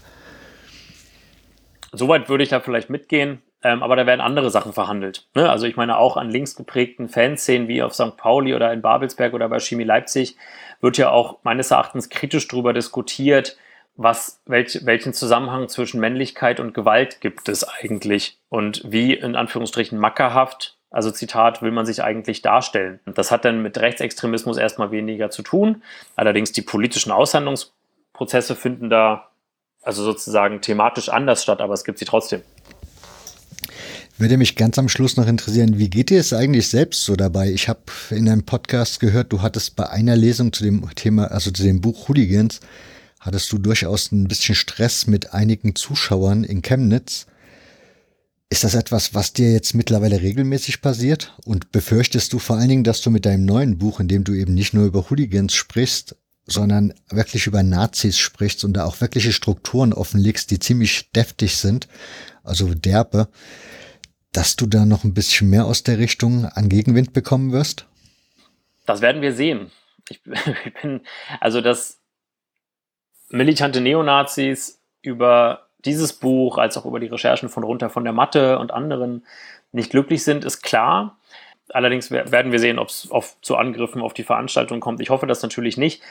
Soweit 1.93 2.29
würde 2.29 2.43
ich 2.43 2.51
da 2.51 2.59
vielleicht 2.59 2.91
mitgehen. 2.91 3.41
Ähm, 3.65 3.83
aber 3.83 3.97
da 3.97 4.07
werden 4.07 4.21
andere 4.21 4.51
Sachen 4.51 4.73
verhandelt. 4.73 5.27
Ne? 5.35 5.49
Also 5.49 5.67
ich 5.67 5.77
meine, 5.77 5.97
auch 5.97 6.17
an 6.17 6.31
links 6.31 6.57
geprägten 6.57 7.09
Fanszenen 7.09 7.69
wie 7.69 7.83
auf 7.83 7.95
St. 7.95 8.17
Pauli 8.17 8.55
oder 8.55 8.73
in 8.73 8.83
Babelsberg 8.83 9.35
oder 9.35 9.49
bei 9.49 9.61
Chemie 9.61 9.85
Leipzig 9.85 10.37
wird 10.81 10.99
ja 10.99 11.11
auch 11.11 11.39
meines 11.45 11.71
Erachtens 11.71 12.09
kritisch 12.09 12.49
darüber 12.49 12.73
diskutiert, 12.73 13.57
was, 13.97 14.41
welch, 14.47 14.85
welchen 14.85 15.13
Zusammenhang 15.13 15.69
zwischen 15.69 16.01
Männlichkeit 16.01 16.61
und 16.61 16.75
Gewalt 16.75 17.21
gibt 17.21 17.49
es 17.49 17.63
eigentlich 17.63 18.39
und 18.49 18.83
wie 18.85 19.15
in 19.15 19.37
Anführungsstrichen 19.37 19.99
mackerhaft, 19.99 20.77
also 20.91 21.11
Zitat, 21.11 21.63
will 21.63 21.71
man 21.71 21.87
sich 21.87 22.03
eigentlich 22.03 22.43
darstellen. 22.43 23.01
Das 23.07 23.31
hat 23.31 23.45
dann 23.45 23.63
mit 23.63 23.79
Rechtsextremismus 23.79 24.57
erstmal 24.57 24.91
weniger 24.91 25.31
zu 25.31 25.43
tun. 25.43 25.83
Allerdings 26.17 26.53
die 26.53 26.63
politischen 26.63 27.13
Aushandlungsprozesse 27.13 28.57
finden 28.57 28.91
da 28.91 29.29
also 29.83 30.03
sozusagen 30.05 30.61
thematisch 30.61 31.09
anders 31.09 31.43
statt, 31.43 31.61
aber 31.61 31.75
es 31.75 31.85
gibt 31.85 31.99
sie 31.99 32.05
trotzdem. 32.05 32.43
Würde 34.19 34.37
mich 34.37 34.57
ganz 34.57 34.79
am 34.79 34.89
Schluss 34.89 35.17
noch 35.17 35.27
interessieren, 35.27 35.79
wie 35.79 35.91
geht 35.91 36.11
dir 36.11 36.21
es 36.21 36.33
eigentlich 36.33 36.69
selbst 36.69 37.05
so 37.05 37.17
dabei? 37.17 37.51
Ich 37.51 37.69
habe 37.69 37.81
in 38.11 38.29
einem 38.29 38.45
Podcast 38.45 39.01
gehört, 39.01 39.33
du 39.33 39.43
hattest 39.43 39.77
bei 39.77 39.89
einer 39.89 40.17
Lesung 40.17 40.53
zu 40.53 40.65
dem 40.65 40.89
Thema, 40.95 41.31
also 41.31 41.51
zu 41.51 41.63
dem 41.63 41.81
Buch 41.81 42.09
Hooligans, 42.09 42.61
hattest 43.21 43.51
du 43.53 43.59
durchaus 43.59 44.13
ein 44.13 44.29
bisschen 44.29 44.55
Stress 44.55 45.07
mit 45.07 45.33
einigen 45.33 45.75
Zuschauern 45.75 46.45
in 46.45 46.63
Chemnitz. 46.63 47.27
Ist 48.51 48.65
das 48.65 48.75
etwas, 48.75 49.15
was 49.15 49.33
dir 49.33 49.53
jetzt 49.53 49.75
mittlerweile 49.75 50.21
regelmäßig 50.21 50.83
passiert? 50.83 51.35
Und 51.45 51.73
befürchtest 51.73 52.33
du 52.33 52.39
vor 52.39 52.57
allen 52.57 52.69
Dingen, 52.69 52.85
dass 52.85 53.01
du 53.01 53.11
mit 53.11 53.25
deinem 53.25 53.47
neuen 53.47 53.79
Buch, 53.79 53.99
in 53.99 54.09
dem 54.09 54.25
du 54.25 54.35
eben 54.35 54.55
nicht 54.55 54.75
nur 54.75 54.85
über 54.85 55.09
Hooligans 55.09 55.55
sprichst, 55.55 56.17
sondern 56.47 56.93
wirklich 57.11 57.47
über 57.47 57.63
Nazis 57.63 58.19
sprichst 58.19 58.65
und 58.65 58.75
da 58.75 58.85
auch 58.85 59.01
wirkliche 59.01 59.33
Strukturen 59.33 59.93
offenlegst, 59.93 60.51
die 60.51 60.59
ziemlich 60.59 61.11
deftig 61.13 61.57
sind, 61.57 61.89
also 62.45 62.73
derbe, 62.75 63.29
dass 64.33 64.57
du 64.57 64.67
da 64.67 64.85
noch 64.85 65.05
ein 65.05 65.15
bisschen 65.15 65.51
mehr 65.51 65.67
aus 65.67 65.83
der 65.83 65.99
Richtung 65.99 66.47
an 66.47 66.69
Gegenwind 66.69 67.13
bekommen 67.13 67.53
wirst? 67.53 67.87
Das 68.87 69.01
werden 69.01 69.23
wir 69.23 69.33
sehen. 69.35 69.71
Ich, 70.09 70.21
bin, 70.83 71.01
also, 71.41 71.61
dass 71.61 72.01
militante 73.31 73.81
Neonazis 73.81 74.83
über 75.01 75.69
dieses 75.85 76.13
Buch, 76.13 76.59
als 76.59 76.77
auch 76.77 76.85
über 76.85 77.01
die 77.01 77.07
Recherchen 77.07 77.49
von 77.49 77.63
runter 77.63 77.89
von 77.89 78.05
der 78.05 78.13
Matte 78.13 78.59
und 78.59 78.73
anderen 78.73 79.25
nicht 79.71 79.91
glücklich 79.91 80.25
sind, 80.25 80.45
ist 80.45 80.61
klar. 80.61 81.19
Allerdings 81.71 82.11
werden 82.11 82.53
wir 82.53 82.59
sehen, 82.59 82.79
ob 82.79 82.89
es 82.89 83.09
zu 83.41 83.57
Angriffen 83.57 84.03
auf 84.03 84.13
die 84.13 84.25
Veranstaltung 84.25 84.81
kommt. 84.81 85.01
Ich 85.01 85.09
hoffe 85.09 85.27
das 85.27 85.41
natürlich 85.41 85.77
nicht 85.77 86.03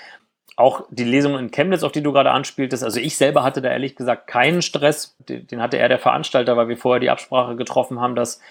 auch 0.55 0.85
die 0.89 1.03
Lesung 1.03 1.37
in 1.37 1.51
Chemnitz, 1.51 1.83
auf 1.83 1.91
die 1.91 2.03
du 2.03 2.11
gerade 2.11 2.31
anspieltest, 2.31 2.83
also 2.83 2.99
ich 2.99 3.17
selber 3.17 3.43
hatte 3.43 3.61
da 3.61 3.69
ehrlich 3.69 3.95
gesagt 3.95 4.27
keinen 4.27 4.61
Stress. 4.61 5.15
Den 5.27 5.61
hatte 5.61 5.77
eher 5.77 5.89
der 5.89 5.99
Veranstalter, 5.99 6.57
weil 6.57 6.67
wir 6.67 6.77
vorher 6.77 6.99
die 6.99 7.09
Absprache 7.09 7.55
getroffen 7.55 7.99
haben, 7.99 8.15
dass 8.15 8.41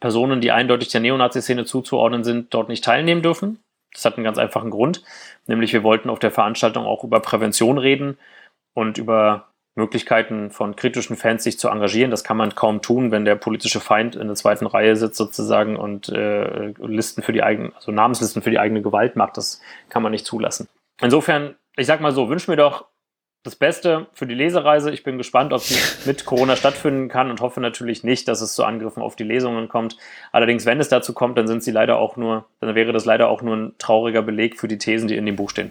Personen, 0.00 0.40
die 0.40 0.50
eindeutig 0.50 0.88
der 0.88 1.00
Neonazi-Szene 1.02 1.66
zuzuordnen 1.66 2.24
sind, 2.24 2.54
dort 2.54 2.68
nicht 2.68 2.82
teilnehmen 2.82 3.22
dürfen. 3.22 3.60
Das 3.92 4.04
hat 4.04 4.16
einen 4.16 4.24
ganz 4.24 4.38
einfachen 4.38 4.70
Grund, 4.70 5.02
nämlich 5.46 5.72
wir 5.72 5.82
wollten 5.82 6.10
auf 6.10 6.18
der 6.18 6.30
Veranstaltung 6.30 6.86
auch 6.86 7.04
über 7.04 7.20
Prävention 7.20 7.76
reden 7.76 8.18
und 8.72 8.98
über 8.98 9.48
Möglichkeiten 9.74 10.50
von 10.50 10.76
kritischen 10.76 11.16
Fans 11.16 11.44
sich 11.44 11.58
zu 11.58 11.68
engagieren. 11.68 12.10
Das 12.10 12.24
kann 12.24 12.36
man 12.36 12.54
kaum 12.54 12.82
tun, 12.82 13.10
wenn 13.10 13.24
der 13.24 13.34
politische 13.34 13.80
Feind 13.80 14.16
in 14.16 14.26
der 14.26 14.36
zweiten 14.36 14.66
Reihe 14.66 14.96
sitzt 14.96 15.16
sozusagen 15.16 15.76
und 15.76 16.08
äh, 16.08 16.72
Listen 16.78 17.22
für 17.22 17.32
die 17.32 17.42
eigene, 17.42 17.72
also 17.74 17.92
Namenslisten 17.92 18.42
für 18.42 18.50
die 18.50 18.58
eigene 18.58 18.82
Gewalt 18.82 19.16
macht. 19.16 19.36
Das 19.36 19.60
kann 19.88 20.02
man 20.02 20.12
nicht 20.12 20.26
zulassen. 20.26 20.68
Insofern, 21.00 21.56
ich 21.76 21.86
sag 21.86 22.00
mal 22.00 22.12
so, 22.12 22.28
wünsch 22.28 22.48
mir 22.48 22.56
doch 22.56 22.86
das 23.42 23.56
Beste 23.56 24.06
für 24.12 24.26
die 24.26 24.34
Lesereise. 24.34 24.90
Ich 24.90 25.02
bin 25.02 25.16
gespannt, 25.16 25.52
ob 25.52 25.62
sie 25.62 25.76
mit 26.06 26.24
Corona 26.24 26.56
stattfinden 26.56 27.08
kann 27.08 27.30
und 27.30 27.40
hoffe 27.40 27.60
natürlich 27.60 28.04
nicht, 28.04 28.28
dass 28.28 28.40
es 28.40 28.54
zu 28.54 28.64
Angriffen 28.64 29.02
auf 29.02 29.16
die 29.16 29.24
Lesungen 29.24 29.68
kommt. 29.68 29.96
Allerdings, 30.32 30.66
wenn 30.66 30.80
es 30.80 30.88
dazu 30.88 31.12
kommt, 31.12 31.38
dann 31.38 31.48
sind 31.48 31.62
sie 31.62 31.70
leider 31.70 31.98
auch 31.98 32.16
nur, 32.16 32.46
dann 32.60 32.74
wäre 32.74 32.92
das 32.92 33.04
leider 33.04 33.28
auch 33.28 33.42
nur 33.42 33.56
ein 33.56 33.72
trauriger 33.78 34.22
Beleg 34.22 34.58
für 34.58 34.68
die 34.68 34.78
Thesen, 34.78 35.08
die 35.08 35.16
in 35.16 35.26
dem 35.26 35.36
Buch 35.36 35.50
stehen. 35.50 35.70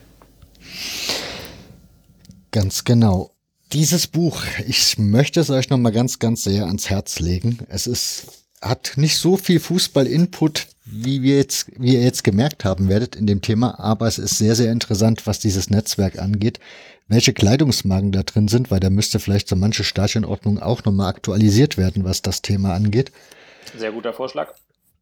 Ganz 2.52 2.84
genau. 2.84 3.32
Dieses 3.72 4.08
Buch, 4.08 4.42
ich 4.68 4.98
möchte 4.98 5.40
es 5.40 5.52
euch 5.52 5.70
nochmal 5.70 5.92
ganz, 5.92 6.18
ganz 6.18 6.44
sehr 6.44 6.66
ans 6.66 6.90
Herz 6.90 7.20
legen. 7.20 7.60
Es 7.70 7.86
ist, 7.86 8.49
hat 8.62 8.94
nicht 8.96 9.18
so 9.18 9.38
viel 9.38 9.60
Fußball-Input, 9.60 10.68
wie 10.86 11.22
wir 11.22 11.38
jetzt, 11.38 11.68
wie 11.78 11.94
ihr 11.94 12.02
jetzt 12.02 12.24
gemerkt 12.24 12.66
haben 12.66 12.90
werdet 12.90 13.16
in 13.16 13.28
dem 13.28 13.42
Thema, 13.42 13.80
aber 13.80 14.08
es 14.08 14.18
ist 14.18 14.38
sehr, 14.38 14.56
sehr 14.56 14.72
interessant, 14.72 15.28
was 15.28 15.40
dieses 15.40 15.70
Netzwerk 15.70 16.20
angeht, 16.20 16.60
welche 17.08 17.34
Kleidungsmarken 17.34 18.12
da 18.12 18.24
drin 18.24 18.48
sind, 18.48 18.72
weil 18.72 18.80
da 18.80 18.90
müsste 18.90 19.20
vielleicht 19.20 19.48
so 19.48 19.56
manche 19.56 19.84
Stadionordnung 19.84 20.60
auch 20.60 20.84
nochmal 20.84 21.10
aktualisiert 21.10 21.78
werden, 21.78 22.04
was 22.04 22.22
das 22.22 22.42
Thema 22.42 22.74
angeht. 22.74 23.12
Sehr 23.78 23.92
guter 23.92 24.14
Vorschlag. 24.14 24.54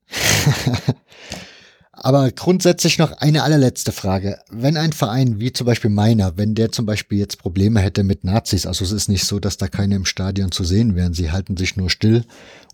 Aber 1.99 2.31
grundsätzlich 2.31 2.99
noch 2.99 3.11
eine 3.13 3.41
allerletzte 3.41 3.91
Frage. 3.91 4.37
Wenn 4.51 4.77
ein 4.77 4.93
Verein 4.93 5.39
wie 5.39 5.51
zum 5.51 5.65
Beispiel 5.65 5.89
meiner, 5.89 6.37
wenn 6.37 6.53
der 6.53 6.71
zum 6.71 6.85
Beispiel 6.85 7.17
jetzt 7.17 7.39
Probleme 7.39 7.79
hätte 7.79 8.03
mit 8.03 8.23
Nazis, 8.23 8.67
also 8.67 8.85
es 8.85 8.91
ist 8.91 9.09
nicht 9.09 9.25
so, 9.25 9.39
dass 9.39 9.57
da 9.57 9.67
keine 9.67 9.95
im 9.95 10.05
Stadion 10.05 10.51
zu 10.51 10.63
sehen 10.63 10.95
wären, 10.95 11.15
sie 11.15 11.31
halten 11.31 11.57
sich 11.57 11.75
nur 11.75 11.89
still 11.89 12.23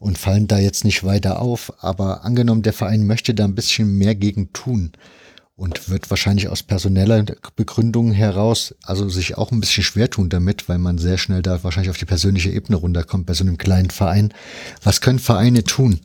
und 0.01 0.17
fallen 0.17 0.47
da 0.47 0.59
jetzt 0.59 0.83
nicht 0.83 1.05
weiter 1.05 1.41
auf, 1.41 1.73
aber 1.79 2.25
angenommen, 2.25 2.63
der 2.63 2.73
Verein 2.73 3.07
möchte 3.07 3.33
da 3.33 3.45
ein 3.45 3.55
bisschen 3.55 3.97
mehr 3.97 4.13
gegen 4.13 4.51
tun 4.51 4.91
und 5.55 5.89
wird 5.89 6.09
wahrscheinlich 6.09 6.49
aus 6.49 6.61
personeller 6.61 7.23
Begründung 7.55 8.11
heraus, 8.11 8.75
also 8.83 9.07
sich 9.07 9.37
auch 9.37 9.51
ein 9.51 9.61
bisschen 9.61 9.83
schwer 9.83 10.09
tun 10.09 10.27
damit, 10.27 10.67
weil 10.67 10.79
man 10.79 10.97
sehr 10.97 11.17
schnell 11.17 11.41
da 11.41 11.63
wahrscheinlich 11.63 11.91
auf 11.91 11.97
die 11.97 12.05
persönliche 12.05 12.49
Ebene 12.49 12.75
runterkommt 12.75 13.25
bei 13.25 13.33
so 13.33 13.45
einem 13.45 13.57
kleinen 13.57 13.89
Verein. 13.89 14.33
Was 14.83 14.99
können 14.99 15.19
Vereine 15.19 15.63
tun? 15.63 16.01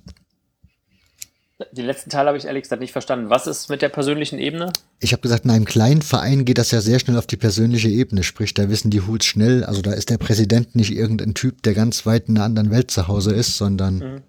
Die 1.73 1.83
letzten 1.83 2.09
Teile 2.09 2.29
habe 2.29 2.39
ich 2.39 2.45
ehrlich 2.45 2.63
gesagt 2.63 2.81
nicht 2.81 2.93
verstanden. 2.93 3.31
Was 3.31 3.49
ist 3.49 3.69
mit 3.69 3.83
der 3.83 3.89
persönlichen 3.89 4.39
Ebene? 4.39 4.73
Ich 5.01 5.13
habe 5.13 5.23
gesagt, 5.23 5.45
in 5.45 5.51
einem 5.51 5.65
kleinen 5.65 6.03
Verein 6.03 6.45
geht 6.45 6.59
das 6.59 6.71
ja 6.71 6.81
sehr 6.81 7.01
schnell 7.01 7.19
auf 7.19 7.27
die 7.27 7.37
persönliche 7.37 7.89
Ebene. 7.89 8.23
Sprich, 8.23 8.55
da 8.55 8.71
wissen 8.71 8.91
die 8.91 9.01
Hools 9.01 9.25
schnell, 9.25 9.65
also 9.65 9.83
da 9.83 9.93
ist 9.93 10.11
der 10.11 10.19
Präsident 10.19 10.77
nicht 10.77 10.95
irgendein 10.95 11.35
Typ, 11.35 11.63
der 11.65 11.75
ganz 11.75 12.07
weit 12.07 12.29
in 12.29 12.37
einer 12.37 12.45
anderen 12.45 12.71
Welt 12.71 12.93
zu 12.93 13.09
Hause 13.09 13.35
ist, 13.35 13.57
sondern 13.57 13.99
mhm. 13.99 14.23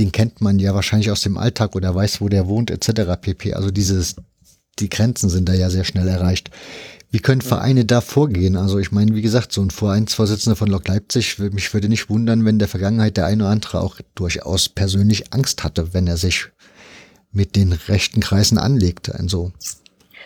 den 0.00 0.10
kennt 0.10 0.40
man 0.40 0.58
ja 0.58 0.74
wahrscheinlich 0.74 1.12
aus 1.12 1.20
dem 1.20 1.38
Alltag 1.38 1.76
oder 1.76 1.94
weiß, 1.94 2.20
wo 2.20 2.28
der 2.28 2.48
wohnt, 2.48 2.72
etc. 2.72 3.12
pp. 3.20 3.54
Also 3.54 3.70
dieses, 3.70 4.16
die 4.80 4.88
Grenzen 4.88 5.30
sind 5.30 5.48
da 5.48 5.54
ja 5.54 5.70
sehr 5.70 5.84
schnell 5.84 6.08
erreicht. 6.08 6.50
Wie 7.10 7.20
können 7.20 7.40
Vereine 7.40 7.86
da 7.86 8.02
vorgehen? 8.02 8.56
Also 8.56 8.78
ich 8.78 8.92
meine, 8.92 9.14
wie 9.14 9.22
gesagt, 9.22 9.52
so 9.52 9.62
ein 9.62 9.70
Vereinsvorsitzender 9.70 10.56
von 10.56 10.68
Lok 10.68 10.86
Leipzig, 10.88 11.38
mich 11.38 11.72
würde 11.72 11.88
nicht 11.88 12.10
wundern, 12.10 12.44
wenn 12.44 12.58
der 12.58 12.68
Vergangenheit 12.68 13.16
der 13.16 13.24
eine 13.24 13.44
oder 13.44 13.52
andere 13.52 13.80
auch 13.80 13.96
durchaus 14.14 14.68
persönlich 14.68 15.32
Angst 15.32 15.64
hatte, 15.64 15.94
wenn 15.94 16.06
er 16.06 16.18
sich 16.18 16.48
mit 17.32 17.56
den 17.56 17.72
rechten 17.72 18.20
Kreisen 18.20 18.58
anlegt. 18.58 19.10
Also. 19.14 19.52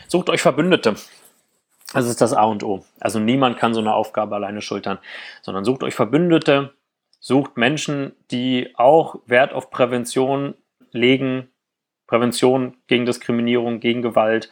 Sucht 0.09 0.29
euch 0.29 0.43
Verbündete. 0.43 0.97
Das 1.93 2.07
ist 2.07 2.21
das 2.21 2.33
A 2.33 2.45
und 2.45 2.65
O. 2.65 2.85
Also 2.99 3.21
niemand 3.21 3.59
kann 3.59 3.75
so 3.75 3.81
eine 3.81 3.95
Aufgabe 3.95 4.35
alleine 4.35 4.61
schultern, 4.61 4.99
sondern 5.43 5.65
sucht 5.65 5.85
euch 5.85 5.95
Verbündete, 5.95 6.73
sucht 7.21 7.57
Menschen, 7.57 8.13
die 8.31 8.73
auch 8.75 9.17
Wert 9.27 9.53
auf 9.53 9.71
Prävention 9.71 10.55
legen, 10.91 11.49
Prävention 12.07 12.77
gegen 12.89 13.07
Diskriminierung, 13.07 13.79
gegen 13.79 14.03
Gewalt, 14.03 14.51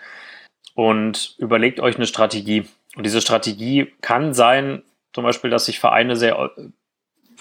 und 0.74 1.34
überlegt 1.38 1.80
euch 1.80 1.96
eine 1.96 2.06
Strategie. 2.06 2.66
Und 2.96 3.04
diese 3.04 3.20
Strategie 3.20 3.92
kann 4.00 4.34
sein, 4.34 4.82
zum 5.12 5.24
Beispiel, 5.24 5.50
dass 5.50 5.66
sich 5.66 5.80
Vereine 5.80 6.16
sehr 6.16 6.38
äh, 6.38 6.62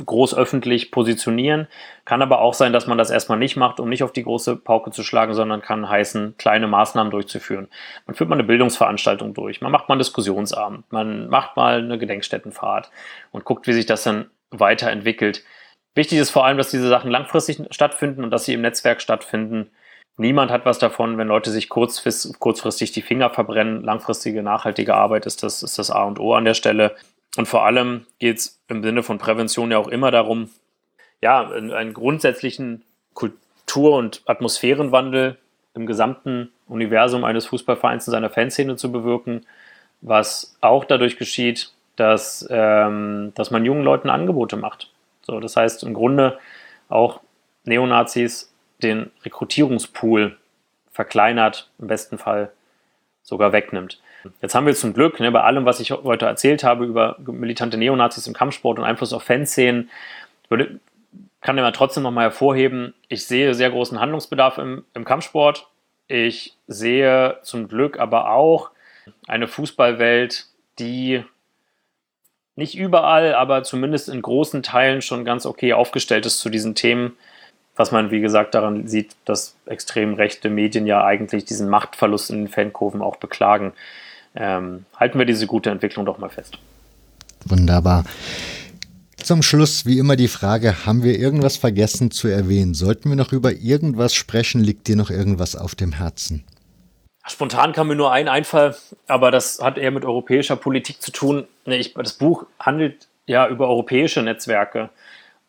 groß 0.05 0.35
öffentlich 0.35 0.91
positionieren, 0.91 1.67
kann 2.05 2.21
aber 2.21 2.39
auch 2.39 2.53
sein, 2.53 2.73
dass 2.73 2.87
man 2.87 2.97
das 2.97 3.09
erstmal 3.09 3.37
nicht 3.37 3.55
macht, 3.55 3.79
um 3.79 3.89
nicht 3.89 4.03
auf 4.03 4.13
die 4.13 4.23
große 4.23 4.55
Pauke 4.55 4.91
zu 4.91 5.03
schlagen, 5.03 5.33
sondern 5.33 5.61
kann 5.61 5.89
heißen, 5.89 6.35
kleine 6.37 6.67
Maßnahmen 6.67 7.11
durchzuführen. 7.11 7.67
Man 8.05 8.15
führt 8.15 8.29
mal 8.29 8.35
eine 8.35 8.45
Bildungsveranstaltung 8.45 9.33
durch, 9.33 9.61
man 9.61 9.71
macht 9.71 9.89
mal 9.89 9.95
einen 9.95 9.99
Diskussionsabend, 9.99 10.91
man 10.91 11.27
macht 11.29 11.57
mal 11.57 11.79
eine 11.79 11.97
Gedenkstättenfahrt 11.97 12.91
und 13.31 13.45
guckt, 13.45 13.67
wie 13.67 13.73
sich 13.73 13.85
das 13.85 14.03
dann 14.03 14.29
weiterentwickelt. 14.51 15.43
Wichtig 15.95 16.19
ist 16.19 16.29
vor 16.29 16.45
allem, 16.45 16.57
dass 16.57 16.71
diese 16.71 16.87
Sachen 16.87 17.11
langfristig 17.11 17.61
stattfinden 17.71 18.23
und 18.23 18.31
dass 18.31 18.45
sie 18.45 18.53
im 18.53 18.61
Netzwerk 18.61 19.01
stattfinden 19.01 19.69
Niemand 20.19 20.51
hat 20.51 20.65
was 20.65 20.79
davon, 20.79 21.17
wenn 21.17 21.29
Leute 21.29 21.49
sich 21.49 21.69
kurzfristig 21.69 22.91
die 22.91 23.01
Finger 23.01 23.29
verbrennen. 23.29 23.83
Langfristige, 23.83 24.43
nachhaltige 24.43 24.93
Arbeit 24.93 25.25
ist 25.25 25.43
das, 25.43 25.63
ist 25.63 25.79
das 25.79 25.91
A 25.91 26.03
und 26.03 26.19
O 26.19 26.33
an 26.33 26.43
der 26.43 26.55
Stelle. 26.55 26.97
Und 27.37 27.47
vor 27.47 27.63
allem 27.63 28.05
geht 28.19 28.37
es 28.37 28.59
im 28.67 28.83
Sinne 28.83 29.01
von 29.01 29.17
Prävention 29.17 29.71
ja 29.71 29.77
auch 29.77 29.87
immer 29.87 30.11
darum, 30.11 30.49
ja, 31.21 31.49
einen 31.49 31.93
grundsätzlichen 31.93 32.83
Kultur- 33.13 33.95
und 33.95 34.21
Atmosphärenwandel 34.25 35.37
im 35.73 35.85
gesamten 35.85 36.51
Universum 36.67 37.23
eines 37.23 37.45
Fußballvereins 37.45 38.05
in 38.05 38.11
seiner 38.11 38.29
Fanszene 38.29 38.75
zu 38.75 38.91
bewirken, 38.91 39.45
was 40.01 40.57
auch 40.59 40.83
dadurch 40.83 41.15
geschieht, 41.15 41.71
dass, 41.95 42.45
ähm, 42.49 43.31
dass 43.35 43.51
man 43.51 43.63
jungen 43.63 43.85
Leuten 43.85 44.09
Angebote 44.09 44.57
macht. 44.57 44.91
So, 45.21 45.39
das 45.39 45.55
heißt 45.55 45.83
im 45.83 45.93
Grunde 45.93 46.37
auch 46.89 47.21
Neonazis 47.63 48.48
den 48.81 49.11
Rekrutierungspool 49.23 50.37
verkleinert, 50.91 51.69
im 51.79 51.87
besten 51.87 52.17
Fall 52.17 52.51
sogar 53.23 53.51
wegnimmt. 53.51 54.01
Jetzt 54.41 54.55
haben 54.55 54.65
wir 54.65 54.75
zum 54.75 54.93
Glück, 54.93 55.19
ne, 55.19 55.31
bei 55.31 55.41
allem, 55.41 55.65
was 55.65 55.79
ich 55.79 55.91
heute 55.91 56.25
erzählt 56.25 56.63
habe 56.63 56.85
über 56.85 57.17
militante 57.19 57.77
Neonazis 57.77 58.27
im 58.27 58.33
Kampfsport 58.33 58.77
und 58.77 58.85
Einfluss 58.85 59.13
auf 59.13 59.23
Fanszenen, 59.23 59.89
würde, 60.49 60.79
kann 61.41 61.57
ich 61.57 61.61
mal 61.61 61.71
trotzdem 61.71 62.03
nochmal 62.03 62.25
hervorheben, 62.25 62.93
ich 63.07 63.25
sehe 63.25 63.53
sehr 63.53 63.69
großen 63.69 63.99
Handlungsbedarf 63.99 64.57
im, 64.57 64.83
im 64.93 65.05
Kampfsport. 65.05 65.67
Ich 66.07 66.55
sehe 66.67 67.37
zum 67.43 67.67
Glück 67.67 67.99
aber 67.99 68.31
auch 68.31 68.71
eine 69.27 69.47
Fußballwelt, 69.47 70.47
die 70.79 71.23
nicht 72.55 72.75
überall, 72.75 73.35
aber 73.35 73.63
zumindest 73.63 74.09
in 74.09 74.21
großen 74.21 74.63
Teilen 74.63 75.01
schon 75.01 75.23
ganz 75.23 75.45
okay 75.45 75.73
aufgestellt 75.73 76.25
ist 76.25 76.39
zu 76.39 76.49
diesen 76.49 76.75
Themen 76.75 77.15
was 77.79 77.93
man, 77.93 78.11
wie 78.11 78.19
gesagt, 78.19 78.55
daran 78.55 78.87
sieht, 78.87 79.15
dass 79.23 79.55
extrem 79.65 80.13
rechte 80.13 80.49
Medien 80.49 80.85
ja 80.85 81.05
eigentlich 81.05 81.45
diesen 81.45 81.69
Machtverlust 81.69 82.29
in 82.29 82.39
den 82.39 82.47
Fankurven 82.49 83.01
auch 83.01 83.15
beklagen. 83.15 83.71
Ähm, 84.35 84.83
halten 84.97 85.17
wir 85.17 85.25
diese 85.25 85.47
gute 85.47 85.69
Entwicklung 85.69 86.05
doch 86.05 86.17
mal 86.17 86.27
fest. 86.27 86.57
Wunderbar. 87.45 88.03
Zum 89.15 89.41
Schluss, 89.41 89.85
wie 89.85 89.97
immer, 89.97 90.17
die 90.17 90.27
Frage: 90.27 90.85
Haben 90.85 91.03
wir 91.03 91.17
irgendwas 91.17 91.55
vergessen 91.55 92.11
zu 92.11 92.27
erwähnen? 92.27 92.73
Sollten 92.73 93.07
wir 93.07 93.15
noch 93.15 93.31
über 93.31 93.53
irgendwas 93.53 94.13
sprechen? 94.13 94.61
Liegt 94.61 94.89
dir 94.89 94.97
noch 94.97 95.09
irgendwas 95.09 95.55
auf 95.55 95.73
dem 95.73 95.93
Herzen? 95.93 96.43
Spontan 97.25 97.71
kam 97.71 97.87
mir 97.87 97.95
nur 97.95 98.11
ein 98.11 98.27
Einfall, 98.27 98.75
aber 99.07 99.31
das 99.31 99.59
hat 99.61 99.77
eher 99.77 99.91
mit 99.91 100.03
europäischer 100.03 100.57
Politik 100.57 101.01
zu 101.01 101.13
tun. 101.13 101.47
Ich, 101.63 101.93
das 101.93 102.13
Buch 102.13 102.45
handelt 102.59 103.07
ja 103.25 103.47
über 103.47 103.69
europäische 103.69 104.21
Netzwerke. 104.21 104.89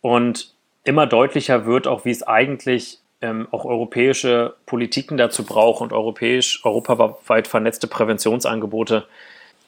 Und 0.00 0.54
immer 0.84 1.06
deutlicher 1.06 1.66
wird, 1.66 1.86
auch 1.86 2.04
wie 2.04 2.10
es 2.10 2.22
eigentlich 2.22 3.00
ähm, 3.22 3.48
auch 3.50 3.64
europäische 3.64 4.54
Politiken 4.66 5.16
dazu 5.16 5.44
braucht 5.44 5.82
und 5.82 5.92
europäisch, 5.92 6.64
europaweit 6.64 7.48
vernetzte 7.48 7.86
Präventionsangebote. 7.86 9.06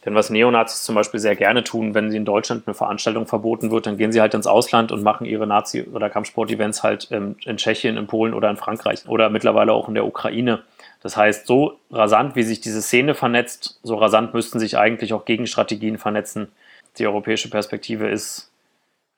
Denn 0.05 0.15
was 0.17 0.31
Neonazis 0.31 0.83
zum 0.83 0.97
Beispiel 0.97 1.21
sehr 1.21 1.37
gerne 1.37 1.63
tun, 1.63 1.95
wenn 1.95 2.11
sie 2.11 2.17
in 2.17 2.25
Deutschland 2.25 2.67
eine 2.67 2.75
Veranstaltung 2.75 3.27
verboten 3.27 3.71
wird, 3.71 3.87
dann 3.87 3.99
gehen 3.99 4.11
sie 4.11 4.21
halt 4.21 4.35
ins 4.35 4.49
Ausland 4.49 4.91
und 4.91 5.03
machen 5.03 5.27
ihre 5.27 5.47
Nazi- 5.47 5.85
oder 5.85 6.11
Kampfsport-Events 6.11 6.83
halt 6.83 7.09
ähm, 7.13 7.37
in 7.45 7.57
Tschechien, 7.57 7.97
in 7.97 8.07
Polen 8.07 8.35
oder 8.35 8.51
in 8.51 8.57
Frankreich 8.57 9.07
oder 9.07 9.31
mittlerweile 9.31 9.73
auch 9.73 9.89
in 9.89 9.95
der 9.95 10.07
Ukraine. 10.07 10.63
Das 11.03 11.17
heißt, 11.17 11.47
so 11.47 11.79
rasant, 11.91 12.37
wie 12.37 12.43
sich 12.43 12.61
diese 12.61 12.83
Szene 12.83 13.15
vernetzt, 13.15 13.81
so 13.83 13.97
rasant 13.97 14.35
müssten 14.35 14.59
sich 14.59 14.77
eigentlich 14.79 15.13
auch 15.13 15.25
Gegenstrategien 15.25 15.99
vernetzen. 15.99 16.51
Die 16.99 17.07
europäische 17.07 17.51
Perspektive 17.51 18.09
ist 18.09 18.52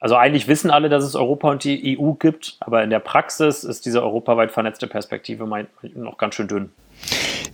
also 0.05 0.17
eigentlich 0.17 0.49
wissen 0.49 0.71
alle, 0.71 0.91
dass 0.91 1.03
es 1.03 1.15
Europa 1.15 1.51
und 1.51 1.65
die 1.65 1.99
EU 1.99 2.13
gibt, 2.13 2.59
aber 2.61 2.85
in 2.85 2.91
der 2.91 2.99
Praxis 2.99 3.65
ist 3.65 3.87
diese 3.87 4.03
europaweit 4.03 4.53
vernetzte 4.53 4.87
Perspektive 4.87 5.47
noch 5.95 6.19
ganz 6.19 6.35
schön 6.35 6.47
dünn. 6.47 6.69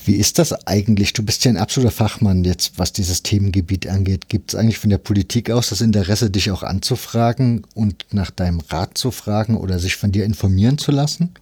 Wie 0.04 0.16
ist 0.16 0.40
das 0.40 0.66
eigentlich? 0.66 1.12
Du 1.12 1.24
bist 1.24 1.44
ja 1.44 1.52
ein 1.52 1.56
absoluter 1.56 1.92
Fachmann 1.92 2.42
jetzt, 2.42 2.76
was 2.76 2.92
dieses 2.92 3.22
Themengebiet 3.22 3.86
angeht. 3.86 4.28
Gibt 4.28 4.52
es 4.52 4.58
eigentlich 4.58 4.80
von 4.80 4.90
der 4.90 4.98
Politik 4.98 5.48
aus 5.48 5.68
das 5.68 5.80
Interesse, 5.80 6.28
dich 6.28 6.50
auch 6.50 6.64
anzufragen 6.64 7.64
und 7.76 8.06
nach 8.10 8.32
deinem 8.32 8.58
Rat 8.68 8.98
zu 8.98 9.12
fragen 9.12 9.56
oder 9.56 9.78
sich 9.78 9.94
von 9.94 10.10
dir 10.10 10.24
informieren 10.24 10.76
zu 10.76 10.90
lassen? 10.90 11.32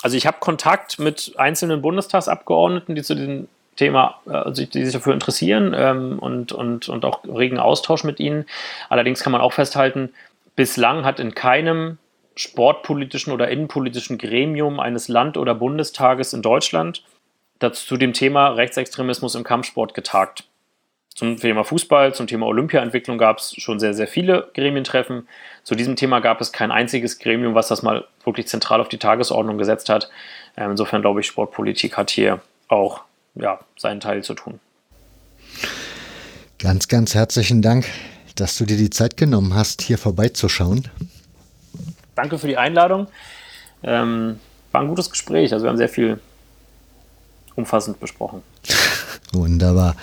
Also 0.00 0.16
ich 0.16 0.26
habe 0.26 0.38
Kontakt 0.40 0.98
mit 0.98 1.34
einzelnen 1.36 1.82
Bundestagsabgeordneten, 1.82 2.94
die 2.94 3.02
zu 3.02 3.14
den 3.14 3.46
Thema, 3.76 4.20
also 4.26 4.64
die 4.64 4.84
sich 4.84 4.92
dafür 4.92 5.14
interessieren 5.14 5.74
ähm, 5.76 6.18
und, 6.18 6.52
und, 6.52 6.88
und 6.88 7.04
auch 7.04 7.24
regen 7.24 7.58
Austausch 7.58 8.04
mit 8.04 8.20
ihnen. 8.20 8.46
Allerdings 8.88 9.22
kann 9.22 9.32
man 9.32 9.40
auch 9.40 9.52
festhalten, 9.52 10.12
bislang 10.56 11.04
hat 11.04 11.20
in 11.20 11.34
keinem 11.34 11.98
sportpolitischen 12.36 13.32
oder 13.32 13.48
innenpolitischen 13.48 14.18
Gremium 14.18 14.80
eines 14.80 15.08
Land- 15.08 15.36
oder 15.36 15.54
Bundestages 15.54 16.32
in 16.32 16.42
Deutschland 16.42 17.02
dazu 17.58 17.86
zu 17.86 17.96
dem 17.96 18.12
Thema 18.12 18.48
Rechtsextremismus 18.48 19.34
im 19.34 19.44
Kampfsport 19.44 19.94
getagt. 19.94 20.44
Zum 21.14 21.36
Thema 21.36 21.62
Fußball, 21.62 22.12
zum 22.12 22.26
Thema 22.26 22.46
Olympiaentwicklung 22.46 23.18
gab 23.18 23.38
es 23.38 23.54
schon 23.56 23.78
sehr, 23.78 23.94
sehr 23.94 24.08
viele 24.08 24.50
Gremientreffen. 24.52 25.28
Zu 25.62 25.76
diesem 25.76 25.94
Thema 25.94 26.18
gab 26.18 26.40
es 26.40 26.50
kein 26.50 26.72
einziges 26.72 27.20
Gremium, 27.20 27.54
was 27.54 27.68
das 27.68 27.84
mal 27.84 28.04
wirklich 28.24 28.48
zentral 28.48 28.80
auf 28.80 28.88
die 28.88 28.98
Tagesordnung 28.98 29.56
gesetzt 29.56 29.88
hat. 29.88 30.10
Ähm, 30.56 30.72
insofern 30.72 31.02
glaube 31.02 31.20
ich, 31.20 31.26
Sportpolitik 31.28 31.96
hat 31.96 32.10
hier 32.10 32.40
auch 32.66 33.02
ja, 33.34 33.60
seinen 33.76 34.00
Teil 34.00 34.22
zu 34.22 34.34
tun. 34.34 34.60
Ganz, 36.58 36.88
ganz 36.88 37.14
herzlichen 37.14 37.62
Dank, 37.62 37.86
dass 38.36 38.56
du 38.56 38.64
dir 38.64 38.76
die 38.76 38.90
Zeit 38.90 39.16
genommen 39.16 39.54
hast, 39.54 39.82
hier 39.82 39.98
vorbeizuschauen. 39.98 40.88
Danke 42.14 42.38
für 42.38 42.46
die 42.46 42.56
Einladung. 42.56 43.08
Ähm, 43.82 44.40
war 44.72 44.80
ein 44.80 44.88
gutes 44.88 45.10
Gespräch. 45.10 45.52
Also 45.52 45.64
wir 45.64 45.70
haben 45.70 45.76
sehr 45.76 45.88
viel 45.88 46.20
umfassend 47.54 48.00
besprochen. 48.00 48.42
Wunderbar. 49.32 49.96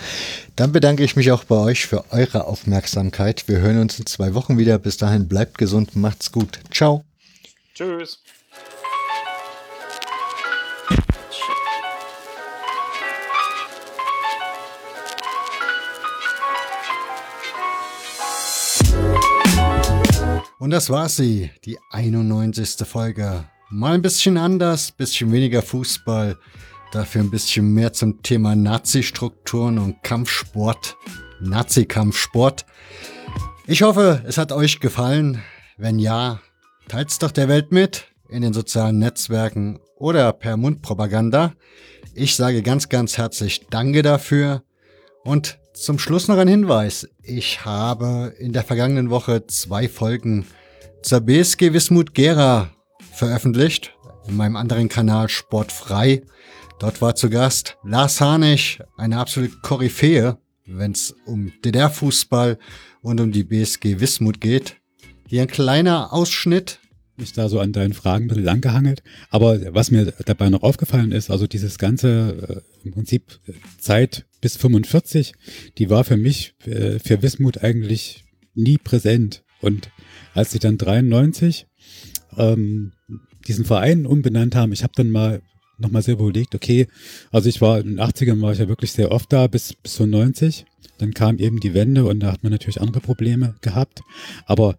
Dann 0.56 0.72
bedanke 0.72 1.02
ich 1.02 1.16
mich 1.16 1.32
auch 1.32 1.44
bei 1.44 1.56
euch 1.56 1.86
für 1.86 2.04
eure 2.12 2.46
Aufmerksamkeit. 2.46 3.48
Wir 3.48 3.58
hören 3.58 3.80
uns 3.80 3.98
in 3.98 4.06
zwei 4.06 4.34
Wochen 4.34 4.58
wieder. 4.58 4.78
Bis 4.78 4.98
dahin 4.98 5.28
bleibt 5.28 5.58
gesund, 5.58 5.96
macht's 5.96 6.32
gut. 6.32 6.60
Ciao. 6.70 7.04
Tschüss. 7.74 8.20
Und 20.62 20.70
das 20.70 20.90
war 20.90 21.08
sie, 21.08 21.50
die 21.64 21.76
91. 21.90 22.86
Folge. 22.86 23.46
Mal 23.68 23.94
ein 23.94 24.00
bisschen 24.02 24.36
anders, 24.36 24.92
bisschen 24.92 25.32
weniger 25.32 25.60
Fußball, 25.60 26.38
dafür 26.92 27.22
ein 27.22 27.32
bisschen 27.32 27.74
mehr 27.74 27.92
zum 27.92 28.22
Thema 28.22 28.54
Nazi-Strukturen 28.54 29.78
und 29.78 30.04
Kampfsport, 30.04 30.96
Nazi-Kampfsport. 31.40 32.64
Ich 33.66 33.82
hoffe, 33.82 34.22
es 34.24 34.38
hat 34.38 34.52
euch 34.52 34.78
gefallen. 34.78 35.42
Wenn 35.78 35.98
ja, 35.98 36.40
teilt's 36.86 37.18
doch 37.18 37.32
der 37.32 37.48
Welt 37.48 37.72
mit 37.72 38.04
in 38.28 38.42
den 38.42 38.52
sozialen 38.52 39.00
Netzwerken 39.00 39.80
oder 39.96 40.32
per 40.32 40.56
Mundpropaganda. 40.56 41.54
Ich 42.14 42.36
sage 42.36 42.62
ganz, 42.62 42.88
ganz 42.88 43.18
herzlich 43.18 43.66
Danke 43.68 44.02
dafür 44.02 44.62
und 45.24 45.58
zum 45.82 45.98
Schluss 45.98 46.28
noch 46.28 46.38
ein 46.38 46.46
Hinweis. 46.46 47.08
Ich 47.24 47.64
habe 47.64 48.32
in 48.38 48.52
der 48.52 48.62
vergangenen 48.62 49.10
Woche 49.10 49.48
zwei 49.48 49.88
Folgen 49.88 50.46
zur 51.02 51.20
BSG 51.22 51.72
Wismut 51.72 52.14
Gera 52.14 52.70
veröffentlicht. 53.12 53.92
In 54.28 54.36
meinem 54.36 54.54
anderen 54.54 54.88
Kanal 54.88 55.28
Sportfrei. 55.28 56.22
Dort 56.78 57.02
war 57.02 57.16
zu 57.16 57.28
Gast 57.28 57.78
Lars 57.82 58.20
Harnig, 58.20 58.78
eine 58.96 59.18
absolute 59.18 59.56
Koryphäe, 59.62 60.38
wenn 60.66 60.92
es 60.92 61.16
um 61.26 61.52
DDR-Fußball 61.64 62.58
und 63.02 63.20
um 63.20 63.32
die 63.32 63.42
BSG 63.42 63.98
Wismut 63.98 64.40
geht. 64.40 64.76
Hier 65.26 65.42
ein 65.42 65.48
kleiner 65.48 66.12
Ausschnitt 66.12 66.78
mich 67.16 67.32
da 67.32 67.48
so 67.48 67.60
an 67.60 67.72
deinen 67.72 67.92
Fragen 67.92 68.24
ein 68.24 68.28
bisschen 68.28 68.44
langgehangelt. 68.44 69.02
Aber 69.30 69.74
was 69.74 69.90
mir 69.90 70.12
dabei 70.24 70.48
noch 70.48 70.62
aufgefallen 70.62 71.12
ist, 71.12 71.30
also 71.30 71.46
dieses 71.46 71.78
ganze 71.78 72.62
äh, 72.64 72.86
im 72.86 72.92
Prinzip 72.92 73.40
Zeit 73.78 74.24
bis 74.42 74.58
45, 74.58 75.32
die 75.78 75.88
war 75.88 76.04
für 76.04 76.18
mich, 76.18 76.54
äh, 76.66 76.98
für 76.98 77.22
Wismut 77.22 77.64
eigentlich 77.64 78.24
nie 78.54 78.76
präsent. 78.76 79.42
Und 79.62 79.90
als 80.34 80.50
sie 80.50 80.58
dann 80.58 80.76
93 80.76 81.66
ähm, 82.36 82.92
diesen 83.46 83.64
Verein 83.64 84.04
umbenannt 84.04 84.54
haben, 84.54 84.72
ich 84.72 84.82
habe 84.82 84.92
dann 84.94 85.10
mal 85.10 85.40
nochmal 85.78 86.02
sehr 86.02 86.14
überlegt, 86.14 86.54
okay, 86.54 86.86
also 87.30 87.48
ich 87.48 87.60
war 87.60 87.80
in 87.80 87.96
den 87.96 88.00
80ern 88.00 88.40
war 88.40 88.52
ich 88.52 88.58
ja 88.58 88.68
wirklich 88.68 88.92
sehr 88.92 89.10
oft 89.10 89.32
da, 89.32 89.46
bis, 89.46 89.74
bis 89.74 89.94
so 89.94 90.04
90. 90.04 90.66
Dann 90.98 91.14
kam 91.14 91.38
eben 91.38 91.60
die 91.60 91.74
Wende 91.74 92.04
und 92.04 92.20
da 92.20 92.32
hat 92.32 92.42
man 92.42 92.52
natürlich 92.52 92.80
andere 92.80 93.00
Probleme 93.00 93.54
gehabt. 93.60 94.02
Aber 94.46 94.76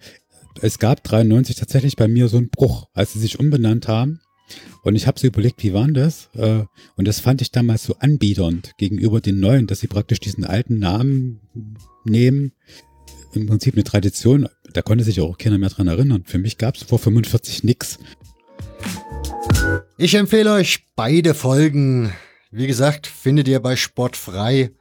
es 0.62 0.78
gab 0.78 1.04
93 1.04 1.56
tatsächlich 1.56 1.96
bei 1.96 2.08
mir 2.08 2.28
so 2.28 2.38
einen 2.38 2.50
Bruch, 2.50 2.88
als 2.94 3.14
sie 3.14 3.20
sich 3.20 3.40
umbenannt 3.40 3.88
haben. 3.88 4.20
Und 4.84 4.96
ich 4.96 5.08
habe 5.08 5.20
so 5.20 5.28
überlegt, 5.28 5.64
wie 5.64 5.74
war 5.74 5.88
das? 5.88 6.30
Äh, 6.36 6.64
und 6.96 7.08
das 7.08 7.20
fand 7.20 7.42
ich 7.42 7.52
damals 7.52 7.84
so 7.84 7.96
anbiedernd 8.00 8.74
gegenüber 8.78 9.22
den 9.22 9.40
Neuen, 9.40 9.68
dass 9.68 9.80
sie 9.80 9.88
praktisch 9.88 10.20
diesen 10.20 10.46
alten 10.46 10.80
Namen 10.80 11.40
nehmen. 12.04 12.52
Im 13.34 13.48
Prinzip 13.48 13.76
eine 13.76 13.84
Tradition, 13.84 14.48
da 14.74 14.82
konnte 14.82 15.04
sich 15.04 15.20
auch 15.22 15.38
keiner 15.38 15.58
mehr 15.58 15.70
dran 15.70 15.88
erinnern. 15.88 16.24
Für 16.26 16.38
mich 16.38 16.58
gab 16.58 16.76
es 16.76 16.84
vor 16.84 17.00
45 17.00 17.64
nichts. 17.64 17.98
Ich 19.98 20.16
empfehle 20.16 20.54
euch 20.54 20.86
beide 20.96 21.34
Folgen. 21.34 22.14
Wie 22.52 22.68
gesagt, 22.68 23.08
findet 23.08 23.48
ihr 23.48 23.60
bei 23.60 23.76
Sportfrei. 23.76 24.72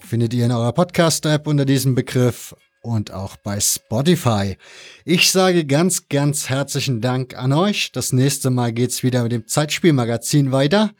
Findet 0.00 0.34
ihr 0.34 0.44
in 0.44 0.52
eurer 0.52 0.72
Podcast-App 0.72 1.46
unter 1.46 1.64
diesem 1.64 1.94
Begriff 1.94 2.54
und 2.86 3.12
auch 3.12 3.36
bei 3.36 3.60
Spotify. 3.60 4.56
Ich 5.04 5.30
sage 5.30 5.66
ganz, 5.66 6.08
ganz 6.08 6.48
herzlichen 6.48 7.00
Dank 7.00 7.36
an 7.36 7.52
euch. 7.52 7.90
Das 7.92 8.12
nächste 8.12 8.50
Mal 8.50 8.72
geht's 8.72 9.02
wieder 9.02 9.24
mit 9.24 9.32
dem 9.32 9.46
Zeitspielmagazin 9.46 10.52
weiter. 10.52 10.92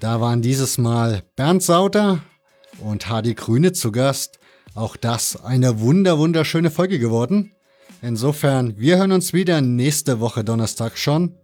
Da 0.00 0.20
waren 0.20 0.42
dieses 0.42 0.78
Mal 0.78 1.22
Bernd 1.36 1.62
Sauter 1.62 2.20
und 2.80 3.08
Hardy 3.08 3.34
Grüne 3.34 3.72
zu 3.72 3.92
Gast. 3.92 4.38
Auch 4.74 4.96
das 4.96 5.42
eine 5.44 5.80
wunder, 5.80 6.18
wunderschöne 6.18 6.70
Folge 6.70 6.98
geworden. 6.98 7.52
Insofern, 8.02 8.78
wir 8.78 8.98
hören 8.98 9.12
uns 9.12 9.32
wieder 9.32 9.60
nächste 9.60 10.20
Woche 10.20 10.42
Donnerstag 10.42 10.98
schon. 10.98 11.34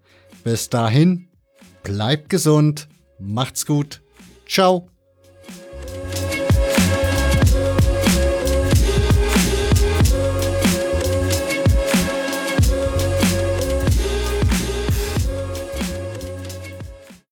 Bis 0.44 0.68
dahin, 0.68 1.28
bleibt 1.82 2.28
gesund, 2.28 2.88
macht's 3.18 3.64
gut, 3.64 4.02
ciao. 4.46 4.91